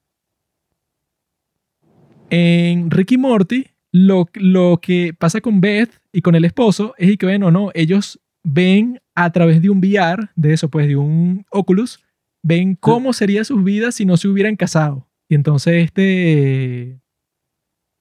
[2.32, 7.28] En Ricky Morty, lo, lo que pasa con Beth y con el esposo es que,
[7.28, 12.00] bueno, no, ellos ven a través de un VR, de eso, pues, de un Oculus,
[12.44, 15.08] ven cómo serían sus vidas si no se hubieran casado.
[15.28, 17.02] Y entonces este...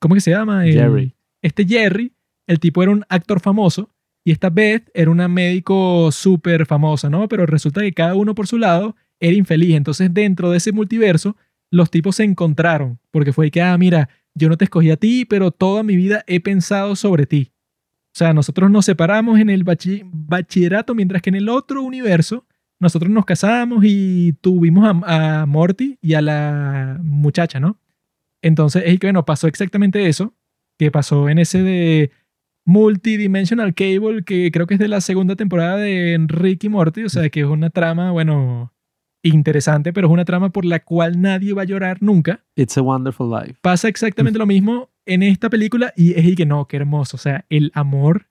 [0.00, 0.66] ¿Cómo que se llama?
[0.66, 1.14] El- Jerry.
[1.42, 2.12] Este Jerry,
[2.46, 3.90] el tipo era un actor famoso
[4.24, 7.28] y esta Beth era una médico súper famosa, ¿no?
[7.28, 9.74] Pero resulta que cada uno por su lado era infeliz.
[9.76, 11.36] Entonces dentro de ese multiverso
[11.70, 15.24] los tipos se encontraron porque fue que, ah, mira, yo no te escogí a ti,
[15.24, 17.52] pero toda mi vida he pensado sobre ti.
[18.14, 22.46] O sea, nosotros nos separamos en el bachi- bachillerato, mientras que en el otro universo
[22.80, 27.78] nosotros nos casamos y tuvimos a, a Morty y a la muchacha, ¿no?
[28.40, 30.34] Entonces, es que, bueno, pasó exactamente eso,
[30.78, 32.10] que pasó en ese de
[32.66, 37.08] Multidimensional Cable, que creo que es de la segunda temporada de Rick y Morty, o
[37.08, 38.72] sea, que es una trama, bueno,
[39.22, 42.82] interesante, pero es una trama por la cual nadie va a llorar nunca It's a
[42.82, 43.58] Wonderful Life.
[43.62, 47.16] pasa exactamente lo mismo en esta película y es y que no, qué hermoso.
[47.16, 48.28] O sea, el amor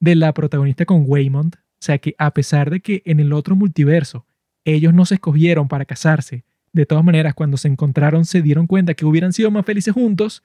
[0.00, 1.56] de la protagonista con Waymond.
[1.56, 4.26] O sea, que a pesar de que en el otro multiverso
[4.64, 8.94] ellos no se escogieron para casarse, de todas maneras, cuando se encontraron se dieron cuenta
[8.94, 10.42] que hubieran sido más felices juntos.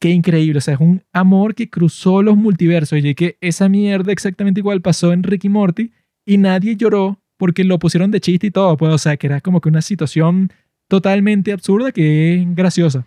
[0.00, 0.58] Qué increíble.
[0.58, 2.98] O sea, es un amor que cruzó los multiversos.
[2.98, 5.92] Y que esa mierda exactamente igual pasó en Ricky Morty
[6.24, 8.76] y nadie lloró porque lo pusieron de chiste y todo.
[8.76, 10.50] Pues, o sea, que era como que una situación
[10.88, 13.06] totalmente absurda que es graciosa.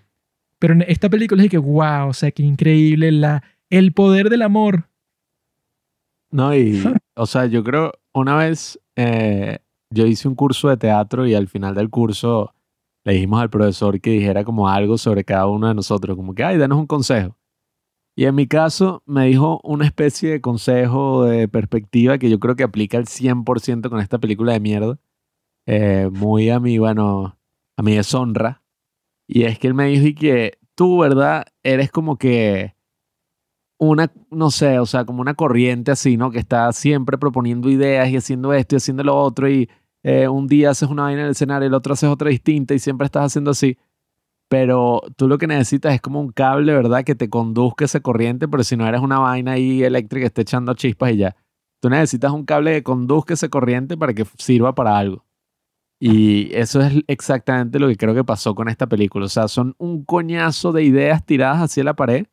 [0.64, 4.44] Pero en esta película es que, wow, o sea, qué increíble la, el poder del
[4.44, 4.88] amor.
[6.32, 6.82] No, y,
[7.18, 9.60] o sea, yo creo, una vez eh,
[9.90, 12.54] yo hice un curso de teatro y al final del curso
[13.04, 16.46] le dijimos al profesor que dijera como algo sobre cada uno de nosotros, como que,
[16.46, 17.36] ay, danos un consejo.
[18.16, 22.56] Y en mi caso me dijo una especie de consejo de perspectiva que yo creo
[22.56, 24.98] que aplica al 100% con esta película de mierda.
[25.66, 27.38] eh, muy a mi, bueno,
[27.76, 28.63] a mi deshonra.
[29.36, 31.48] Y es que él me dijo que tú, ¿verdad?
[31.64, 32.76] Eres como que
[33.80, 36.30] una, no sé, o sea, como una corriente así, ¿no?
[36.30, 39.72] Que está siempre proponiendo ideas y haciendo esto y haciendo lo otro y
[40.04, 42.80] eh, un día haces una vaina en el escenario, el otro haces otra distinta y
[42.80, 43.76] siempre estás haciendo así.
[44.50, 47.04] Pero tú lo que necesitas es como un cable, ¿verdad?
[47.04, 50.42] Que te conduzca esa corriente, pero si no eres una vaina ahí eléctrica que esté
[50.44, 51.36] echando chispas y ya.
[51.82, 55.26] Tú necesitas un cable que conduzca esa corriente para que sirva para algo.
[56.06, 59.26] Y eso es exactamente lo que creo que pasó con esta película.
[59.26, 62.26] O sea, son un coñazo de ideas tiradas hacia la pared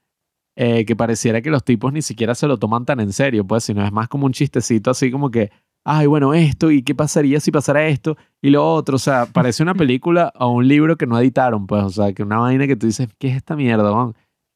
[0.57, 3.63] eh, que pareciera que los tipos ni siquiera se lo toman tan en serio, pues,
[3.63, 5.53] sino es más como un chistecito así como que,
[5.85, 8.17] ay, bueno, esto, ¿y qué pasaría si pasara esto?
[8.43, 11.85] Y lo otro, o sea, parece una película o un libro que no editaron, pues,
[11.85, 14.15] o sea, que una vaina que tú dices, ¿qué es esta mierda, man?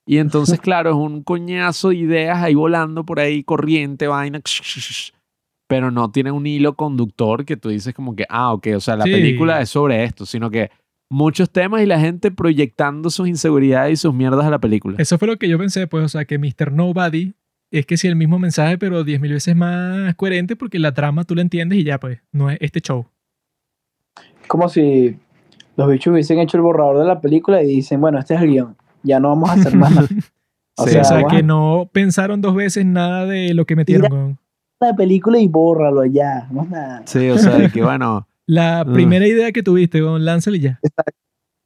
[0.09, 4.41] Y entonces, claro, es un coñazo de ideas ahí volando por ahí, corriente, vaina,
[5.67, 8.97] pero no tiene un hilo conductor que tú dices como que, ah, ok, o sea,
[8.97, 9.11] la Sí.
[9.13, 10.71] película es sobre esto, sino que
[11.11, 14.97] muchos temas y la gente proyectando sus inseguridades y sus mierdas a la película.
[14.99, 16.73] Eso fue lo que yo pensé, pues, o sea, que Mr.
[16.73, 17.35] Nobody
[17.71, 21.35] es que si el mismo mensaje, pero 10.000 veces más coherente porque la trama tú
[21.35, 23.07] la entiendes y ya, pues, no es este show.
[24.47, 25.17] como si
[25.77, 28.49] los bichos hubiesen hecho el borrador de la película y dicen, bueno, este es el
[28.51, 28.77] guion.
[29.03, 30.09] ya no vamos a hacer más nada.
[30.77, 34.39] O Sí, o sea, que a- no pensaron dos veces nada de lo que metieron.
[34.89, 36.47] La película y bórralo ya.
[36.53, 37.03] Más nada.
[37.07, 40.81] Sí, o sea, de que bueno, La primera idea que tuviste, con lánzala y ya.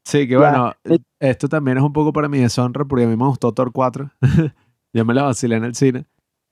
[0.05, 0.39] sí, que Ya.
[0.39, 0.73] bueno,
[1.19, 4.11] esto también es un poco para mi deshonra porque a mí me gustó Thor 4.
[4.93, 6.05] Yo me la vacilé en el cine,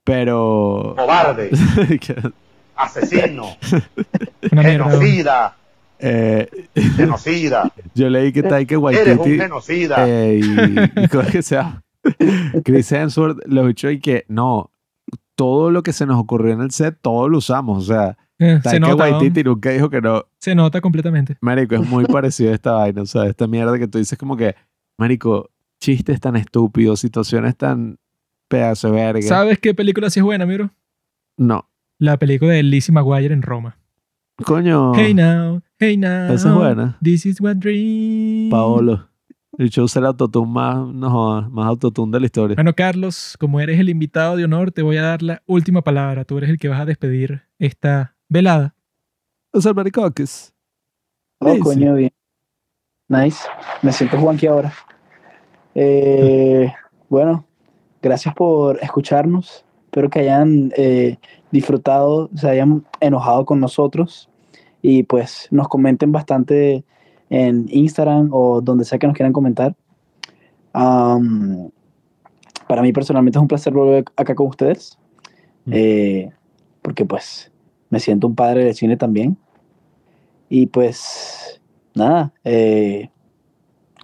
[0.05, 0.95] pero...
[0.97, 1.51] cobarde,
[2.77, 3.45] asesino,
[4.43, 5.57] genocida,
[5.99, 6.49] eh,
[6.97, 7.73] genocida.
[7.95, 9.97] yo leí que Taika Eres un Waititi genocida.
[10.09, 11.83] eh, y, y ¿cómo es que se llama?
[12.65, 14.71] Chris Hemsworth lo dicho y que no,
[15.37, 17.79] todo lo que se nos ocurrió en el set, todo lo usamos.
[17.79, 19.05] O sea, Eh, se nota.
[19.05, 20.25] Waititi nunca dijo que no.
[20.41, 21.37] Se nota completamente.
[21.41, 24.37] Marico, es muy parecido a esta vaina, o sea, esta mierda que tú dices como
[24.37, 24.55] que,
[24.99, 25.51] Marico,
[25.81, 27.99] chistes tan estúpidos, situaciones tan
[28.49, 29.23] pedazo de verga.
[29.23, 30.71] ¿Sabes qué película sí es buena, miro?
[31.39, 31.69] No.
[31.99, 33.79] La película de Lizzie McGuire en Roma.
[34.45, 36.31] Coño, Hey now, hey now.
[36.33, 36.99] esa es buena.
[37.03, 38.51] This is what dream.
[38.51, 39.09] Paolo.
[39.59, 42.55] El show será el autotune más, no más autotune de la historia.
[42.57, 46.25] Bueno, Carlos, como eres el invitado de honor, te voy a dar la última palabra.
[46.25, 48.75] Tú eres el que vas a despedir esta velada.
[49.53, 50.53] Los albaricoques.
[51.39, 51.61] Oh, Lazy.
[51.61, 52.13] coño, bien.
[53.09, 53.49] Nice.
[53.83, 54.73] Me siento Juanqui ahora.
[55.75, 56.71] Eh,
[57.09, 57.47] bueno,
[58.03, 59.65] gracias por escucharnos.
[59.87, 61.17] Espero que hayan eh,
[61.51, 64.29] disfrutado, se hayan enojado con nosotros
[64.83, 66.85] y pues nos comenten bastante
[67.31, 69.75] en Instagram o donde sea que nos quieran comentar.
[70.73, 74.99] Para mí personalmente es un placer volver acá con ustedes,
[75.65, 75.73] Mm.
[75.75, 76.33] eh,
[76.83, 77.51] porque pues
[77.91, 79.37] me siento un padre del cine también.
[80.49, 81.61] Y pues
[81.95, 83.11] nada, eh,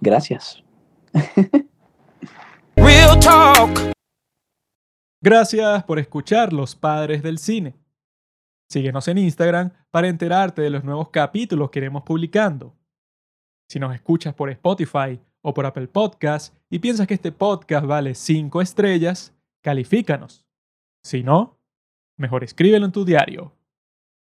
[0.01, 0.61] gracias.
[2.75, 3.93] Real talk.
[5.21, 7.75] Gracias por escuchar Los Padres del Cine.
[8.69, 12.75] Síguenos en Instagram para enterarte de los nuevos capítulos que iremos publicando.
[13.73, 18.13] Si nos escuchas por Spotify o por Apple Podcast y piensas que este podcast vale
[18.13, 20.45] 5 estrellas, califícanos.
[21.03, 21.57] Si no,
[22.15, 23.51] mejor escríbelo en tu diario.